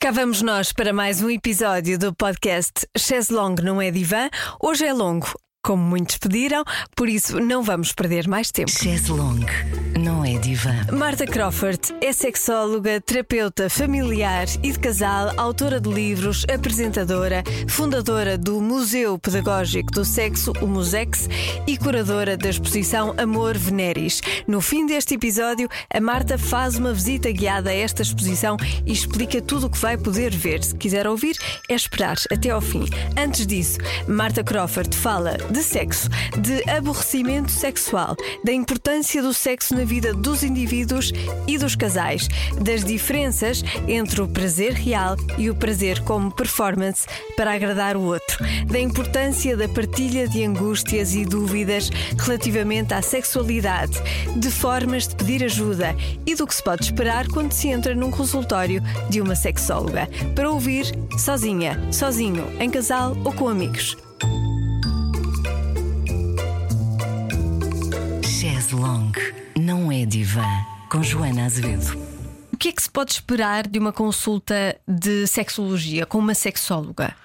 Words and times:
Cá 0.00 0.12
vamos 0.12 0.42
nós 0.42 0.72
para 0.72 0.92
mais 0.92 1.20
um 1.20 1.28
episódio 1.28 1.98
do 1.98 2.14
podcast 2.14 2.86
Chess 2.96 3.30
Long 3.30 3.56
não 3.60 3.82
é 3.82 3.90
divã. 3.90 4.30
Hoje 4.62 4.86
é 4.86 4.92
longo, 4.92 5.26
como 5.68 5.84
muitos 5.84 6.16
pediram, 6.16 6.64
por 6.96 7.10
isso 7.10 7.38
não 7.38 7.62
vamos 7.62 7.92
perder 7.92 8.26
mais 8.26 8.50
tempo. 8.50 8.70
Chess 8.70 9.10
Long 9.10 9.44
não 10.00 10.24
é 10.24 10.38
divã. 10.38 10.86
Marta 10.90 11.26
Crawford 11.26 11.94
é 12.00 12.10
sexóloga, 12.10 13.02
terapeuta 13.02 13.68
familiar 13.68 14.46
e 14.62 14.72
de 14.72 14.78
casal, 14.78 15.30
autora 15.36 15.78
de 15.78 15.90
livros, 15.90 16.46
apresentadora, 16.50 17.44
fundadora 17.68 18.38
do 18.38 18.62
Museu 18.62 19.18
Pedagógico 19.18 19.92
do 19.92 20.06
Sexo, 20.06 20.52
o 20.62 20.66
Musex, 20.66 21.28
e 21.66 21.76
curadora 21.76 22.34
da 22.34 22.48
exposição 22.48 23.14
Amor 23.18 23.58
Veneris. 23.58 24.22
No 24.46 24.62
fim 24.62 24.86
deste 24.86 25.16
episódio, 25.16 25.68
a 25.92 26.00
Marta 26.00 26.38
faz 26.38 26.76
uma 26.76 26.94
visita 26.94 27.30
guiada 27.30 27.68
a 27.68 27.74
esta 27.74 28.00
exposição 28.00 28.56
e 28.86 28.92
explica 28.92 29.42
tudo 29.42 29.66
o 29.66 29.70
que 29.70 29.78
vai 29.78 29.98
poder 29.98 30.34
ver. 30.34 30.64
Se 30.64 30.74
quiser 30.74 31.06
ouvir, 31.06 31.36
é 31.68 31.74
esperar 31.74 32.16
até 32.32 32.48
ao 32.48 32.62
fim. 32.62 32.86
Antes 33.18 33.46
disso, 33.46 33.78
Marta 34.06 34.42
Crawford 34.42 34.96
fala 34.96 35.36
de 35.50 35.57
sexo, 35.62 36.08
de 36.40 36.68
aborrecimento 36.70 37.50
sexual, 37.50 38.16
da 38.44 38.52
importância 38.52 39.22
do 39.22 39.32
sexo 39.32 39.74
na 39.74 39.84
vida 39.84 40.12
dos 40.12 40.42
indivíduos 40.42 41.12
e 41.46 41.58
dos 41.58 41.74
casais, 41.74 42.28
das 42.60 42.84
diferenças 42.84 43.62
entre 43.86 44.20
o 44.20 44.28
prazer 44.28 44.72
real 44.72 45.16
e 45.36 45.50
o 45.50 45.54
prazer 45.54 46.02
como 46.02 46.30
performance 46.30 47.06
para 47.36 47.54
agradar 47.54 47.96
o 47.96 48.02
outro, 48.02 48.44
da 48.66 48.78
importância 48.78 49.56
da 49.56 49.68
partilha 49.68 50.28
de 50.28 50.44
angústias 50.44 51.14
e 51.14 51.24
dúvidas 51.24 51.90
relativamente 52.18 52.94
à 52.94 53.02
sexualidade, 53.02 54.00
de 54.36 54.50
formas 54.50 55.08
de 55.08 55.16
pedir 55.16 55.44
ajuda 55.44 55.94
e 56.26 56.34
do 56.34 56.46
que 56.46 56.54
se 56.54 56.62
pode 56.62 56.84
esperar 56.84 57.26
quando 57.28 57.52
se 57.52 57.68
entra 57.68 57.94
num 57.94 58.10
consultório 58.10 58.82
de 59.08 59.20
uma 59.20 59.34
sexóloga. 59.34 60.08
Para 60.34 60.50
ouvir 60.50 60.86
sozinha, 61.18 61.80
sozinho, 61.92 62.46
em 62.58 62.70
casal 62.70 63.16
ou 63.24 63.32
com 63.32 63.48
amigos. 63.48 64.07
Chess 68.38 68.72
Long 68.72 69.10
não 69.58 69.90
é 69.90 70.06
divã. 70.06 70.46
Com 70.88 71.02
Joana 71.02 71.46
Azevedo. 71.46 71.98
O 72.52 72.56
que 72.56 72.68
é 72.68 72.72
que 72.72 72.80
se 72.80 72.88
pode 72.88 73.10
esperar 73.10 73.66
de 73.66 73.80
uma 73.80 73.92
consulta 73.92 74.78
de 74.86 75.26
sexologia 75.26 76.06
com 76.06 76.18
uma 76.18 76.34
sexóloga? 76.34 77.16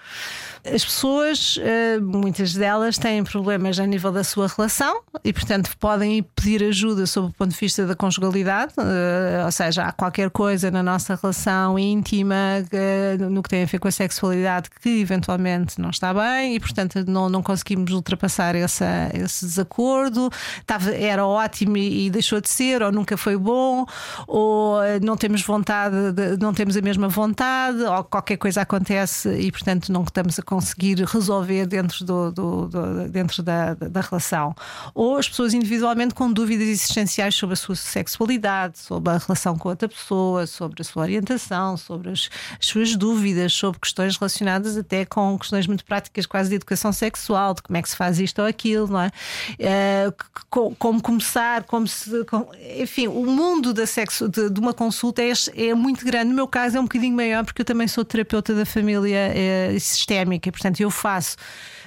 As 0.66 0.86
pessoas, 0.86 1.60
eh, 1.62 2.00
muitas 2.00 2.54
delas, 2.54 2.98
têm 2.98 3.22
problemas 3.22 3.78
a 3.80 3.86
nível 3.86 4.14
da 4.14 4.24
sua 4.24 4.48
relação 4.48 5.02
e, 5.22 5.34
portanto, 5.34 5.70
podem 5.78 6.24
pedir 6.24 6.64
ajuda 6.64 7.06
sob 7.06 7.28
o 7.28 7.34
ponto 7.34 7.52
de 7.52 7.58
vista 7.58 7.86
da 7.86 7.94
conjugalidade, 7.96 8.72
eh, 8.78 9.44
ou 9.44 9.52
seja, 9.52 9.84
há 9.84 9.92
qualquer 9.92 10.30
coisa 10.30 10.72
na 10.72 10.82
nossa 10.82 11.20
relação 11.22 11.78
íntima 11.78 12.64
eh, 12.72 13.18
no 13.20 13.44
que 13.44 13.50
tem 13.50 13.64
a 13.64 13.66
ver 13.66 13.78
com 13.78 13.90
a 13.90 13.92
sexualidade 13.92 14.70
que 14.82 15.02
eventualmente 15.02 15.82
não 15.82 15.90
está 15.90 16.14
bem 16.14 16.56
e, 16.56 16.60
portanto, 16.62 17.04
não, 17.06 17.28
não 17.28 17.44
conseguimos 17.44 17.92
ultrapassar 17.92 18.56
essa, 18.56 19.12
esse 19.14 19.46
desacordo. 19.46 20.30
Estava, 20.62 20.92
era 20.92 21.26
ótimo 21.26 21.76
e 21.76 22.10
deixou 22.10 22.40
de 22.40 22.48
ser, 22.48 22.82
ou 22.82 22.92
nunca 22.92 23.18
foi 23.18 23.36
bom, 23.36 23.86
ou 24.26 24.78
não 25.02 25.18
temos 25.18 25.42
vontade, 25.42 26.14
de, 26.14 26.38
não 26.38 26.54
temos 26.54 26.78
a 26.78 26.82
mesma 26.82 27.10
vontade, 27.10 27.82
ou 27.84 28.04
qualquer 28.06 28.38
coisa 28.38 28.62
acontece 28.62 29.30
e, 29.30 29.52
portanto, 29.52 29.92
não 29.92 30.04
estamos 30.04 30.40
a 30.40 30.53
conseguir 30.54 31.04
resolver 31.04 31.66
dentro, 31.66 32.06
do, 32.06 32.32
do, 32.32 32.68
do 32.68 33.10
dentro 33.10 33.42
da, 33.42 33.74
da, 33.74 34.02
relação. 34.02 34.54
Ou 34.94 35.18
as 35.18 35.28
pessoas 35.28 35.52
individualmente 35.52 36.14
com 36.14 36.32
dúvidas 36.32 36.68
existenciais 36.68 37.34
sobre 37.34 37.54
a 37.54 37.56
sua 37.56 37.76
sexualidade, 37.76 38.78
sobre 38.78 39.12
a 39.14 39.18
relação 39.18 39.58
com 39.58 39.70
outra 39.70 39.90
pessoa, 39.90 40.46
sobre 40.46 40.84
a 40.84 40.86
sua 40.86 41.02
orientação, 41.02 41.76
sobre 41.76 42.12
as, 42.12 42.30
as 42.60 42.68
suas 42.68 42.96
dúvidas, 42.96 43.52
sobre 43.52 43.80
questões 43.80 44.16
relacionadas 44.16 44.78
até 44.78 45.06
com 45.06 45.40
questões 45.40 45.66
muito 45.66 45.84
práticas, 45.86 46.28
quase 46.28 46.50
de 46.50 46.56
educação 46.58 46.94
sexual, 46.94 47.56
de 47.56 47.64
como 47.64 47.76
é 47.76 47.82
que 47.82 47.90
se 47.90 47.96
faz 47.96 48.20
isto 48.20 48.40
ou 48.40 48.48
aquilo, 48.48 48.88
não 48.88 49.02
é? 49.02 49.12
Uh, 49.60 50.76
como 50.78 51.02
começar, 51.02 51.64
como 51.64 51.88
se. 51.88 52.24
Como, 52.26 52.48
enfim, 52.80 53.08
o 53.08 53.26
mundo 53.26 53.74
da 53.74 53.88
sexo, 53.88 54.30
de, 54.30 54.52
de, 54.52 54.60
uma 54.60 54.74
consulta 54.74 55.24
é, 55.24 55.34
é 55.56 55.74
muito 55.74 56.06
grande. 56.06 56.30
No 56.30 56.36
meu 56.36 56.48
caso 56.48 56.78
é 56.78 56.80
um 56.80 56.84
bocadinho 56.84 57.16
maior, 57.16 57.44
porque 57.44 57.62
eu 57.62 57.66
também 57.66 57.88
sou 57.88 58.06
terapeuta 58.06 58.54
da 58.54 58.68
família 58.68 59.32
é, 59.34 59.80
sistémica 59.80 60.43
e 60.50 60.52
portanto 60.52 60.80
eu 60.80 60.90
faço 60.90 61.38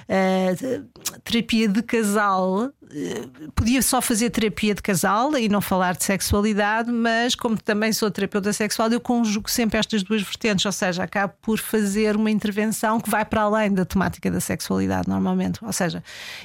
uh, 0.07 1.19
terapia 1.23 1.67
de 1.67 1.81
casal. 1.83 2.65
Uh, 2.65 3.51
podia 3.53 3.81
só 3.81 4.01
fazer 4.01 4.29
terapia 4.29 4.73
de 4.73 4.81
casal 4.81 5.37
e 5.37 5.49
não 5.49 5.61
falar 5.61 5.95
de 5.95 6.03
sexualidade, 6.03 6.91
mas 6.91 7.35
como 7.35 7.57
também 7.57 7.91
sou 7.91 8.09
terapeuta 8.09 8.53
sexual, 8.53 8.89
eu 8.89 8.99
conjugo 8.99 9.49
sempre 9.49 9.77
estas 9.77 10.03
duas 10.03 10.21
vertentes, 10.21 10.65
ou 10.65 10.71
seja, 10.71 11.03
acabo 11.03 11.33
por 11.41 11.59
fazer 11.59 12.15
uma 12.15 12.31
intervenção 12.31 12.99
que 12.99 13.09
vai 13.09 13.25
para 13.25 13.41
além 13.41 13.73
da 13.73 13.85
temática 13.85 14.31
da 14.31 14.39
sexualidade, 14.39 15.07
normalmente. 15.07 15.63
Ou 15.63 15.73
seja, 15.73 16.03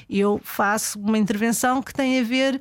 eu 0.09 0.39
faço 0.43 0.99
uma 0.99 1.17
intervenção 1.17 1.81
que 1.81 1.93
tem 1.93 2.19
a 2.19 2.23
ver 2.23 2.59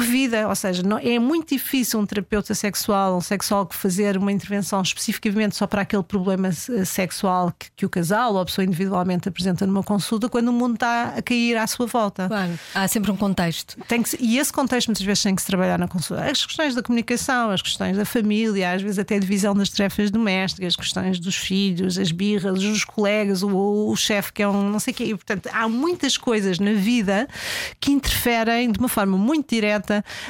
vida. 0.00 0.48
Ou 0.48 0.54
seja, 0.54 0.82
não, 0.82 0.98
é 0.98 1.18
muito 1.18 1.50
difícil 1.50 1.98
um 2.00 2.06
terapeuta 2.06 2.54
sexual, 2.54 3.16
um 3.16 3.20
sexólogo, 3.20 3.74
fazer 3.74 4.16
uma 4.16 4.32
intervenção 4.32 4.80
especificamente 4.82 5.56
só 5.56 5.66
para 5.66 5.82
aquele 5.82 6.02
problema 6.02 6.48
eh, 6.48 6.84
sexual 6.84 7.52
que, 7.58 7.70
que, 7.76 7.86
o 7.86 7.88
casal 7.88 8.34
ou 8.34 8.40
a 8.40 8.44
pessoa 8.44 8.64
individualmente 8.64 9.28
apresenta 9.28 9.66
numa 9.66 9.82
consulta 9.82 10.28
quando 10.28 10.48
o 10.48 10.52
mundo 10.52 10.74
está 10.74 11.14
a 11.16 11.22
cair 11.22 11.56
à 11.56 11.66
sua 11.66 11.86
volta. 11.86 12.28
Claro, 12.28 12.58
há 12.74 12.88
sempre 12.88 13.10
um 13.10 13.16
contexto. 13.16 13.76
Tem 13.86 14.02
que, 14.02 14.16
e 14.20 14.38
esse 14.38 14.52
contexto 14.52 14.88
muitas 14.88 15.04
vezes 15.04 15.22
tem 15.22 15.34
que 15.34 15.42
se 15.42 15.46
trabalhar 15.46 15.78
na 15.78 15.88
consulta. 15.88 16.24
As 16.24 16.44
questões 16.44 16.74
da 16.74 16.82
comunicação, 16.82 17.50
as 17.50 17.62
questões 17.62 17.96
da 17.96 18.04
família, 18.04 18.72
às 18.72 18.82
vezes 18.82 18.98
até 18.98 19.16
a 19.16 19.18
divisão 19.18 19.54
das 19.54 19.68
tarefas 19.68 20.10
domésticas, 20.10 20.68
as 20.68 20.76
questões 20.76 21.18
dos 21.18 21.36
filhos, 21.36 21.98
as 21.98 22.10
birras, 22.10 22.62
os 22.62 22.84
colegas, 22.84 23.42
o, 23.42 23.90
o 23.90 23.96
chefe 23.96 24.32
que 24.32 24.42
é 24.42 24.48
um 24.48 24.70
não 24.70 24.80
sei 24.80 24.92
o 24.92 24.96
quê. 24.96 25.04
E, 25.04 25.14
portanto, 25.14 25.48
há 25.52 25.68
muitas 25.68 26.16
coisas 26.16 26.58
na 26.58 26.72
vida 26.72 27.28
que 27.80 27.92
interferem 27.92 28.70
de 28.70 28.78
uma 28.78 28.88
forma 28.88 29.16
muito 29.16 29.54
direta 29.54 29.83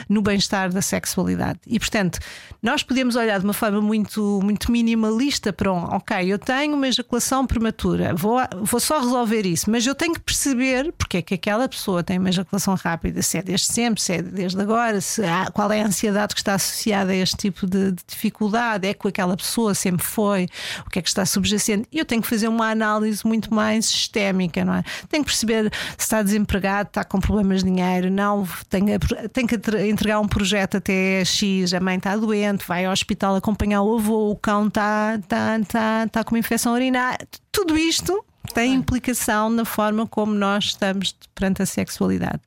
no 0.09 0.23
bem-estar 0.23 0.73
da 0.73 0.83
sexualidade. 0.83 1.61
E, 1.67 1.79
portanto, 1.79 2.19
nós 2.63 2.83
podemos 2.83 3.17
olhar 3.17 3.39
de 3.39 3.45
uma 3.45 3.53
forma 3.53 3.81
muito, 3.81 4.41
muito 4.43 4.73
minimalista 4.73 5.53
para 5.53 5.73
um, 5.73 5.85
ok, 5.85 6.33
eu 6.33 6.39
tenho 6.39 6.75
uma 6.75 6.89
ejaculação 6.89 7.47
prematura, 7.47 8.15
vou, 8.15 8.39
vou 8.63 8.81
só 8.81 9.01
resolver 9.01 9.45
isso, 9.47 9.71
mas 9.71 9.87
eu 9.87 9.95
tenho 9.95 10.15
que 10.15 10.21
perceber 10.21 10.93
porque 10.97 11.19
é 11.19 11.23
que 11.23 11.35
aquela 11.35 11.69
pessoa 11.69 12.03
tem 12.03 12.19
uma 12.19 12.31
ejaculação 12.31 12.75
rápida, 12.75 13.23
se 13.23 13.39
é 13.39 13.43
desde 13.43 13.67
sempre, 13.67 14.01
se 14.01 14.15
é 14.15 14.23
desde 14.23 14.61
agora, 14.61 15.01
se 15.01 15.23
há, 15.25 15.51
qual 15.53 15.71
é 15.71 15.83
a 15.83 15.87
ansiedade 15.87 16.35
que 16.35 16.41
está 16.41 16.55
associada 16.55 17.13
a 17.13 17.17
este 17.17 17.37
tipo 17.37 17.67
de, 17.67 17.93
de 17.93 18.03
dificuldade, 18.07 18.89
é 18.89 18.95
com 18.95 19.09
aquela 19.09 19.37
pessoa 19.37 19.75
sempre 19.75 20.05
foi, 20.05 20.49
o 20.87 20.91
que 20.91 20.99
é 20.99 21.03
que 21.03 21.09
está 21.09 21.27
subjacente. 21.27 21.87
Eu 21.93 22.05
tenho 22.05 22.23
que 22.23 22.29
fazer 22.29 22.49
uma 22.49 22.71
análise 22.71 23.27
muito 23.27 23.53
mais 23.53 23.87
sistémica, 23.87 24.65
não 24.65 24.75
é? 24.75 24.83
Tenho 25.09 25.25
que 25.25 25.31
perceber 25.31 25.71
se 25.99 26.05
está 26.05 26.23
desempregado, 26.23 26.89
está 26.89 27.05
com 27.05 27.21
problemas 27.21 27.63
de 27.63 27.71
dinheiro, 27.71 28.11
não, 28.11 28.47
tenho, 28.69 28.87
tem 29.35 29.49
que 29.49 29.57
entregar 29.57 30.21
um 30.21 30.29
projeto 30.29 30.77
até 30.77 31.25
X, 31.25 31.75
a 31.75 31.81
mãe 31.81 31.97
está 31.97 32.17
doente, 32.17 32.65
vai 32.67 32.85
ao 32.85 32.93
hospital 32.93 33.35
acompanhar 33.35 33.83
o 33.83 33.99
avô, 33.99 34.31
o 34.31 34.37
cão 34.37 34.69
está 34.69 35.19
tá, 35.27 35.59
tá, 35.69 36.07
tá 36.07 36.25
com 36.25 36.37
uma 36.37 36.39
infecção 36.39 36.73
urinária. 36.73 37.19
Tudo 37.51 37.77
isto 37.77 38.25
tem 38.53 38.75
implicação 38.75 39.49
na 39.49 39.65
forma 39.65 40.07
como 40.07 40.35
nós 40.35 40.67
estamos 40.67 41.15
perante 41.35 41.63
a 41.63 41.67
sexualidade. 41.67 42.41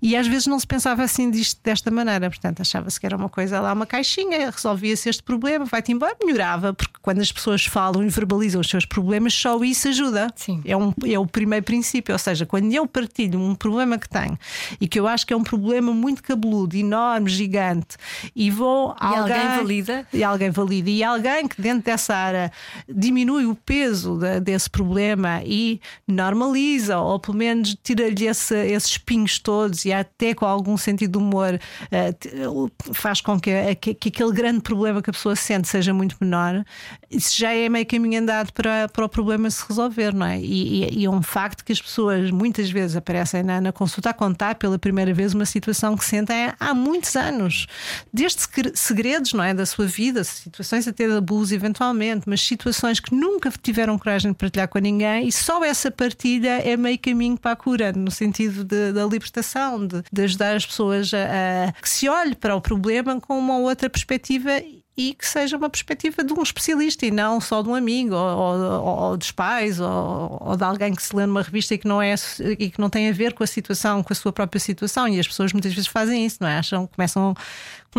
E 0.00 0.16
às 0.16 0.26
vezes 0.26 0.46
não 0.46 0.58
se 0.60 0.66
pensava 0.66 1.02
assim 1.02 1.30
disto, 1.30 1.58
desta 1.64 1.90
maneira, 1.90 2.28
portanto, 2.28 2.60
achava-se 2.60 3.00
que 3.00 3.06
era 3.06 3.16
uma 3.16 3.28
coisa 3.28 3.58
lá, 3.60 3.72
uma 3.72 3.86
caixinha, 3.86 4.50
resolvia-se 4.50 5.08
este 5.08 5.22
problema, 5.22 5.64
vai-te 5.64 5.92
embora, 5.92 6.14
melhorava, 6.22 6.74
porque 6.74 6.98
quando 7.00 7.20
as 7.20 7.32
pessoas 7.32 7.64
falam 7.64 8.04
e 8.04 8.08
verbalizam 8.08 8.60
os 8.60 8.68
seus 8.68 8.84
problemas, 8.84 9.32
só 9.32 9.62
isso 9.64 9.88
ajuda. 9.88 10.28
Sim. 10.36 10.62
É, 10.64 10.76
um, 10.76 10.92
é 11.06 11.18
o 11.18 11.26
primeiro 11.26 11.64
princípio, 11.64 12.12
ou 12.12 12.18
seja, 12.18 12.44
quando 12.44 12.70
eu 12.72 12.86
partilho 12.86 13.40
um 13.40 13.54
problema 13.54 13.98
que 13.98 14.08
tenho 14.08 14.38
e 14.80 14.86
que 14.86 15.00
eu 15.00 15.08
acho 15.08 15.26
que 15.26 15.32
é 15.32 15.36
um 15.36 15.42
problema 15.42 15.92
muito 15.92 16.22
cabeludo, 16.22 16.76
enorme, 16.76 17.30
gigante, 17.30 17.96
e 18.36 18.50
vou 18.50 18.94
e 19.00 19.04
alguém, 19.04 19.36
alguém 19.36 19.56
valida 19.56 20.06
e 20.12 20.24
alguém 20.24 20.50
valida 20.50 20.90
e 20.90 21.02
alguém 21.02 21.48
que 21.48 21.60
dentro 21.60 21.84
dessa 21.84 22.14
área 22.14 22.52
diminui 22.86 23.46
o 23.46 23.54
peso 23.54 24.18
de, 24.18 24.40
desse 24.40 24.68
problema 24.68 25.23
e 25.44 25.80
normaliza, 26.06 26.98
ou 26.98 27.18
pelo 27.18 27.36
menos 27.36 27.76
tira-lhe 27.82 28.26
esse, 28.26 28.54
esses 28.66 28.90
espinhos 28.90 29.38
todos 29.38 29.84
e 29.84 29.92
até 29.92 30.34
com 30.34 30.46
algum 30.46 30.76
sentido 30.76 31.12
de 31.12 31.18
humor 31.18 31.54
uh, 31.54 32.70
faz 32.92 33.20
com 33.20 33.38
que, 33.38 33.74
que, 33.76 33.94
que, 33.94 34.08
aquele 34.08 34.32
grande 34.32 34.60
problema 34.60 35.02
que 35.02 35.10
a 35.10 35.12
pessoa 35.12 35.36
sente 35.36 35.68
seja 35.68 35.92
muito 35.92 36.16
menor, 36.20 36.64
isso 37.10 37.38
já 37.38 37.52
é 37.52 37.68
meio 37.68 37.86
caminho 37.86 38.20
andado 38.20 38.52
para, 38.52 38.88
para 38.88 39.04
o 39.04 39.08
problema 39.08 39.50
se 39.50 39.64
resolver, 39.68 40.12
não 40.14 40.26
é? 40.26 40.40
E, 40.40 40.84
e, 40.84 41.00
e 41.00 41.04
é 41.04 41.10
um 41.10 41.22
facto 41.22 41.64
que 41.64 41.72
as 41.72 41.80
pessoas 41.80 42.30
muitas 42.30 42.70
vezes 42.70 42.96
aparecem 42.96 43.42
na, 43.42 43.60
na, 43.60 43.72
consulta 43.72 44.10
a 44.10 44.14
contar 44.14 44.56
pela 44.56 44.78
primeira 44.78 45.12
vez 45.12 45.34
uma 45.34 45.46
situação 45.46 45.96
que 45.96 46.04
sentem 46.04 46.52
há 46.58 46.74
muitos 46.74 47.16
anos, 47.16 47.66
desde 48.12 48.42
segredos, 48.74 49.32
não 49.32 49.44
é? 49.44 49.54
Da 49.54 49.66
sua 49.66 49.86
vida, 49.86 50.24
situações 50.24 50.86
até 50.88 51.06
de 51.06 51.16
abuso 51.16 51.54
eventualmente, 51.54 52.24
mas 52.26 52.40
situações 52.40 53.00
que 53.00 53.14
nunca 53.14 53.50
tiveram 53.62 53.98
coragem 53.98 54.32
de 54.32 54.36
partilhar 54.36 54.68
com 54.68 54.78
ninguém 54.78 55.13
e 55.22 55.32
só 55.32 55.64
essa 55.64 55.90
partilha 55.90 56.60
é 56.60 56.76
meio 56.76 56.98
caminho 56.98 57.38
para 57.38 57.52
a 57.52 57.56
cura, 57.56 57.92
no 57.92 58.10
sentido 58.10 58.64
de, 58.64 58.92
da 58.92 59.04
libertação, 59.04 59.86
de, 59.86 60.02
de 60.12 60.22
ajudar 60.22 60.56
as 60.56 60.66
pessoas 60.66 61.12
a, 61.12 61.68
a, 61.68 61.72
que 61.72 61.88
se 61.88 62.08
olhe 62.08 62.34
para 62.34 62.54
o 62.56 62.60
problema 62.60 63.20
com 63.20 63.38
uma 63.38 63.58
outra 63.58 63.88
perspectiva 63.90 64.50
e 64.96 65.12
que 65.12 65.26
seja 65.26 65.56
uma 65.56 65.68
perspectiva 65.68 66.22
de 66.22 66.32
um 66.32 66.42
especialista 66.42 67.04
e 67.04 67.10
não 67.10 67.40
só 67.40 67.62
de 67.62 67.68
um 67.68 67.74
amigo 67.74 68.14
ou, 68.14 68.38
ou, 68.38 68.84
ou 68.84 69.16
dos 69.16 69.32
pais 69.32 69.80
ou, 69.80 70.38
ou, 70.40 70.56
de 70.56 70.62
alguém 70.62 70.94
que 70.94 71.02
se 71.02 71.14
lê 71.14 71.26
numa 71.26 71.42
revista 71.42 71.74
e 71.74 71.78
que 71.78 71.88
não 71.88 72.00
é 72.00 72.14
e 72.58 72.70
que 72.70 72.80
não 72.80 72.88
tem 72.88 73.08
a 73.08 73.12
ver 73.12 73.32
com 73.32 73.42
a 73.42 73.46
situação, 73.46 74.02
com 74.02 74.12
a 74.12 74.16
sua 74.16 74.32
própria 74.32 74.60
situação. 74.60 75.08
E 75.08 75.18
as 75.18 75.26
pessoas 75.26 75.52
muitas 75.52 75.72
vezes 75.74 75.88
fazem 75.88 76.24
isso, 76.24 76.38
não 76.40 76.48
é? 76.48 76.58
Acham, 76.58 76.86
começam 76.86 77.34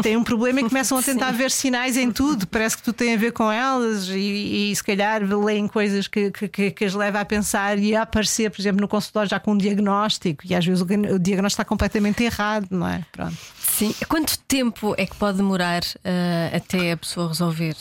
têm 0.01 0.17
um 0.17 0.23
problema 0.23 0.61
e 0.61 0.63
começam 0.63 0.97
a 0.97 1.01
tentar 1.03 1.31
ver 1.31 1.51
sinais 1.51 1.97
em 1.97 2.11
tudo. 2.11 2.47
Parece 2.47 2.77
que 2.77 2.83
tudo 2.83 2.95
tem 2.95 3.13
a 3.13 3.17
ver 3.17 3.31
com 3.31 3.51
elas 3.51 4.07
e, 4.09 4.71
e 4.71 4.75
se 4.75 4.83
calhar 4.83 5.21
leem 5.23 5.67
coisas 5.67 6.07
que, 6.07 6.31
que, 6.31 6.71
que, 6.71 6.85
as 6.85 6.93
leva 6.93 7.19
a 7.19 7.25
pensar 7.25 7.77
e 7.77 7.95
a 7.95 8.03
aparecer, 8.03 8.49
por 8.51 8.61
exemplo, 8.61 8.81
no 8.81 8.87
consultório 8.87 9.29
já 9.29 9.39
com 9.39 9.53
um 9.53 9.57
diagnóstico 9.57 10.43
e 10.45 10.53
às 10.55 10.65
vezes 10.65 10.81
o, 10.81 10.85
o 10.85 11.19
diagnóstico 11.19 11.61
está 11.61 11.65
completamente 11.65 12.23
errado, 12.23 12.67
não 12.69 12.87
é? 12.87 13.03
Pronto. 13.11 13.35
Sim. 13.59 13.93
Quanto 14.07 14.37
tempo 14.39 14.95
é 14.97 15.05
que 15.05 15.15
pode 15.15 15.37
demorar 15.37 15.81
uh, 15.83 16.55
até 16.55 16.93
a 16.93 16.97
pessoa 16.97 17.27
resolver 17.27 17.75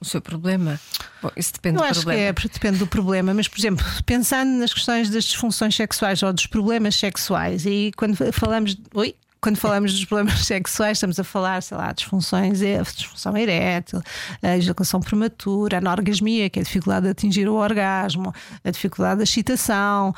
o 0.00 0.04
seu 0.04 0.22
problema? 0.22 0.80
Bom, 1.22 1.30
isso 1.36 1.52
depende 1.52 1.76
Eu 1.76 1.82
do 1.82 1.84
acho 1.84 2.00
problema. 2.00 2.34
que 2.34 2.46
é, 2.46 2.48
depende 2.48 2.78
do 2.78 2.86
problema, 2.86 3.34
mas, 3.34 3.46
por 3.46 3.58
exemplo, 3.58 3.84
pensando 4.06 4.50
nas 4.52 4.72
questões 4.72 5.10
das 5.10 5.24
disfunções 5.24 5.74
sexuais 5.74 6.22
ou 6.22 6.32
dos 6.32 6.46
problemas 6.46 6.94
sexuais, 6.96 7.66
e 7.66 7.92
quando 7.96 8.16
falamos. 8.32 8.76
Oi? 8.94 9.14
Quando 9.40 9.56
falamos 9.56 9.92
dos 9.92 10.04
problemas 10.04 10.40
sexuais, 10.46 10.98
estamos 10.98 11.18
a 11.18 11.24
falar, 11.24 11.62
sei 11.62 11.76
lá, 11.76 11.92
disfunções, 11.92 12.60
disfunção 12.94 13.36
erétil, 13.36 14.00
a 14.42 14.56
ejaculação 14.56 15.00
prematura, 15.00 15.76
a 15.76 15.78
anorgasmia, 15.78 16.50
que 16.50 16.58
é 16.58 16.62
a 16.62 16.64
dificuldade 16.64 17.04
de 17.04 17.10
atingir 17.10 17.48
o 17.48 17.54
orgasmo, 17.54 18.32
a 18.64 18.70
dificuldade 18.70 19.18
da 19.18 19.24
excitação, 19.24 20.14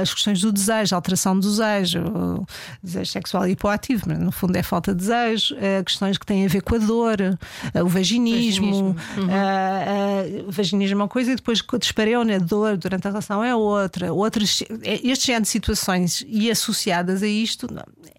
as 0.00 0.12
questões 0.12 0.40
do 0.40 0.52
desejo, 0.52 0.94
a 0.94 0.98
alteração 0.98 1.38
do 1.38 1.48
desejo, 1.48 2.46
desejo 2.82 3.10
sexual 3.10 3.48
hipoativo, 3.48 4.04
mas 4.06 4.18
no 4.18 4.32
fundo 4.32 4.56
é 4.56 4.62
falta 4.62 4.94
de 4.94 4.98
desejo, 4.98 5.54
questões 5.84 6.18
que 6.18 6.26
têm 6.26 6.44
a 6.44 6.48
ver 6.48 6.62
com 6.62 6.74
a 6.74 6.78
dor, 6.78 7.18
o 7.74 7.88
vaginismo. 7.88 8.96
Uhum. 9.16 10.48
o 10.48 10.52
vaginismo 10.52 11.00
é 11.00 11.02
uma 11.04 11.08
coisa 11.08 11.32
e 11.32 11.36
depois 11.36 11.60
o 11.60 11.78
dispareu 11.78 12.24
na 12.24 12.38
dor 12.38 12.76
durante 12.76 13.06
a 13.06 13.10
relação 13.10 13.42
é 13.42 13.54
outra. 13.54 14.12
Outras, 14.12 14.62
este 14.82 15.26
género 15.26 15.42
de 15.42 15.48
situações 15.48 16.24
e 16.26 16.50
associadas 16.50 17.22
a 17.22 17.26
isto, 17.26 17.68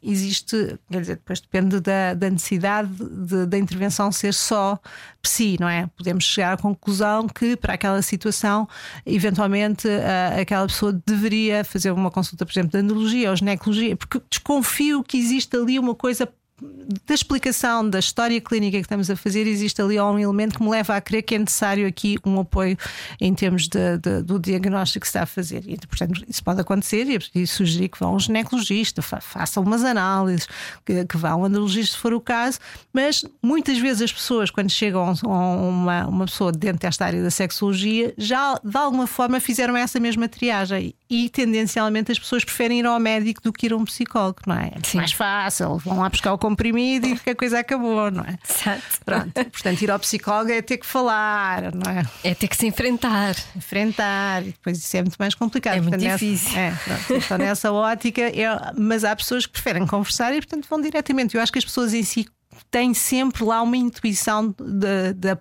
existe 0.01 0.38
existe, 0.39 0.79
quer 0.91 1.01
dizer, 1.01 1.15
depois 1.15 1.39
depende 1.39 1.79
da, 1.79 2.13
da 2.13 2.29
necessidade 2.29 2.89
de, 2.89 3.45
da 3.45 3.57
intervenção 3.57 4.11
ser 4.11 4.33
só 4.33 4.79
psi, 5.21 5.57
não 5.59 5.67
é? 5.67 5.87
Podemos 5.97 6.23
chegar 6.23 6.53
à 6.53 6.57
conclusão 6.57 7.27
que 7.27 7.55
para 7.55 7.73
aquela 7.73 8.01
situação, 8.01 8.67
eventualmente, 9.05 9.87
a, 9.87 10.39
aquela 10.41 10.67
pessoa 10.67 10.93
deveria 11.05 11.63
fazer 11.63 11.91
uma 11.91 12.11
consulta, 12.11 12.45
por 12.45 12.51
exemplo, 12.51 12.71
de 12.71 12.77
andrologia 12.77 13.29
ou 13.29 13.35
ginecologia, 13.35 13.95
porque 13.95 14.21
desconfio 14.29 15.03
que 15.03 15.17
existe 15.17 15.55
ali 15.55 15.77
uma 15.77 15.95
coisa 15.95 16.27
da 16.61 17.13
explicação 17.13 17.87
da 17.89 17.99
história 17.99 18.39
clínica 18.41 18.77
que 18.77 18.83
estamos 18.83 19.09
a 19.09 19.15
fazer, 19.15 19.47
existe 19.47 19.81
ali 19.81 19.99
um 19.99 20.19
elemento 20.19 20.57
que 20.57 20.63
me 20.63 20.69
leva 20.69 20.95
a 20.95 21.01
crer 21.01 21.23
que 21.23 21.35
é 21.35 21.39
necessário 21.39 21.87
aqui 21.87 22.17
um 22.25 22.39
apoio 22.39 22.77
em 23.19 23.33
termos 23.33 23.67
de, 23.67 23.97
de, 23.97 24.21
do 24.21 24.39
diagnóstico 24.39 25.01
que 25.01 25.07
se 25.07 25.11
está 25.11 25.23
a 25.23 25.25
fazer. 25.25 25.63
E, 25.67 25.77
portanto, 25.77 26.23
isso 26.27 26.43
pode 26.43 26.61
acontecer 26.61 27.05
e, 27.07 27.41
e 27.41 27.47
sugerir 27.47 27.89
que 27.89 27.99
vá 27.99 28.09
um 28.09 28.19
ginecologista, 28.19 29.01
fa, 29.01 29.21
façam 29.21 29.63
umas 29.63 29.83
análises, 29.83 30.47
que, 30.85 31.05
que 31.05 31.17
vá 31.17 31.35
um 31.35 31.45
andrologista 31.45 31.95
se 31.95 32.01
for 32.01 32.13
o 32.13 32.21
caso, 32.21 32.59
mas 32.93 33.23
muitas 33.41 33.77
vezes 33.77 34.01
as 34.01 34.13
pessoas, 34.13 34.51
quando 34.51 34.69
chegam 34.69 35.13
a 35.23 35.27
uma, 35.27 36.07
uma 36.07 36.25
pessoa 36.25 36.51
dentro 36.51 36.79
desta 36.79 37.05
área 37.05 37.23
da 37.23 37.31
sexologia, 37.31 38.13
já 38.17 38.59
de 38.63 38.77
alguma 38.77 39.07
forma 39.07 39.39
fizeram 39.39 39.75
essa 39.75 39.99
mesma 39.99 40.27
triagem 40.27 40.93
e 41.09 41.27
tendencialmente 41.29 42.11
as 42.11 42.19
pessoas 42.19 42.43
preferem 42.43 42.79
ir 42.79 42.85
ao 42.85 42.99
médico 42.99 43.41
do 43.41 43.51
que 43.51 43.65
ir 43.65 43.73
a 43.73 43.77
um 43.77 43.83
psicólogo, 43.83 44.39
não 44.45 44.55
é? 44.55 44.67
É 44.67 44.95
mais 44.95 45.11
fácil, 45.11 45.77
vão 45.77 45.99
lá 45.99 46.09
buscar 46.09 46.33
o 46.33 46.37
comprimido 46.37 47.07
e 47.07 47.29
a 47.29 47.35
coisa 47.35 47.59
acabou, 47.59 48.11
não 48.11 48.23
é? 48.23 48.37
Exato. 48.47 48.83
Pronto. 49.03 49.33
Portanto, 49.33 49.81
ir 49.81 49.89
ao 49.89 49.99
psicólogo 49.99 50.51
é 50.51 50.61
ter 50.61 50.77
que 50.77 50.85
falar, 50.85 51.73
não 51.73 51.91
é? 51.91 52.03
É 52.23 52.35
ter 52.35 52.47
que 52.47 52.55
se 52.55 52.67
enfrentar. 52.67 53.35
Enfrentar, 53.55 54.43
e 54.43 54.51
depois 54.51 54.77
isso 54.77 54.97
é 54.97 55.01
muito 55.01 55.17
mais 55.17 55.33
complicado. 55.33 55.77
É 55.77 55.81
portanto, 55.81 56.01
muito 56.01 56.13
difícil. 56.13 56.51
Nessa, 56.51 56.59
é, 56.59 56.71
pronto, 56.83 57.25
então, 57.25 57.37
nessa 57.39 57.71
ótica, 57.71 58.21
é, 58.21 58.73
mas 58.77 59.03
há 59.03 59.15
pessoas 59.15 59.47
que 59.47 59.53
preferem 59.53 59.87
conversar 59.87 60.31
e, 60.33 60.37
portanto, 60.37 60.67
vão 60.69 60.79
diretamente. 60.79 61.35
Eu 61.35 61.41
acho 61.41 61.51
que 61.51 61.57
as 61.57 61.65
pessoas 61.65 61.93
em 61.93 62.03
si 62.03 62.27
tem 62.69 62.93
sempre 62.93 63.43
lá 63.43 63.61
uma 63.61 63.77
intuição 63.77 64.49
de, 64.49 65.13
de, 65.13 65.35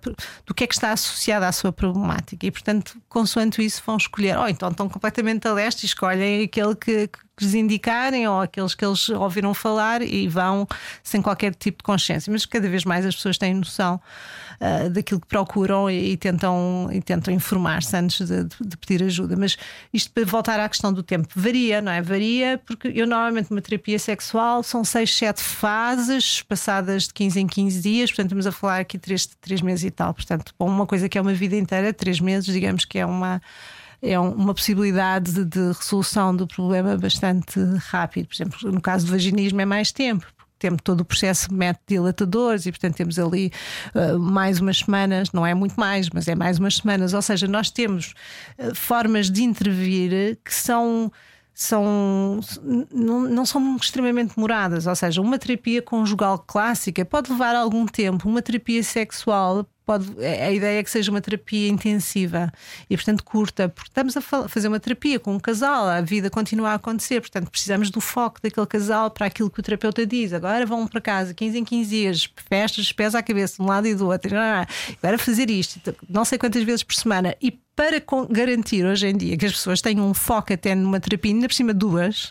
do 0.45 0.53
que 0.53 0.63
é 0.63 0.67
que 0.67 0.73
está 0.73 0.91
associado 0.91 1.45
à 1.45 1.51
sua 1.51 1.71
problemática 1.71 2.45
e, 2.45 2.51
portanto, 2.51 2.97
consoante 3.07 3.63
isso, 3.63 3.81
vão 3.85 3.97
escolher. 3.97 4.37
Ou 4.37 4.43
oh, 4.43 4.47
então 4.47 4.69
estão 4.69 4.89
completamente 4.89 5.47
a 5.47 5.53
leste 5.53 5.83
e 5.83 5.85
escolhem 5.85 6.43
aquele 6.43 6.75
que, 6.75 7.07
que 7.07 7.19
lhes 7.45 7.53
indicarem 7.53 8.27
ou 8.27 8.41
aqueles 8.41 8.75
que 8.75 8.85
eles 8.85 9.09
ouviram 9.09 9.53
falar 9.53 10.01
e 10.01 10.27
vão 10.27 10.67
sem 11.03 11.21
qualquer 11.21 11.53
tipo 11.55 11.79
de 11.79 11.83
consciência. 11.83 12.31
Mas 12.31 12.45
cada 12.45 12.67
vez 12.69 12.85
mais 12.85 13.05
as 13.05 13.15
pessoas 13.15 13.37
têm 13.37 13.53
noção 13.53 13.99
uh, 14.59 14.89
daquilo 14.89 15.19
que 15.19 15.27
procuram 15.27 15.89
e, 15.89 16.11
e 16.11 16.17
tentam, 16.17 16.89
e 16.91 17.01
tentam 17.01 17.33
informar-se 17.33 17.95
antes 17.95 18.27
de, 18.27 18.43
de, 18.43 18.77
pedir 18.77 19.03
ajuda. 19.03 19.35
Mas 19.35 19.57
isto 19.93 20.11
para 20.11 20.25
voltar 20.25 20.59
à 20.59 20.67
questão 20.67 20.93
do 20.93 21.01
tempo, 21.01 21.27
varia, 21.35 21.81
não 21.81 21.91
é? 21.91 22.01
Varia 22.01 22.61
porque 22.65 22.89
eu 22.89 23.07
normalmente 23.07 23.51
uma 23.51 23.61
terapia 23.61 23.99
sexual 23.99 24.63
são 24.63 24.83
6, 24.83 25.15
7 25.15 25.41
fases 25.41 26.41
passadas 26.41 27.03
de 27.03 27.13
15 27.13 27.39
em 27.39 27.47
15 27.47 27.81
dias, 27.81 28.09
portanto 28.11 28.27
estamos 28.27 28.47
a 28.47 28.51
falar 28.51 28.79
aqui 28.79 28.97
3, 28.97 29.27
3 29.41 29.61
meses 29.61 29.85
e 29.85 29.91
tal. 29.91 30.13
Portanto, 30.13 30.53
uma 30.59 30.85
coisa 30.85 31.07
que 31.07 31.17
é 31.17 31.21
uma 31.21 31.33
vida 31.33 31.55
inteira, 31.55 31.93
3 31.93 32.19
meses, 32.19 32.53
digamos 32.53 32.85
que 32.85 32.99
é 32.99 33.05
uma 33.05 33.41
é 34.01 34.17
uma 34.17 34.53
possibilidade 34.53 35.33
de, 35.33 35.43
de 35.43 35.73
resolução 35.73 36.33
do 36.33 36.47
problema 36.47 36.97
bastante 36.97 37.59
rápido. 37.89 38.27
Por 38.27 38.35
exemplo, 38.35 38.71
no 38.71 38.81
caso 38.81 39.05
do 39.05 39.11
vaginismo 39.11 39.59
é 39.59 39.65
mais 39.65 39.91
tempo, 39.91 40.25
temos 40.59 40.81
todo 40.83 41.01
o 41.01 41.05
processo 41.05 41.53
método 41.53 41.85
dilatadores 41.87 42.65
e, 42.65 42.71
portanto, 42.71 42.95
temos 42.95 43.17
ali 43.17 43.51
uh, 43.95 44.19
mais 44.19 44.59
umas 44.59 44.79
semanas, 44.79 45.31
não 45.31 45.45
é 45.45 45.53
muito 45.53 45.79
mais, 45.79 46.09
mas 46.09 46.27
é 46.27 46.35
mais 46.35 46.59
umas 46.59 46.75
semanas. 46.77 47.13
Ou 47.13 47.21
seja, 47.21 47.47
nós 47.47 47.71
temos 47.71 48.13
uh, 48.59 48.75
formas 48.75 49.29
de 49.29 49.43
intervir 49.43 50.37
que 50.43 50.53
são. 50.53 51.11
São, 51.61 52.39
não, 52.89 53.19
não 53.19 53.45
são 53.45 53.75
extremamente 53.75 54.33
demoradas, 54.33 54.87
ou 54.87 54.95
seja, 54.95 55.19
uma 55.19 55.37
terapia 55.37 55.81
conjugal 55.81 56.39
clássica 56.39 57.03
pode 57.03 57.29
levar 57.29 57.53
algum 57.53 57.85
tempo, 57.85 58.29
uma 58.29 58.41
terapia 58.41 58.81
sexual 58.81 59.67
pode, 59.89 60.07
é, 60.19 60.45
a 60.45 60.51
ideia 60.53 60.79
é 60.79 60.83
que 60.83 60.89
seja 60.89 61.11
uma 61.11 61.19
terapia 61.19 61.67
intensiva 61.67 62.49
e, 62.89 62.95
portanto, 62.95 63.23
curta, 63.25 63.67
porque 63.67 63.89
estamos 63.89 64.15
a 64.15 64.21
fazer 64.21 64.69
uma 64.69 64.79
terapia 64.79 65.19
com 65.19 65.33
um 65.33 65.39
casal, 65.39 65.85
a 65.87 65.99
vida 65.99 66.29
continua 66.29 66.69
a 66.69 66.73
acontecer, 66.75 67.19
portanto, 67.19 67.49
precisamos 67.49 67.89
do 67.89 67.99
foco 67.99 68.39
daquele 68.41 68.67
casal 68.67 69.11
para 69.11 69.25
aquilo 69.25 69.49
que 69.49 69.59
o 69.59 69.63
terapeuta 69.63 70.05
diz. 70.05 70.31
Agora 70.31 70.65
vão 70.65 70.87
para 70.87 71.01
casa 71.01 71.33
15 71.33 71.57
em 71.57 71.65
15 71.65 71.89
dias, 71.89 72.29
festas, 72.47 72.91
pés 72.93 73.15
à 73.15 73.21
cabeça, 73.21 73.55
de 73.57 73.63
um 73.63 73.65
lado 73.65 73.85
e 73.85 73.95
do 73.95 74.07
outro, 74.07 74.33
agora 74.37 75.17
fazer 75.17 75.49
isto, 75.49 75.81
não 76.07 76.23
sei 76.23 76.37
quantas 76.37 76.63
vezes 76.63 76.83
por 76.83 76.93
semana. 76.93 77.35
E 77.41 77.59
para 77.79 78.03
garantir 78.29 78.85
hoje 78.85 79.07
em 79.07 79.15
dia 79.15 79.37
que 79.37 79.45
as 79.45 79.53
pessoas 79.53 79.79
tenham 79.79 80.05
um 80.05 80.13
foco 80.13 80.51
até 80.51 80.75
numa 80.75 80.99
terapia, 80.99 81.31
ainda 81.31 81.47
por 81.47 81.53
cima 81.53 81.73
duas, 81.73 82.29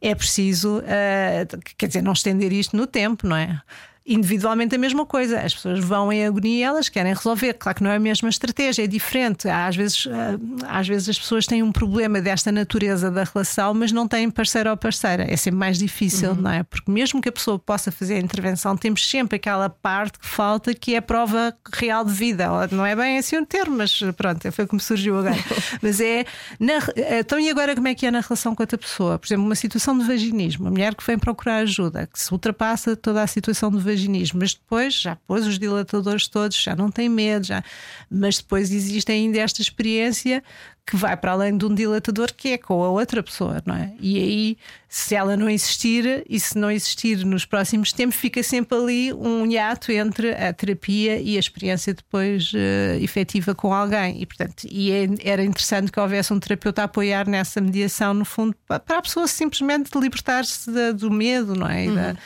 é 0.00 0.14
preciso, 0.14 0.78
uh, 0.78 1.58
quer 1.76 1.88
dizer, 1.88 2.02
não 2.02 2.12
estender 2.12 2.52
isto 2.52 2.76
no 2.76 2.86
tempo, 2.86 3.26
não 3.26 3.34
é? 3.34 3.60
Individualmente 4.08 4.74
a 4.74 4.78
mesma 4.78 5.04
coisa. 5.04 5.40
As 5.40 5.54
pessoas 5.54 5.80
vão 5.80 6.10
em 6.10 6.26
agonia 6.26 6.58
e 6.58 6.62
elas 6.62 6.88
querem 6.88 7.12
resolver. 7.12 7.52
Claro 7.54 7.76
que 7.76 7.84
não 7.84 7.90
é 7.90 7.96
a 7.96 8.00
mesma 8.00 8.30
estratégia, 8.30 8.84
é 8.84 8.86
diferente. 8.86 9.48
Às 9.48 9.76
vezes, 9.76 10.06
eh, 10.06 10.38
às 10.66 10.88
vezes 10.88 11.10
as 11.10 11.18
pessoas 11.18 11.46
têm 11.46 11.62
um 11.62 11.70
problema 11.70 12.20
desta 12.20 12.50
natureza 12.50 13.10
da 13.10 13.24
relação, 13.24 13.74
mas 13.74 13.92
não 13.92 14.08
têm 14.08 14.30
parceiro 14.30 14.70
ou 14.70 14.76
parceira. 14.76 15.30
É 15.30 15.36
sempre 15.36 15.58
mais 15.58 15.78
difícil, 15.78 16.30
uhum. 16.30 16.42
não 16.42 16.50
é? 16.50 16.62
Porque 16.62 16.90
mesmo 16.90 17.20
que 17.20 17.28
a 17.28 17.32
pessoa 17.32 17.58
possa 17.58 17.92
fazer 17.92 18.14
a 18.14 18.18
intervenção, 18.18 18.76
temos 18.76 19.08
sempre 19.08 19.36
aquela 19.36 19.68
parte 19.68 20.18
que 20.18 20.26
falta 20.26 20.72
que 20.72 20.94
é 20.94 20.98
a 20.98 21.02
prova 21.02 21.54
real 21.74 22.04
de 22.04 22.12
vida. 22.12 22.48
Não 22.72 22.86
é 22.86 22.96
bem 22.96 23.18
assim 23.18 23.36
um 23.36 23.44
termo, 23.44 23.76
mas 23.76 24.00
pronto, 24.16 24.50
foi 24.50 24.66
como 24.66 24.80
surgiu 24.80 25.18
agora. 25.18 25.36
mas 25.82 26.00
é. 26.00 26.24
Na, 26.58 26.78
então, 27.20 27.38
e 27.38 27.50
agora 27.50 27.74
como 27.74 27.88
é 27.88 27.94
que 27.94 28.06
é 28.06 28.10
na 28.10 28.20
relação 28.20 28.54
com 28.54 28.62
outra 28.62 28.78
pessoa? 28.78 29.18
Por 29.18 29.26
exemplo, 29.26 29.44
uma 29.44 29.54
situação 29.54 29.98
de 29.98 30.04
vaginismo, 30.04 30.64
uma 30.64 30.70
mulher 30.70 30.94
que 30.94 31.04
vem 31.06 31.18
procurar 31.18 31.58
ajuda, 31.58 32.06
que 32.06 32.18
se 32.18 32.32
ultrapassa 32.32 32.96
toda 32.96 33.22
a 33.22 33.26
situação 33.26 33.70
de 33.70 33.76
vaginismo 33.76 33.97
vaginismo, 33.98 34.38
mas 34.40 34.54
depois 34.54 34.94
já 34.94 35.16
pôs 35.16 35.46
os 35.46 35.58
dilatadores 35.58 36.28
todos, 36.28 36.56
já 36.56 36.76
não 36.76 36.90
tem 36.90 37.08
medo, 37.08 37.46
já. 37.46 37.62
Mas 38.10 38.38
depois 38.38 38.70
existe 38.72 39.10
ainda 39.10 39.38
esta 39.38 39.60
experiência 39.60 40.42
que 40.86 40.96
vai 40.96 41.16
para 41.16 41.32
além 41.32 41.56
de 41.56 41.66
um 41.66 41.74
dilatador 41.74 42.32
que 42.34 42.48
é 42.50 42.58
com 42.58 42.82
a 42.82 42.88
outra 42.88 43.22
pessoa, 43.22 43.62
não 43.66 43.74
é? 43.74 43.92
E 44.00 44.16
aí, 44.16 44.58
se 44.88 45.14
ela 45.14 45.36
não 45.36 45.50
existir 45.50 46.24
e 46.26 46.40
se 46.40 46.56
não 46.56 46.70
existir 46.70 47.24
nos 47.24 47.44
próximos 47.44 47.92
tempos, 47.92 48.16
fica 48.16 48.42
sempre 48.42 48.78
ali 48.78 49.12
um 49.12 49.44
hiato 49.46 49.92
entre 49.92 50.32
a 50.32 50.50
terapia 50.50 51.20
e 51.20 51.36
a 51.36 51.38
experiência 51.38 51.92
depois 51.92 52.50
uh, 52.54 53.02
efetiva 53.02 53.54
com 53.54 53.74
alguém. 53.74 54.22
E, 54.22 54.24
portanto, 54.24 54.66
e 54.70 54.90
é, 54.90 55.06
era 55.22 55.44
interessante 55.44 55.92
que 55.92 56.00
houvesse 56.00 56.32
um 56.32 56.40
terapeuta 56.40 56.80
a 56.80 56.84
apoiar 56.86 57.28
nessa 57.28 57.60
mediação, 57.60 58.14
no 58.14 58.24
fundo, 58.24 58.56
para 58.66 58.98
a 58.98 59.02
pessoa 59.02 59.28
simplesmente 59.28 59.90
libertar-se 59.98 60.70
do 60.94 61.10
medo, 61.10 61.54
não 61.54 61.68
é? 61.68 61.84
E, 61.84 61.88
uhum. 61.88 61.94
da, 61.94 62.16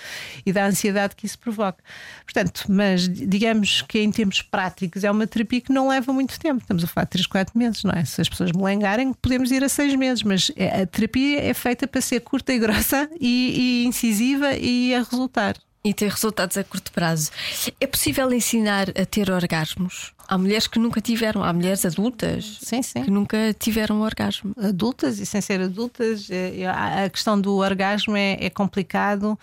e 0.47 0.53
da 0.53 0.67
ansiedade 0.67 1.17
que 1.17 1.27
isso 1.27 1.39
provoca. 1.41 1.83
Portanto, 2.25 2.67
mas 2.69 3.09
digamos 3.09 3.83
que 3.83 3.99
em 3.99 4.13
termos 4.13 4.41
práticos 4.41 5.03
é 5.03 5.11
uma 5.11 5.27
terapia 5.27 5.61
que 5.61 5.73
não 5.73 5.89
leva 5.89 6.13
muito 6.13 6.39
tempo. 6.39 6.63
Estamos 6.63 6.85
a 6.85 6.87
falar 6.87 7.07
de 7.07 7.11
3, 7.11 7.27
4 7.27 7.59
meses, 7.59 7.83
não 7.83 7.93
é? 7.93 8.05
Se 8.05 8.21
as 8.21 8.29
pessoas 8.29 8.53
melengarem, 8.53 9.13
podemos 9.15 9.51
ir 9.51 9.65
a 9.65 9.69
seis 9.69 9.97
meses, 9.97 10.23
mas 10.23 10.51
é, 10.55 10.83
a 10.83 10.87
terapia 10.87 11.43
é 11.43 11.53
feita 11.53 11.89
para 11.89 12.01
ser 12.01 12.21
curta 12.21 12.52
e 12.53 12.59
grossa 12.59 13.09
e, 13.21 13.83
e 13.83 13.87
incisiva 13.87 14.55
e 14.55 14.95
a 14.95 14.99
resultar. 14.99 15.57
E 15.85 15.93
ter 15.93 16.11
resultados 16.11 16.57
a 16.57 16.63
curto 16.63 16.93
prazo. 16.93 17.33
É 17.81 17.87
possível 17.89 18.33
ensinar 18.33 18.91
a 18.91 19.05
ter 19.05 19.31
orgasmos? 19.31 20.13
Há 20.29 20.39
mulheres 20.39 20.69
que 20.69 20.79
nunca 20.79 21.01
tiveram, 21.01 21.43
há 21.43 21.53
mulheres 21.53 21.85
adultas 21.85 22.59
sim, 22.63 22.83
sim. 22.83 23.03
que 23.03 23.11
nunca 23.11 23.53
tiveram 23.59 24.01
orgasmo. 24.01 24.55
Adultas 24.57 25.19
e 25.19 25.27
sem 25.27 25.41
ser 25.41 25.61
adultas, 25.61 26.29
eh, 26.31 26.65
a 26.67 27.11
questão 27.11 27.41
do 27.41 27.57
orgasmo 27.57 28.17
é, 28.17 28.39
é 28.41 28.49
complicado. 28.49 29.37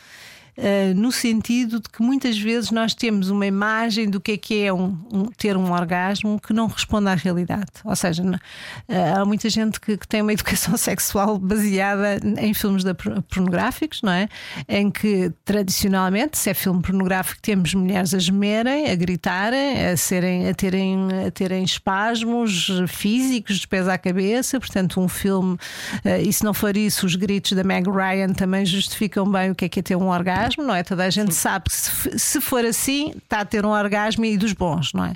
Uh, 0.59 0.93
no 0.93 1.09
sentido 1.09 1.79
de 1.79 1.87
que 1.87 2.01
muitas 2.01 2.37
vezes 2.37 2.69
nós 2.69 2.93
temos 2.93 3.29
uma 3.29 3.45
imagem 3.45 4.09
do 4.09 4.19
que 4.19 4.33
é 4.33 4.37
que 4.37 4.61
é 4.61 4.73
um, 4.73 4.97
um, 5.09 5.25
ter 5.37 5.55
um 5.55 5.71
orgasmo 5.71 6.37
que 6.37 6.51
não 6.51 6.67
responde 6.67 7.07
à 7.07 7.15
realidade. 7.15 7.71
Ou 7.85 7.95
seja, 7.95 8.21
uh, 8.21 9.21
há 9.21 9.23
muita 9.23 9.49
gente 9.49 9.79
que, 9.79 9.95
que, 9.95 10.05
tem 10.05 10.21
uma 10.21 10.33
educação 10.35 10.75
sexual 10.75 11.39
baseada 11.39 12.19
em 12.39 12.53
filmes 12.53 12.83
de, 12.83 12.93
pornográficos, 12.93 14.01
não 14.01 14.11
é? 14.11 14.27
Em 14.67 14.91
que 14.91 15.31
tradicionalmente, 15.45 16.37
se 16.37 16.49
é 16.49 16.53
filme 16.53 16.81
pornográfico, 16.81 17.41
temos 17.41 17.73
mulheres 17.73 18.13
a 18.13 18.19
gemerem, 18.19 18.91
a 18.91 18.95
gritarem, 18.95 19.87
a, 19.87 19.95
serem, 19.95 20.49
a, 20.49 20.53
terem, 20.53 21.07
a 21.25 21.31
terem 21.31 21.63
espasmos 21.63 22.69
físicos, 22.89 23.59
de 23.59 23.67
pés 23.67 23.87
à 23.87 23.97
cabeça. 23.97 24.59
Portanto, 24.59 24.99
um 24.99 25.07
filme, 25.07 25.53
uh, 25.53 26.21
e 26.21 26.33
se 26.33 26.43
não 26.43 26.53
for 26.53 26.75
isso, 26.75 27.05
os 27.05 27.15
gritos 27.15 27.53
da 27.53 27.63
Meg 27.63 27.89
Ryan 27.89 28.33
também 28.33 28.65
justificam 28.65 29.25
bem 29.31 29.51
o 29.51 29.55
que 29.55 29.63
é 29.63 29.69
que 29.69 29.79
é 29.79 29.83
ter 29.83 29.95
um 29.95 30.09
orgasmo 30.09 30.49
orgasmo, 30.50 30.63
não 30.63 30.75
é? 30.75 30.84
Toda 30.84 31.06
a 31.06 31.10
gente 31.10 31.34
sabe 31.34 31.65
que 31.65 31.75
se, 31.75 32.20
se 32.20 32.41
for 32.41 32.65
assim, 32.65 33.13
está 33.24 33.41
a 33.41 33.46
ter 33.46 33.65
um 33.65 33.70
orgasmo 33.70 34.25
e 34.25 34.38
dos 34.38 34.53
bons, 34.53 34.94
não 34.94 35.06
é? 35.06 35.13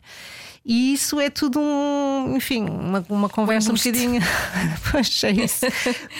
E 0.65 0.93
isso 0.93 1.19
é 1.19 1.29
tudo 1.29 1.59
um, 1.59 2.35
enfim, 2.37 2.63
uma, 2.63 3.05
uma 3.09 3.27
conversa 3.27 3.69
um, 3.69 3.75
bocadinho. 3.75 4.21
pois 4.89 5.21
é 5.25 5.31
isso. 5.31 5.65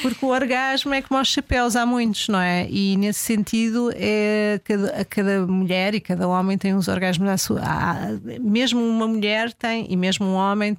Porque 0.01 0.25
o 0.25 0.29
orgasmo 0.29 0.93
é 0.93 1.01
como 1.01 1.17
aos 1.17 1.29
chapéus, 1.29 1.77
há 1.77 1.85
muitos, 1.85 2.27
não 2.27 2.39
é? 2.39 2.67
E 2.69 2.97
nesse 2.97 3.19
sentido, 3.19 3.89
é, 3.95 4.59
cada, 4.65 5.05
cada 5.05 5.47
mulher 5.47 5.95
e 5.95 6.01
cada 6.01 6.27
homem 6.27 6.57
tem 6.57 6.75
uns 6.75 6.89
orgasmos 6.89 7.29
à 7.29 7.37
sua. 7.37 7.61
Mesmo 8.41 8.81
uma 8.81 9.07
mulher 9.07 9.53
tem, 9.53 9.87
e 9.89 9.95
mesmo 9.95 10.25
um 10.25 10.33
homem 10.33 10.75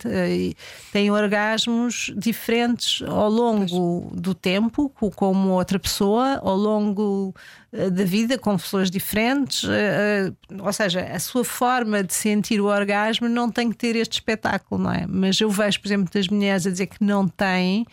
tem 0.92 1.10
orgasmos 1.10 2.12
diferentes 2.14 3.00
ao 3.08 3.30
longo 3.30 4.10
pois. 4.10 4.20
do 4.20 4.34
tempo, 4.34 4.90
como 5.16 5.52
outra 5.52 5.78
pessoa, 5.78 6.38
ao 6.44 6.54
longo 6.54 7.34
eh, 7.34 7.63
da 7.90 8.04
vida 8.04 8.38
com 8.38 8.56
pessoas 8.56 8.88
diferentes, 8.88 9.64
eh, 9.68 10.30
eh, 10.30 10.62
ou 10.62 10.72
seja, 10.72 11.00
a 11.00 11.18
sua 11.18 11.44
forma 11.44 12.04
de 12.04 12.14
sentir 12.14 12.60
o 12.60 12.66
orgasmo 12.66 13.28
não 13.28 13.50
tem 13.50 13.68
que 13.70 13.76
ter 13.76 13.96
este 13.96 14.12
espetáculo, 14.14 14.80
não 14.80 14.92
é? 14.92 15.06
Mas 15.08 15.40
eu 15.40 15.50
vejo, 15.50 15.80
por 15.80 15.88
exemplo, 15.88 16.08
das 16.12 16.28
mulheres 16.28 16.66
a 16.68 16.70
dizer 16.70 16.86
que 16.86 17.02
não 17.02 17.26
têm, 17.26 17.84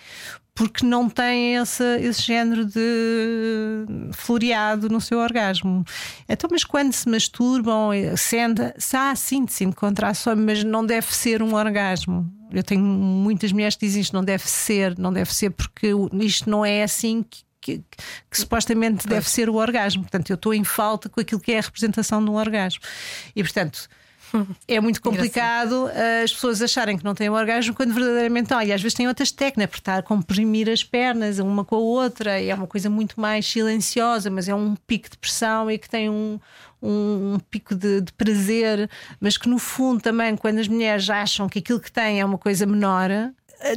porque 0.54 0.86
não 0.86 1.10
têm 1.10 1.56
esse, 1.56 1.84
esse 2.00 2.22
género 2.22 2.64
de 2.66 3.86
floreado 4.14 4.88
no 4.88 5.02
seu 5.02 5.18
orgasmo. 5.18 5.84
Então, 6.30 6.48
mas 6.52 6.64
quando 6.64 6.94
se 6.94 7.10
masturbam, 7.10 7.90
sente, 8.16 8.62
se 8.78 8.96
há 8.96 9.16
sim, 9.16 9.48
sim, 9.48 9.72
contração, 9.72 10.36
mas 10.36 10.64
não 10.64 10.86
deve 10.86 11.12
ser 11.16 11.42
um 11.42 11.56
orgasmo. 11.56 12.32
Eu 12.52 12.62
tenho 12.62 12.84
muitas 12.84 13.52
mulheres 13.52 13.76
que 13.76 13.88
dizem 13.88 14.02
isto 14.02 14.14
não 14.14 14.24
deve 14.24 14.48
ser, 14.48 14.96
não 15.00 15.12
deve 15.12 15.34
ser, 15.34 15.50
porque 15.50 15.92
isto 16.20 16.48
não 16.48 16.64
é 16.64 16.84
assim 16.84 17.24
que 17.24 17.44
que, 17.62 17.82
que, 18.30 18.38
supostamente 18.38 19.08
deve 19.08 19.30
ser 19.30 19.50
o 19.50 19.56
orgasmo. 19.56 20.01
Portanto, 20.01 20.30
eu 20.30 20.36
estou 20.36 20.53
em 20.53 20.63
falta 20.63 21.08
com 21.08 21.22
aquilo 21.22 21.39
que 21.39 21.51
é 21.51 21.60
a 21.60 21.62
representação 21.62 22.24
de 22.24 22.30
um 22.30 22.36
orgasmo. 22.36 22.82
E, 23.36 23.44
portanto. 23.44 23.88
É 24.65 24.80
muito 24.80 25.01
complicado 25.03 25.89
eh, 25.89 26.24
as 26.24 26.32
pessoas 26.32 26.62
acharem 26.62 26.98
que 26.98 27.03
não 27.03 27.13
têm 27.13 27.30
um 27.30 27.34
orgasmo 27.34 27.74
quando 27.74 27.94
verdadeiramente. 27.94 28.53
E 28.53 28.72
às 28.72 28.82
vezes 28.82 28.94
têm 28.94 29.08
outras 29.08 29.30
técnicas, 29.30 29.70
para 29.70 29.77
estar 29.77 29.98
a 30.00 30.01
comprimir 30.01 30.70
as 30.70 30.84
pernas 30.84 31.38
uma 31.39 31.65
com 31.65 31.75
a 31.75 31.80
outra. 31.80 32.39
E 32.39 32.50
é 32.50 32.56
uma 32.56 32.68
coisa 32.68 32.89
muito 32.89 33.20
mais 33.20 33.46
silenciosa, 33.46 34.30
mas 34.30 34.48
é 34.48 34.56
um 34.56 34.75
pico 34.88 35.10
de 35.10 35.18
pressão 35.18 35.70
e 35.70 35.77
que 35.77 35.89
tem 35.89 36.10
um, 36.10 36.39
um, 36.82 37.34
um 37.34 37.39
pico 37.39 37.75
de, 37.75 38.01
de, 38.01 38.12
prazer, 38.13 38.89
mas 39.20 39.38
que 39.38 39.48
no 39.48 39.60
fundo 39.60 40.01
também, 40.01 40.36
quando 40.36 40.60
as 40.60 40.68
mulheres 40.68 41.10
acham 41.10 41.48
que 41.48 41.60
aquilo 41.60 41.80
que 41.80 41.91
têm 41.91 42.20
é 42.20 42.25
uma 42.25 42.38
coisa 42.38 42.65
menor, 42.65 43.10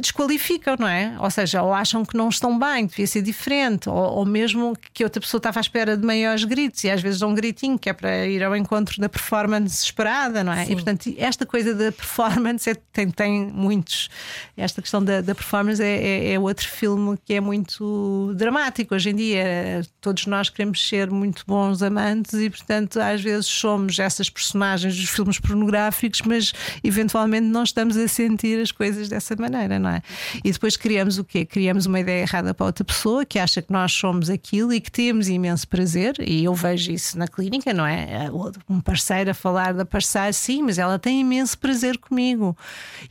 desqualificam, 0.01 0.75
não 0.79 0.87
é? 0.87 1.15
Ou 1.19 1.29
seja, 1.29 1.61
ou 1.61 1.73
acham 1.73 2.03
que 2.03 2.17
não 2.17 2.29
estão 2.29 2.57
bem, 2.57 2.85
devia 2.85 3.07
ser 3.07 3.21
diferente, 3.21 3.89
ou, 3.89 3.95
ou, 3.95 4.25
mesmo 4.25 4.75
que 4.93 5.03
outra 5.03 5.21
pessoa 5.21 5.39
estava 5.39 5.59
à 5.59 5.61
espera 5.61 5.95
de 5.95 6.05
maiores 6.05 6.43
gritos 6.43 6.83
e 6.83 6.89
às 6.89 7.01
vezes 7.01 7.19
dá 7.19 7.27
um 7.27 7.35
gritinho 7.35 7.77
que 7.77 7.89
é 7.89 7.93
para 7.93 8.25
ir 8.25 8.43
ao 8.43 8.55
encontro 8.55 8.99
da 8.99 9.07
performance 9.07 9.83
esperada, 9.83 10.43
não 10.43 10.51
é? 10.51 10.65
Sim. 10.65 10.71
E 10.71 10.75
portanto, 10.75 11.13
esta 11.17 11.45
coisa 11.45 11.73
da 11.73 11.91
performance 11.91 12.69
é, 12.69 12.75
tem, 12.91 13.09
tem 13.09 13.45
muitos. 13.45 14.09
Esta 14.57 14.81
questão 14.81 15.03
da, 15.03 15.21
da 15.21 15.35
performance 15.35 15.81
é, 15.81 15.87
é, 15.87 16.33
é, 16.33 16.39
outro 16.39 16.67
filme 16.67 17.17
que 17.23 17.33
é 17.33 17.41
muito 17.41 18.33
dramático 18.35 18.95
hoje 18.95 19.11
em 19.11 19.15
dia. 19.15 19.81
Todos 20.01 20.25
nós 20.25 20.49
queremos 20.49 20.87
ser 20.87 21.09
muito 21.09 21.43
bons 21.45 21.81
amantes 21.81 22.33
e, 22.33 22.49
portanto, 22.49 22.99
às 22.99 23.21
vezes 23.21 23.45
somos 23.45 23.99
essas 23.99 24.29
personagens 24.29 24.95
dos 24.95 25.09
filmes 25.09 25.39
pornográficos, 25.39 26.21
mas 26.23 26.53
eventualmente 26.83 27.45
não 27.47 27.63
estamos 27.63 27.97
a 27.97 28.07
sentir 28.07 28.59
as 28.61 28.71
coisas 28.71 29.09
dessa 29.09 29.35
maneira 29.35 29.74
não 29.79 29.89
é? 29.89 30.01
E 30.43 30.51
depois 30.51 30.77
criamos 30.77 31.17
o 31.17 31.23
quê? 31.23 31.45
Criamos 31.45 31.85
uma 31.85 31.99
ideia 31.99 32.21
errada 32.21 32.53
para 32.53 32.65
outra 32.65 32.83
pessoa 32.83 33.25
que 33.25 33.39
acha 33.39 33.61
que 33.61 33.71
nós 33.71 33.91
somos 33.91 34.29
aquilo 34.29 34.73
e 34.73 34.81
que 34.81 34.91
temos 34.91 35.27
imenso 35.27 35.67
prazer, 35.67 36.15
e 36.19 36.43
eu 36.43 36.53
vejo 36.53 36.91
isso 36.91 37.17
na 37.17 37.27
clínica, 37.27 37.73
não 37.73 37.85
é? 37.85 38.29
Um 38.69 38.81
parceiro 38.81 39.31
a 39.31 39.33
falar 39.33 39.73
da 39.73 39.85
parceira, 39.85 40.33
sim, 40.33 40.63
mas 40.63 40.77
ela 40.77 40.97
tem 40.99 41.21
imenso 41.21 41.57
prazer 41.57 41.97
comigo. 41.97 42.57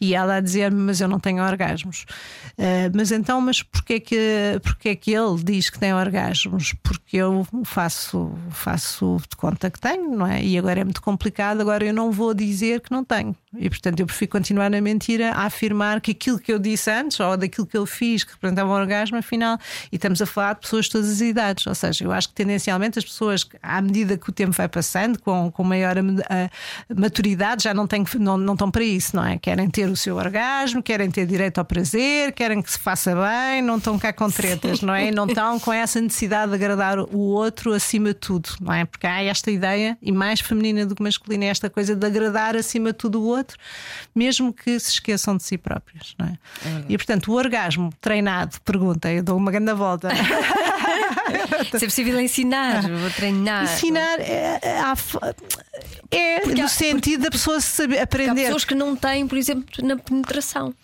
E 0.00 0.14
ela 0.14 0.36
a 0.36 0.40
dizer-me, 0.40 0.80
mas 0.80 1.00
eu 1.00 1.08
não 1.08 1.18
tenho 1.18 1.42
orgasmos. 1.42 2.04
Uh, 2.58 2.90
mas 2.94 3.10
então, 3.12 3.40
mas 3.40 3.62
porquê 3.62 4.00
que, 4.00 4.60
porquê 4.62 4.96
que 4.96 5.12
ele 5.12 5.42
diz 5.42 5.70
que 5.70 5.78
tem 5.78 5.94
orgasmos? 5.94 6.74
Porque 6.82 7.16
eu 7.16 7.46
faço, 7.64 8.32
faço 8.50 9.18
de 9.28 9.36
conta 9.36 9.70
que 9.70 9.80
tenho, 9.80 10.16
não 10.16 10.26
é? 10.26 10.42
E 10.42 10.58
agora 10.58 10.80
é 10.80 10.84
muito 10.84 11.02
complicado, 11.02 11.60
agora 11.60 11.84
eu 11.84 11.92
não 11.92 12.10
vou 12.10 12.34
dizer 12.34 12.80
que 12.80 12.90
não 12.90 13.04
tenho. 13.04 13.34
E 13.58 13.68
portanto 13.68 14.00
eu 14.00 14.06
prefiro 14.06 14.30
continuar 14.30 14.70
na 14.70 14.80
mentira 14.80 15.32
a 15.32 15.44
afirmar 15.44 16.00
que 16.00 16.10
aquilo 16.10 16.38
que 16.38 16.52
eu 16.52 16.58
disse 16.58 16.90
antes 16.90 17.18
ou 17.20 17.36
daquilo 17.36 17.66
que 17.66 17.76
eu 17.76 17.86
fiz 17.86 18.24
que 18.24 18.32
representava 18.32 18.70
um 18.70 18.74
orgasmo, 18.74 19.16
afinal, 19.16 19.58
e 19.90 19.96
estamos 19.96 20.20
a 20.20 20.26
falar 20.26 20.54
de 20.54 20.60
pessoas 20.60 20.86
de 20.86 20.92
todas 20.92 21.10
as 21.10 21.20
idades. 21.20 21.66
Ou 21.66 21.74
seja, 21.74 22.04
eu 22.04 22.12
acho 22.12 22.28
que 22.28 22.34
tendencialmente 22.34 22.98
as 22.98 23.04
pessoas, 23.04 23.46
à 23.62 23.80
medida 23.80 24.16
que 24.16 24.28
o 24.28 24.32
tempo 24.32 24.52
vai 24.52 24.68
passando, 24.68 25.18
com, 25.20 25.50
com 25.50 25.64
maior 25.64 25.96
a, 25.98 26.50
maturidade, 26.94 27.64
já 27.64 27.74
não, 27.74 27.86
têm, 27.86 28.04
não, 28.18 28.36
não 28.36 28.54
estão 28.54 28.70
para 28.70 28.84
isso, 28.84 29.14
não 29.16 29.24
é? 29.24 29.38
Querem 29.38 29.68
ter 29.68 29.88
o 29.88 29.96
seu 29.96 30.16
orgasmo, 30.16 30.82
querem 30.82 31.10
ter 31.10 31.26
direito 31.26 31.58
ao 31.58 31.64
prazer, 31.64 32.32
querem 32.32 32.60
que 32.62 32.70
se 32.70 32.78
faça 32.78 33.14
bem, 33.14 33.62
não 33.62 33.78
estão 33.78 33.98
cá 33.98 34.12
com 34.12 34.30
tretas, 34.30 34.80
não 34.80 34.94
é? 34.94 35.08
E 35.08 35.10
não 35.10 35.26
estão 35.26 35.58
com 35.60 35.72
essa 35.72 36.00
necessidade 36.00 36.50
de 36.50 36.54
agradar 36.54 36.98
o 36.98 37.18
outro 37.18 37.72
acima 37.72 38.08
de 38.08 38.14
tudo, 38.14 38.50
não 38.60 38.72
é? 38.72 38.84
Porque 38.84 39.06
há 39.06 39.22
esta 39.22 39.50
ideia, 39.50 39.96
e 40.00 40.12
mais 40.12 40.40
feminina 40.40 40.86
do 40.86 40.94
que 40.94 41.02
masculina, 41.02 41.44
é 41.44 41.48
esta 41.48 41.68
coisa 41.68 41.94
de 41.94 42.06
agradar 42.06 42.56
acima 42.56 42.92
de 42.92 42.98
tudo 42.98 43.20
o 43.20 43.24
outro, 43.24 43.43
mesmo 44.14 44.52
que 44.52 44.78
se 44.78 44.92
esqueçam 44.92 45.36
de 45.36 45.42
si 45.42 45.58
próprios, 45.58 46.14
não 46.18 46.26
é? 46.26 46.38
É 46.64 46.84
e 46.88 46.96
portanto, 46.96 47.32
o 47.32 47.34
orgasmo 47.34 47.92
treinado, 48.00 48.60
pergunta, 48.62 49.10
eu 49.10 49.22
dou 49.22 49.36
uma 49.36 49.50
grande 49.50 49.72
volta. 49.74 50.08
Se 51.70 51.84
é 51.84 51.88
possível 51.88 52.20
ensinar, 52.20 52.82
vou 52.82 53.10
treinar. 53.10 53.64
Ensinar 53.64 54.20
é, 54.20 54.60
é, 54.62 54.82
é 56.10 56.46
no 56.46 56.64
há, 56.64 56.68
sentido 56.68 57.22
da 57.22 57.30
pessoa 57.30 57.60
saber 57.60 58.00
aprender. 58.00 58.42
Há 58.42 58.44
pessoas 58.44 58.64
que 58.64 58.74
não 58.74 58.94
têm, 58.94 59.26
por 59.26 59.38
exemplo, 59.38 59.64
na 59.82 59.96
penetração. 59.96 60.74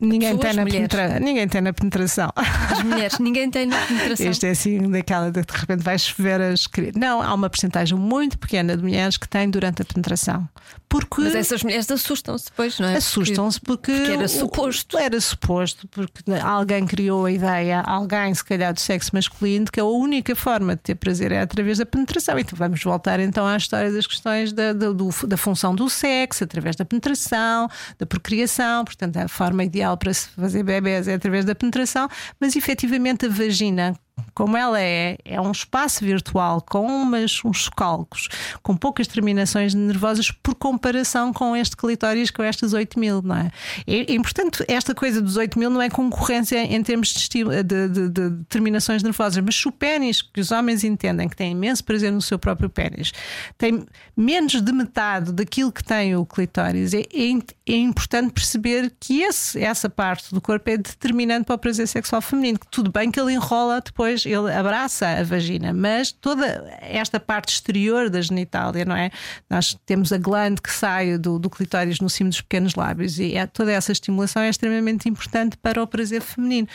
Ninguém 0.00 0.38
tem, 0.38 0.52
na 0.52 0.64
penetra... 0.64 1.18
ninguém 1.18 1.48
tem 1.48 1.60
na 1.60 1.72
penetração. 1.72 2.30
As 2.36 2.82
mulheres, 2.84 3.18
ninguém 3.18 3.50
tem 3.50 3.66
na 3.66 3.78
penetração. 3.84 4.30
Isto 4.30 4.46
é 4.46 4.50
assim, 4.50 4.90
daquela 4.90 5.30
de, 5.30 5.42
de 5.42 5.52
repente 5.52 5.82
vais 5.82 6.14
ver 6.16 6.40
as. 6.40 6.68
Não, 6.94 7.20
há 7.20 7.34
uma 7.34 7.50
porcentagem 7.50 7.98
muito 7.98 8.38
pequena 8.38 8.76
de 8.76 8.82
mulheres 8.82 9.16
que 9.16 9.28
têm 9.28 9.50
durante 9.50 9.82
a 9.82 9.84
penetração. 9.84 10.48
Porque... 10.88 11.20
Mas 11.20 11.34
essas 11.34 11.62
mulheres 11.62 11.90
assustam-se 11.90 12.46
depois, 12.46 12.78
não 12.78 12.88
é? 12.88 12.96
Assustam-se 12.96 13.60
porque, 13.60 13.92
porque, 13.92 14.12
era 14.12 14.28
suposto. 14.28 14.96
Era 14.98 15.20
suposto, 15.20 15.86
porque 15.88 16.22
alguém 16.42 16.86
criou 16.86 17.26
a 17.26 17.32
ideia, 17.32 17.80
alguém, 17.82 18.34
se 18.34 18.44
calhar, 18.44 18.72
do 18.72 18.80
sexo 18.80 19.10
masculino, 19.12 19.66
que 19.70 19.80
a 19.80 19.84
única 19.84 20.34
forma 20.34 20.74
de 20.76 20.82
ter 20.82 20.94
prazer 20.94 21.32
é 21.32 21.40
através 21.40 21.78
da 21.78 21.86
penetração. 21.86 22.38
Então 22.38 22.56
vamos 22.56 22.82
voltar 22.82 23.20
então 23.20 23.46
à 23.46 23.56
história 23.56 23.92
das 23.92 24.06
questões 24.06 24.52
da, 24.52 24.72
da, 24.72 24.92
do, 24.92 25.10
da 25.26 25.36
função 25.36 25.74
do 25.74 25.90
sexo, 25.90 26.44
através 26.44 26.74
da 26.74 26.84
penetração, 26.84 27.68
da 27.98 28.06
procriação, 28.06 28.84
portanto, 28.84 29.18
a 29.18 29.28
forma 29.28 29.64
ideal 29.64 29.96
para 29.96 30.14
se 30.14 30.28
fazer 30.30 30.62
bebés 30.62 31.06
é 31.06 31.14
através 31.14 31.44
da 31.44 31.54
penetração, 31.54 32.08
mas 32.40 32.56
efetivamente 32.56 33.26
a 33.26 33.28
vagina 33.28 33.94
como 34.34 34.56
ela 34.56 34.80
é, 34.80 35.16
é 35.24 35.40
um 35.40 35.50
espaço 35.50 36.04
virtual 36.04 36.60
com 36.62 36.86
umas, 36.86 37.44
uns 37.44 37.68
calcos, 37.68 38.28
com 38.62 38.76
poucas 38.76 39.06
terminações 39.06 39.74
nervosas 39.74 40.30
por 40.30 40.54
comparação 40.54 41.32
com 41.32 41.56
este 41.56 41.76
clitóris, 41.76 42.30
com 42.30 42.42
estas 42.42 42.72
8 42.72 42.98
mil, 42.98 43.22
não 43.22 43.36
é? 43.36 43.50
E, 43.86 44.14
e 44.14 44.20
portanto, 44.20 44.64
esta 44.68 44.94
coisa 44.94 45.20
dos 45.20 45.36
8 45.36 45.58
mil 45.58 45.70
não 45.70 45.82
é 45.82 45.88
concorrência 45.88 46.58
em 46.62 46.82
termos 46.82 47.08
de, 47.12 47.44
de, 47.62 47.88
de, 47.88 48.08
de 48.08 48.44
terminações 48.48 49.02
nervosas, 49.02 49.42
mas 49.44 49.56
se 49.56 49.68
o 49.68 49.72
pênis, 49.72 50.22
que 50.22 50.40
os 50.40 50.50
homens 50.50 50.84
entendem 50.84 51.28
que 51.28 51.36
tem 51.36 51.52
imenso 51.52 51.84
prazer 51.84 52.12
no 52.12 52.22
seu 52.22 52.38
próprio 52.38 52.68
pênis, 52.68 53.12
tem 53.56 53.84
menos 54.16 54.60
de 54.60 54.72
metade 54.72 55.32
daquilo 55.32 55.72
que 55.72 55.82
tem 55.82 56.16
o 56.16 56.24
clitóris, 56.24 56.94
é, 56.94 57.00
é, 57.00 57.38
é 57.74 57.76
importante 57.76 58.32
perceber 58.32 58.92
que 58.98 59.22
esse, 59.22 59.62
essa 59.62 59.88
parte 59.88 60.34
do 60.34 60.40
corpo 60.40 60.68
é 60.70 60.76
determinante 60.76 61.44
para 61.44 61.54
o 61.54 61.58
prazer 61.58 61.86
sexual 61.88 62.20
feminino, 62.20 62.58
que 62.58 62.68
tudo 62.68 62.90
bem 62.90 63.10
que 63.10 63.20
ele 63.20 63.32
enrola 63.32 63.80
depois 63.80 64.24
ele 64.24 64.52
abraça 64.52 65.06
a 65.06 65.22
vagina, 65.22 65.72
mas 65.72 66.12
toda 66.12 66.46
esta 66.80 67.18
parte 67.20 67.54
exterior 67.54 68.10
da 68.10 68.20
genitália, 68.20 68.84
não 68.84 68.96
é? 68.96 69.10
Nós 69.48 69.76
temos 69.86 70.12
a 70.12 70.18
glande 70.18 70.60
que 70.62 70.72
sai 70.72 71.18
do, 71.18 71.38
do 71.38 71.50
clitóris 71.50 72.00
no 72.00 72.08
cimo 72.08 72.30
dos 72.30 72.40
pequenos 72.40 72.74
lábios 72.74 73.18
e 73.18 73.36
é, 73.36 73.46
toda 73.46 73.72
essa 73.72 73.92
estimulação 73.92 74.42
é 74.42 74.48
extremamente 74.48 75.08
importante 75.08 75.56
para 75.56 75.82
o 75.82 75.86
prazer 75.86 76.22
feminino. 76.22 76.68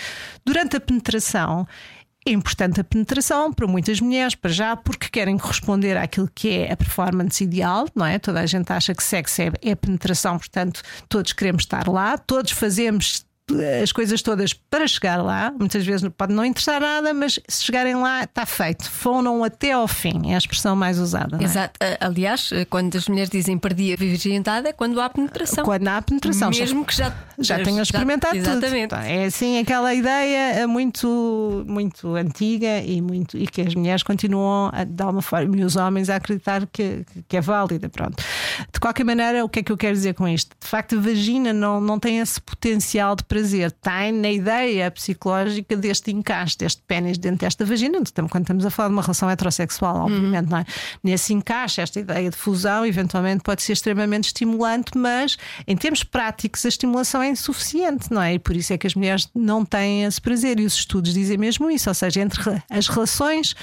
Durante 0.46 0.78
a 0.78 0.80
penetração, 0.80 1.68
é 2.26 2.32
importante 2.32 2.80
a 2.80 2.84
penetração 2.84 3.52
para 3.52 3.68
muitas 3.68 4.00
mulheres, 4.00 4.36
para 4.36 4.52
já, 4.52 4.76
porque 4.76 5.10
querem 5.10 5.38
corresponder 5.38 5.98
àquilo 5.98 6.30
que 6.34 6.50
é 6.50 6.72
a 6.72 6.78
performance 6.78 7.44
ideal, 7.44 7.88
não 7.94 8.06
é? 8.06 8.18
Toda 8.20 8.40
a 8.40 8.46
gente 8.46 8.72
acha 8.72 8.94
que 8.96 9.04
sexo 9.04 9.42
é, 9.42 9.52
é 9.62 9.76
penetração, 9.76 10.38
portanto, 10.38 10.82
todos 11.10 11.34
queremos 11.34 11.64
estar 11.64 11.88
lá, 11.88 12.18
todos 12.18 12.52
fazemos 12.52 13.26
as 13.82 13.92
coisas 13.92 14.22
todas 14.22 14.54
para 14.54 14.88
chegar 14.88 15.22
lá. 15.22 15.54
Muitas 15.58 15.86
vezes 15.86 16.08
pode 16.18 16.34
não 16.34 16.46
interessar 16.46 16.80
nada, 16.80 17.14
mas 17.14 17.40
se 17.48 17.64
chegarem 17.64 17.96
lá, 17.96 18.24
está 18.24 18.46
feito. 18.46 18.90
Foram 18.90 19.44
até 19.44 19.74
ao 19.74 19.88
fim, 19.88 20.32
é 20.32 20.36
a 20.36 20.38
expressão 20.38 20.76
mais 20.76 20.98
usada. 20.98 21.38
É? 21.40 21.44
Exato. 21.44 21.80
Aliás, 22.00 22.50
quando 22.70 22.96
as 22.98 23.08
mulheres 23.08 23.30
dizem 23.30 23.58
perdi 23.58 23.94
a 23.94 23.96
virgindade, 23.96 24.68
é 24.68 24.74
quando 24.74 25.00
há 25.02 25.10
penetração. 25.10 25.66
Quando 25.66 25.88
há 25.88 26.02
penetração. 26.02 26.50
Mesmo 26.50 26.86
que 26.86 26.96
já, 26.96 27.14
já 27.38 27.62
tenham 27.62 27.82
experimentado 27.82 28.36
já, 28.36 28.42
exatamente. 28.42 28.90
tudo. 28.90 29.02
É 29.02 29.26
assim 29.26 29.60
aquela 29.60 29.94
ideia 29.94 30.68
muito, 30.68 31.66
muito 31.68 32.16
antiga 32.16 32.80
e, 32.80 33.02
muito, 33.02 33.38
e 33.38 33.46
que 33.46 33.62
as 33.62 33.76
mulheres 33.76 34.04
continuam 34.04 34.70
a, 34.74 34.84
de 34.84 35.04
alguma 35.04 35.22
forma 35.22 35.58
e 35.58 35.64
os 35.64 35.76
homens 35.76 36.10
a 36.10 36.16
acreditar 36.16 36.66
que, 36.68 37.06
que 37.28 37.38
é 37.38 37.42
válida. 37.42 37.90
Pronto. 37.90 38.24
De 38.72 38.80
qualquer 38.80 39.04
maneira, 39.04 39.44
o 39.44 39.50
que 39.50 39.60
é 39.60 39.64
que 39.64 39.72
eu 39.72 39.78
quero 39.78 39.94
dizer 39.94 40.14
com 40.14 40.28
isto? 40.28 40.56
De 40.60 40.68
facto, 40.68 40.98
a 40.98 41.02
vagina 41.02 41.52
não, 41.52 41.82
não 41.82 42.00
tem 42.00 42.20
esse 42.20 42.40
potencial 42.40 43.16
de 43.16 43.24
prazer, 43.34 43.72
tem 43.72 44.12
na 44.12 44.30
ideia 44.30 44.92
psicológica 44.92 45.76
deste 45.76 46.12
encaixe, 46.12 46.56
deste 46.56 46.84
pênis 46.84 47.18
dentro 47.18 47.40
desta 47.40 47.66
vagina, 47.66 47.98
quando 48.30 48.44
estamos 48.44 48.64
a 48.64 48.70
falar 48.70 48.90
de 48.90 48.94
uma 48.94 49.02
relação 49.02 49.28
heterossexual, 49.28 50.06
obviamente, 50.06 50.46
uhum. 50.46 50.52
não 50.52 50.58
é? 50.60 50.66
Nesse 51.04 51.34
encaixe, 51.34 51.82
esta 51.82 52.00
ideia 52.00 52.30
de 52.30 52.38
fusão, 52.38 52.86
eventualmente 52.86 53.42
pode 53.42 53.64
ser 53.64 53.74
extremamente 53.74 54.26
estimulante, 54.26 54.96
mas 54.96 55.36
em 55.68 55.76
termos 55.76 56.04
práticos, 56.04 56.64
a 56.64 56.70
estimulação 56.70 57.24
é 57.24 57.30
insuficiente, 57.30 58.12
não 58.12 58.22
é? 58.22 58.36
E 58.36 58.40
por 58.40 58.56
isso 58.56 58.72
é 58.72 58.78
que 58.78 58.86
as 58.86 58.94
mulheres 58.94 59.28
não 59.34 59.66
têm 59.66 60.04
esse 60.04 60.22
prazer. 60.22 60.60
E 60.60 60.66
os 60.66 60.76
estudos 60.76 61.12
dizem 61.12 61.36
mesmo 61.36 61.72
isso, 61.72 61.90
ou 61.90 61.96
seja, 61.96 62.22
entre 62.22 62.40
as 62.70 62.88
relações, 62.88 63.54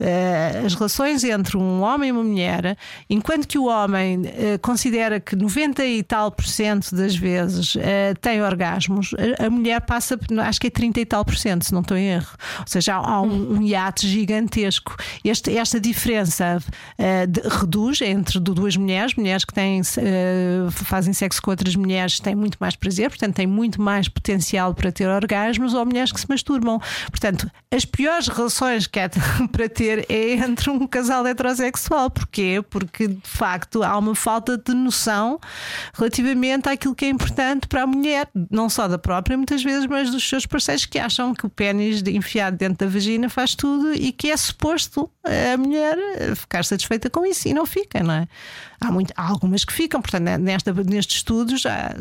uh, 0.00 0.66
as 0.66 0.74
relações 0.74 1.22
entre 1.22 1.56
um 1.56 1.82
homem 1.82 2.08
e 2.08 2.12
uma 2.12 2.24
mulher, 2.24 2.76
enquanto 3.08 3.46
que 3.46 3.58
o 3.58 3.66
homem 3.66 4.22
uh, 4.22 4.58
considera 4.60 5.20
que 5.20 5.36
90 5.36 5.84
e 5.84 6.02
tal 6.02 6.32
por 6.32 6.46
cento 6.46 6.96
das 6.96 7.14
vezes 7.14 7.76
uh, 7.76 7.80
tem 8.20 8.42
orgasmos, 8.42 9.14
a, 9.38 9.50
mulher 9.50 9.80
passa, 9.80 10.18
acho 10.44 10.60
que 10.60 10.66
é 10.68 10.70
30 10.70 11.00
e 11.00 11.06
tal 11.06 11.24
por 11.24 11.36
cento, 11.36 11.64
se 11.64 11.72
não 11.72 11.80
estou 11.80 11.96
em 11.96 12.08
erro. 12.08 12.36
Ou 12.60 12.66
seja, 12.66 12.94
há, 12.94 12.98
há 12.98 13.20
um, 13.20 13.56
um 13.56 13.62
hiato 13.62 14.06
gigantesco. 14.06 14.96
Este, 15.24 15.56
esta 15.56 15.80
diferença 15.80 16.58
uh, 16.58 17.26
de, 17.26 17.40
reduz 17.40 18.00
entre 18.00 18.38
duas 18.38 18.76
mulheres, 18.76 19.14
mulheres 19.14 19.44
que 19.44 19.52
têm, 19.52 19.80
uh, 19.80 20.70
fazem 20.70 21.12
sexo 21.12 21.40
com 21.42 21.50
outras 21.50 21.74
mulheres 21.76 22.20
têm 22.20 22.34
muito 22.34 22.58
mais 22.60 22.76
prazer, 22.76 23.08
portanto 23.08 23.34
têm 23.34 23.46
muito 23.46 23.80
mais 23.80 24.08
potencial 24.08 24.74
para 24.74 24.92
ter 24.92 25.08
orgasmos, 25.08 25.74
ou 25.74 25.84
mulheres 25.84 26.12
que 26.12 26.20
se 26.20 26.28
masturbam. 26.28 26.80
Portanto, 27.10 27.50
as 27.72 27.84
piores 27.84 28.28
relações 28.28 28.86
que 28.86 28.98
há 28.98 29.10
para 29.50 29.68
ter 29.68 30.06
é 30.08 30.34
entre 30.34 30.70
um 30.70 30.86
casal 30.86 31.26
heterossexual. 31.26 32.10
Porquê? 32.10 32.62
Porque 32.68 33.08
de 33.08 33.28
facto 33.28 33.82
há 33.82 33.96
uma 33.98 34.14
falta 34.14 34.56
de 34.56 34.74
noção 34.74 35.38
relativamente 35.94 36.68
àquilo 36.68 36.94
que 36.94 37.04
é 37.04 37.08
importante 37.08 37.66
para 37.66 37.82
a 37.82 37.86
mulher, 37.86 38.28
não 38.50 38.68
só 38.68 38.88
da 38.88 38.98
própria, 39.10 39.36
muitas 39.36 39.60
vezes, 39.64 39.86
mas 39.86 40.08
dos 40.08 40.28
seus 40.28 40.46
parceiros 40.46 40.86
que 40.86 40.96
acham 40.96 41.34
que 41.34 41.44
o 41.44 41.50
pênis 41.50 42.00
enfiado 42.06 42.56
dentro 42.56 42.86
da 42.86 42.92
vagina 42.92 43.28
faz 43.28 43.56
tudo 43.56 43.92
e 43.92 44.12
que 44.12 44.30
é 44.30 44.36
suposto 44.36 45.10
a 45.22 45.56
mulher 45.56 45.96
ficar 46.34 46.64
satisfeita 46.64 47.10
com 47.10 47.26
isso 47.26 47.46
e 47.46 47.52
não 47.52 47.66
fica, 47.66 48.02
não 48.02 48.14
é? 48.14 48.28
Há, 48.80 48.90
muito, 48.90 49.12
há 49.14 49.28
algumas 49.28 49.62
que 49.62 49.74
ficam, 49.74 50.00
portanto, 50.00 50.24
nesta, 50.38 50.72
nestes 50.72 51.18
estudos, 51.18 51.66
há, 51.66 51.94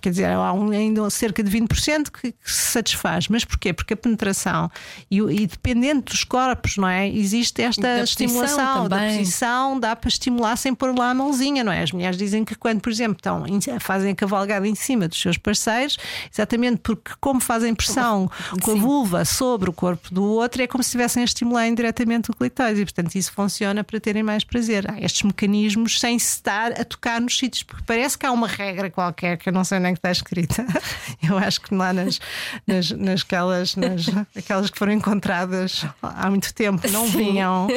quer 0.00 0.10
dizer, 0.10 0.30
há 0.30 0.52
um, 0.52 0.70
ainda 0.70 1.10
cerca 1.10 1.42
de 1.42 1.50
20% 1.50 2.10
que, 2.12 2.30
que 2.30 2.52
se 2.52 2.70
satisfaz. 2.70 3.26
Mas 3.26 3.44
porquê? 3.44 3.72
Porque 3.72 3.94
a 3.94 3.96
penetração 3.96 4.70
e, 5.10 5.18
e 5.18 5.46
dependendo 5.48 6.02
dos 6.02 6.22
corpos, 6.22 6.76
não 6.76 6.86
é? 6.86 7.08
Existe 7.08 7.60
esta 7.62 7.82
da 7.82 8.04
estimulação 8.04 8.88
da 8.88 8.98
posição, 8.98 9.80
dá 9.80 9.96
para 9.96 10.08
estimular 10.08 10.54
sem 10.54 10.72
pôr 10.72 10.96
lá 10.96 11.10
a 11.10 11.14
mãozinha, 11.14 11.64
não 11.64 11.72
é? 11.72 11.82
As 11.82 11.90
mulheres 11.90 12.16
dizem 12.16 12.44
que 12.44 12.54
quando, 12.54 12.80
por 12.80 12.90
exemplo, 12.90 13.16
estão, 13.16 13.44
fazem 13.80 14.12
a 14.12 14.14
cavalgada 14.14 14.68
em 14.68 14.76
cima 14.76 15.08
dos 15.08 15.20
seus 15.20 15.36
parceiros, 15.36 15.98
exatamente 16.32 16.78
porque, 16.78 17.10
como 17.20 17.40
fazem 17.40 17.74
pressão 17.74 18.30
com 18.62 18.70
a 18.70 18.74
vulva 18.74 19.24
sobre 19.24 19.68
o 19.68 19.72
corpo 19.72 20.14
do 20.14 20.22
outro, 20.22 20.62
é 20.62 20.68
como 20.68 20.84
se 20.84 20.90
estivessem 20.90 21.22
a 21.22 21.24
estimular 21.24 21.66
indiretamente 21.66 22.30
o 22.30 22.34
clitóris 22.34 22.51
e, 22.60 22.84
portanto, 22.84 23.14
isso 23.14 23.32
funciona 23.32 23.82
para 23.82 23.98
terem 24.00 24.22
mais 24.22 24.44
prazer. 24.44 24.90
Há 24.90 25.00
estes 25.00 25.22
mecanismos 25.22 25.98
sem 25.98 26.18
se 26.18 26.36
estar 26.36 26.72
a 26.72 26.84
tocar 26.84 27.20
nos 27.20 27.36
sítios, 27.36 27.62
porque 27.62 27.84
parece 27.86 28.18
que 28.18 28.26
há 28.26 28.32
uma 28.32 28.46
regra 28.46 28.90
qualquer 28.90 29.38
que 29.38 29.48
eu 29.48 29.52
não 29.52 29.64
sei 29.64 29.78
nem 29.78 29.94
que 29.94 29.98
está 29.98 30.10
escrita. 30.10 30.66
Eu 31.22 31.38
acho 31.38 31.60
que 31.60 31.74
lá 31.74 31.92
nas, 31.92 32.20
nas, 32.66 32.90
nasquelas, 32.90 33.76
nas, 33.76 34.06
aquelas 34.36 34.70
que 34.70 34.78
foram 34.78 34.92
encontradas 34.92 35.86
há 36.02 36.28
muito 36.28 36.52
tempo 36.52 36.86
não 36.90 37.06
Sim. 37.06 37.18
vinham, 37.18 37.68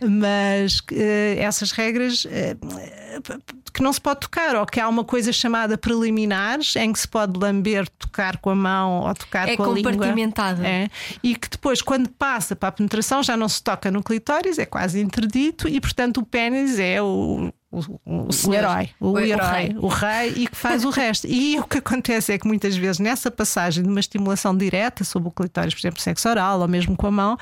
mas 0.00 0.78
uh, 0.78 1.38
essas 1.38 1.72
regras. 1.72 2.24
Uh, 2.24 3.63
que 3.74 3.82
não 3.82 3.92
se 3.92 4.00
pode 4.00 4.20
tocar, 4.20 4.54
ou 4.54 4.64
que 4.64 4.78
há 4.78 4.88
uma 4.88 5.02
coisa 5.02 5.32
chamada 5.32 5.76
preliminares, 5.76 6.76
em 6.76 6.92
que 6.92 6.98
se 7.00 7.08
pode 7.08 7.36
lamber, 7.36 7.88
tocar 7.98 8.36
com 8.38 8.50
a 8.50 8.54
mão 8.54 9.00
ou 9.00 9.14
tocar 9.14 9.48
é 9.48 9.56
com 9.56 9.64
a 9.64 9.66
língua. 9.66 9.90
É 9.90 9.94
compartimentado. 9.94 10.64
É, 10.64 10.88
e 11.20 11.34
que 11.34 11.50
depois, 11.50 11.82
quando 11.82 12.08
passa 12.08 12.54
para 12.54 12.68
a 12.68 12.72
penetração, 12.72 13.20
já 13.20 13.36
não 13.36 13.48
se 13.48 13.60
toca 13.60 13.90
no 13.90 14.00
clitóris, 14.00 14.60
é 14.60 14.64
quase 14.64 15.00
interdito, 15.00 15.66
e 15.68 15.80
portanto 15.80 16.18
o 16.18 16.24
pênis 16.24 16.78
é 16.78 17.02
o 17.02 17.52
o, 17.74 18.00
o, 18.04 18.28
o 18.48 18.54
herói, 18.54 18.90
o, 19.00 19.10
o 19.10 19.18
herói, 19.18 19.52
rei. 19.52 19.76
o 19.78 19.88
rei 19.88 20.28
e 20.36 20.46
que 20.46 20.56
faz 20.56 20.84
o 20.84 20.90
resto. 20.90 21.26
E 21.26 21.58
o 21.58 21.64
que 21.64 21.78
acontece 21.78 22.32
é 22.32 22.38
que 22.38 22.46
muitas 22.46 22.76
vezes 22.76 23.00
nessa 23.00 23.30
passagem 23.30 23.82
de 23.82 23.88
uma 23.88 23.98
estimulação 23.98 24.56
direta 24.56 25.02
sobre 25.02 25.28
o 25.28 25.32
clitóris, 25.32 25.74
por 25.74 25.80
exemplo, 25.80 26.00
sexo 26.00 26.28
oral 26.28 26.60
ou 26.60 26.68
mesmo 26.68 26.96
com 26.96 27.08
a 27.08 27.10
mão, 27.10 27.36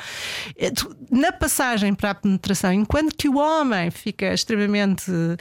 é 0.57 0.73
na 1.11 1.31
passagem 1.31 1.95
para 1.95 2.11
a 2.11 2.15
penetração, 2.15 2.73
enquanto 2.73 3.15
que 3.15 3.29
o 3.29 3.37
homem 3.37 3.91
fica 3.91 4.33
extremamente 4.33 5.11
uh, 5.11 5.37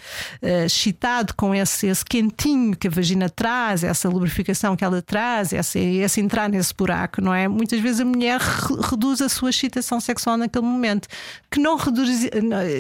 excitado 0.66 1.34
com 1.36 1.56
esse, 1.56 1.88
esse 1.88 2.04
quentinho 2.04 2.76
que 2.76 2.88
a 2.88 2.92
vagina 2.92 3.30
traz, 3.30 3.84
essa 3.84 4.10
lubrificação 4.10 4.76
que 4.76 4.84
ela 4.84 5.02
traz, 5.02 5.54
esse, 5.54 5.80
esse 5.80 6.20
entrar 6.20 6.50
nesse 6.50 6.74
buraco, 6.74 7.22
não 7.22 7.34
é? 7.34 7.48
Muitas 7.48 7.80
vezes 7.80 8.02
a 8.02 8.06
mulher 8.06 8.40
re 8.40 8.82
reduz 8.90 9.22
a 9.22 9.30
sua 9.30 9.50
excitação 9.50 10.00
sexual 10.00 10.38
naquele 10.38 10.66
momento, 10.66 11.08
que 11.50 11.60
não 11.60 11.78
reduz, 11.78 12.30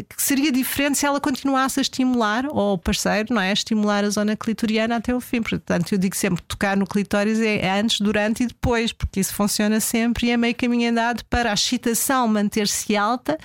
que 0.10 0.22
seria 0.22 0.52
diferente 0.52 0.98
se 0.98 1.06
ela 1.06 1.22
continuasse 1.22 1.80
a 1.80 1.82
estimular 1.82 2.01
estimular, 2.02 2.46
ou 2.48 2.74
o 2.74 2.78
parceiro, 2.78 3.34
não 3.34 3.42
é? 3.42 3.52
Estimular 3.54 4.04
a 4.04 4.10
zona 4.10 4.36
clitoriana 4.36 4.98
até 4.98 5.14
o 5.16 5.22
fim. 5.22 5.42
Portanto, 5.42 5.92
eu 5.92 5.98
digo 5.98 6.16
sempre: 6.16 6.42
tocar 6.44 6.76
no 6.76 6.86
clitóris 6.86 7.40
é 7.40 7.80
antes, 7.80 8.02
durante 8.02 8.44
e 8.44 8.48
depois, 8.48 8.92
porque 8.92 9.20
isso 9.20 9.34
funciona 9.34 9.80
sempre 9.80 10.28
e 10.28 10.32
é 10.32 10.38
meio 10.38 10.56
caminho 10.56 10.90
andado 10.90 11.24
para 11.26 11.52
a 11.52 11.54
excitação 11.54 12.28
manter-se 12.28 12.96
alta 12.96 13.38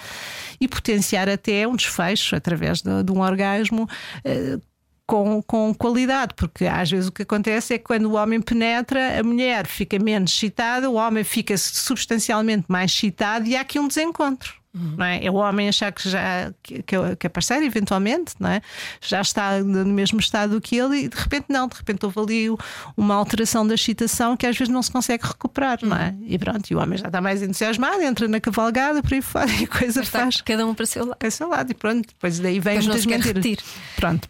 e 0.61 0.67
potenciar 0.67 1.29
até 1.29 1.67
um 1.67 1.77
desfecho 1.77 2.35
através 2.35 2.83
de, 2.83 3.03
de 3.03 3.13
um 3.13 3.21
orgasmo. 3.21 3.89
Uh, 4.25 4.61
com, 5.09 5.41
com 5.41 5.73
qualidade, 5.73 6.35
porque 6.35 6.67
às 6.67 6.91
vezes 6.91 7.07
o 7.07 7.13
que 7.13 7.23
acontece 7.23 7.75
é 7.75 7.79
que 7.79 7.85
quando 7.85 8.07
o 8.07 8.15
homem 8.15 8.41
penetra, 8.41 9.21
a 9.21 9.23
mulher 9.23 9.65
fica 9.65 10.01
menos 10.01 10.33
excitada, 10.33 10.91
o 10.91 10.95
homem 10.95 11.23
fica 11.23 11.57
substancialmente 11.57 12.65
mais 12.67 12.91
excitado 12.91 13.47
e 13.47 13.57
há 13.57 13.61
aqui 13.61 13.79
um 13.79 13.87
desencontro. 13.87 14.55
Não 14.97 15.05
é? 15.05 15.25
é 15.25 15.31
o 15.31 15.35
homem 15.35 15.69
achar 15.69 15.91
que 15.93 16.09
já 16.09 16.53
que, 16.63 16.83
que 16.83 17.27
é 17.27 17.29
parceiro, 17.29 17.65
eventualmente, 17.65 18.35
não 18.39 18.51
é? 18.51 18.61
já 19.01 19.21
está 19.21 19.59
no 19.61 19.87
mesmo 19.87 20.21
estado 20.21 20.61
que 20.61 20.77
ele 20.77 21.05
e 21.05 21.09
de 21.09 21.17
repente 21.17 21.47
não, 21.49 21.67
de 21.67 21.77
repente 21.77 22.05
houve 22.05 22.21
ali 22.21 22.49
uma 22.97 23.15
alteração 23.15 23.67
da 23.67 23.75
excitação 23.75 24.37
que 24.37 24.47
às 24.47 24.57
vezes 24.57 24.73
não 24.73 24.83
se 24.83 24.91
consegue 24.91 25.27
recuperar, 25.27 25.79
não 25.83 25.97
é? 25.97 26.15
E 26.27 26.39
pronto, 26.39 26.71
e 26.71 26.75
o 26.75 26.79
homem 26.79 26.99
já 26.99 27.07
está 27.07 27.21
mais 27.21 27.43
entusiasmado, 27.43 28.03
entra 28.03 28.29
na 28.29 28.41
cavalgada 28.41 29.03
por 29.03 29.15
aí 29.15 29.23
fora 29.23 29.51
e 29.61 29.65
a 29.65 29.69
coisa 29.69 30.05
faz. 30.05 30.41
Cada 30.43 30.67
um 30.67 30.75
para 30.75 30.85
o 30.85 30.87
seu 30.87 31.05
lado. 31.07 31.19
Para 31.19 31.29
o 31.29 31.31
seu 31.31 31.49
lado, 31.49 31.71
e 31.71 31.75
pronto, 31.75 32.09
depois 32.09 32.39
daí 32.39 32.61
vem 32.61 32.79
muitas 32.81 33.07
mentiras. 33.07 33.65
Pronto. 33.97 34.29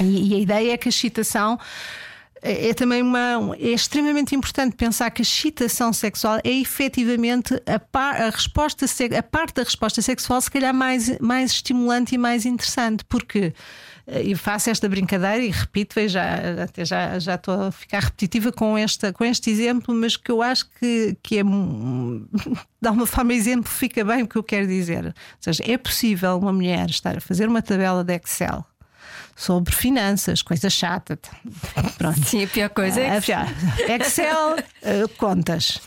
E, 0.00 0.32
e 0.32 0.34
a 0.34 0.38
ideia 0.38 0.72
é 0.72 0.76
que 0.76 0.88
a 0.88 0.90
excitação 0.90 1.58
é, 2.42 2.70
é 2.70 2.74
também 2.74 3.00
uma. 3.00 3.56
É 3.58 3.68
extremamente 3.68 4.34
importante 4.34 4.74
pensar 4.74 5.10
que 5.10 5.22
a 5.22 5.24
excitação 5.24 5.92
sexual 5.92 6.40
é 6.42 6.50
efetivamente 6.50 7.54
a, 7.64 7.78
par, 7.78 8.20
a 8.20 8.30
resposta, 8.30 8.84
a 9.16 9.22
parte 9.22 9.54
da 9.54 9.62
resposta 9.62 10.02
sexual, 10.02 10.40
se 10.40 10.50
calhar 10.50 10.74
mais, 10.74 11.18
mais 11.20 11.52
estimulante 11.52 12.16
e 12.16 12.18
mais 12.18 12.44
interessante, 12.44 13.04
porque 13.04 13.54
eh, 14.06 14.22
e 14.22 14.34
faço 14.34 14.70
esta 14.70 14.88
brincadeira 14.88 15.38
e 15.38 15.50
repito, 15.50 15.94
já, 16.08 16.62
até 16.64 16.84
já, 16.84 17.18
já 17.18 17.36
estou 17.36 17.68
a 17.68 17.70
ficar 17.70 18.02
repetitiva 18.02 18.50
com, 18.50 18.76
esta, 18.76 19.12
com 19.12 19.24
este 19.24 19.50
exemplo, 19.50 19.94
mas 19.94 20.16
que 20.16 20.30
eu 20.30 20.42
acho 20.42 20.68
que, 20.80 21.16
que 21.22 21.38
é 21.38 21.42
de 22.82 22.88
alguma 22.88 23.06
forma 23.06 23.32
exemplifica 23.32 24.04
bem 24.04 24.22
o 24.22 24.28
que 24.28 24.36
eu 24.36 24.42
quero 24.42 24.66
dizer. 24.66 25.06
Ou 25.06 25.12
seja, 25.40 25.62
é 25.66 25.78
possível 25.78 26.36
uma 26.38 26.52
mulher 26.52 26.90
estar 26.90 27.16
a 27.16 27.20
fazer 27.20 27.48
uma 27.48 27.62
tabela 27.62 28.02
de 28.02 28.14
Excel 28.14 28.66
sobre 29.36 29.74
finanças, 29.74 30.42
coisa 30.42 30.68
chata. 30.70 31.18
Pronto. 31.98 32.24
Sim, 32.24 32.44
a 32.44 32.46
pior 32.46 32.70
coisa 32.70 33.00
é 33.00 33.16
Excel, 33.18 33.46
Excel 33.88 34.56
uh, 34.56 35.08
contas. 35.16 35.80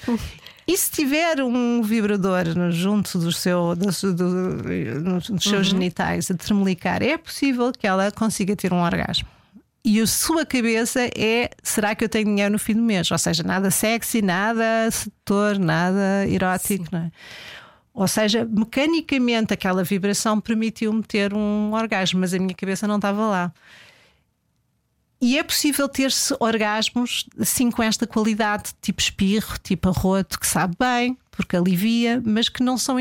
E 0.67 0.75
se 0.77 0.89
tiver 0.89 1.41
um 1.41 1.83
vibrador 1.83 2.45
junto 2.71 3.19
do 3.19 3.31
seu, 3.31 3.75
do, 3.75 3.85
do, 4.13 5.19
dos 5.19 5.43
seus 5.43 5.53
uhum. 5.53 5.63
genitais 5.63 6.31
a 6.31 6.33
tremelicar, 6.33 7.03
é 7.03 7.17
possível 7.17 7.71
que 7.71 7.85
ela 7.85 8.11
consiga 8.11 8.55
ter 8.55 8.73
um 8.73 8.81
orgasmo. 8.81 9.27
E 9.83 10.01
a 10.01 10.07
sua 10.07 10.43
cabeça 10.43 11.07
é: 11.15 11.51
será 11.61 11.93
que 11.93 12.03
eu 12.03 12.09
tenho 12.09 12.25
dinheiro 12.25 12.51
no 12.51 12.57
fim 12.57 12.73
do 12.73 12.81
mês? 12.81 13.11
Ou 13.11 13.17
seja, 13.19 13.43
nada 13.43 13.69
sexy, 13.69 14.19
nada 14.19 14.89
sedutor, 14.89 15.59
nada 15.59 16.27
erótico, 16.27 16.85
Sim. 16.85 16.89
não 16.91 16.99
é? 16.99 17.11
Ou 17.95 18.09
seja, 18.09 18.45
mecanicamente 18.45 19.53
aquela 19.53 19.81
vibração 19.81 20.41
permitiu-me 20.41 21.01
ter 21.01 21.33
um 21.33 21.71
orgasmo, 21.73 22.19
mas 22.19 22.33
a 22.33 22.37
minha 22.37 22.53
cabeça 22.53 22.85
não 22.85 22.97
estava 22.97 23.25
lá. 23.25 23.53
E 25.21 25.37
é 25.39 25.43
possível 25.43 25.87
ter-se 25.87 26.35
orgasmos 26.41 27.25
assim 27.39 27.71
com 27.71 27.81
esta 27.81 28.05
qualidade, 28.05 28.73
tipo 28.81 29.01
espirro, 29.01 29.57
tipo 29.63 29.87
arroto, 29.87 30.37
que 30.37 30.45
sabe 30.45 30.75
bem, 30.77 31.17
porque 31.31 31.55
alivia, 31.55 32.21
mas 32.25 32.49
que 32.49 32.61
não 32.61 32.77
são 32.77 32.97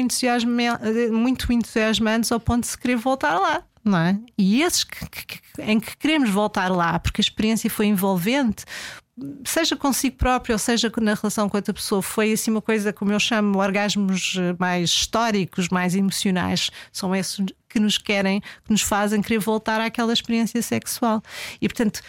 muito 1.10 1.52
entusiasmantes 1.52 2.30
ao 2.30 2.38
ponto 2.38 2.60
de 2.60 2.68
se 2.68 2.78
querer 2.78 2.96
voltar 2.96 3.36
lá. 3.38 3.64
Não 3.84 3.98
é? 3.98 4.18
E 4.38 4.62
esses 4.62 4.84
que, 4.84 5.06
que, 5.06 5.40
em 5.58 5.80
que 5.80 5.96
queremos 5.96 6.30
voltar 6.30 6.70
lá, 6.70 7.00
porque 7.00 7.20
a 7.20 7.24
experiência 7.24 7.68
foi 7.68 7.86
envolvente, 7.86 8.64
seja 9.44 9.76
consigo 9.76 10.16
próprio, 10.16 10.54
ou 10.54 10.58
seja 10.58 10.92
na 11.00 11.14
relação 11.14 11.48
com 11.48 11.56
outra 11.56 11.72
pessoa, 11.72 12.02
foi 12.02 12.32
assim 12.32 12.50
uma 12.50 12.60
coisa, 12.60 12.92
como 12.92 13.12
eu 13.12 13.20
chamo, 13.20 13.58
orgasmos 13.58 14.34
mais 14.58 14.90
históricos, 14.90 15.68
mais 15.68 15.94
emocionais, 15.94 16.70
são 16.92 17.14
esses 17.14 17.44
que 17.68 17.78
nos 17.80 17.98
querem, 17.98 18.40
que 18.40 18.70
nos 18.70 18.82
fazem 18.82 19.20
querer 19.20 19.38
voltar 19.38 19.80
àquela 19.80 20.12
experiência 20.12 20.60
sexual. 20.62 21.22
E 21.60 21.68
portanto 21.68 22.00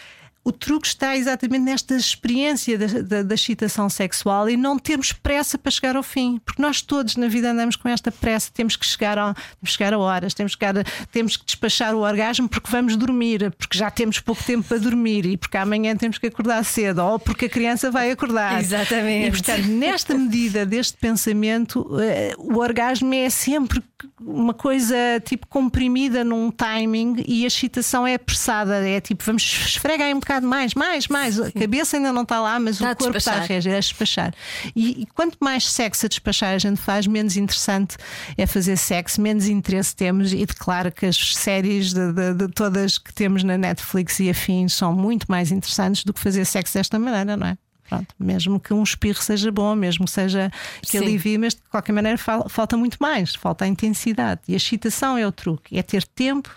o 0.45 0.51
truque 0.51 0.87
está 0.87 1.17
exatamente 1.17 1.63
nesta 1.63 1.95
experiência 1.95 2.77
da, 2.77 2.85
da, 3.01 3.23
da, 3.23 3.33
excitação 3.33 3.89
sexual 3.89 4.47
e 4.47 4.55
não 4.55 4.77
termos 4.77 5.11
pressa 5.11 5.57
para 5.57 5.71
chegar 5.71 5.95
ao 5.95 6.03
fim, 6.03 6.39
porque 6.45 6.61
nós 6.61 6.83
todos 6.83 7.15
na 7.15 7.27
vida 7.27 7.49
andamos 7.49 7.75
com 7.75 7.89
esta 7.89 8.11
pressa, 8.11 8.51
temos 8.53 8.75
que 8.75 8.85
chegar 8.85 9.17
a, 9.17 9.33
que 9.33 9.71
chegar 9.71 9.91
a 9.91 9.97
horas, 9.97 10.35
temos 10.35 10.53
que, 10.53 10.63
temos 11.11 11.35
que 11.35 11.45
despachar 11.45 11.95
o 11.95 12.01
orgasmo 12.01 12.47
porque 12.47 12.69
vamos 12.69 12.95
dormir, 12.95 13.51
porque 13.57 13.75
já 13.75 13.89
temos 13.89 14.19
pouco 14.19 14.43
tempo 14.43 14.67
para 14.67 14.77
dormir 14.77 15.25
e 15.25 15.35
porque 15.35 15.57
amanhã 15.57 15.95
temos 15.95 16.19
que 16.19 16.27
acordar 16.27 16.63
cedo 16.63 16.99
ou 16.99 17.17
porque 17.17 17.45
a 17.45 17.49
criança 17.49 17.89
vai 17.89 18.11
acordar. 18.11 18.61
Exatamente. 18.61 19.27
E 19.27 19.31
portanto, 19.31 19.65
nesta 19.65 20.13
medida 20.13 20.63
deste 20.63 20.95
pensamento, 20.97 21.99
eh, 21.99 22.35
o 22.37 22.59
orgasmo 22.59 23.11
é 23.15 23.31
sempre 23.31 23.81
uma 24.25 24.53
coisa 24.53 24.95
tipo 25.23 25.45
comprimida 25.47 26.23
num 26.23 26.49
timing 26.49 27.23
e 27.27 27.43
a 27.43 27.47
excitação 27.47 28.07
é 28.07 28.15
apressada, 28.15 28.87
é 28.87 28.99
tipo 28.99 29.23
vamos 29.23 29.43
esfregar 29.43 30.09
um 30.09 30.19
bocado 30.19 30.47
mais, 30.47 30.73
mais, 30.73 31.07
mais. 31.07 31.39
A 31.39 31.51
cabeça 31.51 31.97
ainda 31.97 32.11
não 32.11 32.23
está 32.23 32.39
lá, 32.39 32.59
mas 32.59 32.75
está 32.75 32.91
o 32.91 32.95
corpo 32.95 33.17
está 33.17 33.33
a 33.35 33.39
reagir, 33.41 33.73
a 33.73 33.79
despachar. 33.79 34.33
E, 34.75 35.03
e, 35.03 35.05
quanto 35.07 35.37
mais 35.39 35.69
sexo 35.69 36.05
a 36.05 36.09
despachar 36.09 36.55
a 36.55 36.57
gente 36.57 36.81
faz, 36.81 37.05
menos 37.05 37.37
interessante 37.37 37.97
é 38.37 38.47
fazer 38.47 38.77
sexo, 38.77 39.21
menos 39.21 39.47
interesse 39.47 39.95
temos. 39.95 40.33
E 40.33 40.45
declaro 40.45 40.91
que 40.91 41.05
as 41.05 41.35
séries 41.35 41.93
de, 41.93 42.11
de, 42.11 42.33
de 42.33 42.47
todas 42.47 42.97
que 42.97 43.13
temos 43.13 43.43
na 43.43 43.57
Netflix 43.57 44.19
e 44.19 44.29
afins 44.29 44.73
são 44.73 44.93
muito 44.93 45.25
mais 45.29 45.51
interessantes 45.51 46.03
do 46.03 46.13
que 46.13 46.19
fazer 46.19 46.45
sexo 46.45 46.73
desta 46.73 46.97
maneira, 46.97 47.37
não 47.37 47.47
é? 47.47 47.57
Pronto, 47.87 48.15
mesmo 48.19 48.59
que 48.59 48.73
um 48.73 48.81
espirro 48.81 49.21
seja 49.21 49.51
bom, 49.51 49.75
mesmo 49.75 50.05
que 50.05 50.11
seja 50.11 50.51
que 50.81 50.97
Sim. 50.97 50.99
alivie, 50.99 51.37
mas 51.37 51.53
de 51.53 51.61
qualquer 51.69 51.93
maneira 51.93 52.17
falta 52.17 52.75
muito 52.75 52.97
mais, 52.99 53.35
falta 53.35 53.65
a 53.65 53.67
intensidade. 53.67 54.41
E 54.47 54.53
a 54.53 54.57
excitação 54.57 55.17
é 55.17 55.27
o 55.27 55.31
truque, 55.31 55.77
é 55.77 55.83
ter 55.83 56.03
tempo 56.03 56.49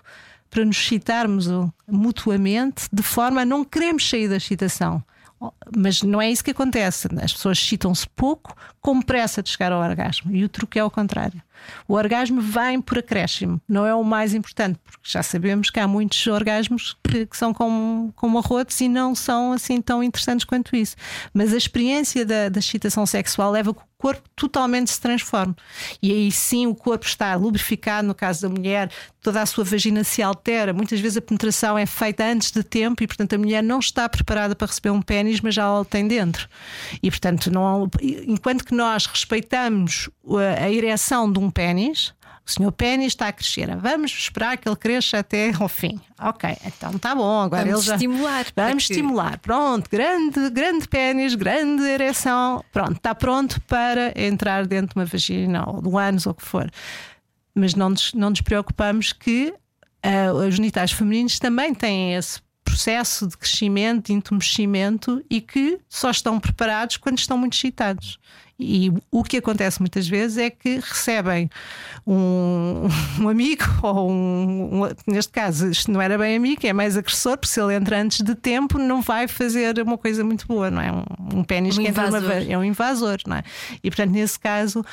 para 0.50 0.64
nos 0.64 0.78
excitarmos 0.78 1.46
mutuamente 1.86 2.88
de 2.90 3.02
forma 3.02 3.42
a 3.42 3.44
não 3.44 3.64
queremos 3.64 4.08
sair 4.08 4.28
da 4.28 4.36
excitação. 4.36 5.02
Mas 5.76 6.02
não 6.02 6.20
é 6.20 6.30
isso 6.30 6.42
que 6.42 6.50
acontece. 6.50 7.08
As 7.22 7.32
pessoas 7.32 7.58
excitam-se 7.58 8.08
pouco 8.08 8.56
com 8.80 9.00
pressa 9.00 9.42
de 9.42 9.50
chegar 9.50 9.70
ao 9.70 9.80
orgasmo. 9.80 10.34
E 10.34 10.44
o 10.44 10.48
truque 10.48 10.78
é 10.78 10.84
o 10.84 10.90
contrário. 10.90 11.40
O 11.86 11.94
orgasmo 11.94 12.40
vem 12.40 12.80
por 12.80 12.98
acréscimo, 12.98 13.60
não 13.68 13.86
é 13.86 13.94
o 13.94 14.04
mais 14.04 14.34
importante, 14.34 14.78
porque 14.84 15.08
já 15.10 15.22
sabemos 15.22 15.70
que 15.70 15.80
há 15.80 15.88
muitos 15.88 16.26
orgasmos 16.26 16.96
que, 17.02 17.26
que 17.26 17.36
são 17.36 17.52
como, 17.52 18.12
como 18.14 18.38
arrotos 18.38 18.80
e 18.80 18.88
não 18.88 19.14
são 19.14 19.52
assim 19.52 19.80
tão 19.80 20.02
interessantes 20.02 20.44
quanto 20.44 20.76
isso. 20.76 20.96
Mas 21.32 21.52
a 21.52 21.56
experiência 21.56 22.24
da, 22.24 22.48
da 22.48 22.58
excitação 22.58 23.06
sexual 23.06 23.50
leva 23.50 23.74
que 23.74 23.80
o 23.80 23.84
corpo 23.98 24.22
totalmente 24.36 24.90
se 24.90 25.00
transforme. 25.00 25.54
E 26.00 26.12
aí 26.12 26.30
sim 26.30 26.66
o 26.66 26.74
corpo 26.74 27.06
está 27.06 27.34
lubrificado, 27.34 28.06
no 28.06 28.14
caso 28.14 28.42
da 28.42 28.48
mulher, 28.48 28.90
toda 29.20 29.42
a 29.42 29.46
sua 29.46 29.64
vagina 29.64 30.04
se 30.04 30.22
altera. 30.22 30.72
Muitas 30.72 31.00
vezes 31.00 31.18
a 31.18 31.20
penetração 31.20 31.76
é 31.76 31.86
feita 31.86 32.24
antes 32.24 32.50
de 32.52 32.62
tempo 32.62 33.02
e, 33.02 33.06
portanto, 33.06 33.34
a 33.34 33.38
mulher 33.38 33.62
não 33.62 33.80
está 33.80 34.08
preparada 34.08 34.54
para 34.54 34.68
receber 34.68 34.90
um 34.90 35.02
pênis, 35.18 35.40
mas 35.40 35.54
já 35.54 35.72
o 35.72 35.84
tem 35.84 36.06
dentro. 36.06 36.48
E, 37.02 37.10
portanto, 37.10 37.50
não, 37.50 37.90
enquanto 38.26 38.64
que 38.64 38.74
nós 38.74 39.06
respeitamos 39.06 40.08
a 40.60 40.70
ereção 40.70 41.30
de 41.30 41.38
um 41.38 41.50
pênis, 41.50 42.14
o 42.46 42.50
senhor 42.50 42.72
pênis 42.72 43.08
está 43.08 43.28
a 43.28 43.32
crescer. 43.32 43.76
Vamos 43.76 44.10
esperar 44.10 44.56
que 44.56 44.66
ele 44.66 44.76
cresça 44.76 45.18
até 45.18 45.52
ao 45.58 45.68
fim. 45.68 46.00
Ok, 46.18 46.56
então 46.64 46.92
está 46.92 47.14
bom. 47.14 47.42
Agora 47.42 47.64
vamos 47.64 47.80
ele 47.80 47.86
já... 47.86 47.94
estimular. 47.94 48.46
Vamos 48.56 48.86
que... 48.86 48.92
estimular. 48.92 49.38
Pronto, 49.38 49.90
grande, 49.90 50.48
grande 50.50 50.88
pênis, 50.88 51.34
grande 51.34 51.82
ereção. 51.82 52.64
Pronto, 52.72 52.96
está 52.96 53.14
pronto 53.14 53.60
para 53.62 54.18
entrar 54.18 54.66
dentro 54.66 54.94
de 54.94 54.98
uma 54.98 55.04
vagina 55.04 55.68
ou 55.68 55.82
do 55.82 55.98
ânus 55.98 56.26
ou 56.26 56.32
o 56.32 56.34
que 56.34 56.44
for. 56.44 56.70
Mas 57.54 57.74
não 57.74 57.90
nos, 57.90 58.14
não 58.14 58.30
nos 58.30 58.40
preocupamos 58.40 59.12
que 59.12 59.52
uh, 60.06 60.32
os 60.32 60.54
genitais 60.54 60.92
femininos 60.92 61.38
também 61.38 61.74
têm 61.74 62.14
esse 62.14 62.40
processo 62.78 63.26
de 63.26 63.36
crescimento, 63.36 64.06
de 64.06 64.12
entumecimento 64.12 65.20
e 65.28 65.40
que 65.40 65.80
só 65.88 66.12
estão 66.12 66.38
preparados 66.38 66.96
quando 66.96 67.18
estão 67.18 67.36
muito 67.36 67.54
excitados. 67.54 68.20
E 68.56 68.92
o 69.10 69.24
que 69.24 69.36
acontece 69.36 69.80
muitas 69.80 70.06
vezes 70.06 70.38
é 70.38 70.48
que 70.48 70.76
recebem 70.76 71.50
um, 72.06 72.88
um 73.20 73.28
amigo, 73.28 73.64
ou 73.82 74.08
um, 74.08 74.84
um, 74.84 74.88
neste 75.08 75.32
caso, 75.32 75.68
isto 75.68 75.90
não 75.90 76.00
era 76.00 76.16
bem 76.16 76.36
amigo, 76.36 76.64
é 76.64 76.72
mais 76.72 76.96
agressor, 76.96 77.36
porque 77.36 77.52
se 77.52 77.60
ele 77.60 77.74
entra 77.74 78.00
antes 78.00 78.20
de 78.20 78.34
tempo, 78.36 78.78
não 78.78 79.02
vai 79.02 79.26
fazer 79.26 79.80
uma 79.80 79.98
coisa 79.98 80.22
muito 80.22 80.46
boa, 80.46 80.70
não 80.70 80.80
é? 80.80 80.92
Um, 80.92 81.38
um 81.40 81.44
pênis 81.44 81.76
um 81.76 81.82
que 81.82 81.88
entra 81.88 82.08
uma, 82.08 82.34
é 82.34 82.56
um 82.56 82.62
invasor, 82.62 83.18
não 83.26 83.36
é? 83.36 83.42
E 83.82 83.90
portanto, 83.90 84.12
nesse 84.12 84.38
caso, 84.38 84.84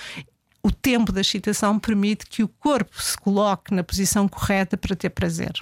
o 0.64 0.72
tempo 0.72 1.12
da 1.12 1.22
excitação 1.22 1.78
permite 1.78 2.26
que 2.26 2.42
o 2.42 2.48
corpo 2.48 3.00
se 3.00 3.16
coloque 3.16 3.74
na 3.74 3.84
posição 3.84 4.28
correta 4.28 4.76
para 4.76 4.96
ter 4.96 5.12
prazer. 5.12 5.54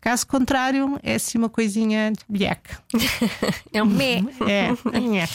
Caso 0.00 0.26
contrário, 0.26 0.98
é 1.02 1.14
assim 1.16 1.38
uma 1.38 1.48
coisinha 1.48 2.10
de 2.10 2.24
bilheque. 2.28 2.70
é 3.72 3.82
um 3.82 3.86
mé. 3.86 4.22
É, 4.48 4.70
é 4.96 5.28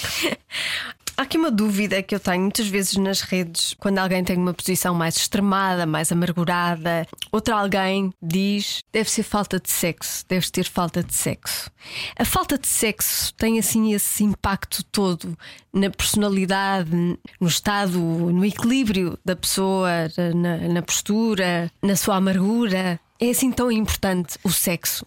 Há 1.18 1.22
aqui 1.22 1.38
uma 1.38 1.50
dúvida 1.50 2.04
que 2.04 2.14
eu 2.14 2.20
tenho 2.20 2.42
muitas 2.42 2.68
vezes 2.68 2.98
nas 2.98 3.22
redes, 3.22 3.74
quando 3.80 4.00
alguém 4.00 4.22
tem 4.22 4.36
uma 4.36 4.54
posição 4.54 4.94
mais 4.94 5.16
extremada, 5.16 5.86
mais 5.86 6.12
amargurada, 6.12 7.08
outro 7.32 7.56
alguém 7.56 8.14
diz 8.22 8.84
deve 8.92 9.10
ser 9.10 9.24
falta 9.24 9.58
de 9.58 9.72
sexo, 9.72 10.26
deves 10.28 10.52
ter 10.52 10.66
falta 10.66 11.02
de 11.02 11.14
sexo. 11.14 11.72
A 12.20 12.26
falta 12.26 12.58
de 12.58 12.68
sexo 12.68 13.34
tem 13.36 13.58
assim 13.58 13.94
esse 13.94 14.26
impacto 14.26 14.84
todo 14.84 15.38
na 15.72 15.90
personalidade, 15.90 16.92
no 17.40 17.48
estado, 17.48 17.98
no 17.98 18.44
equilíbrio 18.44 19.18
da 19.24 19.38
pessoa, 19.38 19.90
na, 20.36 20.58
na 20.68 20.82
postura, 20.82 21.72
na 21.82 21.96
sua 21.96 22.18
amargura. 22.18 23.00
É 23.20 23.30
assim 23.30 23.52
tão 23.52 23.72
importante 23.72 24.38
o 24.44 24.50
sexo? 24.50 25.06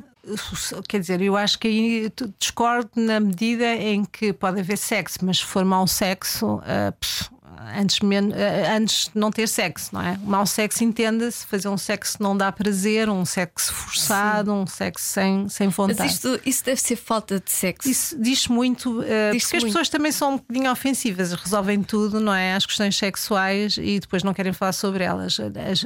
quer 0.88 1.00
dizer, 1.00 1.22
eu 1.22 1.36
acho 1.36 1.58
que 1.58 1.68
aí 1.68 2.12
discordo 2.38 2.90
na 2.96 3.18
medida 3.18 3.74
em 3.74 4.04
que 4.04 4.32
pode 4.32 4.60
haver 4.60 4.76
sexo, 4.76 5.18
mas 5.22 5.38
se 5.38 5.44
for 5.44 5.64
mau 5.64 5.86
sexo, 5.86 6.56
uh, 6.56 6.92
pff, 6.98 7.30
antes, 7.76 7.98
eh, 8.34 8.70
antes 8.70 9.10
de 9.12 9.18
não 9.18 9.30
ter 9.30 9.48
sexo, 9.48 9.90
não 9.92 10.00
é? 10.00 10.18
O 10.22 10.26
mau 10.26 10.46
sexo 10.46 10.84
entenda-se, 10.84 11.46
fazer 11.46 11.68
um 11.68 11.78
sexo 11.78 12.18
que 12.18 12.22
não 12.22 12.36
dá 12.36 12.50
prazer, 12.52 13.08
um 13.08 13.24
sexo 13.24 13.72
forçado, 13.72 14.50
Sim. 14.50 14.56
um 14.56 14.66
sexo 14.66 15.04
sem, 15.04 15.48
sem 15.48 15.68
vontade. 15.68 16.00
Mas 16.00 16.12
isto, 16.12 16.40
isso 16.44 16.64
deve 16.64 16.80
ser 16.80 16.96
falta 16.96 17.40
de 17.40 17.50
sexo. 17.50 17.88
Isso 17.88 18.20
diz 18.20 18.46
muito, 18.48 19.00
uh, 19.00 19.04
diz 19.32 19.44
porque 19.44 19.56
muito. 19.56 19.56
as 19.56 19.64
pessoas 19.64 19.88
também 19.88 20.12
são 20.12 20.34
um 20.34 20.36
bocadinho 20.36 20.70
ofensivas, 20.70 21.32
resolvem 21.32 21.82
tudo, 21.82 22.20
não 22.20 22.34
é? 22.34 22.54
As 22.54 22.66
questões 22.66 22.96
sexuais 22.96 23.76
e 23.78 23.98
depois 24.00 24.22
não 24.22 24.32
querem 24.32 24.52
falar 24.52 24.72
sobre 24.72 25.04
elas. 25.04 25.38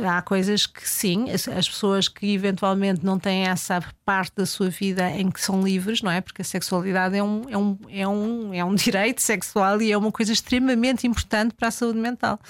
Há 0.07 0.23
coisas 0.23 0.67
que 0.67 0.89
sim, 0.89 1.31
as, 1.31 1.49
as 1.49 1.69
pessoas 1.69 2.09
que 2.09 2.33
eventualmente 2.33 3.05
não 3.05 3.19
têm 3.19 3.47
essa 3.47 3.83
parte 4.05 4.33
da 4.37 4.47
sua 4.47 4.69
vida 4.69 5.11
em 5.11 5.31
que 5.31 5.41
são 5.41 5.63
livres, 5.63 6.03
não 6.03 6.11
é? 6.11 6.21
Porque 6.21 6.43
a 6.43 6.45
sexualidade 6.45 7.17
é 7.17 7.23
um, 7.23 7.43
é 7.49 7.57
um, 7.57 7.79
é 7.89 8.09
um, 8.09 8.55
é 8.55 8.65
um 8.65 8.75
direito 8.77 9.23
sexual 9.23 9.81
e 9.81 9.93
é 9.93 9.97
uma 9.97 10.13
coisa 10.13 10.33
extremamente 10.33 11.07
importante 11.07 11.55
para 11.63 11.69
a 11.69 11.71
saúde 11.71 12.01
mental. 12.01 12.41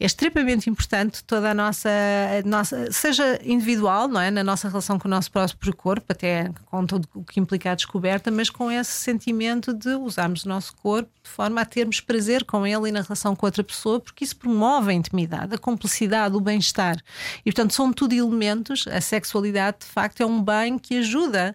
É 0.00 0.04
extremamente 0.04 0.68
importante 0.68 1.22
toda 1.22 1.52
a 1.52 1.54
nossa, 1.54 1.88
a 1.88 2.48
nossa 2.48 2.90
seja 2.90 3.40
individual, 3.44 4.08
não 4.08 4.20
é? 4.20 4.28
Na 4.28 4.42
nossa 4.42 4.68
relação 4.68 4.98
com 4.98 5.06
o 5.06 5.10
nosso 5.10 5.30
próprio 5.30 5.76
corpo, 5.76 6.06
até 6.08 6.50
com 6.66 6.84
tudo 6.84 7.08
o 7.14 7.22
que 7.22 7.38
implica 7.38 7.70
a 7.70 7.74
descoberta, 7.76 8.28
mas 8.28 8.50
com 8.50 8.68
esse 8.68 8.90
sentimento 8.90 9.72
de 9.72 9.90
usarmos 9.90 10.44
o 10.44 10.48
nosso 10.48 10.74
corpo 10.74 11.10
forma 11.30 11.60
a 11.60 11.64
termos 11.64 12.00
prazer 12.00 12.44
com 12.44 12.66
ele 12.66 12.88
e 12.88 12.92
na 12.92 13.00
relação 13.00 13.34
com 13.34 13.46
outra 13.46 13.64
pessoa, 13.64 14.00
porque 14.00 14.24
isso 14.24 14.36
promove 14.36 14.90
a 14.90 14.94
intimidade, 14.94 15.54
a 15.54 15.58
cumplicidade, 15.58 16.36
o 16.36 16.40
bem-estar. 16.40 16.96
E 17.44 17.52
portanto 17.52 17.74
são 17.74 17.92
tudo 17.92 18.12
elementos, 18.12 18.86
a 18.88 19.00
sexualidade 19.00 19.78
de 19.80 19.86
facto 19.86 20.20
é 20.20 20.26
um 20.26 20.42
bem 20.42 20.78
que 20.78 20.98
ajuda 20.98 21.54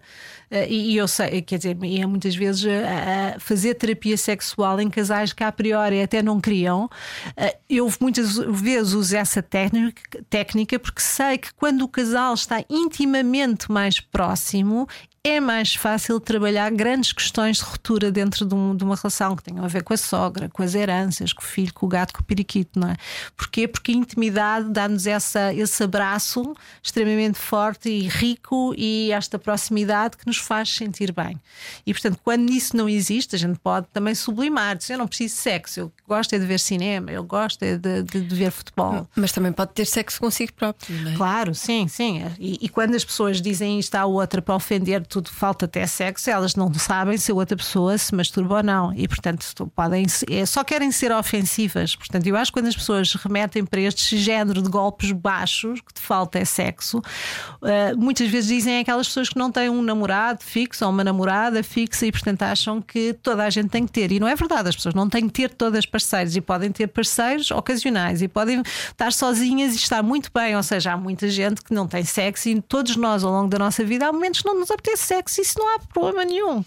eh, 0.50 0.68
e 0.70 0.96
eu 0.96 1.08
sei, 1.08 1.42
quer 1.42 1.58
dizer, 1.58 1.76
é 1.82 2.06
muitas 2.06 2.34
vezes 2.34 2.64
a 2.66 3.38
fazer 3.38 3.74
terapia 3.74 4.16
sexual 4.16 4.80
em 4.80 4.88
casais 4.88 5.32
que 5.32 5.42
a 5.42 5.50
priori 5.50 6.00
até 6.00 6.22
não 6.22 6.40
queriam. 6.40 6.88
Eh, 7.36 7.56
eu 7.68 7.92
muitas 8.00 8.36
vezes 8.36 8.92
uso 8.92 9.16
essa 9.16 9.42
técnica 9.42 10.78
porque 10.78 11.00
sei 11.00 11.38
que 11.38 11.52
quando 11.54 11.82
o 11.82 11.88
casal 11.88 12.34
está 12.34 12.64
intimamente 12.70 13.70
mais 13.70 14.00
próximo, 14.00 14.88
é 15.28 15.40
mais 15.40 15.74
fácil 15.74 16.20
trabalhar 16.20 16.70
grandes 16.70 17.12
questões 17.12 17.56
de 17.56 17.64
ruptura 17.64 18.12
dentro 18.12 18.44
de, 18.44 18.54
um, 18.54 18.76
de, 18.76 18.84
uma 18.84 18.94
relação 18.94 19.34
que 19.34 19.42
tenham 19.42 19.64
a 19.64 19.68
ver 19.68 19.82
com 19.82 19.92
a 19.92 19.96
sogra, 19.96 20.48
com 20.48 20.62
as 20.62 20.72
heranças, 20.72 21.32
com 21.32 21.42
o 21.42 21.44
filho, 21.44 21.74
com 21.74 21.84
o 21.86 21.88
gato, 21.88 22.14
com 22.14 22.20
o 22.20 22.24
periquito, 22.24 22.78
não 22.78 22.90
é? 22.90 22.96
Porquê? 23.36 23.66
Porque 23.66 23.90
a 23.90 23.94
intimidade 23.94 24.68
dá-nos 24.70 25.04
esse 25.04 25.82
abraço 25.82 26.54
extremamente 26.80 27.40
forte 27.40 27.88
e 27.88 28.06
rico 28.06 28.72
e 28.78 29.10
esta 29.10 29.36
proximidade 29.36 30.16
que 30.16 30.24
nos 30.26 30.36
faz 30.36 30.72
sentir 30.72 31.12
bem. 31.12 31.40
E 31.84 31.92
portanto, 31.92 32.20
quando 32.22 32.48
isso 32.50 32.76
não 32.76 32.88
existe, 32.88 33.34
a 33.34 33.38
gente 33.38 33.58
pode 33.58 33.88
também 33.92 34.14
sublimar, 34.14 34.76
dizer 34.76 34.94
eu 34.94 34.98
não 34.98 35.08
preciso 35.08 35.34
de 35.34 35.40
sexo, 35.40 35.80
eu 35.80 35.92
gosto 36.06 36.34
é 36.34 36.38
de 36.38 36.46
ver 36.46 36.60
cinema, 36.60 37.10
eu 37.10 37.24
gosto 37.24 37.64
é 37.64 37.76
de, 37.76 38.04
de, 38.04 38.20
de 38.20 38.34
ver 38.34 38.52
futebol. 38.52 39.08
Mas 39.16 39.32
também 39.32 39.52
pode 39.52 39.72
ter 39.72 39.86
sexo 39.86 40.20
consigo 40.20 40.52
próprio, 40.52 40.96
não 41.02 41.10
é? 41.10 41.16
Claro, 41.16 41.52
sim, 41.52 41.88
sim. 41.88 42.22
E, 42.38 42.58
e 42.62 42.68
quando 42.68 42.94
as 42.94 43.04
pessoas 43.04 43.42
dizem 43.42 43.80
isto 43.80 43.94
à 43.96 44.06
outra 44.06 44.40
para 44.40 44.54
ofender 44.54 45.04
tudo 45.16 45.30
falta 45.30 45.64
até 45.64 45.86
sexo, 45.86 46.28
elas 46.28 46.54
não 46.54 46.72
sabem 46.74 47.16
se 47.16 47.32
a 47.32 47.34
outra 47.34 47.56
pessoa 47.56 47.96
se 47.96 48.14
masturba 48.14 48.56
ou 48.56 48.62
não. 48.62 48.92
E, 48.94 49.08
portanto, 49.08 49.70
podem, 49.74 50.04
é, 50.30 50.44
só 50.44 50.62
querem 50.62 50.92
ser 50.92 51.10
ofensivas. 51.10 51.96
Portanto, 51.96 52.26
eu 52.26 52.36
acho 52.36 52.52
que 52.52 52.60
quando 52.60 52.66
as 52.66 52.76
pessoas 52.76 53.14
remetem 53.14 53.64
para 53.64 53.80
este 53.80 54.18
género 54.18 54.60
de 54.60 54.68
golpes 54.68 55.12
baixos, 55.12 55.80
que 55.80 55.94
de 55.94 56.00
falta 56.00 56.38
é 56.38 56.44
sexo, 56.44 56.98
uh, 56.98 57.96
muitas 57.96 58.28
vezes 58.28 58.48
dizem 58.48 58.78
aquelas 58.78 59.06
pessoas 59.08 59.28
que 59.28 59.38
não 59.38 59.50
têm 59.50 59.70
um 59.70 59.82
namorado 59.82 60.44
fixo 60.44 60.84
ou 60.84 60.90
uma 60.90 61.02
namorada 61.02 61.62
fixa 61.62 62.06
e, 62.06 62.12
portanto, 62.12 62.42
acham 62.42 62.82
que 62.82 63.14
toda 63.22 63.44
a 63.44 63.50
gente 63.50 63.68
tem 63.68 63.86
que 63.86 63.92
ter. 63.92 64.12
E 64.12 64.20
não 64.20 64.28
é 64.28 64.34
verdade, 64.34 64.68
as 64.68 64.76
pessoas 64.76 64.94
não 64.94 65.08
têm 65.08 65.26
que 65.28 65.32
ter 65.32 65.50
todas 65.50 65.86
parceiros 65.86 66.36
e 66.36 66.40
podem 66.40 66.70
ter 66.70 66.88
parceiros 66.88 67.50
ocasionais 67.50 68.20
e 68.20 68.28
podem 68.28 68.62
estar 68.90 69.12
sozinhas 69.12 69.74
e 69.74 69.76
estar 69.76 70.02
muito 70.02 70.30
bem. 70.34 70.56
Ou 70.56 70.62
seja, 70.62 70.92
há 70.92 70.96
muita 70.96 71.28
gente 71.28 71.62
que 71.62 71.72
não 71.72 71.86
tem 71.86 72.04
sexo 72.04 72.48
e 72.48 72.60
todos 72.60 72.96
nós, 72.96 73.24
ao 73.24 73.32
longo 73.32 73.48
da 73.48 73.58
nossa 73.58 73.84
vida, 73.84 74.06
há 74.06 74.12
momentos 74.12 74.42
que 74.42 74.46
não 74.46 74.58
nos 74.58 74.70
apetece 74.70 75.05
sexo 75.06 75.40
isso 75.40 75.58
não 75.58 75.74
há 75.74 75.78
problema 75.78 76.24
nenhum. 76.24 76.64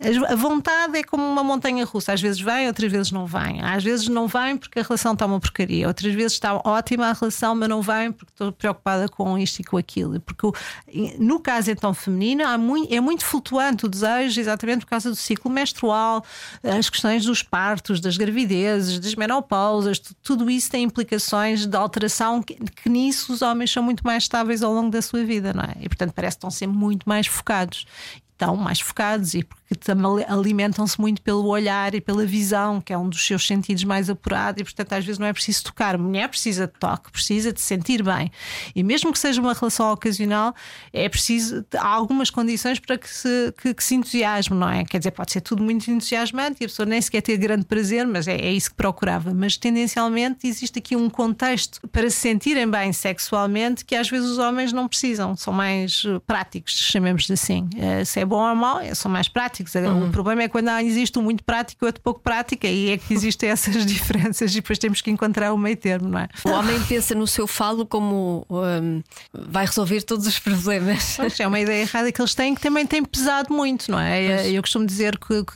A 0.00 0.36
vontade 0.36 0.96
é 0.96 1.02
como 1.02 1.24
uma 1.24 1.42
montanha 1.42 1.84
russa, 1.84 2.12
às 2.12 2.20
vezes 2.20 2.40
vem, 2.40 2.68
outras 2.68 2.90
vezes 2.90 3.10
não 3.10 3.26
vem. 3.26 3.60
Às 3.60 3.82
vezes 3.82 4.06
não 4.06 4.28
vem 4.28 4.56
porque 4.56 4.78
a 4.78 4.82
relação 4.84 5.12
está 5.12 5.26
uma 5.26 5.40
porcaria, 5.40 5.88
outras 5.88 6.14
vezes 6.14 6.34
está 6.34 6.54
ótima 6.54 7.08
a 7.08 7.12
relação, 7.12 7.56
mas 7.56 7.68
não 7.68 7.82
vem 7.82 8.12
porque 8.12 8.32
estou 8.32 8.52
preocupada 8.52 9.08
com 9.08 9.36
isto 9.36 9.58
e 9.58 9.64
com 9.64 9.76
aquilo. 9.76 10.20
Porque 10.20 10.46
no 11.18 11.40
caso 11.40 11.72
então 11.72 11.92
feminino 11.92 12.44
muito, 12.60 12.94
é 12.94 13.00
muito 13.00 13.24
flutuante 13.24 13.86
o 13.86 13.88
desejo, 13.88 14.38
exatamente 14.38 14.84
por 14.84 14.90
causa 14.90 15.10
do 15.10 15.16
ciclo 15.16 15.50
menstrual, 15.50 16.24
as 16.62 16.88
questões 16.88 17.24
dos 17.24 17.42
partos, 17.42 18.00
das 18.00 18.16
gravidezes, 18.16 19.00
das 19.00 19.16
menopausas, 19.16 19.98
tudo 20.22 20.48
isso 20.48 20.70
tem 20.70 20.84
implicações 20.84 21.66
de 21.66 21.76
alteração 21.76 22.40
que, 22.40 22.54
que 22.54 22.88
nisso 22.88 23.32
os 23.32 23.42
homens 23.42 23.72
são 23.72 23.82
muito 23.82 24.06
mais 24.06 24.22
estáveis 24.22 24.62
ao 24.62 24.72
longo 24.72 24.90
da 24.90 25.02
sua 25.02 25.24
vida, 25.24 25.52
não 25.52 25.64
é? 25.64 25.74
E 25.80 25.88
portanto 25.88 26.12
parece 26.12 26.36
que 26.36 26.38
estão 26.38 26.50
sempre 26.52 26.76
muito 26.76 27.08
mais 27.08 27.26
focados 27.26 27.84
estão 28.38 28.56
mais 28.56 28.78
focados 28.78 29.34
e 29.34 29.44
porque 29.68 30.24
alimentam-se 30.26 30.98
muito 31.00 31.20
pelo 31.20 31.46
olhar 31.46 31.94
e 31.94 32.00
pela 32.00 32.24
visão, 32.24 32.80
que 32.80 32.92
é 32.92 32.98
um 32.98 33.08
dos 33.08 33.24
seus 33.24 33.46
sentidos 33.46 33.84
mais 33.84 34.08
apurado, 34.08 34.60
e 34.60 34.64
portanto 34.64 34.94
às 34.94 35.04
vezes 35.04 35.18
não 35.18 35.26
é 35.26 35.32
preciso 35.32 35.64
tocar. 35.64 35.94
A 35.94 35.98
mulher 35.98 36.28
precisa 36.28 36.66
de 36.66 36.72
toque, 36.78 37.12
precisa 37.12 37.52
de 37.52 37.60
sentir 37.60 38.02
bem. 38.02 38.30
E 38.74 38.82
mesmo 38.82 39.12
que 39.12 39.18
seja 39.18 39.40
uma 39.40 39.52
relação 39.52 39.92
ocasional, 39.92 40.54
é 40.92 41.08
preciso. 41.08 41.64
Algumas 41.78 42.30
condições 42.30 42.78
para 42.78 42.96
que 42.96 43.08
se, 43.08 43.54
que, 43.60 43.74
que 43.74 43.84
se 43.84 43.94
entusiasme, 43.94 44.56
não 44.56 44.68
é? 44.68 44.84
Quer 44.84 44.98
dizer, 44.98 45.10
pode 45.10 45.32
ser 45.32 45.40
tudo 45.40 45.62
muito 45.62 45.90
entusiasmante 45.90 46.58
e 46.60 46.64
a 46.64 46.68
pessoa 46.68 46.86
nem 46.86 47.00
sequer 47.00 47.20
ter 47.20 47.36
grande 47.36 47.64
prazer, 47.64 48.06
mas 48.06 48.26
é, 48.26 48.36
é 48.36 48.52
isso 48.52 48.70
que 48.70 48.76
procurava. 48.76 49.34
Mas 49.34 49.56
tendencialmente 49.56 50.46
existe 50.46 50.78
aqui 50.78 50.96
um 50.96 51.10
contexto 51.10 51.86
para 51.88 52.08
se 52.08 52.16
sentirem 52.16 52.68
bem 52.68 52.92
sexualmente 52.92 53.84
que 53.84 53.94
às 53.94 54.08
vezes 54.08 54.30
os 54.30 54.38
homens 54.38 54.72
não 54.72 54.88
precisam, 54.88 55.36
são 55.36 55.52
mais 55.52 56.04
eh, 56.06 56.18
práticos, 56.26 56.74
chamemos 56.74 57.30
assim. 57.30 57.68
Eh, 57.76 58.04
se 58.04 58.20
é 58.20 58.24
bom 58.24 58.48
ou 58.48 58.54
mau, 58.54 58.80
são 58.94 59.10
mais 59.10 59.28
práticos. 59.28 59.57
Uhum. 59.92 60.08
O 60.08 60.10
problema 60.10 60.42
é 60.42 60.48
quando 60.48 60.68
existe 60.80 61.18
um 61.18 61.22
muito 61.22 61.44
prático 61.44 61.84
e 61.84 61.86
outro 61.86 62.00
pouco 62.02 62.20
prático, 62.20 62.66
e 62.66 62.90
é 62.90 62.98
que 62.98 63.12
existem 63.12 63.50
essas 63.50 63.84
diferenças 63.84 64.52
e 64.52 64.56
depois 64.56 64.78
temos 64.78 65.00
que 65.00 65.10
encontrar 65.10 65.52
o 65.52 65.58
meio 65.58 65.76
termo, 65.76 66.08
não 66.08 66.18
é? 66.18 66.28
O 66.44 66.50
homem 66.50 66.80
pensa 66.84 67.14
no 67.14 67.26
seu 67.26 67.46
falo 67.46 67.86
como 67.86 68.46
um, 68.50 69.02
vai 69.32 69.66
resolver 69.66 70.02
todos 70.02 70.26
os 70.26 70.38
problemas. 70.38 71.14
Pois, 71.16 71.38
é 71.38 71.46
uma 71.46 71.60
ideia 71.60 71.82
errada 71.82 72.10
que 72.10 72.20
eles 72.20 72.34
têm 72.34 72.54
que 72.54 72.60
também 72.60 72.86
tem 72.86 73.04
pesado 73.04 73.52
muito, 73.52 73.90
não 73.90 73.98
é? 73.98 74.36
Pois. 74.36 74.52
Eu 74.52 74.62
costumo 74.62 74.86
dizer 74.86 75.18
que, 75.18 75.44
que, 75.44 75.52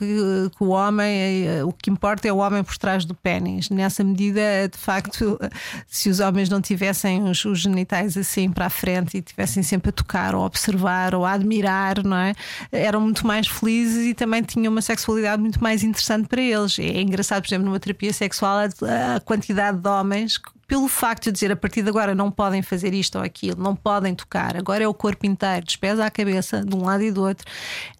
que, 0.57 0.63
o 0.63 0.69
homem, 0.69 1.63
o 1.63 1.71
que 1.71 1.89
importa 1.89 2.27
é 2.27 2.33
o 2.33 2.37
homem 2.37 2.63
por 2.63 2.77
trás 2.77 3.05
do 3.05 3.13
pênis. 3.13 3.69
Nessa 3.69 4.03
medida, 4.03 4.41
de 4.71 4.77
facto, 4.77 5.39
se 5.87 6.09
os 6.09 6.19
homens 6.19 6.49
não 6.49 6.61
tivessem 6.61 7.23
os, 7.23 7.43
os 7.45 7.59
genitais 7.59 8.17
assim 8.17 8.51
para 8.51 8.67
a 8.67 8.69
frente 8.69 9.17
e 9.17 9.21
tivessem 9.21 9.63
sempre 9.63 9.89
a 9.89 9.91
tocar 9.91 10.35
ou 10.35 10.43
a 10.43 10.45
observar 10.45 11.15
ou 11.15 11.25
a 11.25 11.33
admirar, 11.33 12.03
não 12.03 12.17
é? 12.17 12.33
eram 12.71 13.01
muito 13.01 13.25
mais 13.25 13.47
felizes 13.47 13.92
e 13.95 14.13
também 14.13 14.43
tinham 14.43 14.71
uma 14.71 14.81
sexualidade 14.81 15.41
muito 15.41 15.61
mais 15.61 15.83
interessante 15.83 16.27
para 16.27 16.41
eles. 16.41 16.77
É 16.79 17.01
engraçado, 17.01 17.41
por 17.41 17.47
exemplo, 17.47 17.65
numa 17.65 17.79
terapia 17.79 18.13
sexual, 18.13 18.59
a, 18.59 19.19
quantidade 19.21 19.79
de 19.79 19.87
homens 19.87 20.39
pelo 20.67 20.87
facto 20.87 21.25
de 21.25 21.31
dizer 21.31 21.51
a 21.51 21.55
partir 21.55 21.81
de 21.81 21.89
agora 21.89 22.15
não 22.15 22.31
podem 22.31 22.61
fazer 22.61 22.93
isto 22.93 23.17
ou 23.17 23.23
aquilo, 23.23 23.61
não 23.61 23.75
podem 23.75 24.15
tocar, 24.15 24.55
agora 24.55 24.83
é 24.83 24.87
o 24.87 24.93
corpo 24.93 25.25
inteiro, 25.25 25.65
dos 25.65 25.99
à 25.99 26.09
cabeça, 26.09 26.63
de 26.63 26.75
um 26.75 26.85
lado 26.85 27.03
e 27.03 27.11
do 27.11 27.23
outro, 27.23 27.45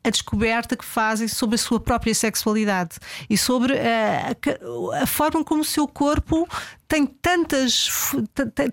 a 0.04 0.10
descoberta 0.10 0.76
que 0.76 0.86
fazem 0.86 1.28
sobre 1.28 1.56
a 1.56 1.58
sua 1.58 1.80
própria 1.80 2.13
sexualidade 2.13 2.97
e 3.30 3.38
sobre 3.38 3.73
a, 3.78 4.32
a, 4.32 5.04
a 5.04 5.06
forma 5.06 5.43
como 5.43 5.62
o 5.62 5.65
seu 5.65 5.88
corpo 5.88 6.47
tem 6.93 7.08
tantas 7.08 7.89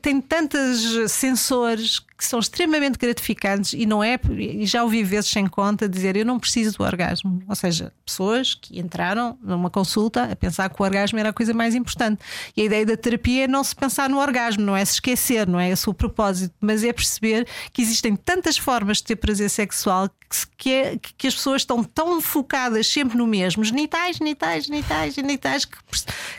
tem 0.03 0.21
tantas 0.21 1.11
sensores 1.11 1.99
que 1.99 2.23
são 2.23 2.39
extremamente 2.39 2.99
gratificantes 2.99 3.73
e 3.73 3.87
não 3.87 4.05
é 4.05 4.21
e 4.37 4.67
já 4.67 4.83
ouvi 4.83 5.03
vezes 5.03 5.31
sem 5.31 5.47
conta 5.47 5.89
dizer 5.89 6.17
eu 6.17 6.27
não 6.27 6.39
preciso 6.39 6.77
do 6.77 6.85
orgasmo. 6.85 7.43
Ou 7.49 7.55
seja 7.55 7.95
pessoas 8.05 8.55
que 8.55 8.79
entraram 8.79 9.39
numa 9.43 9.71
consulta 9.71 10.25
a 10.25 10.37
pensar 10.37 10.69
que 10.69 10.83
o 10.83 10.85
orgasmo 10.85 11.19
era 11.19 11.31
a 11.31 11.33
coisa 11.33 11.55
mais 11.55 11.75
importante 11.75 12.23
e 12.55 12.61
a 12.61 12.65
ideia 12.67 12.85
da 12.85 12.95
terapia 12.95 13.45
é 13.45 13.49
não 13.49 13.65
se 13.65 13.75
pensar 13.81 14.09
no 14.09 14.19
orgasmo 14.19 14.63
não 14.63 14.77
é 14.77 14.85
se 14.85 14.95
esquecer 14.95 15.47
não 15.47 15.59
é 15.59 15.71
esse 15.71 15.89
o 15.89 15.95
propósito 15.95 16.55
mas 16.61 16.85
é 16.85 16.93
perceber 16.93 17.47
que 17.73 17.83
existem 17.83 18.15
tantas 18.15 18.59
formas 18.59 18.99
de 18.99 19.05
ter 19.05 19.17
prazer 19.17 19.49
sexual 19.51 20.09
que, 20.57 20.73
é, 20.73 20.99
que 21.17 21.27
as 21.27 21.35
pessoas 21.35 21.63
estão 21.63 21.83
tão 21.83 22.21
focadas 22.21 22.87
sempre 22.87 23.17
no 23.17 23.27
mesmo 23.27 23.65
genitais 23.65 24.17
genitais 24.17 24.65
genitais 24.65 25.15
genitais 25.15 25.65
que, 25.65 25.77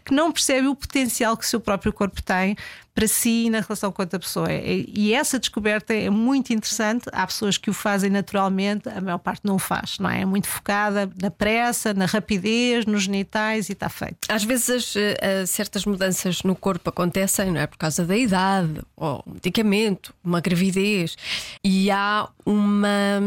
que 0.06 0.14
não 0.14 0.32
percebem 0.32 0.70
o 0.70 0.76
potencial 0.76 1.36
que 1.36 1.44
o 1.44 1.48
seu 1.48 1.60
próprio 1.60 1.92
corpo 1.92 2.22
tem 2.22 2.56
para 2.94 3.08
si 3.08 3.46
e 3.46 3.50
na 3.50 3.62
relação 3.62 3.92
com 3.92 4.02
outra 4.02 4.20
pessoa. 4.20 4.48
E 4.52 5.14
essa 5.14 5.40
descoberta 5.40 5.94
é 5.94 6.10
muito 6.10 6.52
interessante. 6.52 7.06
Há 7.12 7.26
pessoas 7.26 7.58
que 7.58 7.70
o 7.70 7.74
fazem 7.74 8.10
naturalmente, 8.10 8.90
a 8.90 9.00
maior 9.00 9.18
parte 9.18 9.42
não 9.44 9.56
o 9.56 9.60
faz, 9.60 9.98
não 10.00 10.10
é? 10.10 10.22
É 10.22 10.26
muito 10.26 10.48
focada 10.48 11.10
na 11.22 11.32
pressa, 11.32 11.94
na 11.94 12.06
rapidez, 12.06 12.86
nos 12.86 13.04
genitais 13.04 13.70
e 13.70 13.74
está 13.74 13.90
feito. 13.90 14.28
Às 14.30 14.44
vezes 14.44 14.70
as, 14.70 14.96
uh, 14.96 15.48
certas 15.48 15.86
mudanças 15.86 16.44
no 16.44 16.56
corpo 16.56 16.90
acontecem, 16.90 17.52
não 17.52 17.62
é? 17.62 17.68
Por 17.68 17.78
causa 17.78 18.06
da 18.06 18.16
idade, 18.16 18.82
ou 18.96 19.24
um 19.26 19.34
medicamento, 19.34 20.14
uma 20.24 20.42
gravidez, 20.42 21.16
e 21.64 21.90
há 21.90 22.28
uma, 22.46 23.20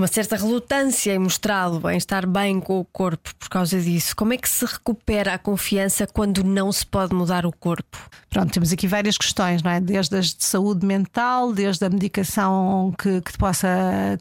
uma 0.00 0.06
certa 0.06 0.34
relutância 0.34 1.14
em 1.14 1.18
mostrá-lo, 1.18 1.88
em 1.90 1.96
estar 1.96 2.24
bem 2.26 2.58
com 2.58 2.80
o 2.80 2.84
corpo 2.86 3.34
por 3.38 3.50
causa 3.50 3.78
disso. 3.78 4.16
Como 4.16 4.32
é 4.32 4.38
que 4.38 4.48
se 4.48 4.64
recupera 4.64 5.34
a 5.34 5.38
confiança 5.38 6.06
quando 6.06 6.42
não 6.42 6.72
se 6.72 6.86
pode 6.86 7.14
mudar 7.14 7.44
o 7.44 7.52
corpo? 7.52 7.98
Pronto, 8.30 8.52
temos 8.52 8.72
aqui 8.72 8.86
várias 8.86 9.18
questões, 9.18 9.62
não 9.62 9.70
é? 9.70 9.80
Desde 9.80 10.16
as 10.16 10.26
de 10.32 10.44
saúde 10.44 10.86
mental, 10.86 11.52
desde 11.52 11.84
a 11.84 11.90
medicação 11.90 12.94
que, 12.96 13.20
que 13.20 13.36
possa 13.36 13.68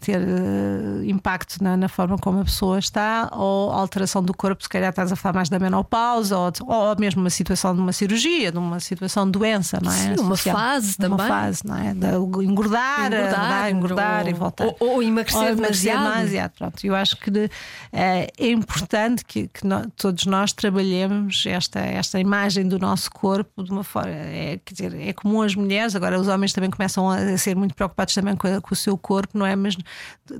ter 0.01 0.19
uh, 0.19 1.03
impacto 1.05 1.63
na, 1.63 1.77
na, 1.77 1.87
forma 1.87 2.17
como 2.17 2.41
a 2.41 2.43
pessoa 2.43 2.79
está, 2.79 3.29
ou 3.31 3.71
alteração 3.71 4.23
do 4.23 4.33
corpo, 4.33 4.63
se 4.63 4.69
calhar 4.69 4.89
estás 4.89 5.11
a 5.11 5.15
falar 5.15 5.35
mais 5.35 5.49
da 5.49 5.59
menopausa, 5.59 6.35
ou, 6.37 6.51
ou 6.65 6.95
mesmo 6.99 7.21
uma 7.21 7.29
situação 7.29 7.75
de 7.75 7.81
uma 7.81 7.93
cirurgia, 7.93 8.51
de 8.51 8.57
uma 8.57 8.79
situação 8.79 9.25
de 9.25 9.31
doença, 9.31 9.79
não 9.81 9.91
é? 9.91 9.95
Sim, 9.95 10.21
uma 10.21 10.35
fase 10.35 10.97
também. 10.97 11.19
Uma 11.19 11.27
fase, 11.27 11.61
não 11.63 11.77
é? 11.77 11.93
De 11.93 12.07
engordar, 12.43 13.13
engordar, 13.13 13.69
engordar 13.69 14.23
ou, 14.23 14.29
e 14.29 14.33
voltar. 14.33 14.65
Ou, 14.65 14.77
ou 14.79 15.03
emagrecer, 15.03 15.39
ou 15.39 15.49
emagrecer 15.69 16.19
demasiado. 16.29 16.51
Pronto, 16.57 16.83
eu 16.85 16.95
acho 16.95 17.17
que 17.17 17.29
uh, 17.29 17.49
é 17.91 18.49
importante 18.49 19.25
que, 19.25 19.47
que 19.47 19.61
todos 19.95 20.25
nós 20.25 20.53
trabalhemos 20.53 21.43
esta, 21.45 21.79
esta 21.79 22.19
imagem 22.19 22.67
do 22.67 22.79
nosso 22.79 23.11
corpo 23.11 23.63
de 23.63 23.71
uma 23.71 23.83
forma. 23.83 24.11
É, 24.11 24.59
quer 24.63 24.73
dizer, 24.73 24.95
é 24.95 25.13
comum 25.13 25.41
as 25.41 25.55
mulheres, 25.55 25.95
agora 25.95 26.19
os 26.19 26.27
homens 26.27 26.53
também 26.53 26.69
começam 26.69 27.09
a 27.09 27.37
ser 27.37 27.55
muito 27.55 27.75
preocupados 27.75 28.13
também 28.13 28.35
com, 28.35 28.61
com, 28.61 28.73
o 28.73 28.75
seu 28.75 28.97
corpo, 28.97 29.37
não 29.37 29.45
é? 29.45 29.55
Mas 29.55 29.77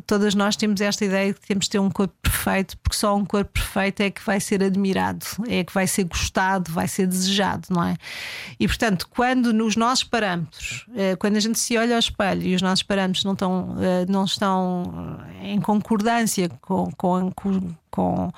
todas 0.05 0.35
nós 0.35 0.55
temos 0.55 0.81
esta 0.81 1.05
ideia 1.05 1.33
de 1.33 1.39
que 1.39 1.47
temos 1.47 1.65
de 1.65 1.71
ter 1.71 1.79
um 1.79 1.89
corpo 1.89 2.13
perfeito, 2.21 2.77
porque 2.77 2.97
só 2.97 3.15
um 3.15 3.25
corpo 3.25 3.51
perfeito 3.51 4.01
é 4.01 4.09
que 4.09 4.23
vai 4.23 4.39
ser 4.39 4.63
admirado, 4.63 5.25
é 5.47 5.63
que 5.63 5.73
vai 5.73 5.87
ser 5.87 6.03
gostado, 6.05 6.71
vai 6.71 6.87
ser 6.87 7.07
desejado, 7.07 7.67
não 7.69 7.83
é? 7.83 7.95
E 8.59 8.67
portanto, 8.67 9.07
quando 9.09 9.53
nos 9.53 9.75
nossos 9.75 10.03
parâmetros, 10.03 10.85
eh, 10.95 11.15
quando 11.15 11.37
a 11.37 11.39
gente 11.39 11.59
se 11.59 11.77
olha 11.77 11.95
ao 11.95 11.99
espelho 11.99 12.43
e 12.43 12.55
os 12.55 12.61
nossos 12.61 12.83
parâmetros 12.83 13.23
não 13.23 13.33
estão, 13.33 13.75
eh, 13.79 14.05
não 14.07 14.25
estão 14.25 15.18
em 15.41 15.59
concordância 15.59 16.49
com, 16.61 16.89
com, 16.91 17.31
com 17.31 18.31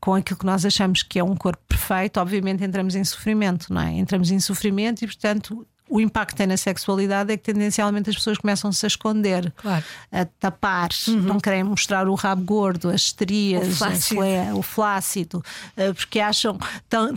com, 0.00 0.14
aquilo 0.14 0.38
que 0.38 0.46
nós 0.46 0.64
achamos 0.64 1.02
que 1.02 1.18
é 1.18 1.24
um 1.24 1.36
corpo 1.36 1.62
perfeito, 1.68 2.18
obviamente 2.18 2.64
entramos 2.64 2.94
em 2.94 3.04
sofrimento, 3.04 3.72
não 3.72 3.80
é? 3.80 3.92
Entramos 3.92 4.30
em 4.30 4.40
sofrimento 4.40 5.02
e, 5.02 5.06
portanto, 5.06 5.66
o 5.88 6.00
impacto 6.00 6.30
que 6.30 6.36
tem 6.36 6.46
na 6.46 6.56
sexualidade 6.56 7.32
é 7.32 7.36
que 7.36 7.42
tendencialmente 7.42 8.10
as 8.10 8.16
pessoas 8.16 8.38
começam-se 8.38 8.84
a 8.84 8.88
esconder, 8.88 9.52
claro. 9.56 9.84
a 10.12 10.24
tapar, 10.24 10.90
uhum. 11.08 11.20
não 11.20 11.40
querem 11.40 11.64
mostrar 11.64 12.08
o 12.08 12.14
rabo 12.14 12.42
gordo, 12.44 12.88
as 12.88 13.02
estrias, 13.02 13.68
o 13.68 13.76
flácido, 13.76 14.20
o 14.54 14.62
flácido 14.62 15.44
eh, 15.76 15.92
porque 15.92 16.20
acham 16.20 16.58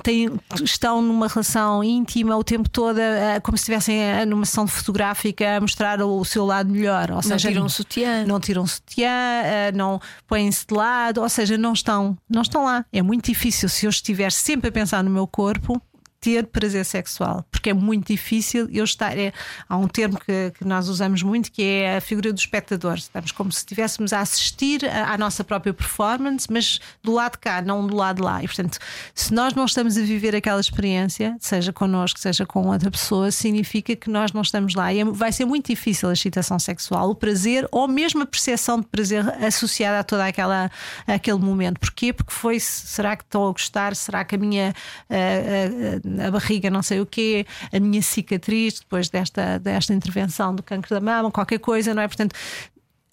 que 0.03 0.34
estão 0.63 1.01
numa 1.01 1.27
relação 1.27 1.84
íntima 1.84 2.36
o 2.36 2.43
tempo 2.43 2.69
todo, 2.69 2.99
como 3.43 3.57
se 3.57 3.62
estivessem 3.62 4.25
numa 4.25 4.45
sessão 4.45 4.67
fotográfica 4.67 5.57
a 5.57 5.62
mostrar 5.62 6.01
o 6.01 6.23
seu 6.25 6.45
lado 6.45 6.71
melhor. 6.71 7.10
Ou 7.10 7.15
não 7.15 7.21
seja, 7.21 7.49
tiram 7.49 7.69
sutiã. 7.69 8.25
Não 8.25 8.39
tiram 8.39 8.65
sutiã, 8.65 9.10
eh, 9.10 9.71
não 9.73 9.99
põem-se 10.27 10.65
de 10.65 10.73
lado, 10.73 11.21
ou 11.21 11.29
seja, 11.29 11.57
não 11.57 11.73
estão, 11.73 12.17
não 12.29 12.41
estão 12.41 12.65
lá. 12.65 12.86
É 12.91 13.01
muito 13.01 13.25
difícil 13.25 13.69
se 13.69 13.86
eu 13.86 13.89
estiver 13.89 14.31
sempre 14.31 14.69
a 14.69 14.71
pensar 14.71 15.03
no 15.03 15.10
meu 15.10 15.27
corpo 15.27 15.81
ter 16.21 16.45
prazer 16.45 16.86
sexual, 16.86 17.43
porque 17.51 17.71
é 17.71 17.73
muito 17.73 18.07
difícil 18.07 18.69
eu 18.71 18.84
estar. 18.84 19.17
É, 19.17 19.34
há 19.67 19.75
um 19.75 19.88
termo 19.88 20.19
que, 20.19 20.51
que, 20.51 20.63
nós 20.63 20.88
usamos 20.88 21.23
muito 21.23 21.51
que 21.51 21.63
é 21.63 21.97
a 21.97 22.01
figura 22.01 22.31
do 22.31 22.38
espectador. 22.38 22.93
Estamos 22.93 23.31
como 23.31 23.51
se 23.51 23.57
estivéssemos 23.57 24.13
a 24.13 24.19
assistir 24.19 24.86
à, 24.86 25.17
nossa 25.17 25.43
própria 25.43 25.73
performance, 25.73 26.47
mas 26.49 26.79
do 27.01 27.12
lado 27.12 27.34
de 27.34 27.39
cá, 27.39 27.60
não 27.63 27.88
do 27.88 27.95
lado 27.95 28.23
lá. 28.23 28.43
E 28.43 28.47
portanto, 28.47 28.77
se 29.15 29.34
nós 29.34 29.55
não 29.55 29.65
estamos 29.65 29.97
a 29.97 30.01
viver 30.01 30.36
aquela 30.36 30.62
experiência, 30.62 31.36
seja 31.39 31.73
connosco, 31.73 32.19
seja 32.19 32.45
com 32.45 32.67
outra 32.67 32.91
pessoa, 32.91 33.31
significa 33.31 33.95
que 33.95 34.10
nós 34.10 34.31
não 34.31 34.43
estamos 34.43 34.75
lá. 34.75 34.93
E 34.93 34.99
é, 34.99 35.05
vai 35.05 35.31
ser 35.31 35.45
muito 35.45 35.67
difícil 35.67 36.07
a 36.07 36.13
excitação 36.13 36.60
sexual, 36.60 37.10
o 37.10 37.15
prazer 37.15 37.67
ou 37.71 37.88
mesmo 37.88 38.21
a 38.21 38.25
percepção 38.27 38.79
de 38.79 38.86
prazer 38.86 39.27
associada 39.43 39.99
a 39.99 40.03
toda 40.03 40.27
aquela 40.27 40.69
aquele 41.07 41.39
momento. 41.39 41.79
Porquê? 41.79 42.13
Porque 42.13 42.31
foi 42.31 42.60
será 42.60 43.15
que 43.15 43.23
estou 43.23 43.49
a 43.49 43.51
gostar? 43.51 43.95
Será 43.95 44.23
que 44.23 44.36
a 44.36 44.38
minha 44.38 44.75
uh, 45.10 45.97
uh, 45.97 46.11
a 46.19 46.32
barriga, 46.32 46.69
não 46.69 46.82
sei 46.82 47.00
o 47.00 47.06
quê, 47.06 47.45
a 47.71 47.80
minha 47.80 48.02
cicatriz 48.02 48.80
depois 48.80 49.10
desta, 49.10 49.58
desta 49.60 49.93
intervenção 49.93 50.56
do 50.56 50.63
cancro 50.63 50.93
da 50.93 51.02
mama, 51.02 51.32
qualquer 51.32 51.60
coisa, 51.60 51.93
não 51.93 52.02
é? 52.02 52.08
Portanto, 52.08 52.36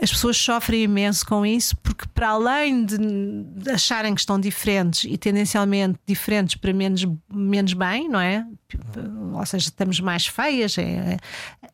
as 0.00 0.10
pessoas 0.10 0.36
sofrem 0.36 0.84
imenso 0.84 1.26
com 1.26 1.44
isso 1.44 1.76
porque, 1.78 2.06
para 2.14 2.28
além 2.28 2.84
de 2.84 3.70
acharem 3.70 4.14
que 4.14 4.20
estão 4.20 4.38
diferentes 4.38 5.04
e 5.04 5.18
tendencialmente 5.18 5.98
diferentes 6.06 6.54
para 6.54 6.72
menos, 6.72 7.04
menos 7.32 7.72
bem, 7.72 8.08
não 8.08 8.20
é? 8.20 8.46
Ou 9.32 9.46
seja, 9.46 9.68
estamos 9.68 9.98
mais 9.98 10.26
feias, 10.26 10.76
é, 10.76 11.16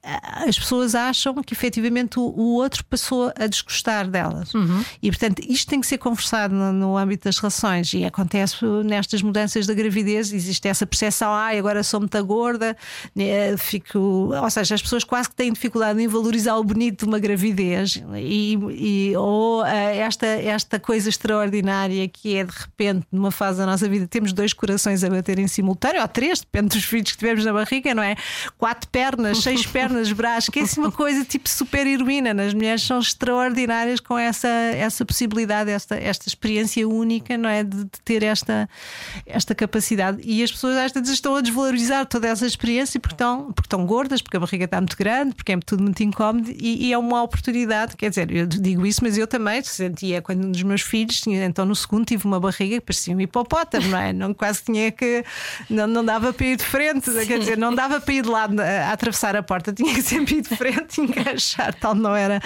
é, 0.02 0.20
as 0.48 0.56
pessoas 0.56 0.94
acham 0.94 1.34
que 1.42 1.52
efetivamente 1.52 2.20
o, 2.20 2.22
o, 2.22 2.54
outro 2.54 2.84
passou 2.84 3.32
a 3.36 3.48
desgostar 3.48 4.06
delas. 4.06 4.54
Uhum. 4.54 4.84
E, 5.02 5.10
portanto, 5.10 5.42
isto 5.48 5.68
tem 5.68 5.80
que 5.80 5.88
ser 5.88 5.98
conversado 5.98 6.54
no, 6.54 6.72
no, 6.72 6.96
âmbito 6.96 7.24
das 7.24 7.38
relações 7.38 7.92
e 7.94 8.04
acontece 8.04 8.64
nestas 8.84 9.22
mudanças 9.22 9.66
da 9.66 9.74
gravidez. 9.74 10.32
Existe 10.32 10.68
essa 10.68 10.86
percepção, 10.86 11.32
ah, 11.32 11.48
agora 11.48 11.82
sou 11.82 11.98
muito 11.98 12.24
gorda, 12.24 12.76
né, 13.14 13.56
fico. 13.56 13.98
Ou 13.98 14.50
seja, 14.50 14.76
as 14.76 14.82
pessoas 14.82 15.02
quase 15.02 15.28
que 15.28 15.34
têm 15.34 15.52
dificuldade 15.52 16.00
em 16.00 16.06
valorizar 16.06 16.56
o 16.56 16.62
bonito 16.62 17.00
de 17.00 17.06
uma 17.06 17.18
gravidez 17.18 18.00
e, 18.14 18.54
e 18.70 19.16
ou 19.16 19.62
uh, 19.62 19.66
esta, 19.66 20.26
esta 20.26 20.78
coisa 20.78 21.08
extraordinária 21.08 22.06
que 22.08 22.36
é 22.36 22.44
de 22.44 22.52
repente, 22.52 23.04
numa 23.10 23.32
fase 23.32 23.58
da 23.58 23.66
nossa 23.66 23.88
vida, 23.88 24.06
temos 24.06 24.32
dois 24.32 24.52
corações 24.52 25.02
a 25.02 25.10
bater 25.10 25.38
em 25.38 25.48
simultâneo, 25.48 26.00
ou 26.00 26.08
três, 26.08 26.40
depende 26.40 26.68
dos 26.68 26.83
filhos 26.84 27.12
que 27.12 27.18
tivemos 27.18 27.44
na 27.44 27.52
barriga, 27.52 27.94
não 27.94 28.02
é? 28.02 28.16
Quatro 28.58 28.88
pernas, 28.90 29.38
seis 29.38 29.64
pernas, 29.66 30.12
braços, 30.12 30.50
que 30.50 30.60
é 30.60 30.62
assim 30.62 30.80
uma 30.80 30.92
coisa 30.92 31.24
tipo 31.24 31.48
super 31.48 31.86
heroína. 31.86 32.30
As 32.42 32.54
mulheres 32.54 32.82
são 32.82 32.98
extraordinárias 32.98 34.00
com 34.00 34.16
essa, 34.16 34.48
essa 34.48 35.04
possibilidade, 35.04 35.70
esta, 35.70 35.96
esta 35.96 36.28
experiência 36.28 36.86
única, 36.88 37.36
não 37.36 37.48
é? 37.48 37.64
De, 37.64 37.84
de 37.84 38.00
ter 38.04 38.22
esta, 38.22 38.68
esta 39.26 39.54
capacidade. 39.54 40.20
E 40.24 40.42
as 40.42 40.50
pessoas 40.50 40.76
às 40.76 40.92
vezes 40.92 41.10
estão 41.10 41.36
a 41.36 41.40
desvalorizar 41.40 42.06
toda 42.06 42.28
essa 42.28 42.46
experiência 42.46 43.00
porque 43.00 43.14
estão, 43.14 43.52
porque 43.52 43.66
estão 43.66 43.86
gordas, 43.86 44.22
porque 44.22 44.36
a 44.36 44.40
barriga 44.40 44.64
está 44.64 44.80
muito 44.80 44.96
grande, 44.96 45.34
porque 45.34 45.52
é 45.52 45.58
tudo 45.58 45.82
muito 45.82 46.02
incómodo 46.02 46.50
e, 46.50 46.88
e 46.88 46.92
é 46.92 46.98
uma 46.98 47.22
oportunidade, 47.22 47.96
quer 47.96 48.10
dizer, 48.10 48.30
eu 48.30 48.46
digo 48.46 48.86
isso, 48.86 49.00
mas 49.02 49.16
eu 49.16 49.26
também 49.26 49.62
sentia 49.62 50.20
quando 50.22 50.44
um 50.46 50.52
dos 50.52 50.62
meus 50.62 50.82
filhos, 50.82 51.20
tinha, 51.20 51.44
então 51.44 51.64
no 51.64 51.74
segundo, 51.74 52.04
tive 52.06 52.24
uma 52.24 52.40
barriga 52.40 52.76
que 52.76 52.80
parecia 52.80 53.14
um 53.14 53.20
hipopótamo, 53.20 53.88
não 53.88 53.98
é? 53.98 54.12
Não, 54.12 54.34
quase 54.34 54.62
tinha 54.64 54.90
que. 54.90 55.24
Não, 55.68 55.86
não 55.86 56.04
dava 56.04 56.32
para 56.32 56.46
ir 56.46 56.56
de 56.56 56.64
frente, 56.74 57.08
quer 57.26 57.38
dizer, 57.38 57.56
não 57.56 57.72
dava 57.72 58.00
para 58.00 58.14
ir 58.14 58.22
de 58.22 58.28
lado 58.28 58.60
a, 58.60 58.64
a 58.64 58.92
atravessar 58.92 59.36
a 59.36 59.42
porta, 59.44 59.72
tinha 59.72 59.94
que 59.94 60.02
sempre 60.02 60.38
ir 60.38 60.40
de 60.40 60.48
frente 60.56 61.00
e 61.00 61.04
encaixar, 61.06 61.72
tal 61.72 61.94
não 61.94 62.16
era. 62.16 62.40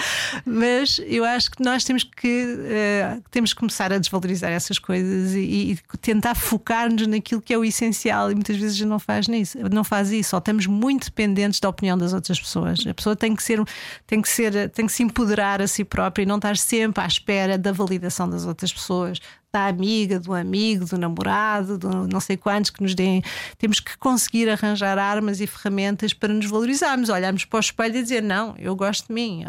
Mas 0.45 1.01
eu 1.07 1.25
acho 1.25 1.49
que 1.49 1.63
nós 1.63 1.83
temos 1.83 2.03
que, 2.03 2.45
uh, 2.45 3.23
temos 3.31 3.53
que 3.53 3.59
começar 3.59 3.91
a 3.91 3.97
desvalorizar 3.97 4.51
essas 4.51 4.77
coisas 4.77 5.33
e, 5.33 5.71
e 5.71 5.79
tentar 5.97 6.35
focar-nos 6.35 7.07
naquilo 7.07 7.41
que 7.41 7.51
é 7.51 7.57
o 7.57 7.65
essencial 7.65 8.31
e 8.31 8.35
muitas 8.35 8.55
vezes 8.55 8.79
não 8.81 8.99
faz 8.99 9.27
nisso, 9.27 9.57
não 9.71 9.83
faz 9.83 10.11
isso, 10.11 10.35
ou 10.35 10.39
estamos 10.39 10.67
muito 10.67 11.05
dependentes 11.05 11.59
da 11.59 11.67
opinião 11.67 11.97
das 11.97 12.13
outras 12.13 12.39
pessoas. 12.39 12.85
A 12.85 12.93
pessoa 12.93 13.15
tem 13.15 13.35
que 13.35 13.41
ser, 13.41 13.59
tem 14.05 14.21
que 14.21 14.29
ser, 14.29 14.69
tem 14.69 14.85
que 14.85 14.91
se 14.91 15.01
empoderar 15.01 15.59
a 15.59 15.67
si 15.67 15.83
própria 15.83 16.21
e 16.21 16.25
não 16.27 16.35
estar 16.35 16.55
sempre 16.55 17.03
à 17.03 17.07
espera 17.07 17.57
da 17.57 17.71
validação 17.71 18.29
das 18.29 18.45
outras 18.45 18.71
pessoas, 18.71 19.19
da 19.51 19.67
amiga, 19.67 20.19
do 20.19 20.33
amigo, 20.33 20.85
do 20.85 20.97
namorado, 20.97 21.77
do 21.77 22.07
não 22.07 22.19
sei 22.19 22.37
quantos 22.37 22.69
que 22.69 22.83
nos 22.83 22.93
deem. 22.93 23.23
Temos 23.57 23.79
que 23.79 23.97
conseguir 23.97 24.49
arranjar 24.49 24.97
armas 24.97 25.41
e 25.41 25.47
ferramentas 25.47 26.13
para 26.13 26.33
nos 26.33 26.45
valorizarmos, 26.45 27.09
olharmos 27.09 27.45
para 27.45 27.57
o 27.57 27.59
espelho 27.59 27.97
e 27.97 28.03
dizer: 28.03 28.21
Não, 28.21 28.55
eu 28.57 28.75
gosto 28.75 29.07
de 29.07 29.13
mim 29.13 29.43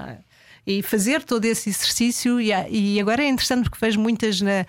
e 0.66 0.82
fazer 0.82 1.22
todo 1.22 1.44
esse 1.44 1.70
exercício. 1.70 2.40
E, 2.40 2.50
e 2.70 3.00
agora 3.00 3.22
é 3.22 3.28
interessante 3.28 3.68
porque 3.68 3.84
vejo 3.84 3.98
muitas, 3.98 4.40
na, 4.40 4.66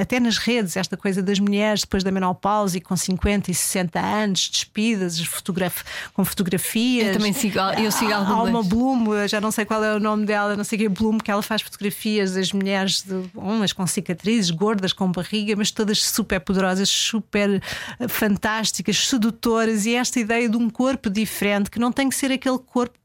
até 0.00 0.20
nas 0.20 0.38
redes, 0.38 0.76
esta 0.76 0.96
coisa 0.96 1.22
das 1.22 1.38
mulheres 1.38 1.82
depois 1.82 2.02
da 2.02 2.10
menopausa 2.10 2.78
e 2.78 2.80
com 2.80 2.96
50 2.96 3.50
e 3.50 3.54
60 3.54 4.00
anos, 4.00 4.48
despidas, 4.48 5.18
fotograf, 5.20 5.82
com 6.14 6.24
fotografias. 6.24 7.08
Eu 7.08 7.12
também 7.14 7.32
sigo, 7.32 7.58
eu 7.58 7.90
sigo 7.90 8.12
algumas. 8.12 8.38
Há 8.38 8.42
uma 8.42 8.62
Bloom, 8.62 9.28
já 9.28 9.40
não 9.40 9.50
sei 9.50 9.64
qual 9.64 9.82
é 9.82 9.94
o 9.94 10.00
nome 10.00 10.26
dela, 10.26 10.56
não 10.56 10.64
sei 10.64 10.78
que 10.78 10.86
é 10.86 10.88
Bloom, 10.88 11.18
que 11.18 11.30
ela 11.30 11.42
faz 11.42 11.62
fotografias 11.62 12.34
das 12.34 12.52
mulheres, 12.52 13.02
de, 13.02 13.22
umas 13.34 13.72
com 13.72 13.86
cicatrizes, 13.86 14.50
gordas, 14.50 14.92
com 14.92 15.10
barriga, 15.10 15.54
mas 15.56 15.70
todas 15.70 16.02
super 16.02 16.40
poderosas, 16.40 16.88
super 16.88 17.62
eh, 17.98 18.08
fantásticas, 18.08 19.06
sedutoras. 19.06 19.86
E 19.86 19.94
esta 19.94 20.20
ideia 20.20 20.48
de 20.48 20.56
um 20.56 20.68
corpo 20.68 21.08
diferente, 21.08 21.70
que 21.70 21.78
não 21.78 21.92
tem 21.92 22.08
que 22.08 22.14
ser 22.14 22.32
aquele 22.32 22.58
corpo 22.58 22.98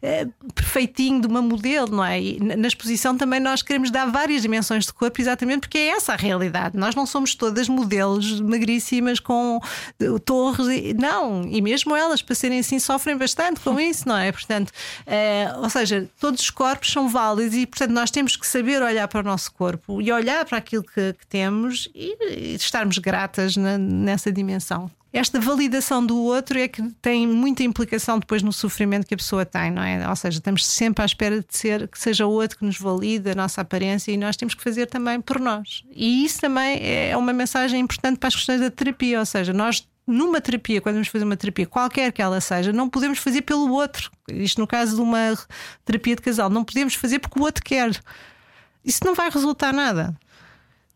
é, 0.00 0.26
perfeitinho 0.54 1.20
de 1.20 1.26
uma 1.26 1.42
modelo, 1.42 1.96
não 1.96 2.04
é? 2.04 2.20
E 2.20 2.40
na 2.40 2.68
exposição 2.68 3.16
também 3.16 3.40
nós 3.40 3.62
queremos 3.62 3.90
dar 3.90 4.06
várias 4.06 4.42
dimensões 4.42 4.86
de 4.86 4.92
corpo, 4.92 5.20
exatamente 5.20 5.60
porque 5.60 5.78
é 5.78 5.88
essa 5.88 6.12
a 6.12 6.16
realidade. 6.16 6.76
Nós 6.76 6.94
não 6.94 7.06
somos 7.06 7.34
todas 7.34 7.68
modelos 7.68 8.40
magríssimas 8.40 9.18
com 9.18 9.60
torres, 10.24 10.68
e, 10.68 10.94
não, 10.94 11.42
e 11.44 11.60
mesmo 11.60 11.96
elas, 11.96 12.22
para 12.22 12.34
serem 12.34 12.60
assim, 12.60 12.78
sofrem 12.78 13.16
bastante 13.16 13.60
com 13.60 13.78
isso, 13.80 14.08
não 14.08 14.16
é? 14.16 14.30
Portanto, 14.30 14.72
é, 15.06 15.52
ou 15.58 15.68
seja, 15.68 16.08
todos 16.20 16.40
os 16.40 16.50
corpos 16.50 16.92
são 16.92 17.08
válidos 17.08 17.56
e, 17.56 17.66
portanto, 17.66 17.90
nós 17.90 18.10
temos 18.10 18.36
que 18.36 18.46
saber 18.46 18.82
olhar 18.82 19.08
para 19.08 19.20
o 19.20 19.24
nosso 19.24 19.52
corpo 19.52 20.00
e 20.00 20.12
olhar 20.12 20.44
para 20.44 20.58
aquilo 20.58 20.84
que, 20.84 21.12
que 21.14 21.26
temos 21.26 21.88
e, 21.94 22.52
e 22.52 22.54
estarmos 22.54 22.98
gratas 22.98 23.56
na, 23.56 23.76
nessa 23.76 24.30
dimensão 24.30 24.90
esta 25.12 25.38
validação 25.38 26.04
do 26.04 26.16
outro 26.16 26.58
é 26.58 26.66
que 26.66 26.82
tem 27.02 27.26
muita 27.26 27.62
implicação 27.62 28.18
depois 28.18 28.42
no 28.42 28.52
sofrimento 28.52 29.06
que 29.06 29.12
a 29.12 29.16
pessoa 29.16 29.44
tem, 29.44 29.70
não 29.70 29.82
é? 29.82 30.08
Ou 30.08 30.16
seja, 30.16 30.38
estamos 30.38 30.64
sempre 30.66 31.02
à 31.02 31.06
espera 31.06 31.40
de 31.40 31.46
ser 31.50 31.86
que 31.86 31.98
seja 31.98 32.26
o 32.26 32.30
outro 32.30 32.58
que 32.58 32.64
nos 32.64 32.78
valide 32.78 33.30
a 33.30 33.34
nossa 33.34 33.60
aparência 33.60 34.10
e 34.10 34.16
nós 34.16 34.36
temos 34.36 34.54
que 34.54 34.62
fazer 34.62 34.86
também 34.86 35.20
por 35.20 35.38
nós. 35.38 35.84
E 35.94 36.24
isso 36.24 36.40
também 36.40 36.80
é 36.82 37.14
uma 37.16 37.32
mensagem 37.32 37.78
importante 37.78 38.18
para 38.18 38.28
as 38.28 38.34
questões 38.34 38.60
da 38.60 38.70
terapia, 38.70 39.20
ou 39.20 39.26
seja, 39.26 39.52
nós 39.52 39.86
numa 40.06 40.40
terapia, 40.40 40.80
quando 40.80 40.94
vamos 40.94 41.08
fazer 41.08 41.24
uma 41.24 41.36
terapia, 41.36 41.66
qualquer 41.66 42.10
que 42.10 42.20
ela 42.20 42.40
seja, 42.40 42.72
não 42.72 42.88
podemos 42.88 43.18
fazer 43.18 43.42
pelo 43.42 43.70
outro. 43.70 44.10
Isto 44.28 44.60
no 44.60 44.66
caso 44.66 44.96
de 44.96 45.02
uma 45.02 45.38
terapia 45.84 46.16
de 46.16 46.22
casal, 46.22 46.50
não 46.50 46.64
podemos 46.64 46.94
fazer 46.94 47.18
porque 47.18 47.38
o 47.38 47.42
outro 47.42 47.62
quer. 47.62 47.90
Isso 48.84 49.00
não 49.04 49.14
vai 49.14 49.30
resultar 49.30 49.72
nada 49.72 50.16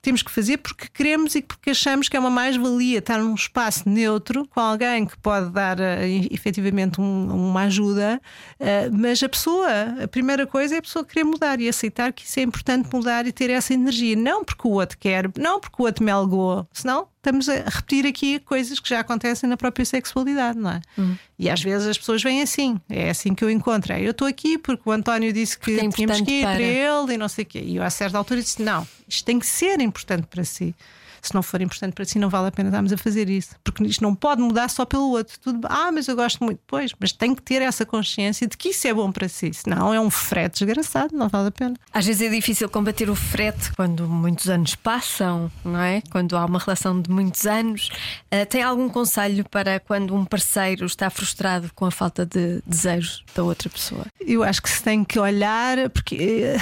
temos 0.06 0.22
que 0.22 0.30
fazer 0.30 0.58
porque 0.58 0.86
queremos 0.94 1.34
e 1.34 1.42
porque 1.42 1.70
achamos 1.70 2.08
que 2.08 2.16
é 2.16 2.20
uma 2.20 2.30
mais-valia 2.30 3.00
estar 3.00 3.18
num 3.18 3.34
espaço 3.34 3.88
neutro 3.88 4.46
com 4.46 4.60
alguém 4.60 5.04
que 5.04 5.18
pode 5.18 5.50
dar 5.50 5.80
uh, 5.80 5.82
efetivamente 6.30 7.00
um, 7.00 7.48
uma 7.48 7.62
ajuda, 7.62 8.20
uh, 8.60 8.96
mas 8.96 9.20
a 9.20 9.28
pessoa, 9.28 9.66
a 10.04 10.06
primeira 10.06 10.46
coisa 10.46 10.76
é 10.76 10.78
a 10.78 10.82
pessoa 10.82 11.04
querer 11.04 11.24
mudar 11.24 11.60
e 11.60 11.68
aceitar 11.68 12.12
que 12.12 12.24
isso 12.24 12.38
é 12.38 12.44
importante 12.44 12.88
mudar 12.94 13.26
e 13.26 13.32
ter 13.32 13.50
essa 13.50 13.74
energia. 13.74 14.14
Não 14.14 14.44
porque 14.44 14.68
o 14.68 14.70
outro 14.70 14.96
quer, 14.96 15.28
não 15.36 15.58
porque 15.58 15.82
o 15.82 15.86
outro 15.86 16.04
me 16.04 16.12
algou, 16.12 16.68
senão 16.72 17.08
estamos 17.26 17.48
a 17.48 17.54
repetir 17.68 18.06
aqui 18.06 18.38
coisas 18.38 18.78
que 18.78 18.88
já 18.88 19.00
acontecem 19.00 19.48
na 19.48 19.56
própria 19.56 19.84
sexualidade, 19.84 20.58
não 20.58 20.70
é? 20.70 20.80
Hum. 20.96 21.16
E 21.38 21.50
às 21.50 21.60
vezes 21.60 21.88
as 21.88 21.98
pessoas 21.98 22.22
vêm 22.22 22.40
assim, 22.40 22.80
é 22.88 23.10
assim 23.10 23.34
que 23.34 23.44
eu 23.44 23.50
encontro. 23.50 23.92
É, 23.92 24.00
eu 24.00 24.12
estou 24.12 24.28
aqui 24.28 24.56
porque 24.56 24.82
o 24.86 24.92
António 24.92 25.32
disse 25.32 25.58
que 25.58 25.78
é 25.78 25.88
tínhamos 25.88 26.20
que 26.20 26.30
ir 26.30 26.42
para... 26.42 26.54
para 26.54 26.62
ele 26.62 27.14
e 27.14 27.18
não 27.18 27.28
sei 27.28 27.42
o 27.42 27.46
quê. 27.46 27.60
E 27.60 27.76
eu, 27.76 27.82
a 27.82 27.90
certa 27.90 28.16
altura, 28.16 28.40
disse: 28.40 28.62
não, 28.62 28.86
isto 29.08 29.24
tem 29.24 29.38
que 29.38 29.46
ser 29.46 29.80
importante 29.80 30.26
para 30.28 30.44
si 30.44 30.74
se 31.22 31.34
não 31.34 31.42
for 31.42 31.60
importante 31.60 31.92
para 31.92 32.04
si, 32.04 32.18
não 32.18 32.28
vale 32.28 32.48
a 32.48 32.52
pena 32.52 32.68
estarmos 32.68 32.92
a 32.92 32.96
fazer 32.96 33.28
isso. 33.28 33.56
Porque 33.62 33.84
isto 33.84 34.02
não 34.02 34.14
pode 34.14 34.40
mudar 34.42 34.68
só 34.68 34.84
pelo 34.84 35.10
outro. 35.10 35.38
Tudo, 35.40 35.66
ah, 35.68 35.90
mas 35.92 36.08
eu 36.08 36.16
gosto 36.16 36.42
muito. 36.42 36.60
Pois, 36.66 36.92
mas 36.98 37.12
tem 37.12 37.34
que 37.34 37.42
ter 37.42 37.62
essa 37.62 37.84
consciência 37.84 38.46
de 38.46 38.56
que 38.56 38.70
isso 38.70 38.86
é 38.86 38.94
bom 38.94 39.10
para 39.10 39.28
si. 39.28 39.52
Senão 39.52 39.92
é 39.92 40.00
um 40.00 40.10
frete 40.10 40.64
desgraçado, 40.64 41.16
não 41.16 41.28
vale 41.28 41.48
a 41.48 41.50
pena. 41.50 41.74
Às 41.92 42.06
vezes 42.06 42.22
é 42.22 42.28
difícil 42.28 42.68
combater 42.68 43.08
o 43.10 43.14
frete 43.14 43.72
quando 43.74 44.08
muitos 44.08 44.48
anos 44.48 44.74
passam, 44.74 45.50
não 45.64 45.80
é? 45.80 46.02
Quando 46.10 46.36
há 46.36 46.44
uma 46.44 46.58
relação 46.58 47.00
de 47.00 47.10
muitos 47.10 47.46
anos. 47.46 47.88
Uh, 48.32 48.46
tem 48.48 48.62
algum 48.62 48.88
conselho 48.88 49.44
para 49.48 49.80
quando 49.80 50.14
um 50.14 50.24
parceiro 50.24 50.86
está 50.86 51.10
frustrado 51.10 51.70
com 51.74 51.84
a 51.84 51.90
falta 51.90 52.24
de 52.24 52.62
desejos 52.66 53.24
da 53.34 53.42
outra 53.42 53.68
pessoa? 53.68 54.06
Eu 54.20 54.42
acho 54.42 54.62
que 54.62 54.70
se 54.70 54.82
tem 54.82 55.04
que 55.04 55.18
olhar, 55.18 55.90
porque 55.90 56.16
eh, 56.42 56.58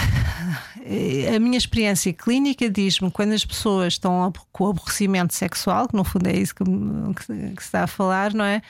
a 1.35 1.39
minha 1.39 1.57
experiência 1.57 2.12
clínica 2.12 2.68
diz-me 2.68 3.11
quando 3.11 3.32
as 3.32 3.45
pessoas 3.45 3.95
estão 3.95 4.30
com 4.53 4.68
aborrecimento 4.68 5.35
sexual, 5.35 5.89
que 5.89 5.97
no 5.97 6.05
fundo 6.05 6.26
é 6.26 6.37
isso 6.37 6.55
que, 6.55 6.64
que, 6.64 7.55
que 7.55 7.62
se 7.62 7.68
está 7.68 7.85
a 7.85 7.87
falar, 7.87 8.35
não 8.35 8.45
é? 8.45 8.61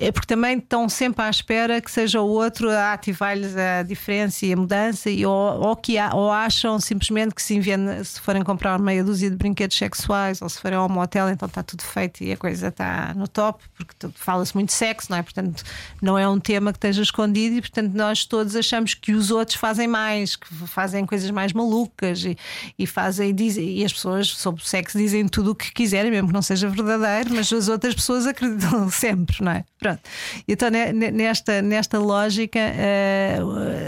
É 0.00 0.12
porque 0.12 0.28
também 0.28 0.58
estão 0.58 0.88
sempre 0.88 1.24
à 1.24 1.28
espera 1.28 1.80
que 1.80 1.90
seja 1.90 2.20
o 2.20 2.28
outro 2.28 2.70
a 2.70 2.92
ativar-lhes 2.92 3.56
a 3.56 3.82
diferença 3.82 4.46
e 4.46 4.52
a 4.52 4.56
mudança, 4.56 5.10
e, 5.10 5.26
ou, 5.26 5.60
ou, 5.60 5.74
que, 5.74 5.96
ou 6.12 6.30
acham 6.30 6.78
simplesmente 6.78 7.34
que 7.34 7.42
se, 7.42 7.60
se 8.04 8.20
forem 8.20 8.44
comprar 8.44 8.78
meia 8.78 9.02
dúzia 9.02 9.28
de 9.28 9.36
brinquedos 9.36 9.76
sexuais 9.76 10.40
ou 10.40 10.48
se 10.48 10.60
forem 10.60 10.78
ao 10.78 10.88
motel, 10.88 11.28
então 11.28 11.48
está 11.48 11.64
tudo 11.64 11.82
feito 11.82 12.22
e 12.22 12.30
a 12.30 12.36
coisa 12.36 12.68
está 12.68 13.12
no 13.14 13.26
top, 13.26 13.64
porque 13.76 14.08
fala-se 14.14 14.54
muito 14.54 14.72
sexo, 14.72 15.08
não 15.10 15.18
é? 15.18 15.22
Portanto, 15.22 15.64
não 16.00 16.16
é 16.16 16.28
um 16.28 16.38
tema 16.38 16.72
que 16.72 16.76
esteja 16.76 17.02
escondido 17.02 17.56
e, 17.56 17.60
portanto, 17.60 17.92
nós 17.92 18.24
todos 18.24 18.54
achamos 18.54 18.94
que 18.94 19.12
os 19.12 19.32
outros 19.32 19.56
fazem 19.56 19.88
mais, 19.88 20.36
que 20.36 20.54
fazem 20.68 21.04
coisas 21.06 21.30
mais 21.32 21.52
malucas 21.52 22.24
e, 22.24 22.38
e 22.78 22.86
fazem, 22.86 23.34
dizem, 23.34 23.78
e 23.78 23.84
as 23.84 23.92
pessoas 23.92 24.28
sobre 24.28 24.62
o 24.62 24.64
sexo 24.64 24.96
dizem 24.96 25.26
tudo 25.26 25.50
o 25.50 25.54
que 25.56 25.72
quiserem, 25.72 26.12
mesmo 26.12 26.28
que 26.28 26.34
não 26.34 26.42
seja 26.42 26.68
verdadeiro, 26.68 27.34
mas 27.34 27.52
as 27.52 27.66
outras 27.66 27.96
pessoas 27.96 28.28
acreditam 28.28 28.88
sempre, 28.92 29.42
não 29.42 29.50
é? 29.50 29.64
Pronto. 29.88 30.00
Então, 30.46 30.68
nesta, 30.70 31.62
nesta 31.62 31.98
lógica, 31.98 32.58
uh, 32.60 33.78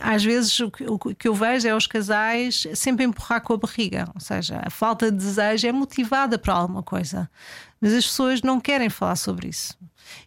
às 0.00 0.24
vezes 0.24 0.58
o 0.60 0.70
que 0.70 1.28
eu 1.28 1.34
vejo 1.34 1.68
é 1.68 1.74
os 1.74 1.86
casais 1.86 2.66
sempre 2.74 3.04
empurrar 3.04 3.42
com 3.42 3.52
a 3.52 3.56
barriga, 3.56 4.08
ou 4.14 4.20
seja, 4.20 4.60
a 4.64 4.70
falta 4.70 5.10
de 5.10 5.18
desejo 5.18 5.66
é 5.66 5.72
motivada 5.72 6.38
por 6.38 6.50
alguma 6.50 6.82
coisa, 6.82 7.30
mas 7.80 7.92
as 7.92 8.04
pessoas 8.04 8.42
não 8.42 8.60
querem 8.60 8.88
falar 8.88 9.16
sobre 9.16 9.48
isso. 9.48 9.76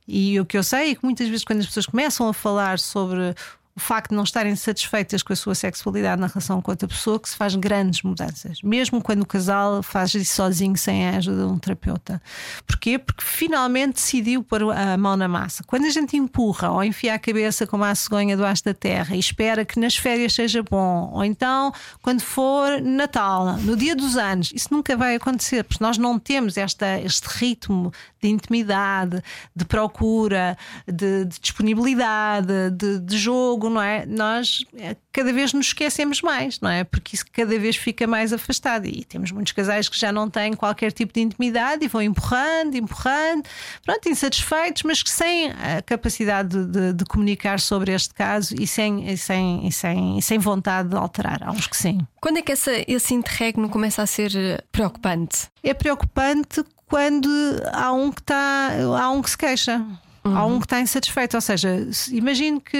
E 0.08 0.40
o 0.40 0.46
que 0.46 0.58
eu 0.58 0.64
sei 0.64 0.92
é 0.92 0.96
que 0.96 1.04
muitas 1.04 1.28
vezes, 1.28 1.44
quando 1.44 1.60
as 1.60 1.68
pessoas 1.68 1.86
começam 1.86 2.28
a 2.28 2.34
falar 2.34 2.80
sobre 2.80 3.36
o 3.78 3.80
facto 3.80 4.10
de 4.10 4.16
não 4.16 4.24
estarem 4.24 4.56
satisfeitas 4.56 5.22
com 5.22 5.32
a 5.32 5.36
sua 5.36 5.54
sexualidade 5.54 6.20
na 6.20 6.26
relação 6.26 6.60
com 6.64 6.72
outra 6.72 6.88
pessoa 6.88 7.20
que 7.20 7.30
se 7.30 7.36
faz 7.36 7.54
grandes 7.54 8.02
mudanças, 8.02 8.60
mesmo 8.64 9.00
quando 9.04 9.22
o 9.22 9.26
casal 9.26 9.84
faz 9.84 10.16
isso 10.16 10.34
sozinho 10.34 10.76
sem 10.76 11.08
a 11.08 11.18
ajuda 11.18 11.46
de 11.46 11.52
um 11.52 11.60
terapeuta. 11.60 12.20
Porquê? 12.66 12.98
Porque 12.98 13.24
finalmente 13.24 13.94
decidiu 13.94 14.44
pôr 14.44 14.64
a 14.72 14.98
mão 14.98 15.16
na 15.16 15.28
massa. 15.28 15.64
Quando 15.64 15.86
a 15.86 15.92
gente 15.92 16.18
empurra 16.18 16.72
ou 16.72 16.84
enfia 16.84 17.14
a 17.14 17.20
cabeça 17.20 17.68
como 17.68 17.84
a 17.84 17.94
cegonha 17.94 18.36
debaixo 18.36 18.66
da 18.66 18.74
terra 18.74 19.16
e 19.16 19.20
espera 19.20 19.64
que 19.64 19.80
nas 19.80 19.96
férias 19.96 20.34
seja 20.34 20.64
bom, 20.64 21.12
ou 21.14 21.24
então 21.24 21.72
quando 22.02 22.22
for 22.22 22.82
Natal, 22.82 23.58
no 23.58 23.78
dia 23.78 23.96
dos 23.96 24.18
anos, 24.18 24.52
isso 24.56 24.70
nunca 24.72 24.98
vai 24.98 25.14
acontecer, 25.14 25.64
porque 25.64 25.84
nós 25.84 26.00
não 26.00 26.18
temos 26.18 26.58
esta, 26.58 27.00
este 27.00 27.28
ritmo 27.28 27.94
de 28.20 28.30
intimidade, 28.30 29.22
de 29.56 29.66
procura, 29.66 30.58
de, 30.88 31.26
de 31.26 31.40
disponibilidade, 31.40 32.72
de, 32.72 33.00
de 33.00 33.18
jogo 33.20 33.67
não 33.70 33.82
é? 33.82 34.06
Nós 34.06 34.64
eh, 34.78 34.96
cada 35.12 35.34
vez 35.34 35.54
nos 35.54 35.68
esquecemos 35.68 36.22
mais, 36.22 36.60
não 36.60 36.70
é? 36.70 36.84
Porque 36.84 37.16
isso 37.16 37.26
cada 37.32 37.58
vez 37.58 37.76
fica 37.76 38.06
mais 38.06 38.32
afastado. 38.34 38.86
E 38.86 39.04
temos 39.04 39.32
muitos 39.32 39.54
casais 39.54 39.90
que 39.90 40.00
já 40.00 40.12
não 40.12 40.30
têm 40.30 40.54
qualquer 40.54 40.92
tipo 40.92 41.14
de 41.14 41.22
intimidade 41.22 41.86
e 41.86 41.88
vão 41.88 42.02
empurrando, 42.02 42.76
empurrando, 42.76 43.44
pronto, 43.84 44.10
insatisfeitos, 44.10 44.84
mas 44.84 45.02
que 45.02 45.10
sem 45.10 45.52
a 45.52 45.82
capacidade 45.86 46.50
de, 46.50 46.66
de, 46.66 46.94
de 46.94 47.06
comunicar 47.06 47.60
sobre 47.60 47.94
este 47.94 48.14
caso 48.14 48.56
e 48.60 48.68
sem, 48.68 49.10
e 49.10 49.18
sem, 49.18 49.68
e 49.68 49.72
sem, 49.72 50.18
e 50.18 50.22
sem 50.22 50.38
vontade 50.38 50.90
de 50.90 50.96
alterar. 50.96 51.44
Há 51.44 51.52
uns 51.52 51.68
que 51.68 51.78
sim. 51.78 52.00
Quando 52.22 52.38
é 52.38 52.42
que 52.42 52.52
essa, 52.52 52.72
esse 52.88 53.14
interregno 53.14 53.70
começa 53.70 54.02
a 54.02 54.08
ser 54.08 54.36
eh, 54.36 54.64
preocupante? 54.72 55.48
É 55.64 55.74
preocupante 55.74 56.64
quando 56.88 57.30
há 57.74 57.92
um 57.92 58.12
que 58.12 58.22
está, 58.22 58.70
há 59.00 59.10
um 59.10 59.22
que 59.22 59.30
se 59.30 59.38
queixa. 59.38 59.86
Uhum. 60.28 60.38
Há 60.38 60.46
um 60.46 60.60
que 60.60 60.66
está 60.66 60.82
insatisfeito, 60.82 61.38
ou 61.38 61.42
seja, 61.42 61.88
imagino 62.12 62.60
que 62.60 62.78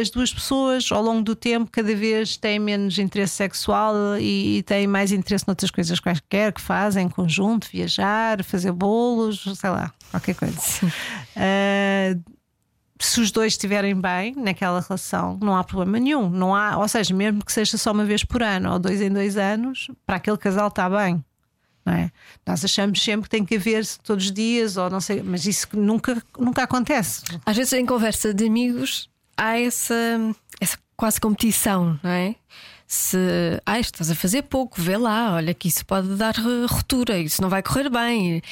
as 0.00 0.10
duas 0.10 0.32
pessoas 0.32 0.90
ao 0.90 1.02
longo 1.02 1.22
do 1.22 1.36
tempo 1.36 1.70
cada 1.70 1.94
vez 1.94 2.36
têm 2.36 2.58
menos 2.58 2.98
interesse 2.98 3.34
sexual 3.34 3.94
e, 4.18 4.62
têm 4.62 4.86
mais 4.86 5.12
interesse 5.12 5.46
noutras 5.46 5.70
coisas 5.70 6.00
quaisquer 6.00 6.52
que 6.52 6.60
fazem, 6.60 7.06
em 7.06 7.08
conjunto, 7.08 7.68
viajar, 7.70 8.42
fazer 8.42 8.72
bolos, 8.72 9.44
sei 9.56 9.70
lá, 9.70 9.92
qualquer 10.10 10.34
coisa. 10.34 10.56
Uh, 11.36 12.40
se 12.98 13.20
os 13.20 13.30
dois 13.30 13.54
estiverem 13.54 13.98
bem 13.98 14.34
naquela 14.36 14.80
relação, 14.80 15.38
não 15.42 15.56
há 15.56 15.64
problema 15.64 15.98
nenhum. 15.98 16.28
Não 16.28 16.54
há, 16.54 16.76
ou 16.76 16.86
seja, 16.86 17.14
mesmo 17.14 17.44
que 17.44 17.52
seja 17.52 17.78
só 17.78 17.92
uma 17.92 18.04
vez 18.04 18.24
por 18.24 18.42
ano 18.42 18.72
ou 18.72 18.78
dois 18.78 19.00
em 19.00 19.10
dois 19.10 19.36
anos, 19.36 19.90
para 20.06 20.16
aquele 20.16 20.36
casal 20.36 20.68
está 20.68 20.88
bem. 20.88 21.24
Não 21.90 21.96
é? 21.96 22.12
Nós 22.46 22.64
achamos 22.64 23.02
sempre 23.02 23.24
que 23.24 23.30
tem 23.30 23.44
que 23.44 23.56
haver 23.56 23.84
todos 24.04 24.26
os 24.26 24.32
dias, 24.32 24.76
ou 24.76 24.88
não 24.88 25.00
sei, 25.00 25.22
mas 25.22 25.44
isso 25.44 25.66
nunca, 25.72 26.22
nunca 26.38 26.62
acontece. 26.62 27.22
Às 27.44 27.56
vezes, 27.56 27.72
em 27.72 27.84
conversa 27.84 28.32
de 28.32 28.46
amigos, 28.46 29.10
há 29.36 29.58
essa, 29.58 29.94
essa 30.60 30.78
quase 30.96 31.20
competição, 31.20 31.98
não 32.00 32.10
é? 32.10 32.36
Se 32.86 33.18
ah, 33.66 33.80
estás 33.80 34.10
a 34.10 34.14
fazer 34.14 34.42
pouco, 34.42 34.80
vê 34.80 34.96
lá, 34.96 35.34
olha 35.34 35.52
que 35.54 35.68
isso 35.68 35.84
pode 35.84 36.14
dar 36.14 36.34
ruptura, 36.68 37.18
isso 37.18 37.42
não 37.42 37.48
vai 37.48 37.62
correr 37.62 37.88
bem 37.88 38.42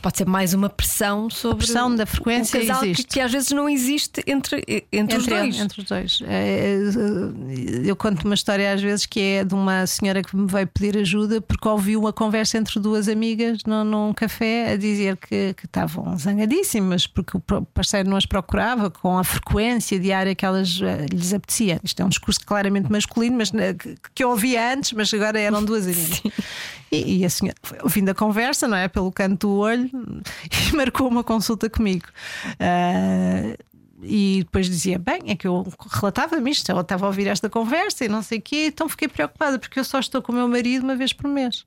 pode 0.00 0.18
ser 0.18 0.26
mais 0.26 0.54
uma 0.54 0.68
pressão 0.68 1.28
sobre 1.30 1.56
a 1.56 1.58
pressão 1.58 1.94
da 1.94 2.06
frequência 2.06 2.60
um 2.60 2.66
casal 2.66 2.84
existe. 2.84 3.02
Que, 3.04 3.14
que, 3.14 3.20
às 3.20 3.32
vezes 3.32 3.50
não 3.50 3.68
existe 3.68 4.22
entre, 4.26 4.64
entre, 4.66 4.86
entre 4.92 5.16
os 5.16 5.26
dois. 5.26 5.60
Entre 5.60 5.80
os 5.80 5.86
dois. 5.86 6.22
É, 6.26 6.78
é, 6.78 7.88
eu 7.88 7.94
conto 7.96 8.24
uma 8.24 8.34
história 8.34 8.72
às 8.72 8.80
vezes 8.80 9.06
que 9.06 9.20
é 9.20 9.44
de 9.44 9.54
uma 9.54 9.86
senhora 9.86 10.22
que 10.22 10.34
me 10.36 10.46
veio 10.46 10.66
pedir 10.66 10.98
ajuda 10.98 11.40
porque 11.40 11.68
ouviu 11.68 12.00
uma 12.00 12.12
conversa 12.12 12.58
entre 12.58 12.78
duas 12.80 13.08
amigas 13.08 13.62
num, 13.66 13.84
num 13.84 14.12
café 14.12 14.72
a 14.72 14.76
dizer 14.76 15.16
que, 15.16 15.54
que 15.54 15.66
estavam 15.66 16.16
zangadíssimas 16.16 17.06
porque 17.06 17.36
o 17.36 17.40
parceiro 17.40 18.08
não 18.08 18.16
as 18.16 18.26
procurava 18.26 18.90
com 18.90 19.18
a 19.18 19.24
frequência 19.24 19.98
diária 19.98 20.34
que 20.34 20.44
elas 20.44 20.80
eh, 20.82 21.06
lhes 21.12 21.32
apetecia. 21.32 21.80
Isto 21.82 22.02
é 22.02 22.04
um 22.04 22.08
discurso 22.08 22.40
claramente 22.44 22.90
masculino, 22.90 23.36
mas 23.36 23.52
eh, 23.54 23.74
que, 23.74 23.96
que 24.14 24.24
eu 24.24 24.30
ouvia 24.30 24.72
antes, 24.72 24.92
mas 24.92 25.12
agora 25.12 25.38
eram 25.38 25.64
duas 25.64 25.84
amigas. 25.86 26.22
E, 26.92 27.18
e 27.18 27.24
a 27.24 27.30
senhora, 27.30 27.56
ouvindo 27.82 28.08
a 28.08 28.14
conversa, 28.14 28.66
não 28.66 28.76
é? 28.76 28.88
Pelo 28.88 29.12
canto 29.12 29.46
do 29.46 29.56
olho, 29.56 29.89
e 30.72 30.76
marcou 30.76 31.08
uma 31.08 31.24
consulta 31.24 31.68
comigo. 31.68 32.06
Uh, 32.54 33.56
e 34.02 34.42
depois 34.44 34.66
dizia: 34.66 34.98
Bem, 34.98 35.20
é 35.26 35.36
que 35.36 35.46
eu 35.46 35.66
relatava-me 35.90 36.50
isto, 36.50 36.70
ela 36.70 36.80
estava 36.80 37.06
a 37.06 37.08
ouvir 37.08 37.26
esta 37.26 37.48
conversa 37.48 38.04
e 38.04 38.08
não 38.08 38.22
sei 38.22 38.38
o 38.38 38.42
quê, 38.42 38.66
então 38.66 38.88
fiquei 38.88 39.08
preocupada 39.08 39.58
porque 39.58 39.78
eu 39.78 39.84
só 39.84 39.98
estou 39.98 40.22
com 40.22 40.32
o 40.32 40.34
meu 40.34 40.48
marido 40.48 40.82
uma 40.84 40.96
vez 40.96 41.12
por 41.12 41.28
mês. 41.28 41.64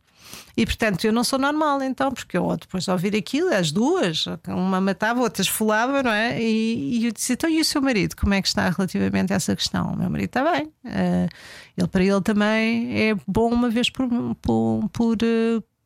E 0.55 0.65
portanto 0.65 1.05
eu 1.05 1.11
não 1.11 1.24
sou 1.24 1.38
normal, 1.38 1.82
então, 1.84 2.11
porque 2.11 2.38
eu 2.38 2.55
depois 2.57 2.86
de 2.86 2.91
ouvir 2.91 3.15
aquilo, 3.15 3.53
as 3.53 3.71
duas, 3.71 4.26
uma 4.47 4.80
matava, 4.80 5.21
outra 5.21 5.41
esfolava, 5.41 6.01
não 6.01 6.11
é? 6.11 6.41
E, 6.41 6.99
e 6.99 7.05
eu 7.05 7.11
disse: 7.11 7.34
Então, 7.34 7.49
e 7.49 7.59
o 7.59 7.65
seu 7.65 7.82
marido, 7.82 8.15
como 8.15 8.34
é 8.34 8.41
que 8.41 8.47
está 8.47 8.69
relativamente 8.69 9.34
a 9.34 9.36
essa 9.36 9.55
questão? 9.55 9.93
O 9.93 9.97
meu 9.97 10.09
marido 10.09 10.30
está 10.30 10.51
bem. 10.51 10.65
Uh, 10.86 11.30
ele, 11.78 11.88
para 11.88 12.03
ele 12.03 12.21
também 12.21 13.09
é 13.09 13.15
bom 13.28 13.51
uma 13.51 13.69
vez 13.69 13.89
por, 13.89 14.07
por, 14.41 14.89
por 14.91 15.17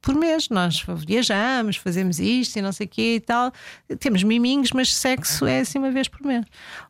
por 0.01 0.15
mês. 0.15 0.49
Nós 0.49 0.85
viajamos, 1.05 1.77
fazemos 1.77 2.19
isto 2.19 2.57
e 2.57 2.61
não 2.61 2.71
sei 2.71 2.85
o 2.85 2.89
quê 2.89 3.15
e 3.15 3.19
tal. 3.19 3.51
Temos 3.99 4.23
miminhos, 4.23 4.71
mas 4.71 4.93
sexo 4.93 5.45
é 5.45 5.59
assim 5.59 5.79
uma 5.79 5.91
vez 5.91 6.07
por 6.07 6.25
mês. 6.25 6.45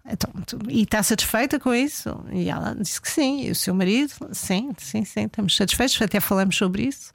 Então, 0.10 0.32
e 0.70 0.84
está 0.84 1.02
satisfeita 1.04 1.60
com 1.60 1.74
isso? 1.74 2.24
E 2.32 2.50
ela 2.50 2.76
disse 2.80 3.02
que 3.02 3.10
sim. 3.10 3.46
E 3.46 3.52
o 3.52 3.56
seu 3.56 3.74
marido? 3.74 4.14
Sim, 4.32 4.72
sim, 4.78 5.04
sim. 5.04 5.26
Estamos 5.26 5.56
satisfeitos, 5.56 6.02
até 6.02 6.20
falamos 6.20 6.56
sobre 6.56 6.84
isso. 6.84 7.12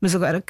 Mas 0.00 0.14
agora 0.14 0.42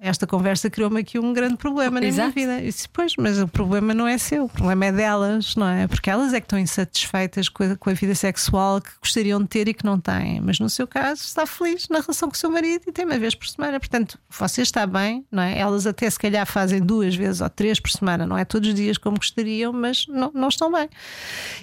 esta 0.00 0.26
conversa 0.26 0.70
criou-me 0.70 1.00
aqui 1.00 1.18
um 1.18 1.32
grande 1.32 1.56
problema 1.56 2.00
na 2.00 2.06
Exato. 2.06 2.32
minha 2.34 2.46
vida. 2.46 2.64
Eu 2.64 2.70
disse, 2.70 2.88
pois, 2.88 3.14
mas 3.18 3.38
o 3.40 3.48
problema 3.48 3.92
não 3.92 4.06
é 4.06 4.16
seu, 4.16 4.44
o 4.44 4.48
problema 4.48 4.86
é 4.86 4.92
delas, 4.92 5.56
não 5.56 5.68
é? 5.68 5.86
Porque 5.86 6.08
elas 6.08 6.32
é 6.32 6.40
que 6.40 6.46
estão 6.46 6.58
insatisfeitas 6.58 7.48
com 7.48 7.64
a, 7.64 7.76
com 7.76 7.90
a 7.90 7.92
vida 7.92 8.14
sexual 8.14 8.80
que 8.80 8.90
gostariam 9.00 9.40
de 9.40 9.48
ter 9.48 9.68
e 9.68 9.74
que 9.74 9.84
não 9.84 10.00
têm. 10.00 10.40
Mas 10.40 10.58
no 10.58 10.70
seu 10.70 10.86
caso, 10.86 11.22
está 11.22 11.44
feliz 11.46 11.88
na 11.88 12.00
relação 12.00 12.28
com 12.28 12.34
o 12.34 12.38
seu 12.38 12.50
marido 12.50 12.84
e 12.86 12.92
tem 12.92 13.04
uma 13.04 13.18
vez 13.18 13.34
por 13.34 13.46
semana. 13.46 13.78
Portanto, 13.78 14.18
você 14.28 14.62
está 14.62 14.86
bem, 14.86 15.24
não 15.30 15.42
é? 15.42 15.58
Elas 15.58 15.86
até 15.86 16.08
se 16.08 16.18
calhar 16.18 16.46
fazem 16.46 16.80
duas 16.80 17.14
vezes 17.14 17.40
ou 17.40 17.48
três 17.48 17.78
por 17.80 17.90
semana, 17.90 18.26
não 18.26 18.36
é 18.36 18.44
todos 18.44 18.68
os 18.68 18.74
dias 18.74 18.98
como 18.98 19.16
gostariam, 19.16 19.72
mas 19.72 20.06
não, 20.08 20.30
não 20.34 20.48
estão 20.48 20.70
bem. 20.70 20.88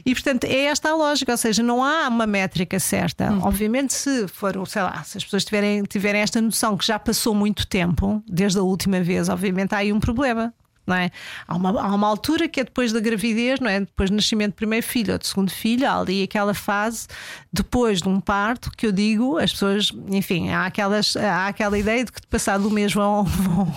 E 0.06 0.14
portanto 0.14 0.46
é 0.46 0.66
esta 0.66 0.90
a 0.90 0.96
lógica, 0.96 1.32
ou 1.32 1.38
seja, 1.38 1.62
não 1.62 1.84
há 1.84 2.08
uma 2.08 2.26
métrica 2.26 2.80
certa. 2.80 3.32
Uhum. 3.32 3.44
Obviamente, 3.44 3.94
se 3.94 4.28
for, 4.28 4.68
sei 4.68 4.82
lá, 4.82 5.04
se 5.04 5.18
as 5.18 5.24
pessoas 5.24 5.46
tiverem, 5.46 5.84
tiverem 5.84 6.22
esta 6.22 6.42
noção 6.42 6.78
que 6.78 6.86
já 6.86 6.98
passou 6.98 7.36
muito 7.36 7.68
tempo, 7.68 8.24
desde 8.28 8.60
a 8.60 8.64
última 8.64 9.02
vez, 9.02 9.30
obviamente 9.30 9.74
há 9.74 9.80
aí 9.80 9.92
um 9.92 10.00
problema 10.00 10.54
não 10.86 10.96
é? 10.96 11.12
Há 11.48 11.56
uma, 11.56 11.82
há 11.82 11.96
uma 11.96 12.08
altura 12.08 12.48
que 12.48 12.60
é 12.60 12.64
depois 12.64 12.92
da 12.92 13.00
gravidez, 13.00 13.60
não 13.60 13.70
é? 13.70 13.82
Depois 13.82 14.10
do 14.10 14.16
nascimento 14.16 14.54
do 14.54 14.56
primeiro 14.56 14.86
filho 14.86 15.14
ou 15.14 15.20
do 15.20 15.26
segundo 15.26 15.52
filho, 15.52 15.88
há 15.88 16.00
ali 16.00 16.24
aquela 16.24 16.54
fase 16.54 17.08
depois 17.52 18.02
de 18.02 18.10
um 18.10 18.20
parto 18.20 18.72
que 18.72 18.88
eu 18.88 18.92
digo, 18.92 19.38
as 19.38 19.52
pessoas, 19.52 19.92
enfim, 20.10 20.50
há, 20.50 20.66
aquelas, 20.66 21.16
há 21.16 21.48
aquela 21.48 21.78
ideia 21.78 22.04
de 22.04 22.12
que 22.12 22.26
passado 22.28 22.68
o 22.68 22.72
mês 22.72 22.94
vão, 22.94 23.24
vão, 23.26 23.74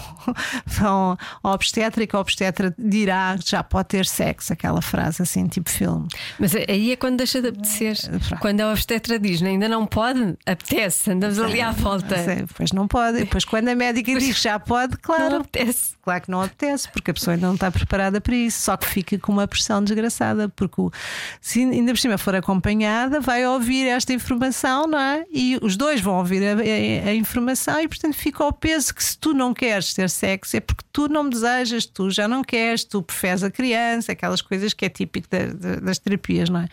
vão 0.65 1.19
ao 1.43 1.53
obstetra 1.53 2.03
e 2.03 2.07
que 2.07 2.17
a 2.17 2.21
obstetra 2.21 2.75
dirá 2.79 3.37
que 3.39 3.51
já 3.51 3.63
pode 3.63 3.89
ter 3.89 4.07
sexo, 4.07 4.53
aquela 4.53 4.81
frase 4.81 5.23
assim, 5.23 5.47
tipo 5.47 5.71
filme. 5.71 6.09
Mas 6.39 6.55
aí 6.55 6.93
é 6.93 6.97
quando 6.97 7.19
deixa 7.19 7.41
de 7.41 7.49
apetecer. 7.49 7.97
É, 8.33 8.37
quando 8.37 8.61
a 8.61 8.71
obstetra 8.71 9.19
diz 9.19 9.43
ainda 9.43 9.69
não 9.69 9.87
pode, 9.87 10.37
apetece, 10.47 11.11
andamos 11.11 11.39
ali 11.39 11.61
à 11.61 11.71
volta. 11.71 12.17
Depois 12.17 12.73
não 12.73 12.89
pode. 12.89 13.19
Depois 13.19 13.45
quando 13.45 13.69
a 13.69 13.75
médica 13.75 14.15
diz 14.19 14.37
que 14.37 14.43
já 14.43 14.59
pode, 14.59 14.97
claro. 14.97 15.31
Não 15.31 15.41
apetece. 15.41 15.96
Claro 16.07 16.23
que 16.23 16.31
não 16.31 16.41
apetece 16.41 16.89
porque 16.89 17.11
a 17.11 17.15
pessoa 17.15 17.35
ainda 17.35 17.49
não 17.49 17.55
está 17.55 17.69
preparada 17.69 18.21
para 18.21 18.37
isso, 18.37 18.61
só 18.61 18.77
que 18.77 18.87
fica 18.87 19.19
com 19.19 19.33
uma 19.33 19.49
pressão 19.49 19.83
desgraçada, 19.83 20.49
porque 20.49 20.81
se 21.41 21.65
ainda 21.65 21.93
por 21.93 21.99
cima 21.99 22.17
for 22.17 22.33
acompanhada, 22.37 23.21
vai 23.21 23.45
ouvir 23.45 23.89
esta 23.89 24.13
informação, 24.13 24.87
não 24.87 25.01
é? 25.01 25.25
E 25.33 25.59
os 25.61 25.77
dois 25.77 26.01
vão 26.01 26.19
ouvir 26.19 26.45
a, 26.45 26.53
a, 26.53 27.11
a 27.11 27.13
informação 27.13 27.81
e, 27.81 27.89
portanto, 27.89 28.15
fica 28.15 28.45
ao 28.45 28.53
peso 28.53 28.95
que 28.95 29.03
se 29.03 29.19
tu 29.19 29.35
não 29.35 29.53
queres 29.53 29.95
ter 29.95 30.09
sexo 30.09 30.57
é 30.57 30.61
porque 30.61 30.85
tu 30.93 31.09
não 31.09 31.29
desejas, 31.29 31.87
tu 31.87 32.09
já 32.09 32.29
não 32.29 32.45
queres, 32.45 32.85
tu 32.85 33.03
preferes 33.03 33.43
a 33.43 33.51
criança, 33.51 34.13
aquelas 34.13 34.41
coisas 34.41 34.73
que 34.73 34.85
é 34.85 34.89
típico 34.89 35.27
da, 35.29 35.47
da, 35.47 35.81
das 35.81 35.99
terapias, 35.99 36.49
não 36.49 36.61
é? 36.61 36.69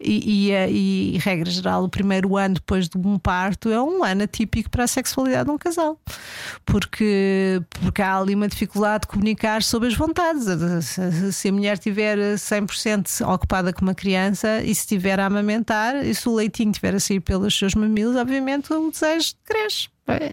E, 0.00 0.48
e, 0.48 1.14
e, 1.16 1.18
regra 1.18 1.50
geral, 1.50 1.84
o 1.84 1.90
primeiro 1.90 2.38
ano 2.38 2.54
depois 2.54 2.88
de 2.88 2.96
um 2.96 3.18
parto 3.18 3.68
é 3.68 3.82
um 3.82 4.02
ano 4.02 4.22
atípico 4.22 4.70
para 4.70 4.84
a 4.84 4.88
sexualidade 4.88 5.44
de 5.44 5.50
um 5.50 5.58
casal, 5.58 6.00
porque, 6.64 7.60
porque 7.68 8.00
há 8.00 8.16
ali 8.16 8.34
uma 8.34 8.48
dificuldade 8.48 8.61
de 8.66 9.06
comunicar 9.06 9.62
sobre 9.62 9.88
as 9.88 9.94
vontades. 9.94 10.44
Se 11.32 11.48
a 11.48 11.52
mulher 11.52 11.74
estiver 11.74 12.18
100% 12.18 13.26
ocupada 13.26 13.72
com 13.72 13.82
uma 13.82 13.94
criança 13.94 14.62
e 14.62 14.74
se 14.74 14.82
estiver 14.82 15.18
a 15.20 15.26
amamentar 15.26 15.96
e 16.04 16.14
se 16.14 16.28
o 16.28 16.34
leitinho 16.34 16.70
estiver 16.70 16.94
a 16.94 17.00
sair 17.00 17.20
pelos 17.20 17.56
seus 17.56 17.74
mamilos, 17.74 18.16
obviamente 18.16 18.72
o 18.72 18.90
desejo 18.90 19.34
cresce. 19.44 19.88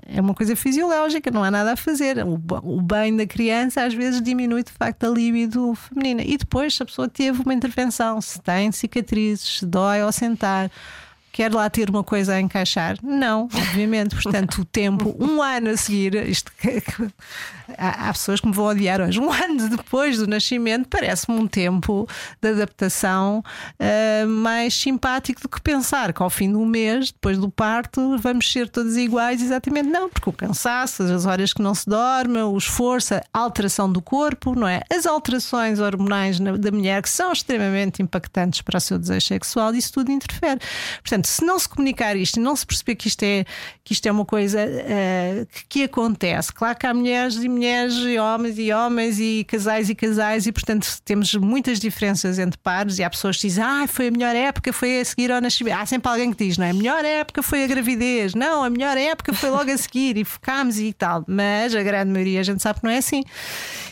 É 0.07 0.19
uma 0.19 0.34
coisa 0.34 0.55
fisiológica, 0.55 1.30
não 1.30 1.43
há 1.43 1.51
nada 1.51 1.73
a 1.73 1.75
fazer. 1.75 2.17
O 2.25 2.82
bem 2.82 3.15
da 3.15 3.25
criança 3.25 3.84
às 3.84 3.93
vezes 3.93 4.21
diminui 4.21 4.63
de 4.63 4.71
facto 4.71 5.03
a 5.05 5.09
libido 5.09 5.75
feminina. 5.75 6.23
E 6.23 6.38
depois, 6.38 6.75
se 6.75 6.84
a 6.84 6.86
pessoa 6.86 7.07
teve 7.07 7.41
uma 7.41 7.53
intervenção, 7.53 8.19
se 8.19 8.41
tem 8.41 8.71
cicatrizes, 8.71 9.59
se 9.59 9.65
dói 9.65 10.01
ao 10.01 10.11
sentar 10.11 10.71
Quer 11.32 11.53
lá 11.53 11.69
ter 11.69 11.89
uma 11.89 12.03
coisa 12.03 12.34
a 12.34 12.41
encaixar? 12.41 12.97
Não, 13.03 13.43
obviamente. 13.53 14.15
Portanto, 14.15 14.61
o 14.61 14.65
tempo, 14.65 15.15
um 15.19 15.41
ano 15.41 15.69
a 15.69 15.77
seguir, 15.77 16.15
isto, 16.27 16.51
há, 17.77 18.09
há 18.09 18.13
pessoas 18.13 18.39
que 18.39 18.47
me 18.47 18.53
vão 18.53 18.65
odiar 18.65 18.99
hoje, 19.01 19.19
um 19.19 19.32
ano 19.32 19.69
depois 19.69 20.17
do 20.17 20.27
nascimento, 20.27 20.88
parece-me 20.89 21.38
um 21.38 21.47
tempo 21.47 22.07
de 22.41 22.49
adaptação 22.49 23.43
uh, 23.80 24.27
mais 24.27 24.73
simpático 24.73 25.41
do 25.41 25.49
que 25.49 25.61
pensar 25.61 26.13
que 26.13 26.21
ao 26.21 26.30
fim 26.30 26.51
do 26.51 26.65
mês, 26.65 27.11
depois 27.11 27.38
do 27.38 27.49
parto, 27.49 28.17
vamos 28.17 28.51
ser 28.51 28.67
todos 28.69 28.97
iguais. 28.97 29.41
Exatamente, 29.41 29.89
não, 29.89 30.09
porque 30.09 30.30
o 30.30 30.34
cansaço, 30.34 31.03
as 31.03 31.25
horas 31.25 31.53
que 31.53 31.61
não 31.61 31.75
se 31.75 31.88
dorme, 31.88 32.41
o 32.41 32.57
esforço, 32.57 33.15
a 33.15 33.21
alteração 33.34 33.91
do 33.91 34.01
corpo, 34.01 34.55
não 34.55 34.67
é? 34.67 34.82
As 34.91 35.05
alterações 35.05 35.80
hormonais 35.80 36.39
da 36.39 36.71
mulher 36.71 37.01
que 37.01 37.09
são 37.09 37.32
extremamente 37.32 38.01
impactantes 38.01 38.61
para 38.61 38.77
o 38.77 38.82
seu 38.82 38.97
desejo 38.97 39.27
sexual, 39.27 39.73
isso 39.73 39.93
tudo 39.93 40.11
interfere. 40.11 40.59
Portanto, 41.01 41.18
Portanto, 41.20 41.28
se 41.28 41.45
não 41.45 41.59
se 41.59 41.67
comunicar 41.67 42.15
isto 42.15 42.38
e 42.38 42.39
não 42.39 42.55
se 42.55 42.65
perceber 42.65 42.95
que 42.95 43.07
isto 43.07 43.24
é, 43.24 43.45
que 43.84 43.93
isto 43.93 44.05
é 44.05 44.11
uma 44.11 44.26
coisa 44.26 44.59
uh, 44.65 45.45
que, 45.47 45.65
que, 45.67 45.84
acontece, 45.84 46.53
claro 46.53 46.78
que 46.78 46.88
há 46.88 46.93
mulheres 46.93 47.36
e 47.36 47.49
mulheres, 47.49 47.93
e 47.95 48.17
homens 48.17 48.57
e 48.57 48.72
homens, 48.72 49.20
e 49.20 49.43
casais 49.43 49.89
e 49.89 49.95
casais, 49.95 50.47
e 50.47 50.51
portanto 50.51 50.88
temos 51.03 51.34
muitas 51.36 51.80
diferenças 51.80 52.39
entre 52.39 52.57
pares. 52.59 52.99
E 52.99 53.03
há 53.03 53.09
pessoas 53.09 53.36
que 53.38 53.47
dizem, 53.47 53.63
ah, 53.63 53.86
foi 53.88 54.07
a 54.07 54.11
melhor 54.11 54.36
época, 54.36 54.72
foi 54.72 55.01
a 55.01 55.05
seguir 55.05 55.32
ao 55.32 55.41
nascimento. 55.41 55.76
Há 55.76 55.86
sempre 55.86 56.09
alguém 56.09 56.32
que 56.32 56.45
diz, 56.45 56.57
não 56.57 56.65
é? 56.65 56.70
A 56.70 56.74
melhor 56.74 57.03
época 57.03 57.43
foi 57.43 57.63
a 57.63 57.67
gravidez, 57.67 58.34
não, 58.34 58.63
a 58.63 58.70
melhor 58.70 58.97
época 58.97 59.34
foi 59.34 59.49
logo 59.49 59.70
a 59.70 59.78
seguir, 59.78 60.17
e 60.17 60.24
focámos 60.24 60.80
e 60.80 60.93
tal. 60.93 61.26
Mas 61.28 61.76
a 61.76 61.84
grande 61.84 62.11
maioria 62.11 62.39
a 62.39 62.43
gente 62.43 62.61
sabe 62.61 62.80
que 62.80 62.86
não 62.86 62.91
é 62.91 62.97
assim. 62.97 63.24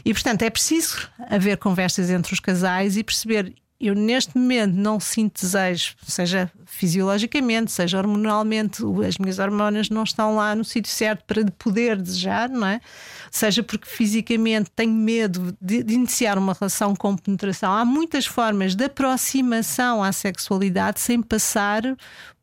E 0.05 0.13
portanto 0.13 0.43
é 0.43 0.49
preciso 0.49 1.09
haver 1.29 1.57
conversas 1.57 2.09
entre 2.09 2.33
os 2.33 2.39
casais 2.39 2.95
e 2.95 3.03
perceber 3.03 3.53
eu 3.79 3.93
neste 3.93 4.35
momento 4.35 4.73
não 4.73 4.99
sinto 4.99 5.41
desejo, 5.41 5.95
seja 6.07 6.51
fisiologicamente, 6.65 7.71
seja 7.71 7.99
hormonalmente, 7.99 8.81
as 9.07 9.17
minhas 9.17 9.37
hormonas 9.37 9.89
não 9.89 10.03
estão 10.03 10.35
lá 10.35 10.55
no 10.55 10.63
sítio 10.63 10.91
certo 10.91 11.23
para 11.25 11.45
poder 11.59 12.01
desejar, 12.01 12.49
não 12.49 12.65
é? 12.65 12.81
Seja 13.29 13.61
porque 13.61 13.87
fisicamente 13.87 14.71
tenho 14.75 14.93
medo 14.93 15.55
de, 15.61 15.83
de, 15.83 15.93
iniciar 15.93 16.37
uma 16.37 16.53
relação 16.53 16.95
com 16.95 17.15
penetração. 17.15 17.71
Há 17.71 17.85
muitas 17.85 18.25
formas 18.25 18.73
de 18.73 18.85
aproximação 18.85 20.03
à 20.03 20.11
sexualidade 20.11 20.99
sem 20.99 21.21
passar 21.21 21.83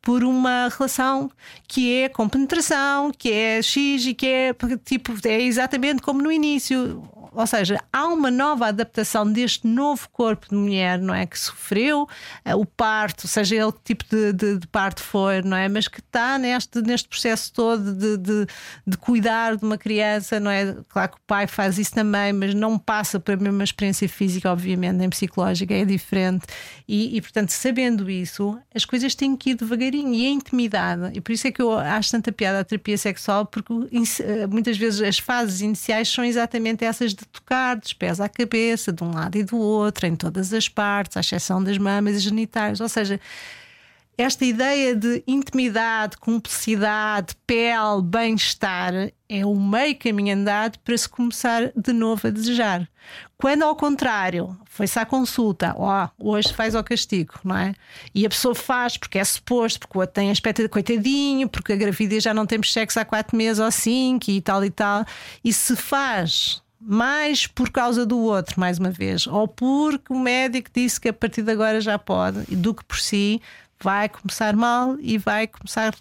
por 0.04 0.22
uma 0.22 0.68
relação 0.68 1.30
que 1.66 2.02
é 2.02 2.08
com 2.10 2.28
penetração, 2.28 3.10
que 3.10 3.32
é 3.32 3.62
X 3.62 4.04
e 4.06 4.14
que 4.14 4.26
é 4.26 4.54
tipo, 4.84 5.14
é 5.24 5.40
exatamente 5.40 6.02
como 6.02 6.22
no 6.22 6.30
início 6.30 7.02
ou 7.34 7.46
seja, 7.46 7.82
há 7.92 8.06
uma 8.06 8.30
nova 8.30 8.68
adaptação 8.68 9.30
deste 9.30 9.66
novo 9.66 10.08
corpo 10.10 10.48
de 10.48 10.54
mulher, 10.54 10.98
não 10.98 11.14
é? 11.14 11.26
Que 11.26 11.38
sofreu 11.38 12.02
uh, 12.02 12.56
o 12.56 12.64
parto, 12.64 13.26
seja 13.26 13.56
ele 13.56 13.72
que 13.72 13.80
tipo 13.84 14.04
de, 14.08 14.32
de, 14.32 14.58
de, 14.58 14.66
parto 14.68 15.02
for, 15.02 15.44
não 15.44 15.56
é? 15.56 15.68
Mas 15.68 15.88
que 15.88 16.00
está 16.00 16.38
neste, 16.38 16.80
neste 16.82 17.08
processo 17.08 17.52
todo 17.52 17.94
de, 17.94 18.16
de, 18.16 18.46
de, 18.86 18.96
cuidar 18.96 19.56
de 19.56 19.64
uma 19.64 19.76
criança, 19.76 20.38
não 20.38 20.50
é? 20.50 20.76
Claro 20.88 21.12
que 21.12 21.16
o 21.16 21.22
pai 21.26 21.46
faz 21.46 21.78
isso 21.78 21.92
também, 21.92 22.32
mas 22.32 22.54
não 22.54 22.78
passa 22.78 23.18
pela 23.18 23.36
mesma 23.40 23.64
experiência 23.64 24.08
física, 24.08 24.50
obviamente, 24.50 24.96
nem 24.96 25.10
psicológica, 25.10 25.74
é 25.74 25.84
diferente. 25.84 26.46
E, 26.88 27.16
e 27.16 27.20
portanto, 27.20 27.50
sabendo 27.50 28.10
isso, 28.10 28.58
as 28.74 28.84
coisas 28.84 29.14
têm 29.14 29.36
que 29.36 29.50
ir 29.50 29.54
devagarinho 29.54 30.14
e 30.14 30.26
a 30.26 30.30
intimidade. 30.30 31.10
E 31.14 31.20
por 31.20 31.32
isso 31.32 31.46
é 31.46 31.52
que 31.52 31.60
eu 31.60 31.76
acho 31.76 32.10
tanta 32.10 32.30
piada 32.32 32.60
a 32.60 32.64
terapia 32.64 32.96
sexual, 32.96 33.46
porque 33.46 33.72
eh, 34.20 34.46
muitas 34.46 34.76
vezes 34.76 35.00
as 35.00 35.18
fases 35.18 35.60
iniciais 35.60 36.08
são 36.08 36.24
exatamente 36.24 36.84
essas 36.84 37.14
de 37.14 37.23
de 37.24 37.30
tocar 37.32 37.76
dos 37.76 37.92
pés 37.92 38.20
à 38.20 38.28
cabeça, 38.28 38.92
de 38.92 39.02
um 39.02 39.12
lado 39.12 39.36
e 39.36 39.42
do 39.42 39.58
outro, 39.58 40.06
em 40.06 40.14
todas 40.14 40.52
as 40.52 40.68
partes, 40.68 41.16
à 41.16 41.20
exceção 41.20 41.62
das 41.62 41.78
mamas 41.78 42.16
e 42.16 42.20
genitais. 42.20 42.80
Ou 42.80 42.88
seja, 42.88 43.20
esta 44.16 44.44
ideia 44.44 44.94
de 44.94 45.24
intimidade, 45.26 46.16
cumplicidade, 46.18 47.34
pele, 47.44 48.00
bem-estar 48.04 48.92
é 49.28 49.44
o 49.44 49.56
meio 49.56 49.98
caminho 49.98 50.36
andado 50.36 50.78
para 50.78 50.96
se 50.96 51.08
começar 51.08 51.72
de 51.74 51.92
novo 51.92 52.28
a 52.28 52.30
desejar. 52.30 52.88
Quando 53.36 53.64
ao 53.64 53.74
contrário, 53.74 54.56
foi-se 54.66 55.00
à 55.00 55.04
consulta, 55.04 55.74
ó, 55.76 56.08
oh, 56.16 56.30
hoje 56.30 56.52
faz 56.54 56.76
ao 56.76 56.84
castigo, 56.84 57.34
não 57.42 57.56
é? 57.56 57.74
E 58.14 58.24
a 58.24 58.28
pessoa 58.28 58.54
faz 58.54 58.96
porque 58.96 59.18
é 59.18 59.24
suposto, 59.24 59.80
porque 59.80 59.98
o 59.98 60.00
outro 60.00 60.14
tem 60.14 60.30
aspecto 60.30 60.62
de 60.62 60.68
coitadinho, 60.68 61.48
porque 61.48 61.72
a 61.72 61.76
gravidez 61.76 62.22
já 62.22 62.32
não 62.32 62.46
temos 62.46 62.72
sexo 62.72 63.00
há 63.00 63.04
quatro 63.04 63.36
meses 63.36 63.58
ou 63.58 63.70
cinco 63.72 64.30
e 64.30 64.40
tal 64.40 64.64
e 64.64 64.70
tal, 64.70 65.04
e 65.42 65.52
se 65.52 65.74
faz 65.74 66.62
mais 66.86 67.46
por 67.46 67.70
causa 67.70 68.04
do 68.04 68.18
outro, 68.18 68.60
mais 68.60 68.78
uma 68.78 68.90
vez, 68.90 69.26
ou 69.26 69.48
porque 69.48 70.12
o 70.12 70.18
médico 70.18 70.70
disse 70.74 71.00
que 71.00 71.08
a 71.08 71.12
partir 71.12 71.42
de 71.42 71.50
agora 71.50 71.80
já 71.80 71.98
pode, 71.98 72.54
do 72.54 72.74
que 72.74 72.84
por 72.84 72.98
si, 72.98 73.40
vai 73.84 74.08
começar 74.08 74.56
mal 74.56 74.96
e 75.00 75.18
vai 75.18 75.46
começar 75.46 75.94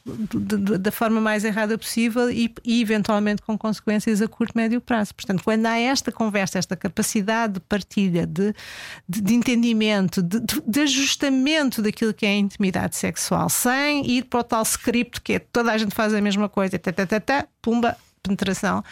da 0.80 0.92
forma 0.92 1.20
mais 1.20 1.44
errada 1.44 1.78
possível 1.78 2.30
e, 2.30 2.54
e, 2.64 2.82
eventualmente 2.82 3.42
com 3.42 3.58
consequências 3.58 4.22
a 4.22 4.28
curto, 4.28 4.54
médio 4.56 4.80
prazo. 4.80 5.14
Portanto, 5.14 5.44
quando 5.44 5.66
há 5.66 5.78
esta 5.78 6.12
conversa, 6.12 6.58
esta 6.58 6.78
capacidade 6.78 7.56
de 7.56 7.60
partilha, 7.60 8.26
de, 8.26 8.54
de, 9.08 9.22
de 9.22 9.34
entendimento, 9.34 10.22
de, 10.22 10.40
de, 10.66 10.80
ajustamento 10.82 11.82
daquilo 11.82 12.14
que 12.14 12.26
é 12.26 12.30
a 12.30 12.36
intimidade 12.36 12.96
sexual, 12.96 13.50
sem 13.50 14.10
ir 14.10 14.26
para 14.26 14.40
o 14.40 14.44
tal 14.44 14.64
script 14.64 15.20
que 15.20 15.34
é 15.34 15.40
toda 15.40 15.72
a 15.72 15.78
gente 15.78 15.94
faz 15.94 16.14
a 16.14 16.22
mesma 16.22 16.48
coisa, 16.48 16.80
tá, 16.80 16.92
tá, 16.94 17.48
pumba, 17.62 17.98
penetração 18.22 18.84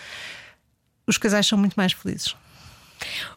os 1.11 1.17
casais 1.17 1.45
são 1.45 1.57
muito 1.57 1.75
mais 1.75 1.93
felizes. 1.93 2.35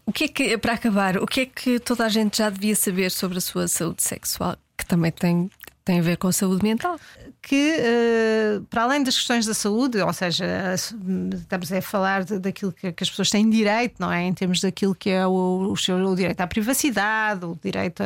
O 0.07 0.13
que 0.13 0.25
é 0.25 0.29
que, 0.29 0.59
para 0.59 0.75
acabar, 0.75 1.17
o 1.19 1.27
que 1.27 1.41
é 1.41 1.47
que 1.47 1.81
toda 1.81 2.05
a 2.05 2.09
gente 2.09 2.39
já 2.39 2.51
devia 2.51 2.77
saber 2.77 3.11
sobre 3.11 3.39
a 3.39 3.41
sua 3.41 3.67
saúde 3.69 4.03
sexual, 4.03 4.57
que 4.77 4.87
também 4.87 5.11
tem, 5.11 5.51
tem 5.85 5.99
a 5.99 6.03
ver 6.03 6.17
com 6.17 6.29
a 6.29 6.33
saúde 6.33 6.63
mental? 6.63 6.99
Que, 7.41 7.77
uh, 7.79 8.65
para 8.65 8.85
além 8.85 9.03
das 9.03 9.17
questões 9.17 9.45
da 9.47 9.55
saúde, 9.55 10.01
ou 10.01 10.13
seja, 10.13 10.75
estamos 10.75 11.73
a 11.73 11.83
falar 11.83 12.25
daquilo 12.25 12.73
que, 12.73 12.87
as 12.89 13.11
pessoas 13.11 13.31
têm 13.31 13.49
direito, 13.49 13.97
não 13.99 14.11
é? 14.13 14.23
Em 14.23 14.33
termos 14.33 14.61
daquilo 14.61 14.95
que 14.95 15.11
é 15.11 15.27
o, 15.27 15.69
o, 15.71 15.77
seu, 15.77 15.97
o 15.97 16.17
direito 16.17 16.41
à 16.41 16.47
privacidade, 16.47 17.45
o 17.45 17.59
direito 17.63 18.03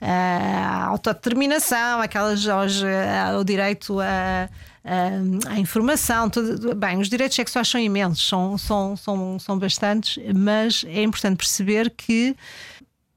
à 0.00 0.84
autodeterminação, 0.86 2.00
aquelas, 2.00 2.44
o 3.38 3.44
direito 3.44 3.98
a 4.00 4.48
à 5.48 5.58
informação. 5.58 6.28
Tudo, 6.30 6.74
bem, 6.74 6.98
os 6.98 7.08
direitos 7.08 7.36
sexuais 7.36 7.68
são 7.68 7.80
imensos, 7.80 8.26
são, 8.26 8.56
são, 8.58 8.96
são, 8.96 9.38
são 9.38 9.58
bastantes, 9.58 10.18
mas 10.34 10.84
é 10.88 11.02
importante 11.02 11.36
perceber 11.36 11.90
que 11.90 12.36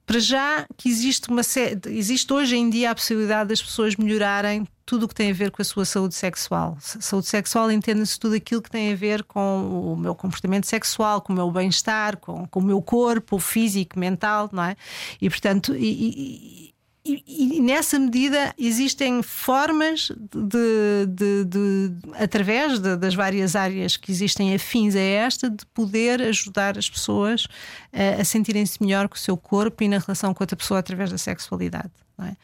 para 0.06 0.20
já 0.20 0.68
que 0.76 0.90
existe 0.90 1.30
uma 1.30 1.42
existe 1.88 2.34
hoje 2.34 2.58
em 2.58 2.70
dia 2.70 2.92
a 2.92 2.96
possibilidade 2.96 3.48
das 3.48 3.62
pessoas 3.62 3.96
melhorarem 3.96 4.68
tudo 4.86 5.06
o 5.06 5.08
que 5.08 5.16
tem 5.16 5.32
a 5.32 5.34
ver 5.34 5.52
com 5.52 5.62
a 5.62 5.66
sua 5.66 5.86
saúde 5.86 6.14
sexual. 6.16 6.78
Saúde 6.82 7.28
sexual 7.28 7.72
entende-se 7.72 8.20
tudo 8.20 8.36
aquilo 8.36 8.62
que 8.62 8.70
tem 8.70 8.92
a 8.92 8.96
ver 8.96 9.24
com 9.24 9.94
o 9.94 9.96
meu 9.96 10.14
comportamento 10.14 10.68
sexual, 10.68 11.22
com 11.22 11.32
o 11.32 11.36
meu 11.38 11.50
bem-estar, 11.50 12.18
com, 12.18 12.46
com 12.46 12.60
o 12.60 12.64
meu 12.64 12.82
corpo 12.82 13.40
físico, 13.40 13.98
mental, 13.98 14.50
não 14.52 14.64
é? 14.64 14.76
E 15.22 15.30
portanto, 15.30 15.74
e, 15.74 15.88
e, 15.88 16.71
e, 17.04 17.60
nessa 17.62 17.98
medida 17.98 18.54
existem 18.58 19.24
formas 19.24 20.12
de, 20.32 21.06
de, 21.08 21.46
de 21.46 21.92
através 22.14 22.80
de, 22.80 22.96
das 22.96 23.16
várias 23.16 23.56
áreas 23.56 23.98
que 23.98 24.12
existem 24.12 24.54
afins 24.54 24.96
a 24.96 25.00
esta, 25.00 25.50
de 25.50 25.66
poder 25.68 26.22
ajudar 26.22 26.78
as 26.78 26.90
pessoas 26.90 27.48
a, 27.92 28.22
a 28.22 28.26
sentirem-se 28.26 28.82
melhor 28.82 29.10
com 29.10 29.16
o 29.16 29.20
seu 29.20 29.36
corpo 29.36 29.84
e 29.84 29.88
na 29.88 29.98
relação 29.98 30.34
com 30.34 30.44
outra 30.44 30.56
pessoa 30.56 30.80
através 30.80 31.10
da 31.10 31.18
sexualidade. 31.18 31.92
É? 32.24 32.36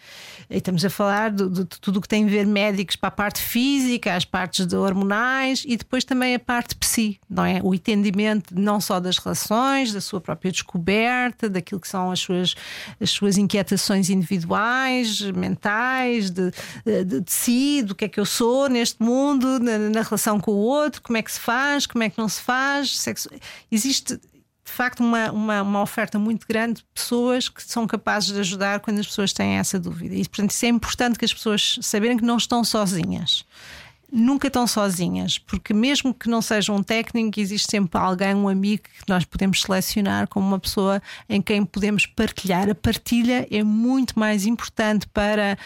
E 0.49 0.57
estamos 0.57 0.83
a 0.83 0.89
falar 0.89 1.31
de, 1.31 1.49
de, 1.49 1.63
de 1.63 1.79
tudo 1.79 1.97
o 1.97 2.01
que 2.01 2.07
tem 2.07 2.25
a 2.25 2.27
ver 2.27 2.45
médicos 2.45 2.95
para 2.95 3.09
a 3.09 3.11
parte 3.11 3.41
física, 3.41 4.15
as 4.15 4.25
partes 4.25 4.71
hormonais 4.73 5.63
e 5.67 5.75
depois 5.75 6.03
também 6.03 6.35
a 6.35 6.39
parte 6.39 6.75
psi, 6.75 7.19
não 7.29 7.43
é? 7.45 7.59
O 7.63 7.75
entendimento 7.75 8.57
não 8.57 8.79
só 8.79 8.99
das 8.99 9.17
relações, 9.17 9.93
da 9.93 10.01
sua 10.01 10.21
própria 10.21 10.51
descoberta, 10.51 11.49
daquilo 11.49 11.81
que 11.81 11.87
são 11.87 12.11
as 12.11 12.19
suas, 12.19 12.55
as 12.99 13.09
suas 13.09 13.37
inquietações 13.37 14.09
individuais, 14.09 15.21
mentais, 15.31 16.29
de, 16.31 16.51
de, 16.85 17.21
de 17.21 17.31
si, 17.31 17.81
do 17.83 17.93
que 17.93 18.05
é 18.05 18.07
que 18.07 18.19
eu 18.19 18.25
sou 18.25 18.69
neste 18.69 19.01
mundo, 19.01 19.59
na, 19.59 19.77
na 19.77 20.01
relação 20.01 20.39
com 20.39 20.51
o 20.51 20.57
outro, 20.57 21.01
como 21.01 21.17
é 21.17 21.21
que 21.21 21.31
se 21.31 21.39
faz, 21.39 21.85
como 21.85 22.03
é 22.03 22.09
que 22.09 22.17
não 22.17 22.29
se 22.29 22.41
faz. 22.41 22.97
Sexo... 22.97 23.29
Existe 23.71 24.19
de 24.67 24.73
facto 24.73 24.99
uma, 24.99 25.31
uma, 25.31 25.61
uma, 25.61 25.81
oferta 25.81 26.19
muito 26.19 26.45
grande 26.45 26.81
de 26.81 26.85
pessoas 26.93 27.47
que 27.47 27.63
são 27.63 27.87
capazes 27.87 28.33
de 28.33 28.39
ajudar 28.41 28.81
quando 28.81 28.99
as 28.99 29.07
pessoas 29.07 29.31
têm 29.31 29.53
essa 29.53 29.79
dúvida. 29.79 30.13
E, 30.13 30.27
portanto, 30.27 30.51
isso 30.51 30.65
é 30.65 30.69
importante 30.69 31.17
que 31.17 31.23
as 31.23 31.33
pessoas 31.33 31.79
saberem 31.81 32.17
que 32.17 32.25
não 32.25 32.35
estão 32.35 32.63
sozinhas 32.65 33.45
nunca 34.11 34.47
estão 34.47 34.65
sozinhas, 34.65 35.37
porque 35.37 35.73
mesmo 35.73 36.13
que 36.13 36.29
não 36.29 36.41
seja 36.41 36.71
um 36.71 36.81
técnico, 36.81 37.39
existe 37.39 37.69
sempre 37.69 37.99
alguém, 37.99 38.33
um 38.33 38.47
amigo 38.47 38.83
que 38.83 39.07
nós 39.07 39.25
podemos 39.25 39.61
selecionar 39.61 40.27
como 40.27 40.47
uma 40.47 40.59
pessoa 40.59 41.01
em 41.27 41.41
quem 41.41 41.65
podemos 41.65 42.05
partilhar. 42.05 42.69
A 42.69 42.75
partilha 42.75 43.45
é 43.51 43.63
muito 43.63 44.17
mais 44.17 44.45
importante 44.45 45.07
para 45.07 45.57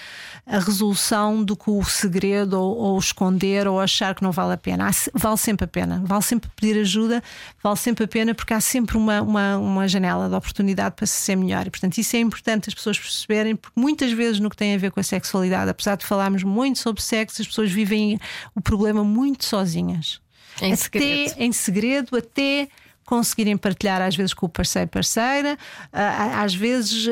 a 0.46 0.60
resolução 0.60 1.44
do 1.44 1.56
que 1.56 1.70
o 1.70 1.84
segredo 1.84 2.54
ou, 2.60 2.78
ou 2.78 3.00
esconder 3.00 3.68
ou 3.68 3.80
achar 3.80 4.16
que 4.16 4.24
não 4.24 4.32
vale 4.32 4.54
a 4.54 4.58
pena. 4.58 4.90
Vale 5.14 5.38
sempre 5.38 5.66
a 5.66 5.68
pena, 5.68 6.02
vale 6.04 6.24
sempre 6.24 6.50
pedir 6.56 6.80
ajuda, 6.80 7.24
vale 7.62 7.78
sempre 7.78 8.06
a 8.06 8.08
pena 8.08 8.34
porque 8.34 8.54
há 8.54 8.62
sempre 8.62 8.98
uma, 8.98 9.22
uma, 9.22 9.58
uma 9.58 9.88
janela 9.88 10.28
de 10.28 10.36
oportunidade 10.36 10.96
para 10.96 11.06
se 11.06 11.18
ser 11.18 11.36
melhor. 11.36 11.68
E 11.68 11.70
portanto, 11.70 11.98
isso 12.00 12.16
é 12.16 12.20
importante 12.20 12.70
as 12.70 12.74
pessoas 12.74 12.98
perceberem, 12.98 13.56
porque 13.56 13.80
muitas 13.80 14.12
vezes 14.12 14.40
no 14.40 14.50
que 14.50 14.58
tem 14.58 14.74
a 14.74 14.78
ver 14.78 14.92
com 14.92 15.00
a 15.00 15.04
sexualidade, 15.04 15.70
apesar 15.70 15.96
de 15.96 16.06
falarmos 16.06 16.44
muito 16.44 16.80
sobre 16.80 17.04
sexo, 17.04 17.42
as 17.42 17.48
pessoas 17.48 17.72
vivem 17.72 18.20
o 18.56 18.62
problema 18.62 19.04
muito 19.04 19.46
sozinhas. 19.46 20.22
Em 20.62 20.74
até 20.74 20.84
segredo. 20.84 21.36
em 21.38 21.52
segredo, 21.52 22.18
até 22.18 22.68
conseguirem 23.06 23.58
partilhar, 23.58 24.02
às 24.02 24.16
vezes 24.16 24.34
com 24.34 24.46
o 24.46 24.50
parceiro 24.50 24.90
parceira, 24.90 25.58
às 25.92 26.54
vezes 26.54 27.08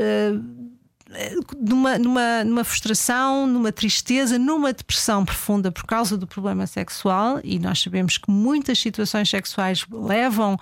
numa, 1.59 1.97
numa, 1.97 2.43
numa 2.43 2.63
frustração, 2.63 3.47
numa 3.47 3.71
tristeza, 3.71 4.37
numa 4.37 4.71
depressão 4.71 5.25
profunda 5.25 5.71
por 5.71 5.85
causa 5.85 6.15
do 6.15 6.27
problema 6.27 6.67
sexual, 6.67 7.39
e 7.43 7.57
nós 7.57 7.81
sabemos 7.81 8.17
que 8.17 8.29
muitas 8.29 8.77
situações 8.79 9.27
sexuais 9.29 9.85
levam, 9.91 10.57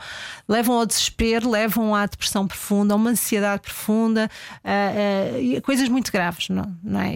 levam 0.47 0.75
ao 0.75 0.85
desespero, 0.85 1.49
levam 1.49 1.93
à 1.93 2.05
depressão 2.05 2.47
profunda, 2.47 2.93
a 2.93 2.97
uma 2.97 3.09
ansiedade 3.09 3.61
profunda, 3.61 4.29
uh, 4.63 5.57
uh, 5.57 5.61
coisas 5.61 5.89
muito 5.89 6.11
graves, 6.11 6.47
não, 6.49 6.75
não 6.81 7.01
é? 7.01 7.13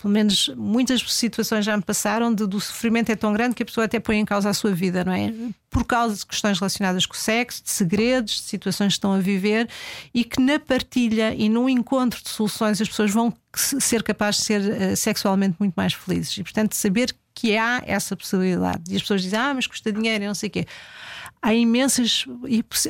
Pelo 0.00 0.12
menos 0.12 0.48
muitas 0.56 1.00
situações 1.12 1.64
já 1.64 1.76
me 1.76 1.82
passaram 1.82 2.34
de, 2.34 2.46
do 2.46 2.60
sofrimento 2.60 3.10
é 3.10 3.16
tão 3.16 3.32
grande 3.32 3.54
que 3.54 3.62
a 3.62 3.66
pessoa 3.66 3.84
até 3.84 3.98
põe 3.98 4.18
em 4.18 4.24
causa 4.24 4.50
a 4.50 4.54
sua 4.54 4.72
vida, 4.72 5.04
não 5.04 5.12
é? 5.12 5.32
Por 5.68 5.84
causa 5.84 6.16
de 6.16 6.26
questões 6.26 6.58
relacionadas 6.58 7.06
com 7.06 7.14
o 7.14 7.16
sexo, 7.16 7.62
de 7.62 7.70
segredos, 7.70 8.34
de 8.34 8.42
situações 8.42 8.88
que 8.88 8.98
estão 8.98 9.12
a 9.12 9.18
viver 9.18 9.68
e 10.12 10.24
que 10.24 10.40
na 10.40 10.58
partilha 10.58 11.34
e 11.34 11.48
no 11.48 11.68
encontro 11.68 12.22
de 12.22 12.28
soluções 12.28 12.80
as 12.80 12.88
pessoas 12.88 13.10
vão 13.10 13.32
ser 13.54 14.02
capazes 14.02 14.40
de 14.40 14.46
ser 14.46 14.60
uh, 14.60 14.96
sexualmente 14.96 15.56
muito 15.58 15.74
mais 15.74 15.92
felizes. 15.92 16.36
E 16.38 16.42
portanto, 16.42 16.74
saber 16.74 17.14
que 17.34 17.56
há 17.56 17.82
essa 17.86 18.16
possibilidade. 18.16 18.82
E 18.90 18.96
as 18.96 19.02
pessoas 19.02 19.22
dizem, 19.22 19.38
ah, 19.38 19.54
mas 19.54 19.66
custa 19.66 19.92
dinheiro 19.92 20.24
e 20.24 20.26
não 20.26 20.34
sei 20.34 20.48
o 20.48 20.52
quê 20.52 20.66
há 21.42 21.54
imensas 21.54 22.26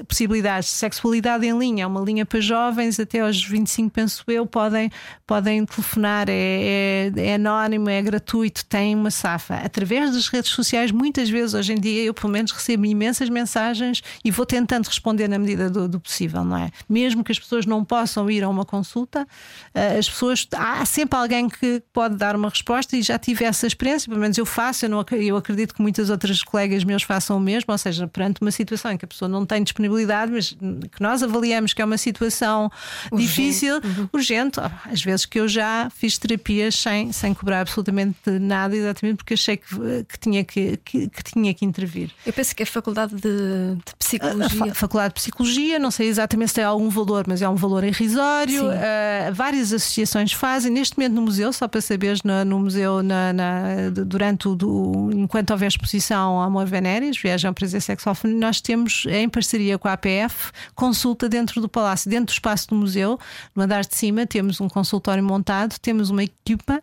possibilidades. 0.08 0.68
Sexualidade 0.70 1.46
em 1.46 1.56
linha, 1.56 1.84
é 1.84 1.86
uma 1.86 2.00
linha 2.00 2.26
para 2.26 2.40
jovens, 2.40 2.98
até 2.98 3.20
aos 3.20 3.42
25, 3.42 3.90
penso 3.90 4.24
eu, 4.28 4.44
podem, 4.44 4.90
podem 5.26 5.64
telefonar, 5.64 6.28
é, 6.28 6.32
é, 6.32 7.12
é, 7.16 7.34
anónimo, 7.34 7.88
é 7.88 8.02
gratuito, 8.02 8.64
tem 8.66 8.94
uma 8.94 9.10
safa. 9.10 9.54
Através 9.54 10.12
das 10.12 10.28
redes 10.28 10.50
sociais, 10.50 10.90
muitas 10.90 11.30
vezes, 11.30 11.54
hoje 11.54 11.72
em 11.72 11.80
dia, 11.80 12.02
eu 12.02 12.12
pelo 12.12 12.32
menos 12.32 12.50
recebo 12.50 12.84
imensas 12.86 13.28
mensagens 13.28 14.02
e 14.24 14.30
vou 14.30 14.44
tentando 14.44 14.86
responder 14.86 15.28
na 15.28 15.38
medida 15.38 15.70
do, 15.70 15.88
do 15.88 16.00
possível, 16.00 16.44
não 16.44 16.56
é? 16.56 16.70
Mesmo 16.88 17.22
que 17.22 17.30
as 17.30 17.38
pessoas 17.38 17.66
não 17.66 17.84
possam 17.84 18.28
ir 18.30 18.42
a 18.42 18.48
uma 18.48 18.64
consulta, 18.64 19.26
eh, 19.72 19.98
as 19.98 20.08
pessoas, 20.08 20.46
há 20.54 20.84
sempre 20.84 21.18
alguém 21.18 21.48
que 21.48 21.82
pode 21.92 22.16
dar 22.16 22.34
uma 22.34 22.48
resposta 22.48 22.96
e 22.96 23.02
já 23.02 23.18
tive 23.18 23.44
essa 23.44 23.66
experiência, 23.66 24.08
pelo 24.08 24.20
menos 24.20 24.36
eu 24.36 24.46
faço, 24.46 24.86
eu, 24.86 24.88
não, 24.88 25.04
eu 25.12 25.36
acredito 25.36 25.74
que 25.74 25.82
muitas 25.82 26.10
outras 26.10 26.42
colegas 26.42 26.82
meus 26.82 27.02
façam 27.02 27.36
o 27.36 27.40
mesmo, 27.40 27.66
ou 27.70 27.78
seja, 27.78 28.08
perante 28.08 28.39
uma 28.40 28.50
situação 28.50 28.92
em 28.92 28.96
que 28.96 29.04
a 29.04 29.08
pessoa 29.08 29.28
não 29.28 29.44
tem 29.44 29.62
disponibilidade, 29.62 30.32
mas 30.32 30.50
que 30.50 31.00
nós 31.00 31.22
avaliamos 31.22 31.72
que 31.72 31.82
é 31.82 31.84
uma 31.84 31.98
situação 31.98 32.70
urgente. 33.10 33.28
difícil, 33.28 33.74
uhum. 33.76 34.08
urgente, 34.12 34.60
às 34.60 35.02
vezes 35.02 35.26
que 35.26 35.38
eu 35.38 35.48
já 35.48 35.90
fiz 35.94 36.18
terapias 36.18 36.74
sem, 36.74 37.12
sem 37.12 37.34
cobrar 37.34 37.60
absolutamente 37.60 38.30
nada, 38.40 38.76
exatamente 38.76 39.16
porque 39.16 39.34
achei 39.34 39.56
que, 39.56 40.04
que, 40.08 40.18
tinha, 40.18 40.44
que, 40.44 40.76
que, 40.78 41.08
que 41.08 41.22
tinha 41.24 41.52
que 41.54 41.64
intervir. 41.64 42.10
Eu 42.24 42.32
penso 42.32 42.54
que 42.54 42.62
é 42.62 42.64
a 42.64 42.66
faculdade 42.66 43.14
de, 43.14 43.76
de 43.76 43.94
psicologia. 43.98 44.64
A, 44.64 44.70
a, 44.70 44.74
faculdade 44.74 45.14
de 45.14 45.20
psicologia, 45.20 45.78
não 45.78 45.90
sei 45.90 46.08
exatamente 46.08 46.48
se 46.48 46.54
tem 46.56 46.64
algum 46.64 46.88
valor, 46.88 47.24
mas 47.26 47.42
é 47.42 47.48
um 47.48 47.56
valor 47.56 47.84
irrisório. 47.84 48.66
Uh, 48.66 49.34
várias 49.34 49.72
associações 49.72 50.32
fazem. 50.32 50.72
Neste 50.72 50.96
momento 50.96 51.14
no 51.14 51.22
museu, 51.22 51.52
só 51.52 51.68
para 51.68 51.80
saberes, 51.80 52.22
no, 52.22 52.44
no 52.44 52.60
museu, 52.60 53.02
na, 53.02 53.32
na, 53.32 53.90
durante 53.90 54.48
o 54.48 54.54
do, 54.54 55.10
enquanto 55.12 55.50
houver 55.50 55.68
exposição 55.68 56.40
Amor 56.40 56.66
Venéreas, 56.66 57.16
viagem 57.16 57.48
ao 57.48 57.54
prazer 57.54 57.82
sexual 57.82 58.14
feminino 58.14 58.29
nós 58.34 58.60
temos, 58.60 59.04
em 59.06 59.28
parceria 59.28 59.78
com 59.78 59.88
a 59.88 59.92
APF, 59.92 60.52
consulta 60.74 61.28
dentro 61.28 61.60
do 61.60 61.68
palácio, 61.68 62.10
dentro 62.10 62.26
do 62.26 62.32
espaço 62.32 62.68
do 62.68 62.74
museu, 62.74 63.18
no 63.54 63.62
andar 63.62 63.84
de 63.84 63.96
cima, 63.96 64.26
temos 64.26 64.60
um 64.60 64.68
consultório 64.68 65.22
montado, 65.22 65.78
temos 65.78 66.10
uma 66.10 66.24
equipa 66.24 66.80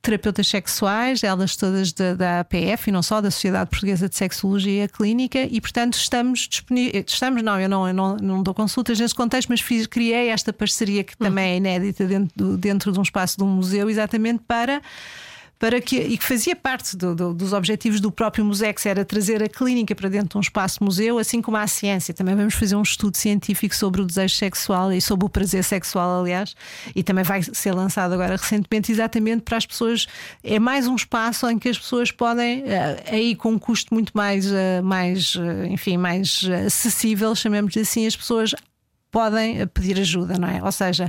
terapeutas 0.00 0.48
sexuais, 0.48 1.22
elas 1.22 1.56
todas 1.56 1.92
da, 1.92 2.14
da 2.14 2.40
APF 2.40 2.88
e 2.88 2.92
não 2.92 3.02
só 3.02 3.20
da 3.20 3.30
Sociedade 3.30 3.68
Portuguesa 3.68 4.08
de 4.08 4.16
Sexologia 4.16 4.88
Clínica, 4.88 5.40
e 5.40 5.60
portanto 5.60 5.94
estamos 5.94 6.48
disponíveis. 6.48 7.04
Estamos, 7.08 7.42
não, 7.42 7.60
eu 7.60 7.68
não, 7.68 7.88
eu 7.88 7.94
não, 7.94 8.16
não 8.16 8.42
dou 8.42 8.54
consultas 8.54 8.98
nesse 8.98 9.14
contexto, 9.14 9.48
mas 9.48 9.60
fiz, 9.60 9.86
criei 9.86 10.28
esta 10.28 10.52
parceria 10.52 11.04
que 11.04 11.16
também 11.16 11.52
é 11.52 11.56
inédita 11.56 12.06
dentro, 12.06 12.56
dentro 12.56 12.92
de 12.92 12.98
um 12.98 13.02
espaço 13.02 13.36
de 13.36 13.44
um 13.44 13.48
museu, 13.48 13.90
exatamente 13.90 14.42
para 14.46 14.80
para 15.58 15.80
que, 15.80 15.96
e 15.96 16.16
que 16.16 16.24
fazia 16.24 16.54
parte 16.54 16.96
do, 16.96 17.14
do, 17.14 17.34
dos 17.34 17.52
objetivos 17.52 18.00
do 18.00 18.12
próprio 18.12 18.44
Musex, 18.44 18.86
era 18.86 19.04
trazer 19.04 19.42
a 19.42 19.48
clínica 19.48 19.94
para 19.94 20.08
dentro 20.08 20.28
de 20.28 20.36
um 20.38 20.40
espaço 20.40 20.82
museu, 20.84 21.18
assim 21.18 21.42
como 21.42 21.56
a 21.56 21.66
ciência. 21.66 22.14
Também 22.14 22.36
vamos 22.36 22.54
fazer 22.54 22.76
um 22.76 22.82
estudo 22.82 23.16
científico 23.16 23.74
sobre 23.74 24.00
o 24.00 24.06
desejo 24.06 24.36
sexual 24.36 24.92
e 24.92 25.00
sobre 25.00 25.26
o 25.26 25.28
prazer 25.28 25.64
sexual, 25.64 26.20
aliás, 26.20 26.54
e 26.94 27.02
também 27.02 27.24
vai 27.24 27.42
ser 27.42 27.72
lançado 27.74 28.12
agora 28.12 28.36
recentemente, 28.36 28.92
exatamente 28.92 29.42
para 29.42 29.56
as 29.56 29.66
pessoas. 29.66 30.06
É 30.44 30.60
mais 30.60 30.86
um 30.86 30.94
espaço 30.94 31.48
em 31.50 31.58
que 31.58 31.68
as 31.68 31.78
pessoas 31.78 32.12
podem, 32.12 32.62
eh, 32.64 33.04
aí 33.10 33.34
com 33.34 33.50
um 33.50 33.58
custo 33.58 33.92
muito 33.92 34.12
mais, 34.14 34.50
eh, 34.50 34.80
mais 34.80 35.34
eh, 35.36 35.66
enfim, 35.66 35.96
mais 35.96 36.42
acessível, 36.66 37.34
chamemos 37.34 37.76
assim, 37.76 38.06
as 38.06 38.14
pessoas 38.14 38.54
podem 39.10 39.66
pedir 39.68 39.98
ajuda, 39.98 40.38
não 40.38 40.46
é? 40.46 40.62
Ou 40.62 40.70
seja, 40.70 41.08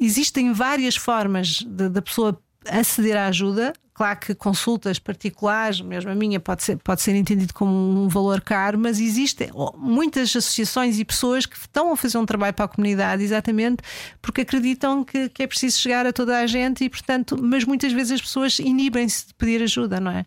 existem 0.00 0.52
várias 0.52 0.96
formas 0.96 1.62
da 1.66 2.02
pessoa 2.02 2.38
aceder 2.68 3.16
à 3.16 3.26
ajuda 3.26 3.72
Claro 3.96 4.18
que 4.20 4.34
consultas 4.34 4.98
particulares, 4.98 5.80
mesmo 5.80 6.10
a 6.10 6.14
minha, 6.14 6.38
pode 6.38 6.62
ser, 6.62 6.76
pode 6.76 7.00
ser 7.00 7.16
entendido 7.16 7.54
como 7.54 7.72
um 7.72 8.08
valor 8.08 8.42
caro, 8.42 8.78
mas 8.78 9.00
existem 9.00 9.48
muitas 9.74 10.36
associações 10.36 10.98
e 10.98 11.04
pessoas 11.04 11.46
que 11.46 11.56
estão 11.56 11.90
a 11.90 11.96
fazer 11.96 12.18
um 12.18 12.26
trabalho 12.26 12.52
para 12.52 12.66
a 12.66 12.68
comunidade 12.68 13.24
exatamente 13.24 13.78
porque 14.20 14.42
acreditam 14.42 15.02
que, 15.02 15.30
que 15.30 15.42
é 15.42 15.46
preciso 15.46 15.78
chegar 15.78 16.04
a 16.04 16.12
toda 16.12 16.36
a 16.36 16.46
gente 16.46 16.84
e, 16.84 16.90
portanto, 16.90 17.38
mas 17.40 17.64
muitas 17.64 17.90
vezes 17.90 18.12
as 18.12 18.20
pessoas 18.20 18.58
inibem-se 18.58 19.28
de 19.28 19.34
pedir 19.34 19.62
ajuda, 19.62 19.98
não 19.98 20.10
é? 20.10 20.26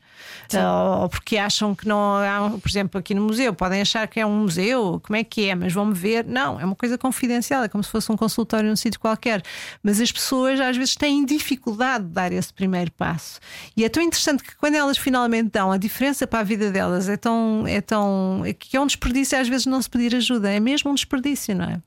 Ou, 0.51 1.01
ou 1.03 1.09
porque 1.09 1.37
acham 1.37 1.75
que 1.75 1.87
não 1.87 2.15
há, 2.15 2.49
por 2.49 2.67
exemplo, 2.67 2.99
aqui 2.99 3.13
no 3.13 3.21
museu, 3.21 3.53
podem 3.53 3.81
achar 3.81 4.07
que 4.07 4.19
é 4.19 4.25
um 4.25 4.39
museu, 4.41 4.99
como 5.05 5.15
é 5.15 5.23
que 5.23 5.47
é, 5.47 5.53
mas 5.53 5.71
vão-me 5.71 5.93
ver. 5.93 6.25
Não, 6.25 6.59
é 6.59 6.65
uma 6.65 6.75
coisa 6.75 6.97
confidencial, 6.97 7.63
é 7.63 7.67
como 7.67 7.83
se 7.83 7.91
fosse 7.91 8.11
um 8.11 8.17
consultório 8.17 8.67
num 8.67 8.75
sítio 8.75 8.99
qualquer. 8.99 9.43
Mas 9.83 10.01
as 10.01 10.11
pessoas 10.11 10.59
às 10.59 10.75
vezes 10.75 10.95
têm 10.95 11.23
dificuldade 11.23 12.05
de 12.05 12.11
dar 12.11 12.31
esse 12.31 12.51
primeiro 12.51 12.91
passo. 12.93 13.39
E 13.75 13.83
é 13.83 13.89
tão 13.89 14.01
interessante 14.01 14.43
que 14.43 14.55
quando 14.55 14.75
elas 14.75 14.97
finalmente 14.97 15.49
dão 15.51 15.71
a 15.71 15.77
diferença 15.77 16.25
para 16.27 16.39
a 16.39 16.43
vida 16.43 16.71
delas 16.71 17.09
é 17.09 17.17
tão. 17.17 17.65
É 17.67 17.81
tão 17.81 18.43
é 18.45 18.53
que 18.53 18.75
é 18.75 18.81
um 18.81 18.87
desperdício 18.87 19.39
às 19.39 19.47
vezes 19.47 19.65
não 19.65 19.81
se 19.81 19.89
pedir 19.89 20.15
ajuda. 20.15 20.49
É 20.49 20.59
mesmo 20.59 20.91
um 20.91 20.95
desperdício, 20.95 21.55
não 21.55 21.65
é? 21.65 21.81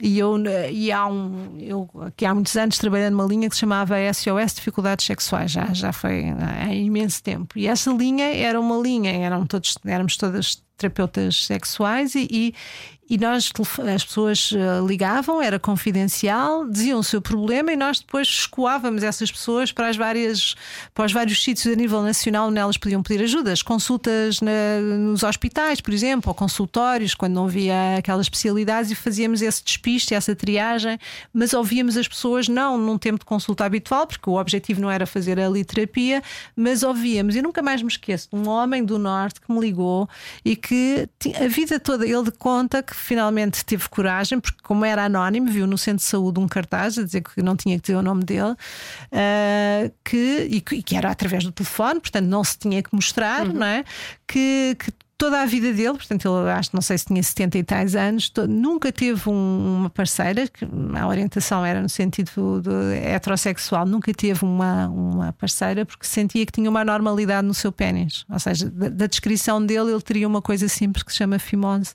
E, 0.00 0.18
eu, 0.18 0.36
e 0.72 0.90
há 0.90 1.06
um, 1.06 1.56
eu 1.60 1.88
que 2.16 2.26
há 2.26 2.34
muitos 2.34 2.56
anos 2.56 2.78
trabalhei 2.78 3.08
numa 3.10 3.24
linha 3.24 3.48
que 3.48 3.54
se 3.54 3.60
chamava 3.60 3.94
SOS 4.12 4.54
Dificuldades 4.54 5.06
Sexuais, 5.06 5.52
já, 5.52 5.72
já 5.72 5.92
foi 5.92 6.24
há 6.30 6.74
imenso 6.74 7.22
tempo. 7.22 7.56
E 7.56 7.68
essa 7.68 7.92
linha 7.92 8.24
era 8.34 8.58
uma 8.58 8.76
linha, 8.76 9.12
eram 9.12 9.46
todos, 9.46 9.78
éramos 9.84 10.16
todas 10.16 10.64
terapeutas 10.76 11.46
sexuais 11.46 12.14
e, 12.16 12.26
e, 12.30 12.54
e 13.08 13.18
nós, 13.18 13.52
as 13.94 14.04
pessoas 14.04 14.50
eh, 14.54 14.86
ligavam, 14.86 15.40
era 15.42 15.58
confidencial, 15.58 16.66
diziam 16.66 16.98
o 16.98 17.04
seu 17.04 17.20
problema 17.20 17.72
e 17.72 17.76
nós 17.76 18.00
depois 18.00 18.26
escoávamos 18.26 19.02
essas 19.02 19.30
pessoas 19.30 19.70
para, 19.70 19.88
as 19.88 19.96
várias, 19.96 20.54
para 20.94 21.04
os 21.04 21.12
vários 21.12 21.42
sítios 21.42 21.66
a 21.70 21.76
nível 21.76 22.02
nacional 22.02 22.48
onde 22.48 22.58
elas 22.58 22.78
podiam 22.78 23.02
pedir 23.02 23.22
ajuda. 23.22 23.52
As 23.52 23.60
consultas 23.60 24.40
na, 24.40 24.80
nos 24.80 25.22
hospitais, 25.22 25.82
por 25.82 25.92
exemplo, 25.92 26.30
ou 26.30 26.34
consultórios, 26.34 27.14
quando 27.14 27.34
não 27.34 27.44
havia 27.44 27.98
aquelas 27.98 28.24
especialidades, 28.24 28.90
e 28.90 28.94
fazíamos 28.94 29.42
esse 29.42 29.62
despiste, 29.62 30.14
essa 30.14 30.34
triagem, 30.34 30.98
mas 31.32 31.52
ouvíamos 31.52 31.98
as 31.98 32.08
pessoas 32.08 32.48
não 32.48 32.78
num 32.78 32.96
tempo 32.96 33.18
de 33.18 33.26
consulta 33.26 33.66
habitual, 33.66 34.06
porque 34.06 34.30
o 34.30 34.40
objetivo 34.40 34.80
não 34.80 34.90
era 34.90 35.06
fazer 35.06 35.38
a 35.38 35.48
literapia, 35.48 36.22
mas 36.56 36.82
ouvíamos. 36.82 37.36
E 37.36 37.42
nunca 37.42 37.60
mais 37.60 37.82
me 37.82 37.88
esqueço 37.88 38.30
de 38.32 38.36
um 38.36 38.48
homem 38.48 38.82
do 38.82 38.98
Norte 38.98 39.42
que 39.42 39.52
me 39.52 39.60
ligou 39.60 40.08
e 40.42 40.56
que 40.56 41.06
a 41.38 41.48
vida 41.48 41.78
toda 41.78 42.06
ele 42.06 42.30
conta 42.30 42.82
que 42.82 42.93
finalmente 42.94 43.64
teve 43.64 43.88
coragem, 43.88 44.40
porque, 44.40 44.58
como 44.62 44.84
era 44.84 45.04
anónimo, 45.04 45.50
viu 45.50 45.66
no 45.66 45.76
centro 45.78 45.98
de 45.98 46.04
saúde 46.04 46.40
um 46.40 46.48
cartaz 46.48 46.98
a 46.98 47.02
dizer 47.02 47.22
que 47.22 47.42
não 47.42 47.56
tinha 47.56 47.76
que 47.76 47.82
ter 47.82 47.94
o 47.94 48.02
nome 48.02 48.24
dele, 48.24 48.52
uh, 48.52 49.92
que, 50.04 50.48
e, 50.50 50.60
que 50.60 50.96
era 50.96 51.10
através 51.10 51.44
do 51.44 51.52
telefone, 51.52 52.00
portanto 52.00 52.26
não 52.26 52.42
se 52.42 52.58
tinha 52.58 52.82
que 52.82 52.94
mostrar, 52.94 53.46
uhum. 53.46 53.54
não 53.54 53.66
é? 53.66 53.84
Que, 54.26 54.76
que 54.78 54.92
toda 55.16 55.40
a 55.40 55.46
vida 55.46 55.72
dele, 55.72 55.94
portanto, 55.94 56.26
ele 56.26 56.50
acho, 56.50 56.70
não 56.72 56.80
sei 56.80 56.98
se 56.98 57.06
tinha 57.06 57.22
70 57.22 57.58
e 57.58 57.64
tais 57.64 57.94
anos, 57.94 58.32
nunca 58.48 58.92
teve 58.92 59.28
um, 59.28 59.78
uma 59.78 59.90
parceira, 59.90 60.46
que 60.48 60.66
a 60.98 61.06
orientação 61.06 61.64
era 61.64 61.80
no 61.80 61.88
sentido 61.88 62.62
heterossexual, 63.02 63.86
nunca 63.86 64.12
teve 64.12 64.44
uma, 64.44 64.88
uma 64.88 65.32
parceira 65.32 65.84
porque 65.84 66.06
sentia 66.06 66.44
que 66.44 66.52
tinha 66.52 66.68
uma 66.68 66.84
normalidade 66.84 67.46
no 67.46 67.54
seu 67.54 67.70
pênis. 67.70 68.24
Ou 68.30 68.38
seja, 68.38 68.68
da, 68.70 68.88
da, 68.88 69.06
descrição 69.06 69.64
dele, 69.64 69.92
ele 69.92 70.02
teria 70.02 70.26
uma 70.26 70.42
coisa 70.42 70.68
simples 70.68 71.02
que 71.02 71.12
se 71.12 71.18
chama 71.18 71.38
fimose. 71.38 71.94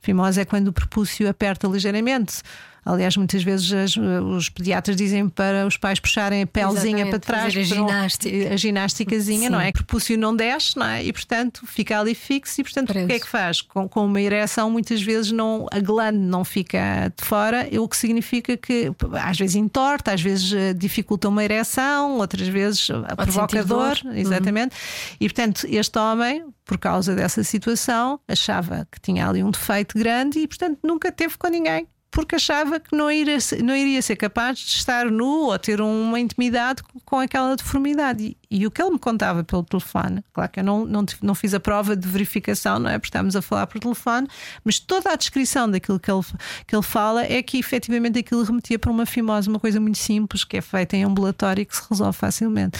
Fimose 0.00 0.40
é 0.40 0.44
quando 0.44 0.68
o 0.68 0.72
prepúcio 0.72 1.28
aperta 1.28 1.66
ligeiramente. 1.66 2.42
Aliás, 2.84 3.16
muitas 3.16 3.44
vezes 3.44 3.72
as, 3.72 3.96
os 3.96 4.48
pediatras 4.48 4.96
dizem 4.96 5.28
para 5.28 5.66
os 5.66 5.76
pais 5.76 6.00
puxarem 6.00 6.42
a 6.42 6.46
pelezinha 6.46 7.06
para 7.06 7.18
trás. 7.20 7.56
a 7.56 7.62
ginástica. 7.62 8.54
A 8.54 8.56
ginástica,zinha 8.56 9.48
não 9.48 9.60
é? 9.60 9.68
O 9.68 9.72
prepúcio 9.72 10.18
não 10.18 10.34
desce, 10.34 10.76
não 10.76 10.86
é? 10.86 11.04
E 11.04 11.12
portanto 11.12 11.64
fica 11.64 12.00
ali 12.00 12.14
fixo 12.14 12.60
e 12.60 12.64
portanto 12.64 12.90
o 12.90 13.06
que 13.06 13.12
é 13.12 13.20
que 13.20 13.28
faz? 13.28 13.60
Com, 13.60 13.88
com 13.88 14.04
uma 14.04 14.20
ereção, 14.20 14.68
muitas 14.68 15.00
vezes 15.00 15.30
não, 15.30 15.66
a 15.70 15.78
glande 15.78 16.18
não 16.18 16.44
fica 16.44 17.12
de 17.16 17.24
fora, 17.24 17.68
o 17.80 17.88
que 17.88 17.96
significa 17.96 18.56
que 18.56 18.92
às 19.22 19.38
vezes 19.38 19.54
entorta, 19.54 20.12
às 20.12 20.20
vezes 20.20 20.52
eh, 20.52 20.72
dificulta 20.74 21.28
uma 21.28 21.44
ereção, 21.44 22.18
outras 22.18 22.48
vezes 22.48 22.90
eh, 22.90 23.14
Pode 23.14 23.32
provoca 23.32 23.64
dor. 23.64 23.96
Uhum. 24.04 24.12
Exatamente. 24.14 24.74
Uhum. 24.74 25.16
E 25.20 25.28
portanto, 25.28 25.66
este 25.68 25.98
homem, 25.98 26.44
por 26.64 26.78
causa 26.78 27.14
dessa 27.14 27.44
situação, 27.44 28.18
achava 28.26 28.88
que 28.90 29.00
tinha 29.00 29.28
ali 29.28 29.42
um 29.42 29.52
defeito 29.52 29.96
grande 29.96 30.40
e 30.40 30.48
portanto 30.48 30.80
nunca 30.82 31.12
teve 31.12 31.38
com 31.38 31.46
ninguém 31.46 31.86
porque 32.12 32.36
achava 32.36 32.78
que 32.78 32.94
não 32.94 33.10
iria, 33.10 33.38
não 33.64 33.74
iria 33.74 34.00
ser 34.02 34.16
capaz 34.16 34.58
de 34.58 34.66
estar 34.66 35.10
nu 35.10 35.46
ou 35.46 35.58
ter 35.58 35.80
uma 35.80 36.20
intimidade 36.20 36.82
com 37.04 37.18
aquela 37.18 37.56
deformidade. 37.56 38.36
E, 38.52 38.66
o 38.66 38.70
que 38.70 38.82
ele 38.82 38.90
me 38.90 38.98
contava 38.98 39.42
pelo 39.42 39.62
telefone, 39.62 40.22
claro 40.32 40.50
que 40.50 40.60
eu 40.60 40.64
não, 40.64 40.84
não, 40.84 41.06
não 41.22 41.34
fiz 41.34 41.54
a 41.54 41.60
prova 41.60 41.96
de 41.96 42.06
verificação, 42.06 42.78
não 42.78 42.90
é? 42.90 42.98
Porque 42.98 43.08
estamos 43.08 43.34
a 43.34 43.40
falar 43.40 43.66
por 43.66 43.80
telefone, 43.80 44.28
mas 44.62 44.78
toda 44.78 45.10
a 45.10 45.16
descrição 45.16 45.70
daquilo 45.70 45.98
que 45.98 46.10
ele, 46.10 46.22
que 46.66 46.76
ele 46.76 46.82
fala 46.82 47.24
é 47.24 47.42
que 47.42 47.58
efetivamente 47.58 48.18
aquilo 48.18 48.42
remetia 48.42 48.78
para 48.78 48.90
uma 48.90 49.06
fimose, 49.06 49.48
uma 49.48 49.58
coisa 49.58 49.80
muito 49.80 49.98
simples, 49.98 50.44
que 50.44 50.58
é 50.58 50.60
feita 50.60 50.96
em 50.96 51.04
ambulatório 51.04 51.62
e 51.62 51.64
que 51.64 51.74
se 51.74 51.82
resolve 51.88 52.16
facilmente. 52.18 52.78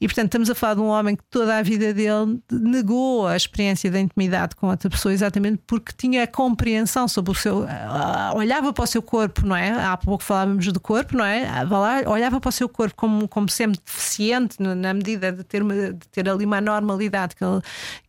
E 0.00 0.06
portanto, 0.06 0.26
estamos 0.26 0.50
a 0.50 0.54
falar 0.54 0.74
de 0.74 0.80
um 0.80 0.88
homem 0.88 1.16
que 1.16 1.24
toda 1.30 1.56
a 1.56 1.62
vida 1.62 1.94
dele 1.94 2.40
negou 2.50 3.26
a 3.26 3.36
experiência 3.36 3.90
da 3.90 3.98
intimidade 3.98 4.54
com 4.54 4.68
outra 4.68 4.90
pessoa, 4.90 5.12
exatamente 5.14 5.62
porque 5.66 5.92
tinha 5.96 6.24
a 6.24 6.26
compreensão 6.26 7.08
sobre 7.08 7.32
o 7.32 7.34
seu. 7.34 7.66
olhava 8.34 8.66
olhava 8.66 8.72
para 8.72 8.84
o 8.84 8.86
seu 8.86 9.02
corpo, 9.02 9.46
não 9.46 9.56
é? 9.56 9.70
Há 9.70 9.96
pouco 9.96 10.22
falávamos 10.22 10.66
do 10.72 10.80
corpo, 10.80 11.16
não 11.16 11.24
é? 11.24 11.46
Olhava 12.06 12.40
para 12.40 12.48
o 12.48 12.52
seu 12.52 12.68
corpo 12.68 12.94
como, 12.96 13.28
como 13.28 13.48
sempre 13.48 13.78
deficiente, 13.84 14.56
na 14.60 14.92
medida 14.94 15.05
de 15.14 15.44
ter, 15.44 15.62
de 15.62 16.08
ter 16.10 16.28
ali 16.28 16.44
uma 16.44 16.60
normalidade 16.60 17.36
que 17.36 17.44
ele, 17.44 17.60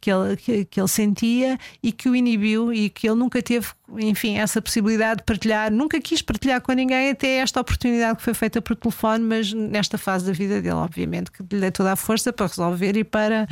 que, 0.02 0.12
ele, 0.12 0.38
que, 0.38 0.66
que 0.66 0.80
ele 0.80 0.88
sentia 0.88 1.58
e 1.84 1.92
que 1.92 2.10
o 2.10 2.16
inibiu 2.16 2.74
e 2.74 2.90
que 2.90 3.08
ele 3.08 3.18
nunca 3.18 3.42
teve 3.42 3.68
enfim, 3.96 4.38
essa 4.38 4.62
possibilidade 4.62 5.20
de 5.20 5.24
partilhar, 5.24 5.72
nunca 5.72 6.00
quis 6.02 6.22
partilhar 6.22 6.60
com 6.60 6.74
ninguém 6.74 7.12
até 7.12 7.38
esta 7.38 7.62
oportunidade 7.62 8.18
que 8.18 8.24
foi 8.24 8.34
feita 8.34 8.62
por 8.62 8.76
telefone, 8.76 9.24
mas 9.24 9.54
nesta 9.54 9.98
fase 9.98 10.26
da 10.26 10.34
vida 10.34 10.62
dele, 10.62 10.76
obviamente, 10.76 11.32
que 11.32 11.42
lhe 11.42 11.62
dei 11.62 11.72
toda 11.72 11.94
a 11.94 11.96
força 11.96 12.34
para 12.34 12.48
resolver 12.48 12.98
e 12.98 13.04
para, 13.04 13.48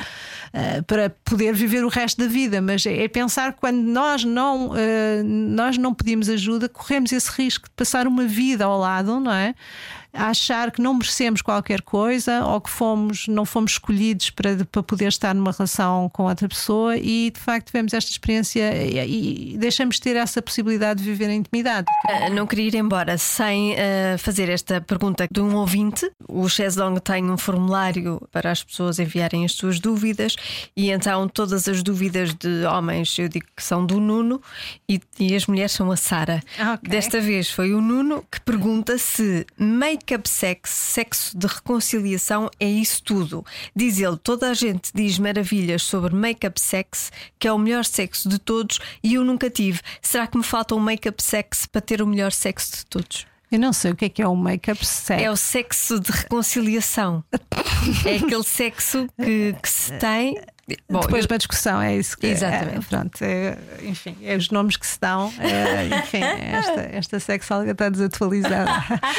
uh, 0.53 0.83
para 0.83 1.09
poder 1.23 1.53
viver 1.53 1.85
o 1.85 1.87
resto 1.87 2.21
da 2.21 2.27
vida. 2.27 2.61
Mas 2.61 2.85
é, 2.85 3.03
é 3.03 3.07
pensar 3.07 3.53
que 3.53 3.61
quando 3.61 3.77
nós 3.77 4.25
não, 4.25 4.71
uh, 4.71 4.75
nós 5.23 5.77
não 5.77 5.93
pedimos 5.93 6.27
ajuda, 6.27 6.67
corremos 6.67 7.13
esse 7.13 7.31
risco 7.31 7.69
de 7.69 7.73
passar 7.75 8.05
uma 8.05 8.25
vida 8.25 8.65
ao 8.65 8.77
lado, 8.77 9.19
não 9.19 9.31
é? 9.31 9.55
A 10.16 10.30
achar 10.30 10.72
que 10.72 10.82
não 10.82 10.93
merecemos 10.93 11.41
qualquer 11.41 11.82
coisa 11.82 12.43
ou 12.45 12.61
que 12.61 12.70
fomos, 12.70 13.28
não 13.28 13.45
fomos 13.45 13.74
escolhidos 13.74 14.30
para, 14.30 14.66
para 14.66 14.84
poder 14.84 15.07
estar 15.07 15.34
numa 15.34 15.51
relação 15.51 16.09
com 16.09 16.24
outra 16.24 16.47
pessoa 16.47 16.97
e 16.97 17.32
de 17.32 17.39
facto 17.39 17.68
tivemos 17.68 17.93
esta 17.93 18.09
experiência 18.09 18.76
e, 18.76 19.53
e 19.53 19.57
deixamos 19.57 19.95
de 19.95 20.01
ter 20.01 20.16
essa 20.16 20.41
possibilidade 20.41 21.03
de 21.03 21.09
viver 21.09 21.30
em 21.30 21.39
intimidade. 21.39 21.88
Uh, 22.05 22.34
não 22.34 22.47
queria 22.47 22.68
ir 22.68 22.76
embora 22.76 23.18
sem 23.18 23.74
uh, 23.74 24.18
fazer 24.18 24.49
esta 24.49 24.82
pergunta 24.82 25.28
de 25.30 25.41
um 25.41 25.55
ouvinte. 25.55 26.09
O 26.28 26.47
Cheslong 26.47 26.99
tem 26.99 27.30
um 27.30 27.38
formulário 27.38 28.22
para 28.32 28.51
as 28.51 28.63
pessoas 28.63 28.99
enviarem 28.99 29.45
as 29.45 29.53
suas 29.53 29.80
dúvidas 29.80 30.36
e 30.76 30.91
então 30.91 31.28
todas 31.28 31.68
as 31.68 31.84
dúvidas 31.84 32.34
de 32.34 32.66
homens 32.66 33.18
eu 33.18 33.28
digo 33.28 33.45
que 33.55 33.63
são 33.63 33.86
do 33.86 33.99
Nuno 33.99 34.41
e, 34.88 34.99
e 35.20 35.36
as 35.36 35.45
mulheres 35.47 35.72
são 35.72 35.91
a 35.91 35.97
Sara. 35.97 36.41
Okay. 36.57 36.89
Desta 36.89 37.20
vez 37.20 37.49
foi 37.49 37.74
o 37.74 37.82
Nuno 37.82 38.26
que 38.32 38.39
pergunta 38.41 38.97
se 38.97 39.45
make 39.57 40.05
make-up 40.06 40.30
sex, 40.30 40.70
sexo 40.70 41.36
de 41.36 41.47
reconciliação, 41.47 42.47
é 42.60 42.70
isso 42.70 43.01
tudo. 43.03 43.43
Diz 43.76 43.97
ele: 43.97 44.18
toda 44.18 44.51
a 44.51 44.53
gente 44.53 44.91
diz 44.93 45.18
maravilhas 45.18 45.82
sobre 45.82 46.14
make-up 46.14 46.62
sex, 46.62 47.12
que 47.39 47.47
é 47.47 47.51
o 47.51 47.58
melhor 47.58 47.84
sexo 47.84 48.30
de 48.30 48.38
todos, 48.38 48.80
e 49.03 49.16
eu 49.16 49.24
nunca 49.24 49.49
tive. 49.49 49.82
Será 50.01 50.28
que 50.28 50.38
me 50.38 50.43
falta 50.43 50.76
um 50.76 50.80
make-up 50.80 51.22
sex 51.24 51.66
para 51.66 51.82
ter 51.82 52.03
o 52.03 52.08
melhor 52.08 52.32
sexo 52.32 52.78
de 52.78 52.86
todos? 52.86 53.26
Eu 53.51 53.60
não 53.60 53.74
sei 53.74 53.91
o 53.91 53.95
que 53.95 54.06
é 54.06 54.10
que 54.10 54.22
é 54.22 54.28
o 54.28 54.36
make-up 54.36 54.86
sex. 54.86 55.24
É 55.24 55.32
o 55.32 55.36
sexo 55.36 55.99
de 55.99 56.12
reconciliação. 56.12 57.24
é 58.06 58.18
aquele 58.18 58.43
sexo 58.43 59.08
que, 59.18 59.56
que 59.60 59.70
se 59.70 59.91
tem 59.93 60.38
Bom, 60.89 61.01
Depois 61.01 61.26
eu... 61.26 61.32
uma 61.32 61.38
discussão, 61.38 61.80
é 61.80 61.95
isso 61.95 62.18
que 62.18 62.26
Exatamente. 62.26 62.78
É, 62.78 62.89
pronto, 62.89 63.22
é, 63.22 63.57
enfim, 63.84 64.18
é 64.24 64.36
os 64.36 64.49
nomes 64.49 64.78
que 64.78 64.88
se 64.88 64.99
dão. 64.99 65.32
É, 65.38 65.86
enfim, 65.99 66.22
esta, 66.22 66.82
esta 66.82 67.20
sexóloga 67.20 67.72
está 67.72 67.88
desatualizada. 67.88 68.72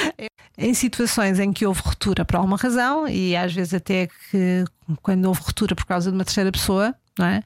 em 0.59 0.75
situações 0.75 1.39
em 1.39 1.53
que 1.53 1.65
houve 1.65 1.81
ruptura 1.83 2.25
por 2.25 2.37
alguma 2.37 2.57
razão, 2.57 3.07
e 3.09 3.37
às 3.37 3.53
vezes 3.53 3.75
até 3.75 4.09
que 4.09 4.65
quando 5.03 5.27
houve 5.27 5.41
ruptura 5.41 5.77
por 5.77 5.87
causa 5.87 6.11
de 6.11 6.17
uma 6.17 6.25
terceira 6.25 6.51
pessoa, 6.51 6.95
não 7.19 7.27
é? 7.27 7.43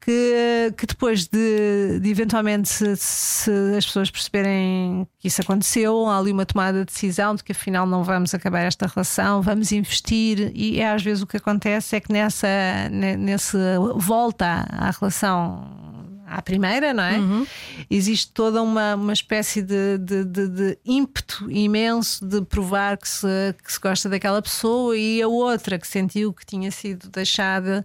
Que, 0.00 0.72
que 0.76 0.86
depois 0.86 1.26
de, 1.26 1.98
de 2.00 2.08
eventualmente 2.08 2.68
se, 2.68 2.96
se, 2.96 3.50
as 3.76 3.84
pessoas 3.84 4.10
perceberem 4.10 5.06
que 5.18 5.28
isso 5.28 5.42
aconteceu, 5.42 6.06
há 6.06 6.18
ali 6.18 6.32
uma 6.32 6.46
tomada 6.46 6.78
de 6.78 6.86
decisão 6.86 7.34
de 7.34 7.44
que 7.44 7.52
afinal 7.52 7.86
não 7.86 8.02
vamos 8.02 8.32
acabar 8.32 8.60
esta 8.60 8.86
relação, 8.86 9.42
vamos 9.42 9.70
investir, 9.70 10.50
e 10.54 10.80
é, 10.80 10.90
às 10.90 11.02
vezes 11.02 11.22
o 11.22 11.26
que 11.26 11.36
acontece 11.36 11.96
é 11.96 12.00
que 12.00 12.10
nessa, 12.10 12.48
nessa 12.90 13.58
volta 13.96 14.66
à 14.70 14.90
relação 14.90 15.88
à 16.28 16.42
primeira, 16.42 16.92
não 16.92 17.02
é? 17.02 17.18
Uhum. 17.18 17.46
Existe 17.90 18.32
toda 18.32 18.62
uma, 18.62 18.94
uma 18.94 19.12
espécie 19.12 19.62
de, 19.62 19.98
de, 19.98 20.24
de, 20.24 20.48
de, 20.48 20.78
ímpeto 20.84 21.50
imenso 21.50 22.24
de 22.24 22.42
provar 22.42 22.98
que 22.98 23.08
se, 23.08 23.54
que 23.64 23.72
se 23.72 23.80
gosta 23.80 24.08
daquela 24.08 24.42
pessoa 24.42 24.96
e 24.96 25.22
a 25.22 25.28
outra 25.28 25.78
que 25.78 25.86
sentiu 25.86 26.32
que 26.32 26.44
tinha 26.44 26.70
sido 26.70 27.08
deixada 27.08 27.84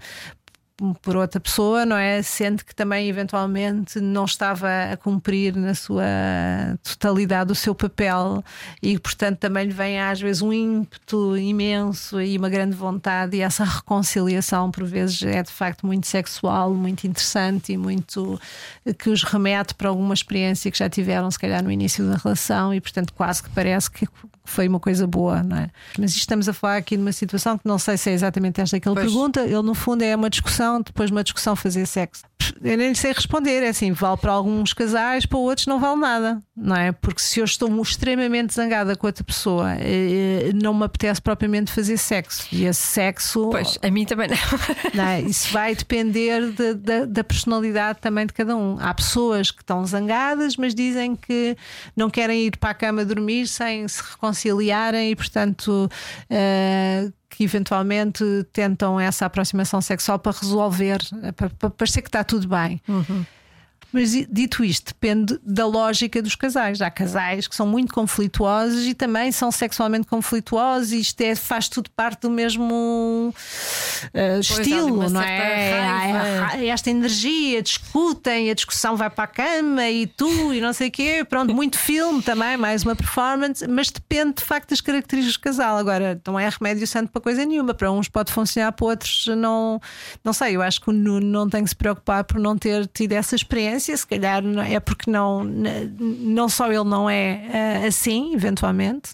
por 1.02 1.16
outra 1.16 1.40
pessoa, 1.40 1.86
não 1.86 1.96
é? 1.96 2.22
Sente 2.24 2.66
que 2.66 2.74
também 2.74 3.08
eventualmente 3.08 4.00
não 4.00 4.26
estava 4.26 4.68
a 4.92 4.98
cumprir 4.98 5.56
na 5.56 5.76
sua 5.76 6.04
totalidade 6.84 7.52
o 7.52 7.56
seu 7.56 7.76
papel 7.76 8.44
e, 8.82 8.98
portanto, 8.98 9.38
também 9.38 9.68
lhe 9.68 9.74
vem 9.74 10.02
às 10.02 10.20
vezes 10.20 10.42
um 10.42 10.52
ímpeto 10.52 11.38
imenso 11.38 12.20
e 12.20 12.38
uma 12.38 12.50
grande 12.50 12.76
vontade, 12.76 13.38
e 13.38 13.42
essa 13.42 13.64
reconciliação, 13.64 14.72
por 14.72 14.84
vezes, 14.84 15.22
é 15.22 15.44
de 15.44 15.52
facto 15.52 15.86
muito 15.86 16.08
sexual, 16.08 16.74
muito 16.74 17.06
interessante 17.06 17.72
e 17.72 17.78
muito 17.78 18.40
que 18.98 19.10
os 19.10 19.24
remete 19.24 19.76
para 19.76 19.90
alguma 19.90 20.14
experiência 20.14 20.72
que 20.72 20.78
já 20.78 20.90
tiveram, 20.90 21.30
se 21.30 21.38
calhar, 21.38 21.64
no 21.64 21.72
início 21.72 22.10
da 22.10 22.18
relação, 22.18 22.74
e, 22.74 22.82
portanto, 22.82 23.14
quase 23.14 23.44
que 23.44 23.50
parece 23.52 23.92
que 23.92 24.08
foi 24.46 24.68
uma 24.68 24.80
coisa 24.80 25.08
boa, 25.08 25.42
não 25.42 25.58
é? 25.58 25.70
Mas 25.98 26.16
estamos 26.16 26.50
a 26.50 26.54
falar 26.54 26.78
aqui 26.78 26.98
de 26.98 27.02
uma 27.02 27.14
situação 27.14 27.58
que 27.58 27.66
não 27.66 27.80
sei 27.80 27.98
se 27.98 28.10
é 28.10 28.14
exatamente 28.14 28.60
esta 28.60 28.80
que 28.80 28.88
ele 28.88 28.96
pois. 28.96 29.08
pergunta, 29.08 29.42
ele 29.42 29.62
no 29.62 29.74
fundo 29.74 30.02
é 30.02 30.16
uma 30.16 30.30
discussão, 30.30 30.63
depois 30.86 31.12
uma 31.12 31.24
discussão 31.24 31.56
fazer 31.56 31.86
sexo. 31.86 32.24
Eu 32.62 32.78
nem 32.78 32.94
sei 32.94 33.14
responder, 33.14 33.64
é 33.64 33.70
assim, 33.70 33.92
vale 33.92 34.18
para 34.18 34.32
alguns 34.32 34.74
casais, 34.74 35.26
para 35.26 35.38
outros 35.38 35.68
não 35.68 35.80
vale 35.80 36.00
nada, 36.00 36.42
não 36.56 36.76
é? 36.76 36.92
Porque 36.92 37.22
se 37.22 37.40
eu 37.40 37.46
estou 37.46 37.82
extremamente 37.82 38.54
zangada 38.54 38.96
com 38.96 39.08
outra 39.08 39.24
pessoa, 39.24 39.76
eh, 39.80 40.52
não 40.54 40.74
me 40.74 40.86
apetece 40.86 41.22
propriamente 41.22 41.72
fazer 41.72 41.98
sexo. 41.98 42.48
E 42.52 42.66
esse 42.66 42.82
sexo. 42.82 43.50
Pois, 43.50 43.78
a 43.82 43.90
mim 43.90 44.06
também 44.06 44.28
não. 44.28 44.38
não 44.94 45.06
é? 45.06 45.22
Isso 45.22 45.52
vai 45.54 45.76
depender 45.76 46.52
de, 46.52 46.74
de, 46.74 47.06
da 47.06 47.24
personalidade 47.24 48.00
também 48.00 48.26
de 48.26 48.34
cada 48.34 48.56
um. 48.56 48.78
Há 48.80 48.94
pessoas 48.94 49.52
que 49.52 49.62
estão 49.62 49.86
zangadas, 49.86 50.58
mas 50.58 50.76
dizem 50.76 51.16
que 51.16 51.56
não 51.96 52.10
querem 52.10 52.48
ir 52.48 52.58
para 52.58 52.72
a 52.72 52.74
cama 52.74 53.06
dormir 53.06 53.48
sem 53.48 53.88
se 53.88 54.02
reconciliarem 54.02 55.12
e, 55.12 55.16
portanto. 55.16 55.90
Uh, 56.30 57.23
que 57.36 57.44
eventualmente 57.44 58.24
tentam 58.52 59.00
essa 59.00 59.26
aproximação 59.26 59.82
sexual 59.82 60.20
para 60.20 60.32
resolver, 60.32 61.00
para, 61.36 61.50
para 61.50 61.70
parecer 61.70 62.02
que 62.02 62.10
está 62.10 62.24
tudo 62.24 62.48
bem. 62.48 62.82
Uhum. 62.88 63.26
Mas 63.94 64.10
dito 64.10 64.64
isto, 64.64 64.88
depende 64.88 65.40
da 65.44 65.68
lógica 65.68 66.20
dos 66.20 66.36
casais. 66.36 66.82
Há 66.82 66.90
casais 66.90 67.48
que 67.48 67.56
são 67.56 67.68
muito 67.68 67.94
conflituosos 67.94 68.88
e 68.88 68.96
também 68.96 69.32
são 69.32 69.52
sexualmente 69.52 70.08
conflituosos, 70.08 70.92
e 70.92 71.00
isto 71.00 71.22
é, 71.22 71.36
faz 71.36 71.70
tudo 71.70 71.92
parte 71.92 72.22
do 72.22 72.32
mesmo 72.32 73.32
uh, 73.32 74.40
estilo, 74.40 75.10
não 75.12 75.22
é? 75.22 76.68
Esta 76.68 76.90
energia, 76.90 77.62
discutem, 77.62 78.50
a 78.50 78.56
discussão 78.56 78.98
vai 78.98 79.12
para 79.12 79.26
a 79.26 79.28
cama 79.28 79.88
e 79.88 80.08
tu 80.08 80.52
e 80.52 80.60
não 80.60 80.74
sei 80.74 80.88
o 80.88 80.92
quê. 80.92 81.24
Pronto, 81.30 81.54
muito 81.54 81.78
filme 81.78 82.24
também, 82.24 82.58
mais 82.58 82.82
uma 82.82 82.96
performance, 82.96 83.68
mas 83.68 83.92
depende 83.92 84.38
de 84.38 84.44
facto 84.44 84.72
das 84.72 84.82
características 84.82 85.38
do 85.38 85.40
casal. 85.40 85.78
Agora, 85.78 86.20
não 86.26 86.40
é 86.40 86.50
remédio 86.50 86.88
santo 86.88 87.12
para 87.12 87.22
coisa 87.22 87.46
nenhuma. 87.46 87.76
Para 87.76 87.92
uns 87.92 88.10
pode 88.10 88.32
funcionar, 88.32 88.72
para 88.72 88.88
outros 88.88 89.28
não. 89.38 89.80
Não 90.24 90.34
sei, 90.34 90.56
eu 90.56 90.64
acho 90.64 90.82
que 90.82 90.90
o 90.90 90.94
Nuno 90.94 91.28
não 91.28 91.48
tem 91.48 91.64
que 91.64 91.70
se 91.70 91.76
preocupar 91.76 92.24
por 92.24 92.40
não 92.40 92.58
ter 92.58 92.88
tido 92.88 93.12
essa 93.12 93.36
experiência 93.36 93.83
se 93.86 94.08
calhar 94.08 94.44
é 94.70 94.80
porque 94.80 95.10
não, 95.10 95.44
não 95.44 96.48
só 96.50 96.72
ele 96.72 96.84
não 96.84 97.10
é 97.10 97.82
uh, 97.84 97.88
assim, 97.88 98.34
eventualmente, 98.34 99.12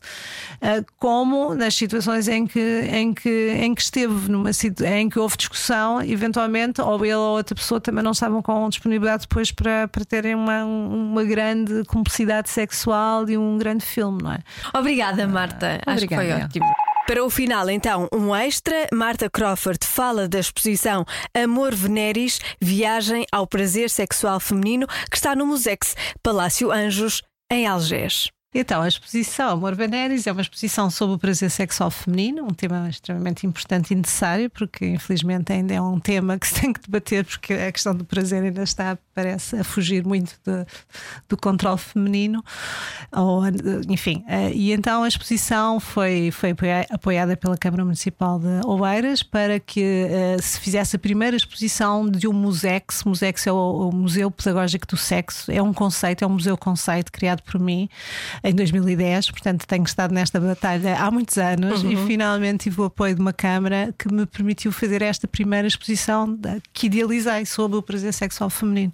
uh, 0.62 0.86
como 0.98 1.54
nas 1.56 1.76
situações 1.76 2.28
em 2.28 2.46
que, 2.46 2.60
em 2.92 3.14
que, 3.14 3.58
em 3.62 3.74
que 3.74 3.82
esteve, 3.82 4.30
numa, 4.30 4.52
em 4.96 5.10
que 5.10 5.20
houve 5.20 5.38
discussão, 5.38 6.02
eventualmente, 6.02 6.82
ou 6.82 7.04
ele 7.06 7.16
ou 7.16 7.38
outra 7.38 7.56
pessoa 7.56 7.82
também 7.82 8.04
não 8.04 8.12
estavam 8.12 8.42
com 8.42 8.70
disponibilidade 8.70 9.24
depois 9.24 9.52
para, 9.52 9.88
para 9.88 10.06
terem 10.06 10.36
uma, 10.36 10.64
uma 10.64 11.24
grande 11.24 11.84
cumplicidade 11.86 12.50
sexual 12.50 13.30
e 13.30 13.38
um 13.38 13.58
grande 13.58 13.86
filme, 13.86 14.22
não 14.22 14.34
é? 14.34 14.40
Obrigada, 14.74 15.28
Marta. 15.28 15.80
Acho 15.86 16.08
que 16.08 16.16
foi 16.16 16.32
ótimo. 16.32 16.66
Para 17.10 17.26
o 17.26 17.30
final, 17.32 17.68
então, 17.72 18.08
um 18.14 18.36
extra. 18.36 18.88
Marta 18.94 19.28
Crawford 19.32 19.80
fala 19.84 20.28
da 20.28 20.40
exposição 20.40 21.04
Amor 21.34 21.74
Veneris 21.74 22.40
Viagem 22.62 23.26
ao 23.32 23.48
Prazer 23.48 23.90
Sexual 23.90 24.40
Feminino, 24.40 24.86
que 25.10 25.18
está 25.18 25.36
no 25.36 25.48
Musex 25.48 25.96
Palácio 26.22 26.72
Anjos, 26.72 27.24
em 27.52 27.66
Algés. 27.66 28.30
Então, 28.52 28.82
a 28.82 28.88
exposição 28.88 29.50
Amor 29.52 29.76
Veneris 29.76 30.26
é 30.26 30.32
uma 30.32 30.42
exposição 30.42 30.90
sobre 30.90 31.16
o 31.16 31.20
prazer 31.20 31.52
sexual 31.52 31.92
feminino, 31.92 32.44
um 32.44 32.50
tema 32.50 32.90
extremamente 32.90 33.46
importante 33.46 33.92
e 33.92 33.96
necessário, 33.96 34.50
porque 34.50 34.88
infelizmente 34.88 35.54
ainda 35.54 35.76
é 35.76 35.80
um 35.80 36.00
tema 36.00 36.36
que 36.36 36.48
se 36.48 36.62
tem 36.62 36.74
que 36.74 36.82
debater, 36.82 37.24
porque 37.26 37.54
a 37.54 37.72
questão 37.72 37.94
do 37.94 38.04
prazer 38.04 38.42
ainda 38.42 38.64
está, 38.64 38.98
parece, 39.14 39.56
a 39.56 39.64
fugir 39.64 40.04
muito 40.04 40.34
de, 40.44 40.66
do 41.28 41.38
controle 41.38 41.78
feminino. 41.78 42.44
Ou, 43.12 43.44
enfim, 43.88 44.24
eh, 44.28 44.52
e 44.52 44.74
então 44.74 45.04
a 45.04 45.08
exposição 45.08 45.80
foi, 45.80 46.32
foi 46.32 46.56
apoiada 46.90 47.38
pela 47.38 47.56
Câmara 47.56 47.86
Municipal 47.86 48.40
de 48.40 48.66
Oeiras 48.66 49.22
para 49.22 49.60
que 49.60 50.08
eh, 50.10 50.38
se 50.42 50.60
fizesse 50.60 50.96
a 50.96 51.00
primeira 51.00 51.38
exposição 51.38 52.10
de 52.10 52.28
um 52.28 52.34
Musex. 52.34 53.04
Musex 53.04 53.46
é 53.46 53.52
o, 53.52 53.92
Museu 53.94 54.32
Pedagógico 54.32 54.88
do 54.88 54.98
Sexo, 54.98 55.52
é 55.52 55.62
um 55.62 55.72
conceito, 55.72 56.24
é 56.24 56.28
um 56.28 56.32
museu 56.32 56.58
conceito 56.58 57.12
criado 57.12 57.44
por 57.44 57.60
mim 57.60 57.88
em 58.44 58.54
2010, 58.54 59.32
portanto 59.32 59.66
tenho 59.66 59.84
estado 59.84 60.14
nesta 60.14 60.40
batalha 60.40 60.98
há 60.98 61.12
muitos 61.12 61.38
anos 61.38 61.84
uhum. 61.84 61.92
e 61.92 62.08
finalmente 62.08 62.64
tive 62.64 62.82
o 62.82 62.86
apoio 62.86 63.16
de 63.16 63.22
uma 63.22 63.34
Câmara 63.34 63.94
que 63.98 64.12
me 64.14 64.26
permitiu 64.26 64.72
fazer 64.72 65.02
esta 65.02 65.28
primeira 65.28 65.68
exposição 65.68 66.38
que 66.74 66.88
idealizei 66.88 67.46
sobre 67.46 67.78
o 67.78 67.82
prazer 67.82 68.14
sexual 68.14 68.50
feminino. 68.50 68.92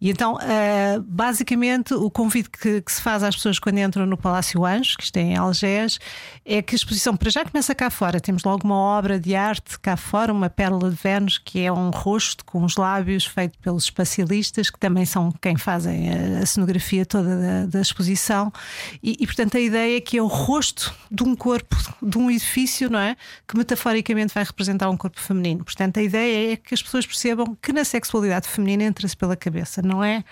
E 0.00 0.10
então, 0.10 0.34
uh, 0.34 1.02
basicamente, 1.02 1.94
o 1.94 2.10
convite 2.10 2.50
que, 2.50 2.82
se 2.86 3.00
faz 3.00 3.22
às 3.22 3.34
pessoas 3.34 3.58
quando 3.58 3.78
entram 3.78 4.04
no 4.04 4.16
Palácio 4.16 4.64
Anjos, 4.64 4.96
que 4.96 5.02
está 5.02 5.18
em 5.18 5.34
Algés, 5.34 5.98
é 6.44 6.60
que 6.60 6.74
a 6.74 6.76
exposição 6.76 7.16
para 7.16 7.30
já 7.30 7.44
começa 7.44 7.74
cá 7.74 7.88
fora. 7.88 8.20
Temos 8.20 8.44
logo 8.44 8.64
uma 8.64 8.76
obra 8.76 9.18
de 9.18 9.34
arte 9.34 9.78
cá 9.80 9.96
fora, 9.96 10.32
uma 10.32 10.50
pérola 10.50 10.90
de 10.90 10.96
Vênus, 10.96 11.38
que 11.38 11.60
é 11.60 11.72
um 11.72 11.88
rosto 11.90 12.44
com 12.44 12.62
os 12.64 12.76
lábios 12.76 13.24
feito 13.24 13.58
pelos 13.60 13.84
espacialistas, 13.84 14.68
que 14.68 14.78
também 14.78 15.06
são 15.06 15.32
quem 15.40 15.56
fazem 15.56 16.10
a, 16.10 16.40
a 16.40 16.46
cenografia 16.46 17.06
toda 17.06 17.40
da, 17.40 17.66
da 17.66 17.80
exposição. 17.80 18.52
E, 19.02 19.16
e, 19.20 19.26
portanto, 19.26 19.56
a 19.56 19.60
ideia 19.60 19.96
é 19.96 20.00
que 20.00 20.18
é 20.18 20.22
o 20.22 20.26
rosto 20.26 20.94
de 21.10 21.22
um 21.22 21.34
corpo, 21.34 21.76
de 22.02 22.18
um 22.18 22.30
edifício, 22.30 22.90
não 22.90 22.98
é? 22.98 23.16
Que 23.46 23.56
metaforicamente 23.56 24.34
vai 24.34 24.44
representar 24.44 24.90
um 24.90 24.96
corpo 24.96 25.20
feminino. 25.20 25.64
Portanto, 25.64 25.98
a 25.98 26.02
ideia 26.02 26.52
é 26.52 26.56
que 26.56 26.74
as 26.74 26.82
pessoas 26.82 27.06
percebam 27.06 27.56
que 27.60 27.72
na 27.72 27.84
sexualidade 27.84 28.48
feminina 28.48 28.84
entra-se 28.84 29.16
pela 29.16 29.36
cabeça, 29.36 29.82
não 29.82 30.02
é, 30.02 30.24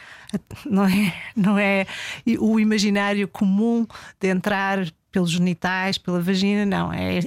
não 0.64 0.86
é, 0.86 1.14
não 1.36 1.58
é 1.58 1.86
o 2.38 2.58
imaginário 2.58 3.26
comum 3.28 3.86
de 4.20 4.28
entrar 4.28 4.86
pelos 5.12 5.30
genitais, 5.30 5.98
pela 5.98 6.20
vagina, 6.20 6.64
não, 6.64 6.92
é, 6.92 7.20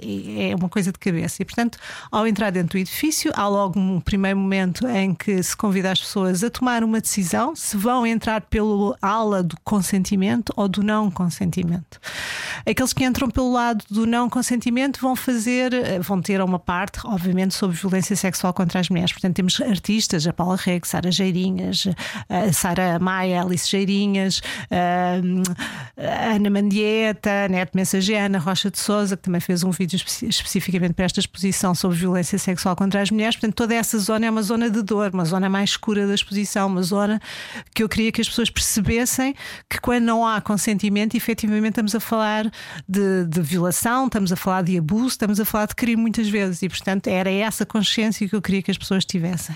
é 0.50 0.56
uma 0.56 0.68
coisa 0.68 0.92
de 0.92 0.98
cabeça. 0.98 1.42
E, 1.42 1.46
portanto, 1.46 1.78
ao 2.12 2.28
entrar 2.28 2.50
dentro 2.50 2.72
do 2.72 2.78
edifício, 2.80 3.32
há 3.36 3.48
logo 3.48 3.80
um 3.80 4.02
primeiro 4.02 4.38
momento 4.38 4.88
em 4.88 5.14
que 5.14 5.42
se 5.42 5.56
convida 5.56 5.92
as 5.92 6.00
pessoas 6.00 6.44
a 6.44 6.50
tomar 6.50 6.84
uma 6.84 7.00
decisão 7.00 7.56
se 7.56 7.78
vão 7.78 8.06
entrar 8.06 8.42
pelo 8.42 8.96
ala 9.02 9.44
do 9.44 9.56
consentimento 9.64 10.52
ou 10.56 10.68
do 10.68 10.82
não 10.82 11.12
consentimento. 11.12 12.00
Aqueles 12.68 12.92
que 12.92 13.06
entram 13.06 13.30
pelo 13.30 13.52
lado 13.52 13.86
do 13.90 14.08
não 14.08 14.30
consentimento 14.30 15.00
vão 15.00 15.16
fazer, 15.16 15.72
vão 16.02 16.22
ter 16.22 16.42
uma 16.42 16.58
parte, 16.58 17.00
obviamente, 17.06 17.54
sobre 17.54 17.78
violência 17.78 18.16
sexual 18.16 18.54
contra 18.54 18.80
as 18.80 18.90
mulheres. 18.90 19.12
Portanto, 19.12 19.36
temos 19.36 19.62
artistas, 19.62 20.26
a 20.26 20.34
Paula 20.34 20.56
Reg, 20.56 20.88
Sara 20.88 21.12
Geirinhas, 21.12 21.88
a 22.28 22.52
Sara 22.52 22.98
Maia, 22.98 23.44
Alice 23.44 23.70
Geirinhas, 23.70 24.42
a 24.72 26.34
Ana 26.36 26.50
Mandieta, 26.50 27.48
Neto 27.48 27.75
Mensageira, 27.76 28.26
Ana 28.26 28.40
Rocha 28.40 28.72
de 28.72 28.80
Souza, 28.80 29.18
que 29.18 29.24
também 29.24 29.42
fez 29.42 29.64
um 29.64 29.70
vídeo 29.70 29.98
espe 29.98 30.26
especificamente 30.28 30.94
para 30.94 31.06
esta 31.06 31.20
exposição 31.20 31.76
sobre 31.76 31.98
violência 31.98 32.38
sexual 32.40 32.76
contra 32.76 33.02
as 33.02 33.12
mulheres. 33.12 33.36
Portanto, 33.36 33.54
toda 33.54 33.76
essa 33.76 34.00
zona 34.00 34.26
é 34.26 34.30
uma 34.30 34.42
zona 34.42 34.70
de 34.70 34.82
dor, 34.82 35.12
uma 35.14 35.26
zona 35.26 35.50
mais 35.50 35.72
escura 35.72 36.08
da 36.08 36.16
exposição, 36.16 36.68
uma 36.68 36.82
zona 36.82 37.20
que 37.74 37.84
eu 37.84 37.90
queria 37.90 38.12
que 38.12 38.22
as 38.22 38.30
pessoas 38.30 38.50
percebessem 38.50 39.36
que 39.70 39.80
quando 39.82 40.06
não 40.06 40.26
há 40.26 40.40
consentimento, 40.40 41.16
efetivamente 41.18 41.72
estamos 41.72 41.94
a 41.94 42.00
falar 42.00 42.50
de, 42.88 43.26
de 43.26 43.42
violação, 43.42 44.06
estamos 44.06 44.32
a 44.32 44.36
falar 44.36 44.62
de 44.62 44.78
abuso, 44.78 45.08
estamos 45.08 45.40
a 45.40 45.46
falar 45.46 45.66
de 45.66 45.76
crime 45.76 46.02
muitas 46.02 46.30
vezes. 46.30 46.62
E, 46.62 46.70
portanto, 46.70 47.08
era 47.08 47.30
essa 47.30 47.66
consciência 47.66 48.28
que 48.28 48.36
eu 48.36 48.42
queria 48.42 48.62
que 48.62 48.72
as 48.72 48.78
pessoas 48.78 49.04
tivessem 49.04 49.56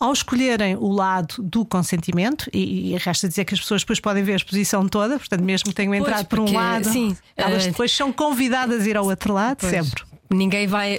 ao 0.00 0.12
escolherem 0.12 0.76
o 0.76 0.88
lado 0.88 1.42
do 1.42 1.64
consentimento, 1.64 2.48
e, 2.52 2.94
e, 2.94 2.96
resta 2.96 3.28
dizer 3.28 3.44
que 3.44 3.52
as 3.52 3.60
pessoas 3.60 3.82
depois 3.82 4.00
podem 4.00 4.24
ver 4.24 4.32
a 4.32 4.36
exposição 4.36 4.88
toda, 4.88 5.18
portanto, 5.18 5.42
mesmo 5.42 5.68
que 5.68 5.74
tenham 5.74 5.94
entrado 5.94 6.26
pois, 6.26 6.40
por 6.42 6.50
um 6.50 6.56
lado, 6.56 6.90
sim, 6.90 7.14
elas 7.36 7.64
uh, 7.64 7.68
depois 7.68 7.92
são 7.92 8.10
convidadas 8.10 8.86
a 8.86 8.88
ir 8.88 8.96
ao 8.96 9.04
outro 9.04 9.34
lado, 9.34 9.58
pois, 9.60 9.70
sempre. 9.70 10.02
Ninguém 10.30 10.66
vai 10.66 10.98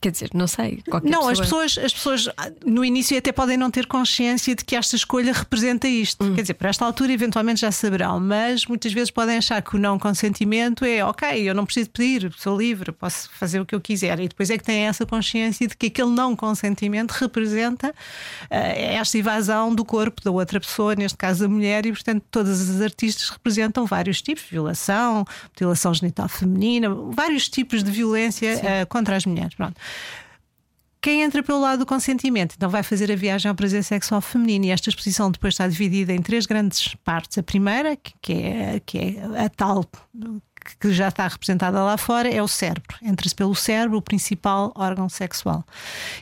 Quer 0.00 0.10
dizer, 0.10 0.30
não 0.32 0.46
sei. 0.46 0.82
Não, 1.02 1.28
pessoa... 1.28 1.32
as 1.32 1.40
pessoas, 1.40 1.78
as 1.78 1.92
pessoas 1.92 2.28
no 2.64 2.84
início 2.84 3.16
até 3.18 3.32
podem 3.32 3.56
não 3.56 3.70
ter 3.70 3.86
consciência 3.86 4.54
de 4.54 4.64
que 4.64 4.74
esta 4.74 4.96
escolha 4.96 5.32
representa 5.32 5.86
isto. 5.86 6.24
Hum. 6.24 6.34
Quer 6.34 6.42
dizer, 6.42 6.54
para 6.54 6.70
esta 6.70 6.84
altura, 6.84 7.12
eventualmente 7.12 7.60
já 7.60 7.70
saberão, 7.70 8.18
mas 8.18 8.64
muitas 8.66 8.92
vezes 8.92 9.10
podem 9.10 9.36
achar 9.36 9.60
que 9.60 9.76
o 9.76 9.78
não 9.78 9.98
consentimento 9.98 10.84
é 10.84 11.04
ok, 11.04 11.48
eu 11.48 11.54
não 11.54 11.66
preciso 11.66 11.90
pedir, 11.90 12.32
sou 12.38 12.56
livre, 12.56 12.92
posso 12.92 13.28
fazer 13.32 13.60
o 13.60 13.66
que 13.66 13.74
eu 13.74 13.80
quiser. 13.80 14.18
E 14.20 14.28
depois 14.28 14.48
é 14.48 14.56
que 14.56 14.64
têm 14.64 14.86
essa 14.86 15.04
consciência 15.04 15.68
de 15.68 15.76
que 15.76 15.86
aquele 15.86 16.10
não 16.10 16.34
consentimento 16.34 17.12
representa 17.12 17.90
uh, 17.90 17.94
esta 18.50 19.18
evasão 19.18 19.74
do 19.74 19.84
corpo 19.84 20.22
da 20.24 20.30
outra 20.30 20.58
pessoa, 20.60 20.94
neste 20.94 21.18
caso 21.18 21.44
a 21.44 21.48
mulher, 21.48 21.84
e 21.84 21.92
portanto 21.92 22.24
todas 22.30 22.70
as 22.70 22.80
artistas 22.80 23.28
representam 23.28 23.84
vários 23.84 24.22
tipos: 24.22 24.44
violação, 24.44 25.26
mutilação 25.48 25.92
genital 25.92 26.28
feminina, 26.28 26.88
vários 27.10 27.48
tipos 27.48 27.84
de 27.84 27.90
violência 27.90 28.56
uh, 28.56 28.86
contra 28.88 29.16
as 29.16 29.26
mulheres. 29.26 29.54
Pronto. 29.54 29.73
Quem 31.04 31.20
entra 31.20 31.42
pelo 31.42 31.60
lado 31.60 31.80
do 31.80 31.86
consentimento, 31.86 32.54
então 32.56 32.70
vai 32.70 32.82
fazer 32.82 33.12
a 33.12 33.14
viagem 33.14 33.50
ao 33.50 33.54
prazer 33.54 33.84
sexual 33.84 34.22
feminino 34.22 34.64
e 34.64 34.70
esta 34.70 34.88
exposição 34.88 35.30
depois 35.30 35.52
está 35.52 35.68
dividida 35.68 36.14
em 36.14 36.22
três 36.22 36.46
grandes 36.46 36.94
partes. 37.04 37.36
A 37.36 37.42
primeira, 37.42 37.94
que 38.22 38.32
é, 38.32 38.80
que 38.86 38.98
é 38.98 39.44
a 39.44 39.50
tal 39.50 39.84
que 40.80 40.92
já 40.92 41.08
está 41.08 41.28
representada 41.28 41.82
lá 41.82 41.96
fora 41.98 42.28
é 42.28 42.42
o 42.42 42.48
cérebro. 42.48 42.96
Entra-se 43.02 43.34
pelo 43.34 43.54
cérebro, 43.54 43.98
o 43.98 44.02
principal 44.02 44.72
órgão 44.74 45.08
sexual. 45.08 45.64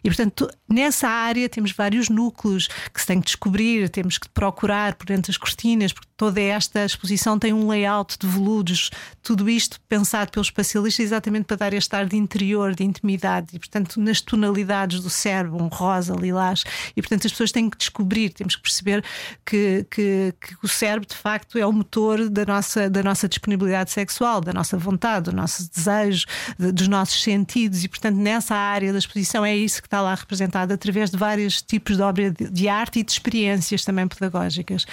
E, 0.02 0.08
portanto, 0.08 0.50
nessa 0.68 1.08
área 1.08 1.48
temos 1.48 1.72
vários 1.72 2.08
núcleos 2.08 2.68
que 2.92 3.00
se 3.00 3.06
tem 3.06 3.20
que 3.20 3.26
descobrir, 3.26 3.88
temos 3.88 4.18
que 4.18 4.28
procurar 4.28 4.94
por 4.96 5.06
dentro 5.06 5.30
das 5.30 5.36
cortinas, 5.36 5.92
porque 5.92 6.08
toda 6.22 6.40
esta 6.40 6.84
exposição 6.84 7.36
tem 7.36 7.52
um 7.52 7.66
layout 7.66 8.16
de 8.16 8.28
veludos, 8.28 8.90
tudo 9.24 9.50
isto 9.50 9.80
pensado 9.88 10.30
pelos 10.30 10.46
especialistas 10.46 11.06
exatamente 11.06 11.46
para 11.46 11.56
dar 11.56 11.74
este 11.74 11.96
ar 11.96 12.06
de 12.06 12.16
interior, 12.16 12.76
de 12.76 12.84
intimidade, 12.84 13.48
e, 13.54 13.58
portanto, 13.58 14.00
nas 14.00 14.20
tonalidades 14.20 15.00
do 15.00 15.10
cérebro, 15.10 15.60
um 15.60 15.66
rosa, 15.66 16.14
lilás. 16.14 16.62
E, 16.96 17.02
portanto, 17.02 17.26
as 17.26 17.32
pessoas 17.32 17.50
têm 17.50 17.68
que 17.68 17.76
descobrir, 17.76 18.30
temos 18.30 18.54
que 18.54 18.62
perceber 18.62 19.04
que, 19.44 19.84
que, 19.90 20.32
que 20.40 20.54
o 20.62 20.68
cérebro, 20.68 21.08
de 21.08 21.16
facto, 21.16 21.58
é 21.58 21.66
o 21.66 21.72
motor 21.72 22.30
da 22.30 22.46
nossa, 22.46 22.88
da 22.88 23.02
nossa 23.02 23.28
disponibilidade 23.28 23.90
sexual 23.90 24.40
da 24.40 24.52
nossa 24.52 24.78
vontade, 24.78 25.28
do 25.28 25.34
nosso 25.34 25.68
desejo, 25.74 26.24
de, 26.56 26.70
dos 26.70 26.86
nossos 26.86 27.20
sentidos, 27.20 27.82
e 27.82 27.88
portanto 27.88 28.16
nessa 28.16 28.54
área 28.54 28.92
da 28.92 28.98
exposição 29.00 29.44
é 29.44 29.56
isso 29.56 29.82
que 29.82 29.88
está 29.88 30.00
lá 30.00 30.14
representado 30.14 30.72
através 30.72 31.10
de 31.10 31.16
vários 31.16 31.60
tipos 31.60 31.96
de 31.96 32.02
obra 32.02 32.30
de, 32.30 32.48
de 32.48 32.68
arte 32.68 33.00
e 33.00 33.02
de 33.02 33.10
experiências 33.10 33.84
também 33.84 34.06
pedagógicas. 34.06 34.86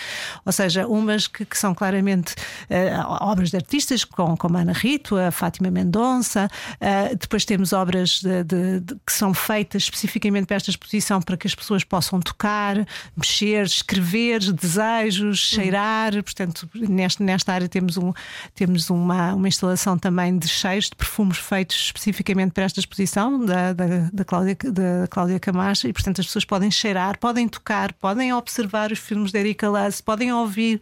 Ou 0.44 0.52
seja, 0.52 0.88
umas 0.88 1.19
que, 1.28 1.46
que 1.46 1.58
são 1.58 1.74
claramente 1.74 2.34
uh, 2.34 3.22
obras 3.22 3.50
de 3.50 3.58
artistas, 3.58 4.04
com, 4.04 4.36
como 4.36 4.58
Ana 4.58 4.74
Rito, 4.74 5.18
a 5.18 5.32
Fátima 5.32 5.70
Mendonça, 5.72 6.50
uh, 6.76 7.16
depois 7.16 7.46
temos 7.46 7.74
obras 7.74 8.22
de, 8.22 8.44
de, 8.44 8.96
que 9.06 9.12
são 9.12 9.34
feitas 9.34 9.84
especificamente 9.84 10.46
para 10.46 10.58
esta 10.58 10.70
exposição 10.70 11.22
para 11.22 11.38
que 11.38 11.48
as 11.48 11.56
pessoas 11.56 11.84
possam 11.84 12.20
tocar, 12.20 12.86
mexer, 13.16 13.66
escrever 13.66 14.40
desejos, 14.54 15.40
cheirar. 15.40 16.12
Portanto, 16.24 16.70
nesta, 16.74 17.24
nesta 17.24 17.54
área 17.54 17.68
temos, 17.68 17.98
um, 17.98 18.14
temos 18.56 18.90
uma, 18.90 19.34
uma 19.34 19.48
instalação 19.48 19.98
também 19.98 20.38
de 20.38 20.48
cheiros, 20.48 20.90
de 20.90 20.96
perfumes 20.96 21.38
feitos 21.38 21.76
especificamente 21.76 22.52
para 22.52 22.64
esta 22.64 22.80
exposição 22.80 23.44
da, 23.46 23.74
da, 23.74 23.86
da, 24.12 24.26
Cláudia, 24.26 24.56
da 24.56 25.08
Cláudia 25.10 25.40
Camacha, 25.40 25.88
e 25.88 25.94
portanto 25.94 26.22
as 26.22 26.28
pessoas 26.28 26.46
podem 26.46 26.72
cheirar, 26.72 27.18
podem 27.18 27.48
tocar, 27.48 27.94
podem 27.94 28.34
observar 28.34 28.92
os 28.92 29.00
filmes 29.00 29.32
de 29.32 29.40
Erika 29.40 29.70
Lass, 29.70 30.02
podem 30.02 30.32
ouvir 30.32 30.82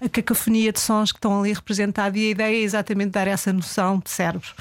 a 0.00 0.08
cacofonia 0.08 0.72
de 0.72 0.80
sons 0.80 1.12
que 1.12 1.18
estão 1.18 1.40
ali 1.40 1.52
representados, 1.52 2.20
e 2.20 2.26
a 2.26 2.30
ideia 2.30 2.56
é 2.56 2.60
exatamente 2.60 3.10
dar 3.10 3.26
essa 3.26 3.52
noção 3.52 3.98
de 3.98 4.10
cérebro. 4.10 4.52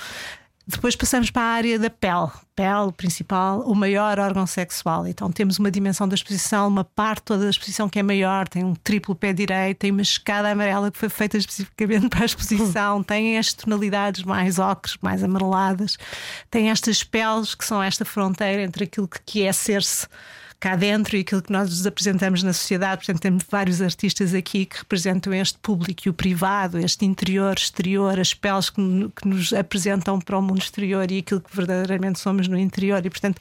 Depois 0.68 0.96
passamos 0.96 1.30
para 1.30 1.44
a 1.44 1.54
área 1.54 1.78
da 1.78 1.92
pele. 1.92 2.32
Pele 2.56 2.92
principal, 2.98 3.60
o 3.62 3.76
maior 3.76 4.18
órgão 4.18 4.48
sexual. 4.48 5.06
Então 5.06 5.32
temos 5.32 5.60
uma 5.60 5.70
dimensão 5.70 6.08
da 6.08 6.16
exposição, 6.16 6.68
uma 6.68 6.84
parte 6.84 7.22
toda 7.22 7.44
da 7.44 7.50
exposição 7.52 7.88
que 7.88 8.00
é 8.00 8.04
maior, 8.04 8.48
tem 8.48 8.64
um 8.64 8.74
triplo 8.74 9.14
pé 9.14 9.32
direito, 9.32 9.78
tem 9.78 9.92
uma 9.92 10.02
escada 10.02 10.50
amarela 10.50 10.90
que 10.90 10.98
foi 10.98 11.10
feita 11.10 11.38
especificamente 11.38 12.10
para 12.10 12.24
a 12.24 12.26
exposição, 12.26 13.04
tem 13.04 13.38
as 13.38 13.54
tonalidades 13.54 14.24
mais 14.24 14.58
ocres, 14.58 14.98
mais 15.02 15.24
amareladas, 15.24 15.98
tem 16.50 16.72
estas 16.72 17.04
peles 17.04 17.54
que 17.54 17.64
são 17.64 17.84
esta 17.84 18.04
fronteira 18.04 18.64
entre 18.64 18.86
aquilo 18.86 19.08
que 19.24 19.44
é 19.44 19.54
ser-se 19.54 20.08
cá 20.60 20.76
dentro 20.76 21.16
e 21.16 21.22
aquilo 21.22 21.42
que 21.42 21.52
nós 21.52 21.70
nos 21.70 21.86
apresentamos 21.86 22.42
na 22.42 22.54
sociedade. 22.54 22.98
Portanto, 22.98 23.22
temos 23.22 23.44
vários 23.50 23.82
artistas 23.82 24.34
aqui 24.34 24.66
que 24.66 24.78
representam 24.80 25.34
este 25.34 25.58
público 25.60 26.04
e 26.06 26.10
o 26.10 26.14
privado, 26.14 26.80
este 26.80 27.06
interior, 27.06 27.56
exterior, 27.58 28.20
as 28.20 28.34
peles 28.34 28.70
que, 28.70 28.82
que 29.16 29.28
nos 29.28 29.54
apresentam 29.54 30.20
para 30.20 30.38
o 30.38 30.42
mundo 30.42 30.60
exterior 30.60 31.10
e 31.12 31.20
aquilo 31.20 31.42
que 31.42 31.56
verdadeiramente 31.56 32.20
somos 32.20 32.48
no 32.48 32.58
interior. 32.58 33.06
E, 33.06 33.10
portanto, 33.10 33.40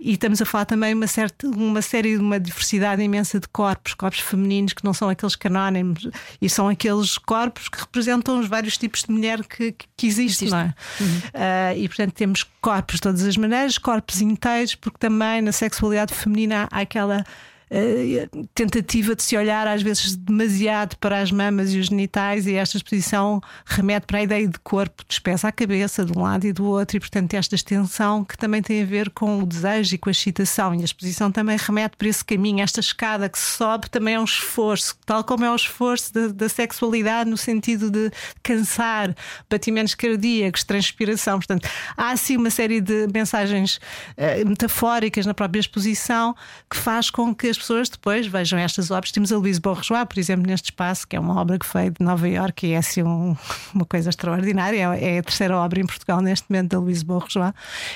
e 0.00 0.12
estamos 0.12 0.40
a 0.40 0.44
falar 0.44 0.64
também 0.64 0.94
uma, 0.94 1.06
certa, 1.06 1.46
uma 1.46 1.82
série 1.82 2.16
de 2.16 2.22
uma 2.22 2.40
diversidade 2.40 3.02
imensa 3.02 3.38
de 3.38 3.48
corpos, 3.48 3.94
corpos 3.94 4.20
femininos 4.20 4.72
que 4.72 4.84
não 4.84 4.94
são 4.94 5.08
aqueles 5.08 5.36
canónimos 5.36 6.08
e 6.40 6.48
são 6.48 6.68
aqueles 6.68 7.18
corpos 7.18 7.68
que 7.68 7.78
representam 7.78 8.40
os 8.40 8.48
vários 8.48 8.76
tipos 8.76 9.02
de 9.02 9.12
mulher 9.12 9.44
que, 9.44 9.74
que, 9.96 10.06
existem. 10.06 10.48
Existe. 10.48 10.54
É? 10.54 11.02
Uhum. 11.02 11.08
Uh, 11.08 11.78
e, 11.78 11.88
portanto, 11.88 12.12
temos 12.12 12.42
corpos 12.60 12.96
de 12.96 13.02
todas 13.02 13.22
as 13.22 13.36
maneiras, 13.36 13.78
corpos 13.78 14.20
inteiros, 14.20 14.74
porque 14.74 14.98
também 14.98 15.42
na 15.42 15.52
sexualidade 15.52 16.14
feminina 16.14 16.45
há 16.54 16.68
aquela 16.70 17.24
uh, 17.70 18.46
tentativa 18.54 19.14
de 19.14 19.22
se 19.22 19.36
olhar 19.36 19.66
às 19.66 19.82
vezes 19.82 20.16
demasiado 20.16 20.96
para 20.96 21.20
as 21.20 21.30
mamas 21.30 21.72
e 21.72 21.78
os 21.78 21.86
genitais, 21.86 22.46
e 22.46 22.54
esta 22.54 22.76
exposição 22.76 23.40
remete 23.64 24.06
para 24.06 24.18
a 24.18 24.22
ideia 24.22 24.46
de 24.46 24.58
corpo, 24.60 25.04
pés 25.22 25.44
à 25.44 25.52
cabeça, 25.52 26.04
de 26.04 26.16
um 26.16 26.22
lado 26.22 26.46
e 26.46 26.52
do 26.52 26.64
outro, 26.66 26.96
e 26.96 27.00
portanto 27.00 27.34
esta 27.34 27.54
extensão 27.54 28.24
que 28.24 28.36
também 28.36 28.62
tem 28.62 28.82
a 28.82 28.86
ver 28.86 29.10
com 29.10 29.40
o 29.40 29.46
desejo 29.46 29.94
e 29.94 29.98
com 29.98 30.08
a 30.08 30.12
excitação, 30.12 30.74
e 30.74 30.82
a 30.82 30.84
exposição 30.84 31.32
também 31.32 31.56
remete 31.56 31.96
para 31.96 32.08
esse 32.08 32.24
caminho, 32.24 32.62
esta 32.62 32.80
escada 32.80 33.28
que 33.28 33.38
se 33.38 33.56
sobe 33.56 33.90
também 33.90 34.14
é 34.14 34.20
um 34.20 34.24
esforço, 34.24 34.96
tal 35.04 35.24
como 35.24 35.44
é 35.44 35.50
o 35.50 35.56
esforço 35.56 36.12
da, 36.12 36.28
da 36.28 36.48
sexualidade 36.48 37.28
no 37.28 37.36
sentido 37.36 37.90
de 37.90 38.10
cansar, 38.42 39.14
batimentos 39.50 39.94
cardíacos, 39.94 40.64
transpiração. 40.64 41.38
Portanto, 41.38 41.68
há 41.96 42.10
assim 42.10 42.36
uma 42.36 42.50
série 42.50 42.80
de 42.80 43.06
mensagens 43.12 43.76
uh, 44.16 44.48
metafóricas 44.48 45.26
na 45.26 45.34
própria 45.34 45.60
exposição 45.60 46.34
que 46.70 46.76
faz 46.76 47.10
com 47.10 47.34
que 47.34 47.55
as 47.56 47.58
pessoas 47.58 47.88
depois 47.88 48.26
vejam 48.26 48.58
estas 48.58 48.90
obras. 48.90 49.10
Temos 49.10 49.32
a 49.32 49.38
Louise 49.38 49.60
Bourgeois, 49.60 50.04
por 50.04 50.18
exemplo, 50.18 50.46
neste 50.46 50.66
espaço, 50.66 51.08
que 51.08 51.16
é 51.16 51.20
uma 51.20 51.40
obra 51.40 51.58
que 51.58 51.64
foi 51.64 51.90
de 51.90 52.04
Nova 52.04 52.28
Iorque 52.28 52.66
e 52.66 52.72
é 52.72 52.76
assim 52.76 53.02
um, 53.02 53.34
uma 53.74 53.84
coisa 53.84 54.10
extraordinária. 54.10 54.94
É 54.96 55.18
a 55.18 55.22
terceira 55.22 55.56
obra 55.56 55.80
em 55.80 55.86
Portugal 55.86 56.20
neste 56.20 56.46
momento 56.50 56.72
da 56.72 56.78
Louise 56.78 57.04
Bourgeois. 57.04 57.52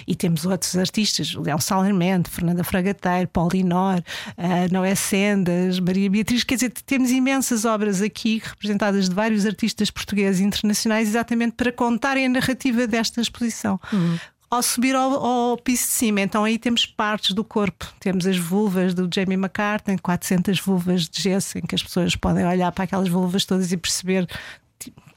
E 0.07 0.15
temos 0.15 0.47
outros 0.47 0.77
artistas, 0.77 1.35
Leão 1.35 1.59
Salermente, 1.59 2.31
Fernanda 2.31 2.65
Fragateiro, 2.65 3.29
Paulinor, 3.29 3.99
uh, 4.39 4.73
Noé 4.73 4.95
Sendas, 4.95 5.79
Maria 5.79 6.09
Beatriz. 6.09 6.43
Quer 6.43 6.55
dizer, 6.55 6.71
temos 6.87 7.11
imensas 7.11 7.65
obras 7.65 8.01
aqui 8.01 8.41
representadas 8.43 9.09
de 9.09 9.15
vários 9.15 9.45
artistas 9.45 9.91
portugueses 9.91 10.41
e 10.41 10.45
internacionais 10.45 11.09
exatamente 11.09 11.53
para 11.53 11.71
contarem 11.71 12.27
a 12.27 12.29
narrativa 12.29 12.87
desta 12.87 13.21
exposição. 13.21 13.79
Uhum 13.93 14.19
ao 14.51 14.63
subir 14.63 14.97
ao, 14.97 15.13
ao, 15.25 15.57
piso 15.57 15.85
de 15.85 15.93
cima. 15.93 16.21
Então 16.21 16.43
aí 16.43 16.59
temos 16.59 16.85
partes 16.85 17.33
do 17.33 17.45
corpo. 17.45 17.87
Temos 18.01 18.27
as 18.27 18.37
vulvas 18.37 18.93
do 18.93 19.09
Jamie 19.13 19.37
McCartney, 19.37 19.97
400 19.99 20.59
vulvas 20.61 21.09
de 21.09 21.23
gesso, 21.23 21.59
em 21.59 21.63
que 21.63 21.75
as 21.75 21.83
pessoas 21.83 22.17
podem 22.17 22.45
olhar 22.45 22.73
para 22.73 22.85
aquelas 22.85 23.09
vulvas 23.09 23.45
todas 23.45 23.71
e 23.71 23.77
perceber 23.77 24.27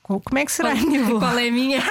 como 0.04 0.38
é 0.38 0.45
que 0.45 0.51
será 0.51 0.72
qual, 0.72 0.84
a 0.84 0.86
minha 0.86 1.04
vulva? 1.04 1.28
Qual 1.28 1.39
é 1.39 1.47
a 1.47 1.51
minha? 1.51 1.82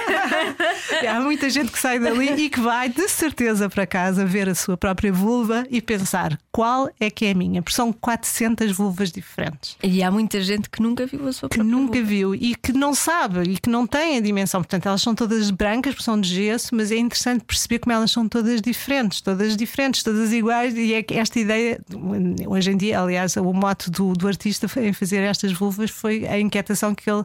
Há 1.09 1.19
muita 1.19 1.49
gente 1.49 1.71
que 1.71 1.79
sai 1.79 1.99
dali 1.99 2.45
e 2.45 2.49
que 2.49 2.59
vai 2.59 2.87
de 2.87 3.07
certeza 3.09 3.67
para 3.67 3.87
casa 3.87 4.23
ver 4.23 4.47
a 4.47 4.55
sua 4.55 4.77
própria 4.77 5.11
vulva 5.11 5.65
e 5.69 5.81
pensar 5.81 6.39
qual 6.51 6.89
é 6.99 7.09
que 7.09 7.25
é 7.25 7.31
a 7.31 7.35
minha, 7.35 7.61
porque 7.61 7.75
são 7.75 7.91
400 7.91 8.71
vulvas 8.71 9.11
diferentes. 9.11 9.75
E 9.81 10.03
há 10.03 10.11
muita 10.11 10.41
gente 10.41 10.69
que 10.69 10.81
nunca 10.81 11.07
viu 11.07 11.27
a 11.27 11.33
sua 11.33 11.49
que 11.49 11.57
própria 11.57 11.75
nunca 11.75 11.93
vulva. 11.93 12.07
viu 12.07 12.35
e 12.35 12.55
que 12.55 12.71
não 12.71 12.93
sabe 12.93 13.41
e 13.49 13.57
que 13.57 13.69
não 13.69 13.87
tem 13.87 14.17
a 14.17 14.21
dimensão. 14.21 14.61
Portanto, 14.61 14.85
elas 14.85 15.01
são 15.01 15.15
todas 15.15 15.49
brancas, 15.49 15.93
porque 15.93 16.05
são 16.05 16.19
de 16.19 16.29
gesso, 16.29 16.75
mas 16.75 16.91
é 16.91 16.97
interessante 16.97 17.43
perceber 17.43 17.79
como 17.79 17.93
elas 17.93 18.11
são 18.11 18.29
todas 18.29 18.61
diferentes, 18.61 19.21
todas 19.21 19.57
diferentes, 19.57 20.03
todas 20.03 20.31
iguais. 20.31 20.75
E 20.77 20.93
é 20.93 21.01
que 21.01 21.15
esta 21.15 21.39
ideia, 21.39 21.81
hoje 22.47 22.71
em 22.71 22.77
dia, 22.77 23.01
aliás, 23.01 23.35
o 23.37 23.53
moto 23.53 23.89
do, 23.89 24.13
do 24.13 24.27
artista 24.27 24.67
em 24.79 24.93
fazer 24.93 25.21
estas 25.21 25.51
vulvas 25.51 25.89
foi 25.89 26.27
a 26.27 26.39
inquietação 26.39 26.93
que 26.93 27.09
ele, 27.09 27.23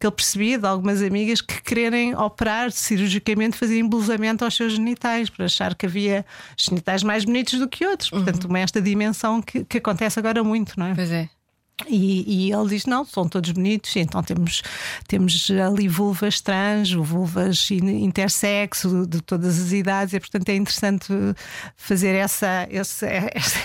que 0.00 0.06
ele 0.06 0.14
percebia 0.24 0.58
de 0.58 0.66
algumas 0.66 1.02
amigas 1.02 1.42
que 1.42 1.62
quererem 1.62 2.16
operar 2.16 2.72
cirurgicamente, 2.72 3.58
fazer 3.58 3.78
embelezamento 3.78 4.42
aos 4.44 4.56
seus 4.56 4.72
genitais, 4.72 5.28
para 5.28 5.44
achar 5.44 5.74
que 5.74 5.84
havia 5.84 6.24
genitais 6.56 7.02
mais 7.02 7.24
bonitos 7.26 7.58
do 7.58 7.68
que 7.68 7.86
outros. 7.86 8.08
Portanto, 8.08 8.48
uhum. 8.48 8.56
esta 8.56 8.80
dimensão 8.80 9.42
que, 9.42 9.64
que 9.64 9.78
acontece 9.78 10.18
agora 10.18 10.42
muito, 10.42 10.78
não 10.78 10.86
é? 10.86 10.94
Pois 10.94 11.10
é. 11.10 11.28
E, 11.88 12.46
e, 12.46 12.52
ele 12.52 12.68
diz: 12.68 12.86
não, 12.86 13.04
são 13.04 13.28
todos 13.28 13.50
bonitos, 13.50 13.96
então 13.96 14.22
temos, 14.22 14.62
temos 15.08 15.50
ali 15.50 15.88
vulvas 15.88 16.40
trans, 16.40 16.92
vulvas 16.92 17.68
intersexo, 17.68 19.04
de 19.08 19.20
todas 19.20 19.60
as 19.60 19.72
idades, 19.72 20.14
e 20.14 20.20
portanto 20.20 20.48
é 20.50 20.54
interessante 20.54 21.12
fazer 21.76 22.14
essa, 22.14 22.68
essa, 22.70 23.08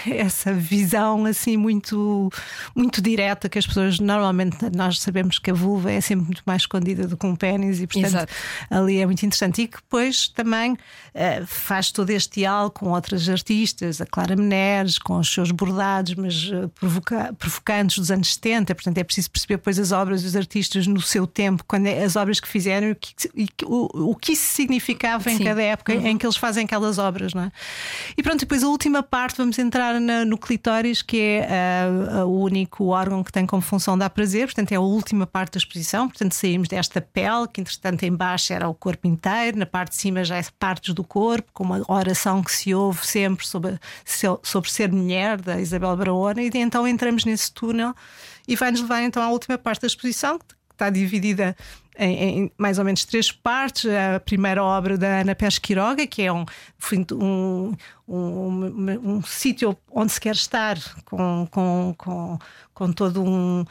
essa 0.09 0.53
visão 0.53 1.23
assim 1.25 1.55
muito, 1.55 2.31
muito 2.75 2.99
direta 2.99 3.47
que 3.47 3.59
as 3.59 3.67
pessoas 3.67 3.99
normalmente 3.99 4.57
nós 4.75 4.99
sabemos 4.99 5.37
que 5.37 5.51
a 5.51 5.53
vulva 5.53 5.91
é 5.91 6.01
sempre 6.01 6.25
muito 6.25 6.41
mais 6.47 6.63
escondida 6.63 7.07
do 7.07 7.15
que 7.15 7.27
um 7.27 7.35
pênis, 7.35 7.79
e 7.79 7.85
portanto 7.85 8.07
Exato. 8.07 8.33
ali 8.71 8.97
é 8.97 9.05
muito 9.05 9.23
interessante. 9.23 9.61
E 9.61 9.67
que 9.67 9.77
depois 9.77 10.27
também 10.29 10.73
uh, 10.73 11.45
faz 11.45 11.91
todo 11.91 12.09
este 12.09 12.39
diálogo 12.39 12.71
com 12.79 12.89
outras 12.89 13.29
artistas, 13.29 14.01
a 14.01 14.05
Clara 14.07 14.35
Meneres, 14.35 14.97
com 14.97 15.19
os 15.19 15.31
seus 15.31 15.51
bordados, 15.51 16.15
mas 16.15 16.49
uh, 16.49 16.67
provoca, 16.69 17.31
provocantes 17.37 17.98
dos 17.99 18.11
anos 18.11 18.33
70, 18.33 18.73
portanto 18.75 18.97
é 18.97 19.03
preciso 19.03 19.29
perceber 19.29 19.57
depois 19.57 19.77
as 19.79 19.91
obras 19.91 20.23
dos 20.23 20.35
artistas 20.35 20.87
no 20.87 21.01
seu 21.01 21.27
tempo, 21.27 21.63
quando 21.67 21.87
é, 21.87 22.03
as 22.03 22.15
obras 22.15 22.39
que 22.39 22.47
fizeram 22.47 22.95
e 23.35 23.47
o, 23.63 24.11
o 24.11 24.15
que 24.15 24.33
isso 24.33 24.53
significava 24.53 25.29
em 25.29 25.37
Sim. 25.37 25.43
cada 25.43 25.61
época 25.61 25.93
uhum. 25.93 26.07
em 26.07 26.17
que 26.17 26.25
eles 26.25 26.37
fazem 26.37 26.65
aquelas 26.65 26.97
obras, 26.97 27.33
não 27.33 27.43
é? 27.43 27.51
E 28.17 28.23
pronto, 28.23 28.39
depois 28.39 28.63
a 28.63 28.67
última 28.67 29.03
parte 29.03 29.37
vamos 29.37 29.59
entrar 29.59 29.99
na, 29.99 30.25
no 30.25 30.37
clitóris, 30.37 31.01
que 31.01 31.19
é 31.19 31.87
uh, 32.21 32.25
o 32.25 32.43
único 32.43 32.85
órgão 32.87 33.23
que 33.23 33.31
tem 33.31 33.45
como 33.45 33.61
função 33.61 33.97
dar 33.97 34.09
prazer, 34.09 34.47
portanto 34.47 34.71
é 34.71 34.75
a 34.75 34.81
última 34.81 35.27
parte 35.27 35.53
da 35.53 35.57
exposição, 35.57 36.07
portanto 36.07 36.33
saímos 36.33 36.67
desta 36.67 37.01
pele, 37.01 37.47
que 37.51 37.61
entretanto 37.61 38.03
em 38.03 38.15
baixo 38.15 38.53
era 38.53 38.67
o 38.67 38.73
corpo 38.73 39.07
inteiro, 39.07 39.57
na 39.57 39.65
parte 39.65 39.91
de 39.91 39.97
cima 39.97 40.23
já 40.23 40.37
é 40.37 40.43
partes 40.57 40.93
do 40.93 41.03
corpo, 41.03 41.49
com 41.53 41.63
uma 41.63 41.81
oração 41.87 42.43
que 42.43 42.51
se 42.51 42.73
ouve 42.73 43.05
sempre 43.05 43.45
sobre, 43.45 43.79
sobre 44.43 44.71
ser 44.71 44.91
mulher, 44.91 45.39
da 45.41 45.59
Isabel 45.59 45.95
Braona, 45.95 46.41
e 46.41 46.49
então 46.55 46.87
entramos 46.87 47.25
nesse 47.25 47.51
túnel 47.51 47.88
e 48.47 48.55
vai-nos 48.55 48.81
levar 48.81 49.01
então 49.01 49.21
à 49.21 49.29
última 49.29 49.57
parte 49.57 49.81
da 49.81 49.87
exposição, 49.87 50.39
que 50.39 50.45
está 50.71 50.89
dividida 50.89 51.55
em, 51.99 52.13
em, 52.13 52.51
mais 52.57 52.79
ou 52.79 52.85
menos 52.85 53.03
três 53.03 53.31
partes. 53.31 53.85
A 53.85 54.19
primeira 54.19 54.63
obra 54.63 54.97
da 54.97 55.19
Ana 55.19 55.35
Pérez 55.35 55.59
Quiroga, 55.59 56.07
que 56.07 56.21
é 56.21 56.31
um, 56.31 56.45
um, 57.11 57.73
um, 58.07 58.15
um, 58.17 59.15
um 59.15 59.21
sítio 59.21 59.77
onde 59.91 60.13
se 60.13 60.21
quer 60.21 60.33
estar 60.33 60.77
com, 61.03 61.45
com, 61.51 61.93
com, 61.97 62.39
com 62.73 62.91
todo 62.93 63.21
um 63.21 63.65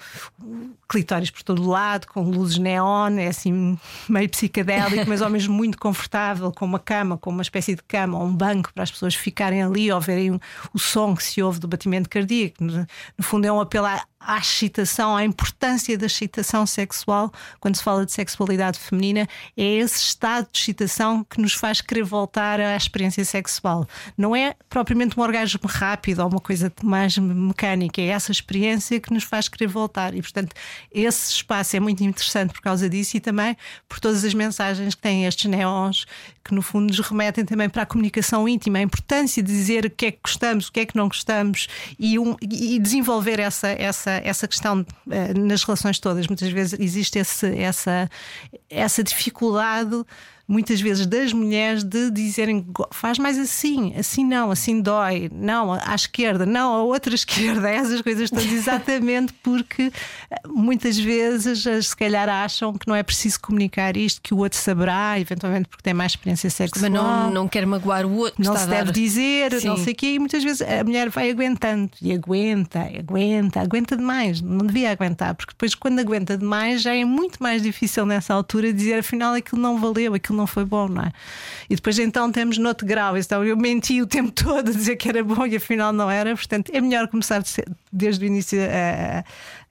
clitóris 0.87 1.31
por 1.31 1.43
todo 1.43 1.67
lado, 1.67 2.07
com 2.07 2.23
luzes 2.23 2.59
neon, 2.59 3.17
é 3.19 3.29
assim 3.29 3.79
meio 4.09 4.29
psicadélico, 4.29 5.09
mas 5.09 5.23
ao 5.23 5.31
mesmo 5.31 5.55
muito 5.55 5.79
confortável, 5.79 6.53
com 6.53 6.67
uma 6.67 6.79
cama, 6.79 7.17
com 7.17 7.31
uma 7.31 7.43
espécie 7.43 7.75
de 7.75 7.83
cama 7.83 8.19
ou 8.19 8.27
um 8.27 8.35
banco 8.35 8.73
para 8.75 8.83
as 8.83 8.91
pessoas 8.91 9.15
ficarem 9.15 9.63
ali 9.63 9.91
ou 9.91 10.01
verem 10.01 10.39
o 10.75 10.79
som 10.79 11.17
que 11.17 11.25
se 11.25 11.43
ouve 11.43 11.59
do 11.59 11.67
batimento 11.67 12.11
cardíaco. 12.11 12.63
No, 12.63 12.87
fundo, 13.21 13.47
é 13.47 13.53
um 13.53 13.61
apelo 13.61 13.87
à, 13.87 14.05
à 14.21 14.39
excitação, 14.39 15.17
à 15.17 15.25
importância 15.25 15.97
da 15.97 16.07
excitação 16.07 16.67
sexual 16.67 17.33
quando 17.61 17.77
se 17.77 17.83
fala 17.83 18.05
de 18.05 18.13
sexualidade 18.13 18.79
feminina. 18.79 19.29
É 19.57 19.65
esse 19.65 19.99
estado 19.99 20.49
de 20.53 20.59
excitação 20.59 21.25
que 21.25 21.41
nos 21.41 21.53
faz 21.53 21.81
querer 21.81 22.05
voltar 22.05 22.61
à 22.61 22.77
experiência 22.77 23.25
sexual. 23.25 23.87
Não 24.17 24.35
é 24.35 24.55
propriamente 24.69 25.19
um 25.19 25.23
orgasmo 25.23 25.61
rápido 25.65 26.21
ou 26.21 26.29
uma 26.29 26.41
coisa 26.41 26.73
mais 26.83 27.17
mecânica, 27.17 28.01
é 28.01 28.07
essa 28.07 28.33
experiência 28.33 29.01
que 29.01 29.13
nos 29.13 29.25
faz 29.25 29.49
querer 29.49 29.69
voltar. 29.69 30.15
E, 30.15 30.23
portanto, 30.23 30.55
esse 30.93 31.33
espaço 31.33 31.77
é 31.77 31.81
muito 31.81 32.03
interessante 32.03 32.53
por 32.53 32.61
causa 32.61 32.89
disso 32.89 33.17
e 33.17 33.21
também 33.21 33.57
por 33.89 34.01
todas 34.01 34.25
as 34.25 34.35
mensagens 34.35 34.95
que 34.95 35.03
têm 35.03 35.27
estes 35.27 35.51
neons, 35.51 36.07
que 36.49 36.55
no 36.55 36.63
fundo 36.63 36.87
nos 36.87 36.99
remetem 36.99 37.45
também 37.45 37.69
para 37.69 37.83
a 37.83 37.87
comunicação 37.87 38.49
íntima, 38.49 38.79
a 38.79 38.83
importância 38.83 39.43
de 39.43 39.53
dizer 39.53 39.85
o 39.85 39.91
que 39.91 40.07
é 40.07 40.11
que 40.11 40.19
gostamos, 40.25 40.69
o 40.69 40.73
que 40.73 40.81
é 40.81 40.87
que 40.87 40.97
não 40.97 41.07
gostamos 41.07 41.69
e, 41.99 42.19
um, 42.19 42.35
e 42.41 42.79
desenvolver 42.79 43.39
essa, 43.39 43.69
essa, 43.69 44.11
essa 44.25 44.49
questão 44.49 44.81
uh, 44.81 45.39
nas 45.39 45.63
relações 45.63 45.99
todas. 45.99 46.27
Muitas 46.27 46.51
vezes 46.51 46.79
existe 46.81 47.19
esse, 47.19 47.47
essa, 47.59 48.11
essa 48.71 49.05
dificuldade 49.05 50.05
muitas 50.49 50.81
vezes 50.81 51.05
das 51.07 51.31
mulheres 51.31 51.85
de 51.85 52.11
dizerem 52.11 52.65
faz 52.91 53.19
mais 53.19 53.39
assim, 53.39 53.93
assim 53.97 54.25
não, 54.25 54.51
assim 54.51 54.81
dói, 54.81 55.31
não, 55.31 55.75
à 55.75 55.95
esquerda, 55.95 56.47
não, 56.47 56.73
à 56.73 56.83
outra 56.83 57.13
esquerda, 57.15 57.69
essas 57.69 58.01
coisas 58.01 58.31
todas, 58.31 58.51
exatamente 58.51 59.35
porque 59.43 59.93
eh, 60.31 60.37
muitas 60.47 60.99
vezes 60.99 61.65
se 61.87 61.95
calhar 61.95 62.31
acham 62.31 62.73
que 62.73 62.89
não 62.89 62.95
é 62.95 63.03
preciso 63.03 63.39
comunicar 63.41 63.95
isto, 63.95 64.23
que 64.23 64.33
o 64.33 64.39
outro 64.39 64.59
saberá, 64.59 65.21
eventualmente 65.21 65.69
porque 65.69 65.83
tem 65.83 65.93
mais 65.93 66.13
experiência 66.13 66.49
sexual. 66.49 66.91
Mas 66.91 66.91
não, 66.91 67.31
não 67.31 67.49
quer 67.49 67.67
magoar 67.67 68.07
o 68.07 68.17
outro. 68.17 68.43
Não 68.43 68.57
se 68.57 68.67
deve 68.67 68.91
dizer, 68.91 69.53
Sim. 69.61 69.69
não 69.69 69.77
sei 69.77 69.93
o 69.93 69.97
quê, 69.97 70.15
e 70.15 70.19
muitas 70.19 70.43
vezes 70.43 70.63
a 70.63 70.83
mulher 70.83 71.11
vai 71.11 71.31
aguentando 71.31 71.91
e 72.01 72.15
aguenta, 72.15 72.89
aguenta, 72.99 73.61
aguenta 73.61 73.97
demais, 73.97 74.41
não 74.41 74.67
devia 74.67 74.91
aguentar, 74.91 75.35
porque 75.35 75.53
depois 75.53 75.75
quando 75.75 75.99
aguenta 75.99 76.39
demais 76.39 76.81
já 76.81 76.95
é 76.95 77.05
muito 77.05 77.43
mais 77.43 77.61
difícil 77.63 78.07
nessa 78.07 78.33
altura 78.33 78.73
dizer 78.73 79.01
afinal 79.01 79.35
aquilo 79.35 79.61
não 79.61 79.79
valeu, 79.79 80.15
aquilo 80.15 80.38
não 80.39 80.47
foi 80.47 80.65
bom, 80.65 80.89
não 80.89 81.03
é? 81.03 81.13
E 81.69 81.77
depois 81.77 81.99
então 81.99 82.33
temos 82.33 82.57
outro 82.59 82.87
grau, 82.87 83.17
então 83.17 83.45
eu 83.45 83.57
menti 83.57 84.01
o 84.01 84.07
tempo 84.07 84.31
todo 84.33 84.71
a 84.71 84.73
dizer 84.73 84.97
que 84.97 85.09
era 85.09 85.23
bom 85.23 85.45
e 85.45 85.57
afinal 85.57 85.93
não 85.93 86.11
era, 86.11 86.35
portanto 86.35 86.71
é 86.73 86.81
melhor 86.81 87.09
começar 87.09 87.43
desde 87.93 88.25
o 88.25 88.27
início 88.27 88.59
a. 88.61 89.25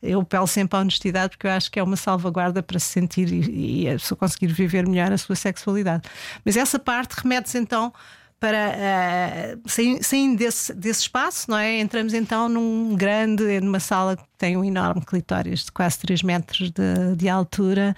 Eu 0.03 0.23
pelo 0.23 0.45
sempre 0.45 0.77
a 0.77 0.81
honestidade 0.81 1.29
porque 1.29 1.47
eu 1.47 1.51
acho 1.51 1.71
que 1.71 1.79
é 1.79 1.83
uma 1.83 1.95
salvaguarda 1.95 2.61
para 2.61 2.77
se 2.77 2.85
sentir 2.85 3.31
e, 3.31 3.85
e 3.85 3.89
a 3.89 3.93
pessoa 3.93 4.15
conseguir 4.15 4.47
viver 4.47 4.87
melhor 4.87 5.11
a 5.11 5.17
sua 5.17 5.35
sexualidade. 5.35 6.03
Mas 6.45 6.55
essa 6.55 6.77
parte 6.77 7.13
remete-se 7.19 7.57
então 7.57 7.91
para 8.39 9.57
uh, 9.57 10.01
saindo 10.03 10.37
desse, 10.37 10.71
desse 10.73 11.01
espaço, 11.01 11.49
não 11.49 11.57
é? 11.57 11.79
Entramos 11.79 12.13
então 12.13 12.47
num 12.47 12.95
grande, 12.95 13.59
numa 13.59 13.79
sala 13.79 14.15
que 14.15 14.23
tem 14.37 14.55
um 14.55 14.63
enorme 14.63 15.03
clitóris 15.03 15.65
de 15.65 15.71
quase 15.71 15.97
3 15.99 16.21
metros 16.21 16.69
de, 16.69 17.15
de 17.15 17.27
altura, 17.27 17.95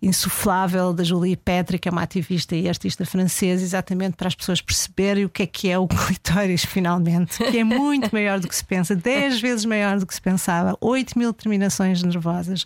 insuflável, 0.00 0.94
da 0.94 1.04
Julie 1.04 1.36
Petri, 1.36 1.78
que 1.78 1.88
é 1.88 1.92
uma 1.92 2.02
ativista 2.02 2.56
e 2.56 2.68
artista 2.68 3.04
francesa, 3.04 3.62
exatamente 3.62 4.16
para 4.16 4.28
as 4.28 4.34
pessoas 4.34 4.62
perceberem 4.62 5.26
o 5.26 5.28
que 5.28 5.42
é 5.42 5.46
que 5.46 5.68
é 5.68 5.78
o 5.78 5.86
clitóris, 5.88 6.64
finalmente, 6.64 7.36
que 7.44 7.58
é 7.58 7.64
muito 7.64 8.10
maior 8.12 8.40
do 8.40 8.48
que 8.48 8.56
se 8.56 8.64
pensa, 8.64 8.96
10 8.96 9.42
vezes 9.42 9.66
maior 9.66 9.98
do 9.98 10.06
que 10.06 10.14
se 10.14 10.22
pensava, 10.22 10.74
8 10.80 11.18
mil 11.18 11.34
terminações 11.34 12.02
nervosas 12.02 12.64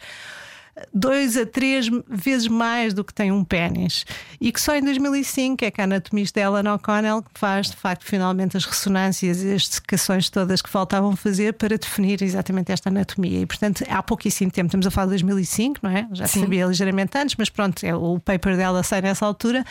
dois 0.92 1.36
a 1.36 1.46
três 1.46 1.88
vezes 2.08 2.48
mais 2.48 2.92
do 2.92 3.04
que 3.04 3.12
tem 3.12 3.32
um 3.32 3.44
pênis. 3.44 4.04
E 4.40 4.52
que 4.52 4.60
só 4.60 4.74
em 4.76 4.82
2005 4.82 5.64
é 5.64 5.70
que 5.70 5.80
a 5.80 5.84
anatomista 5.84 6.40
Ellen 6.40 6.68
O'Connell 6.68 7.24
faz, 7.34 7.70
de 7.70 7.76
facto, 7.76 8.04
finalmente 8.04 8.56
as 8.56 8.64
ressonâncias 8.64 9.42
e 9.42 9.52
as 9.52 9.62
dissecações 9.62 10.28
todas 10.28 10.60
que 10.60 10.68
faltavam 10.68 11.16
fazer 11.16 11.54
para 11.54 11.78
definir 11.78 12.22
exatamente 12.22 12.72
esta 12.72 12.88
anatomia. 12.88 13.40
E, 13.40 13.46
portanto, 13.46 13.84
há 13.88 14.02
pouquíssimo 14.02 14.50
tempo, 14.50 14.66
estamos 14.66 14.86
a 14.86 14.90
falar 14.90 15.06
de 15.06 15.10
2005, 15.12 15.80
não 15.82 15.90
é? 15.90 16.08
Já 16.12 16.26
Sim. 16.26 16.40
sabia 16.40 16.66
ligeiramente 16.66 17.16
antes, 17.16 17.36
mas 17.38 17.48
pronto, 17.48 17.84
é, 17.84 17.94
o 17.94 18.18
paper 18.18 18.56
dela 18.56 18.82
sai 18.82 19.00
nessa 19.00 19.24
altura. 19.24 19.64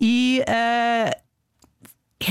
E. 0.00 0.42
Uh, 0.48 1.23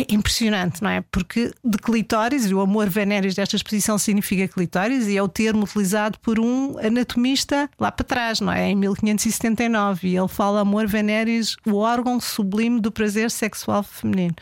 é 0.02 0.14
impressionante, 0.14 0.82
não 0.82 0.90
é? 0.90 1.02
Porque 1.12 1.52
de 1.64 1.78
clitóris, 1.78 2.52
o 2.52 2.60
amor 2.60 2.90
venéreos 2.90 3.36
desta 3.36 3.56
exposição 3.56 3.98
significa 3.98 4.48
clitóris 4.48 5.08
e 5.08 5.18
é 5.18 5.22
o 5.22 5.28
termo 5.28 5.64
utilizado 5.64 6.18
por 6.20 6.40
um 6.40 6.78
anatomista 6.80 7.70
lá 7.80 7.92
para 7.92 8.04
trás, 8.04 8.40
não 8.40 8.52
é? 8.52 8.70
Em 8.70 8.76
1579. 8.76 10.08
E 10.08 10.18
ele 10.18 10.28
fala 10.28 10.62
amor 10.62 10.88
venéreos, 10.88 11.58
o 11.66 11.76
órgão 11.76 12.20
sublime 12.20 12.80
do 12.80 12.92
prazer 12.92 13.30
sexual 13.30 13.84
feminino. 13.84 14.36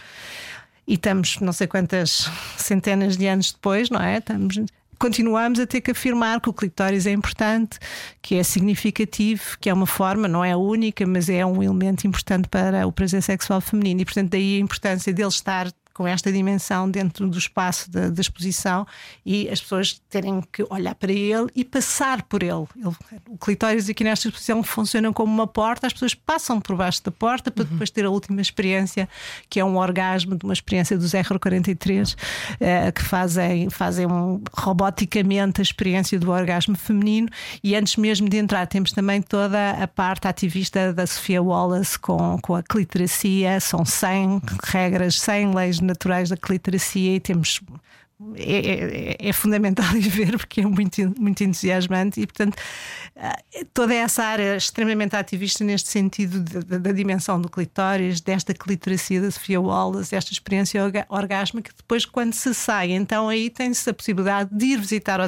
E 0.88 0.96
estamos 0.96 1.40
não 1.40 1.54
sei 1.54 1.68
quantas 1.68 2.30
centenas 2.58 3.16
de 3.18 3.28
anos 3.28 3.52
depois, 3.52 3.90
não 3.90 4.02
é? 4.02 4.18
Estamos 4.18 4.58
continuamos 5.02 5.60
a 5.60 5.66
ter 5.66 5.82
que 5.82 5.90
afirmar 5.90 6.40
que 6.40 6.48
o 6.48 6.54
clitóris 6.54 7.08
é 7.08 7.12
importante, 7.12 7.80
que 8.22 8.36
é 8.36 8.44
significativo, 8.44 9.58
que 9.60 9.68
é 9.68 9.74
uma 9.74 9.88
forma, 9.88 10.28
não 10.28 10.46
é 10.46 10.52
a 10.52 10.58
única, 10.58 11.08
mas 11.08 11.28
é 11.28 11.44
um 11.44 11.64
elemento 11.64 12.06
importante 12.06 12.48
para 12.48 12.86
o 12.86 12.92
prazer 12.92 13.24
sexual 13.24 13.60
feminino. 13.60 14.02
E, 14.02 14.06
portanto, 14.06 14.30
daí 14.30 14.58
a 14.58 14.60
importância 14.60 15.12
dele 15.12 15.30
estar 15.30 15.72
com 16.02 16.08
esta 16.08 16.32
dimensão 16.32 16.90
dentro 16.90 17.30
do 17.30 17.38
espaço 17.38 17.92
da, 17.92 18.10
da, 18.10 18.22
exposição 18.22 18.88
e 19.24 19.48
as 19.50 19.62
pessoas 19.62 20.02
terem 20.10 20.42
que 20.52 20.66
olhar 20.68 20.96
para 20.96 21.12
ele 21.12 21.48
e 21.56 21.64
passar 21.64 22.24
por 22.24 22.42
ele. 22.42 22.66
ele. 22.76 22.96
O 23.30 23.38
clitóris 23.38 23.88
aqui 23.88 24.04
nesta 24.04 24.28
exposição 24.28 24.64
funciona 24.64 25.14
como 25.14 25.32
uma 25.32 25.46
porta, 25.46 25.86
as 25.86 25.94
pessoas 25.94 26.16
passam 26.16 26.60
por 26.60 26.76
baixo 26.76 27.04
da 27.04 27.12
porta 27.12 27.52
para 27.52 27.66
uhum. 27.66 27.70
depois 27.70 27.92
ter 27.92 28.04
a 28.04 28.10
última 28.10 28.42
experiência, 28.42 29.08
que 29.48 29.60
é 29.60 29.64
um 29.64 29.78
orgasmo 29.78 30.36
de 30.36 30.44
uma 30.44 30.54
experiência 30.54 30.98
dos 30.98 31.12
R43, 31.12 32.16
eh, 32.60 32.92
que 32.92 33.04
fazem, 33.04 33.70
fazem 33.70 34.08
um, 34.08 34.42
roboticamente 34.58 35.62
a 35.62 35.64
experiência 35.64 36.20
do 36.20 36.32
orgasmo 36.32 36.76
feminino. 36.76 37.30
E 37.64 37.76
antes 37.76 37.96
mesmo 37.96 38.28
de 38.28 38.38
entrar, 38.38 38.66
temos 38.66 38.92
também 38.92 39.22
toda 39.22 39.70
a 39.70 39.88
parte 39.88 40.28
ativista 40.28 40.92
da 40.92 41.06
Sofia 41.06 41.44
Wallace 41.44 42.00
com, 42.00 42.40
com 42.42 42.56
a 42.56 42.64
cliteracia, 42.64 43.60
são 43.60 43.86
100 43.86 44.42
regras, 44.64 45.20
100 45.20 45.54
leis 45.54 45.80
naturais 45.92 46.30
da 46.30 46.38
cliteracia 46.38 47.16
e 47.16 47.20
temos 47.20 47.62
é, 48.36 49.16
é, 49.16 49.30
é, 49.30 49.34
fundamental 49.34 49.86
ir 49.98 50.08
ver 50.08 50.38
porque 50.38 50.62
é 50.62 50.66
muito, 50.66 51.14
muito 51.20 51.44
entusiasmante 51.44 52.22
e, 52.22 52.28
portanto, 52.28 52.56
eh, 53.16 53.66
toda 53.74 53.96
essa 53.96 54.24
área 54.24 54.56
extremamente 54.56 55.16
ativista 55.16 55.64
neste 55.64 55.90
sentido 55.90 56.40
da, 56.64 56.92
dimensão 56.92 57.42
do 57.42 57.50
clitóris, 57.50 58.22
desta 58.22 58.54
cliteracia 58.54 59.20
da 59.22 59.32
Sofia 59.32 59.60
Wallace, 59.60 60.12
desta 60.12 60.32
experiência 60.32 60.82
orgásmica, 61.10 61.72
que 61.72 61.78
depois, 61.78 62.06
quando 62.06 62.34
se 62.34 62.54
sai, 62.54 62.92
então 62.92 63.28
aí 63.28 63.50
tem-se 63.50 63.90
a 63.90 63.94
possibilidade 63.94 64.50
de 64.54 64.66
ir 64.68 64.80
visitar 64.80 65.20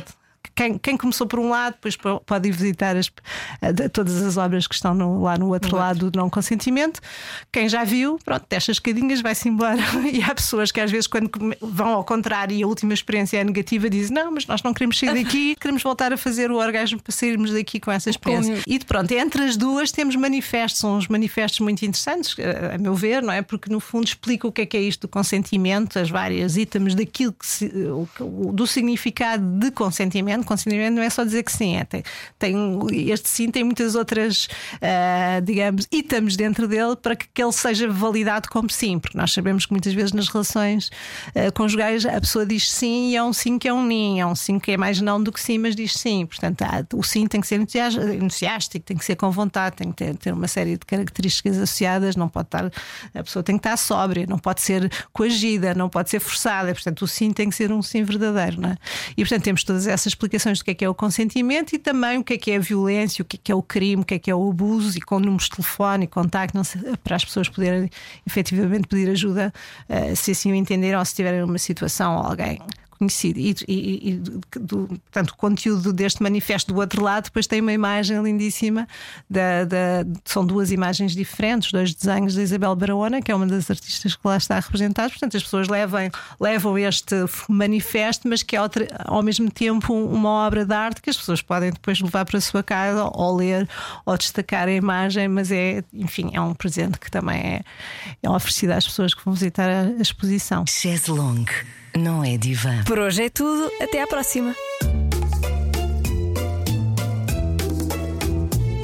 quem, 0.56 0.78
quem 0.78 0.98
começou 0.98 1.26
por 1.26 1.40
um 1.40 1.50
lado, 1.50 1.74
depois 1.74 1.98
pode 2.26 2.50
ir 2.50 2.52
visitar 2.52 2.96
as, 2.96 3.12
todas 3.92 4.22
as 4.22 4.38
obras 4.38 4.68
que 4.68 4.76
estão 4.76 4.94
no, 4.94 5.24
lá 5.24 5.38
no 5.38 5.50
outro 5.50 5.76
lado 5.76 6.12
do 6.12 6.20
não 6.20 6.30
consentimento. 6.30 7.00
Quem 7.52 7.68
já 7.68 7.84
viu, 7.84 8.20
pronto, 8.24 8.46
desce 8.50 8.72
as 8.72 8.76
escadinhas, 8.78 9.22
vai-se 9.22 9.50
embora. 9.50 9.82
E 10.14 10.22
há 10.22 10.36
pessoas 10.36 10.72
que 10.72 10.80
às 10.80 10.92
vezes, 10.92 11.08
quando 11.08 11.30
vão 11.60 11.90
ao 11.90 12.04
contrário 12.04 12.56
e 12.56 12.62
a 12.62 12.68
última 12.68 12.94
experiência 12.94 13.38
é 13.38 13.44
negativa, 13.44 13.90
dizem: 13.90 14.14
Não, 14.14 14.32
mas 14.32 14.46
nós 14.46 14.62
não 14.62 14.74
queremos 14.74 15.00
sair 15.00 15.14
daqui, 15.24 15.56
queremos 15.56 15.82
voltar 15.82 16.14
a 16.14 16.18
fazer 16.18 16.52
o 16.52 16.58
orgasmo 16.58 17.02
para 17.02 17.12
sairmos 17.12 17.52
daqui 17.52 17.80
com 17.80 17.92
essa 17.92 18.10
experiência. 18.10 18.54
Como... 18.54 18.64
E 18.68 18.80
pronto, 18.80 19.12
entre 19.12 19.44
as 19.44 19.58
duas 19.58 19.92
temos 19.92 20.16
manifestos, 20.16 20.82
são 20.82 20.98
uns 20.98 21.08
manifestos 21.08 21.62
muito 21.62 21.84
interessantes, 21.84 22.36
a 22.74 22.78
meu 22.78 22.94
ver, 22.94 23.24
não 23.24 23.34
é? 23.34 23.42
Porque 23.42 23.72
no 23.72 23.80
fundo 23.80 24.06
explica 24.06 24.48
o 24.48 24.52
que 24.52 24.62
é 24.62 24.66
que 24.66 24.78
é 24.78 24.82
isto 24.82 25.02
do 25.02 25.08
consentimento, 25.08 25.98
as 25.98 26.10
várias 26.10 26.58
itens 26.58 26.94
daquilo 26.94 27.34
que 27.34 27.46
se, 27.46 27.72
do 28.54 28.68
significado 28.68 29.44
de 29.44 29.72
consentimento 29.72 30.33
consentimento. 30.42 30.64
Consentimento 30.64 30.96
não 30.96 31.04
é 31.04 31.10
só 31.10 31.24
dizer 31.24 31.44
que 31.44 31.52
sim, 31.52 31.76
é, 31.76 31.84
tem, 31.84 32.04
tem, 32.40 32.80
este 33.10 33.30
sim 33.30 33.52
tem 33.52 33.64
muitas 33.64 33.96
outras, 33.96 34.48
uh, 34.76 35.42
digamos, 35.44 35.88
itens 35.92 36.36
dentro 36.36 36.68
dele 36.68 36.96
para 36.96 37.16
que, 37.16 37.28
que 37.34 37.44
ele 37.44 37.52
seja 37.52 37.90
validado 37.90 38.50
como 38.50 38.70
sim, 38.70 38.98
porque 38.98 39.18
nós 39.18 39.34
sabemos 39.34 39.66
que 39.66 39.74
muitas 39.74 39.94
vezes 39.94 40.14
nas 40.14 40.28
relações 40.28 40.90
uh, 41.30 41.52
conjugais 41.54 42.06
a 42.06 42.20
pessoa 42.20 42.46
diz 42.46 42.72
sim 42.72 43.12
e 43.12 43.16
é 43.16 43.24
um 43.24 43.34
sim 43.34 43.60
que 43.60 43.68
é 43.68 43.74
um 43.74 43.86
nim, 43.86 44.20
é 44.20 44.26
um 44.26 44.36
sim 44.36 44.58
que 44.60 44.72
é 44.72 44.78
mais 44.78 45.02
não 45.02 45.22
do 45.22 45.32
que 45.32 45.42
sim, 45.42 45.58
mas 45.58 45.76
diz 45.76 45.94
sim. 45.94 46.26
Portanto, 46.26 46.62
ah, 46.64 46.86
o 46.94 47.04
sim 47.04 47.28
tem 47.28 47.42
que 47.42 47.48
ser 47.48 47.60
entusiástico, 47.60 48.86
tem 48.86 48.98
que 48.98 49.06
ser 49.06 49.16
com 49.16 49.30
vontade, 49.30 49.76
tem 49.76 49.92
que 49.92 49.98
ter, 49.98 50.16
ter 50.16 50.34
uma 50.34 50.48
série 50.48 50.78
de 50.78 50.86
características 50.86 51.58
associadas, 51.58 52.16
não 52.16 52.30
pode 52.30 52.48
estar, 52.48 52.72
a 53.14 53.24
pessoa 53.24 53.44
tem 53.44 53.58
que 53.58 53.68
estar 53.68 53.78
sóbria, 53.78 54.26
não 54.28 54.40
pode 54.40 54.62
ser 54.62 54.90
coagida, 55.12 55.74
não 55.74 55.90
pode 55.90 56.10
ser 56.10 56.20
forçada. 56.20 56.74
Portanto, 56.74 57.02
o 57.04 57.08
sim 57.08 57.32
tem 57.32 57.50
que 57.50 57.56
ser 57.56 57.72
um 57.72 57.82
sim 57.82 58.04
verdadeiro. 58.04 58.62
Não 58.62 58.70
é? 58.70 58.78
E 59.18 59.24
portanto, 59.24 59.44
temos 59.44 59.64
todas 59.64 59.88
essas 59.88 60.16
explicações 60.24 60.60
do 60.60 60.66
que 60.66 60.72
é 60.72 60.74
que 60.74 60.86
é 60.86 60.90
o 60.90 60.96
consentimento 60.96 61.74
e 61.74 61.80
também 61.80 62.18
o 62.18 62.24
que 62.24 62.34
é 62.34 62.38
que 62.38 62.52
é 62.52 62.56
a 62.56 62.60
violência, 62.60 63.22
o 63.22 63.26
que 63.26 63.38
é 63.38 63.40
que 63.44 63.52
é 63.52 63.56
o 63.56 63.62
crime, 63.62 64.02
o 64.02 64.06
que 64.06 64.16
é 64.16 64.20
que 64.20 64.32
é 64.32 64.36
o 64.36 64.50
abuso 64.50 64.98
e 64.98 65.02
com 65.02 65.20
números 65.20 65.46
de 65.46 65.52
telefone 65.52 66.06
e 66.06 66.08
contacto 66.08 66.60
para 67.04 67.16
as 67.16 67.26
pessoas 67.26 67.50
poderem 67.50 67.90
efetivamente 68.26 68.88
pedir 68.88 69.10
ajuda 69.10 69.54
uh, 69.90 70.16
se 70.16 70.32
assim 70.32 70.52
o 70.52 70.56
entenderam 70.56 71.00
ou 71.00 71.06
se 71.06 71.16
tiverem 71.16 71.44
uma 71.44 71.58
situação 71.58 72.16
ou 72.18 72.24
alguém 72.24 72.60
conhecido. 73.04 73.40
E, 73.40 73.56
e, 73.68 74.10
e 74.10 74.14
do, 74.60 74.88
portanto, 74.88 75.32
o 75.32 75.38
conteúdo 75.38 75.92
deste 75.92 76.22
manifesto 76.24 76.74
do 76.74 76.80
outro 76.80 77.04
lado 77.04 77.26
depois 77.26 77.48
tem 77.48 77.62
uma 77.62 77.74
imagem 77.74 78.22
lindíssima. 78.22 78.88
Da, 79.30 79.66
da, 79.66 80.06
são 80.26 80.46
duas 80.46 80.72
imagens 80.72 81.14
diferentes, 81.14 81.72
dois 81.72 81.94
desenhos 81.94 82.36
da 82.36 82.42
Isabel 82.42 82.76
Barahona, 82.76 83.22
que 83.22 83.32
é 83.32 83.36
uma 83.36 83.46
das 83.46 83.70
artistas 83.70 84.16
que 84.16 84.28
lá 84.28 84.38
está 84.38 84.60
representada. 84.60 85.10
Portanto, 85.10 85.38
as 85.38 85.44
pessoas 85.44 85.68
levam, 85.68 86.10
levam 86.40 86.78
este 86.78 87.16
manifesto, 87.50 88.28
mas 88.28 88.44
que 88.44 88.56
é 88.56 88.62
outra, 88.62 88.88
ao 89.06 89.22
mesmo 89.22 89.50
tempo 89.52 89.94
uma 89.94 90.30
obra 90.30 90.66
de 90.66 90.74
arte 90.74 91.02
que 91.02 91.10
as 91.10 91.18
pessoas 91.18 91.42
podem 91.42 91.72
depois 91.72 92.00
levar 92.00 92.26
para 92.26 92.38
a 92.38 92.42
sua 92.42 92.64
casa 92.64 93.10
ou 93.14 93.36
ler 93.36 93.68
ou 94.06 94.18
destacar 94.18 94.68
a 94.68 94.72
imagem, 94.74 95.28
mas 95.28 95.52
é, 95.52 95.84
enfim, 95.94 96.32
é 96.34 96.42
um 96.42 96.54
presente 96.54 97.00
que 97.00 97.10
também 97.10 97.40
é, 97.40 97.62
é 98.22 98.30
oferecido 98.30 98.72
às 98.72 98.86
pessoas 98.86 99.14
que 99.14 99.24
vão 99.24 99.34
visitar 99.34 99.70
a, 99.70 100.02
exposição. 100.02 100.66
Não 101.98 102.24
é 102.24 102.38
divã. 102.38 102.84
Por 102.86 103.00
hoje 103.00 103.24
é 103.24 103.30
tudo. 103.30 103.72
Até 103.82 104.02
à 104.02 104.08
próxima. 104.08 104.56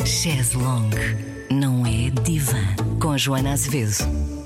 Chaise 0.06 0.56
Longue 0.56 1.16
não 1.50 1.86
é 1.86 2.10
divã. 2.24 2.64
Com 3.00 3.18
Joana 3.18 3.54
Azevedo. 3.54 4.39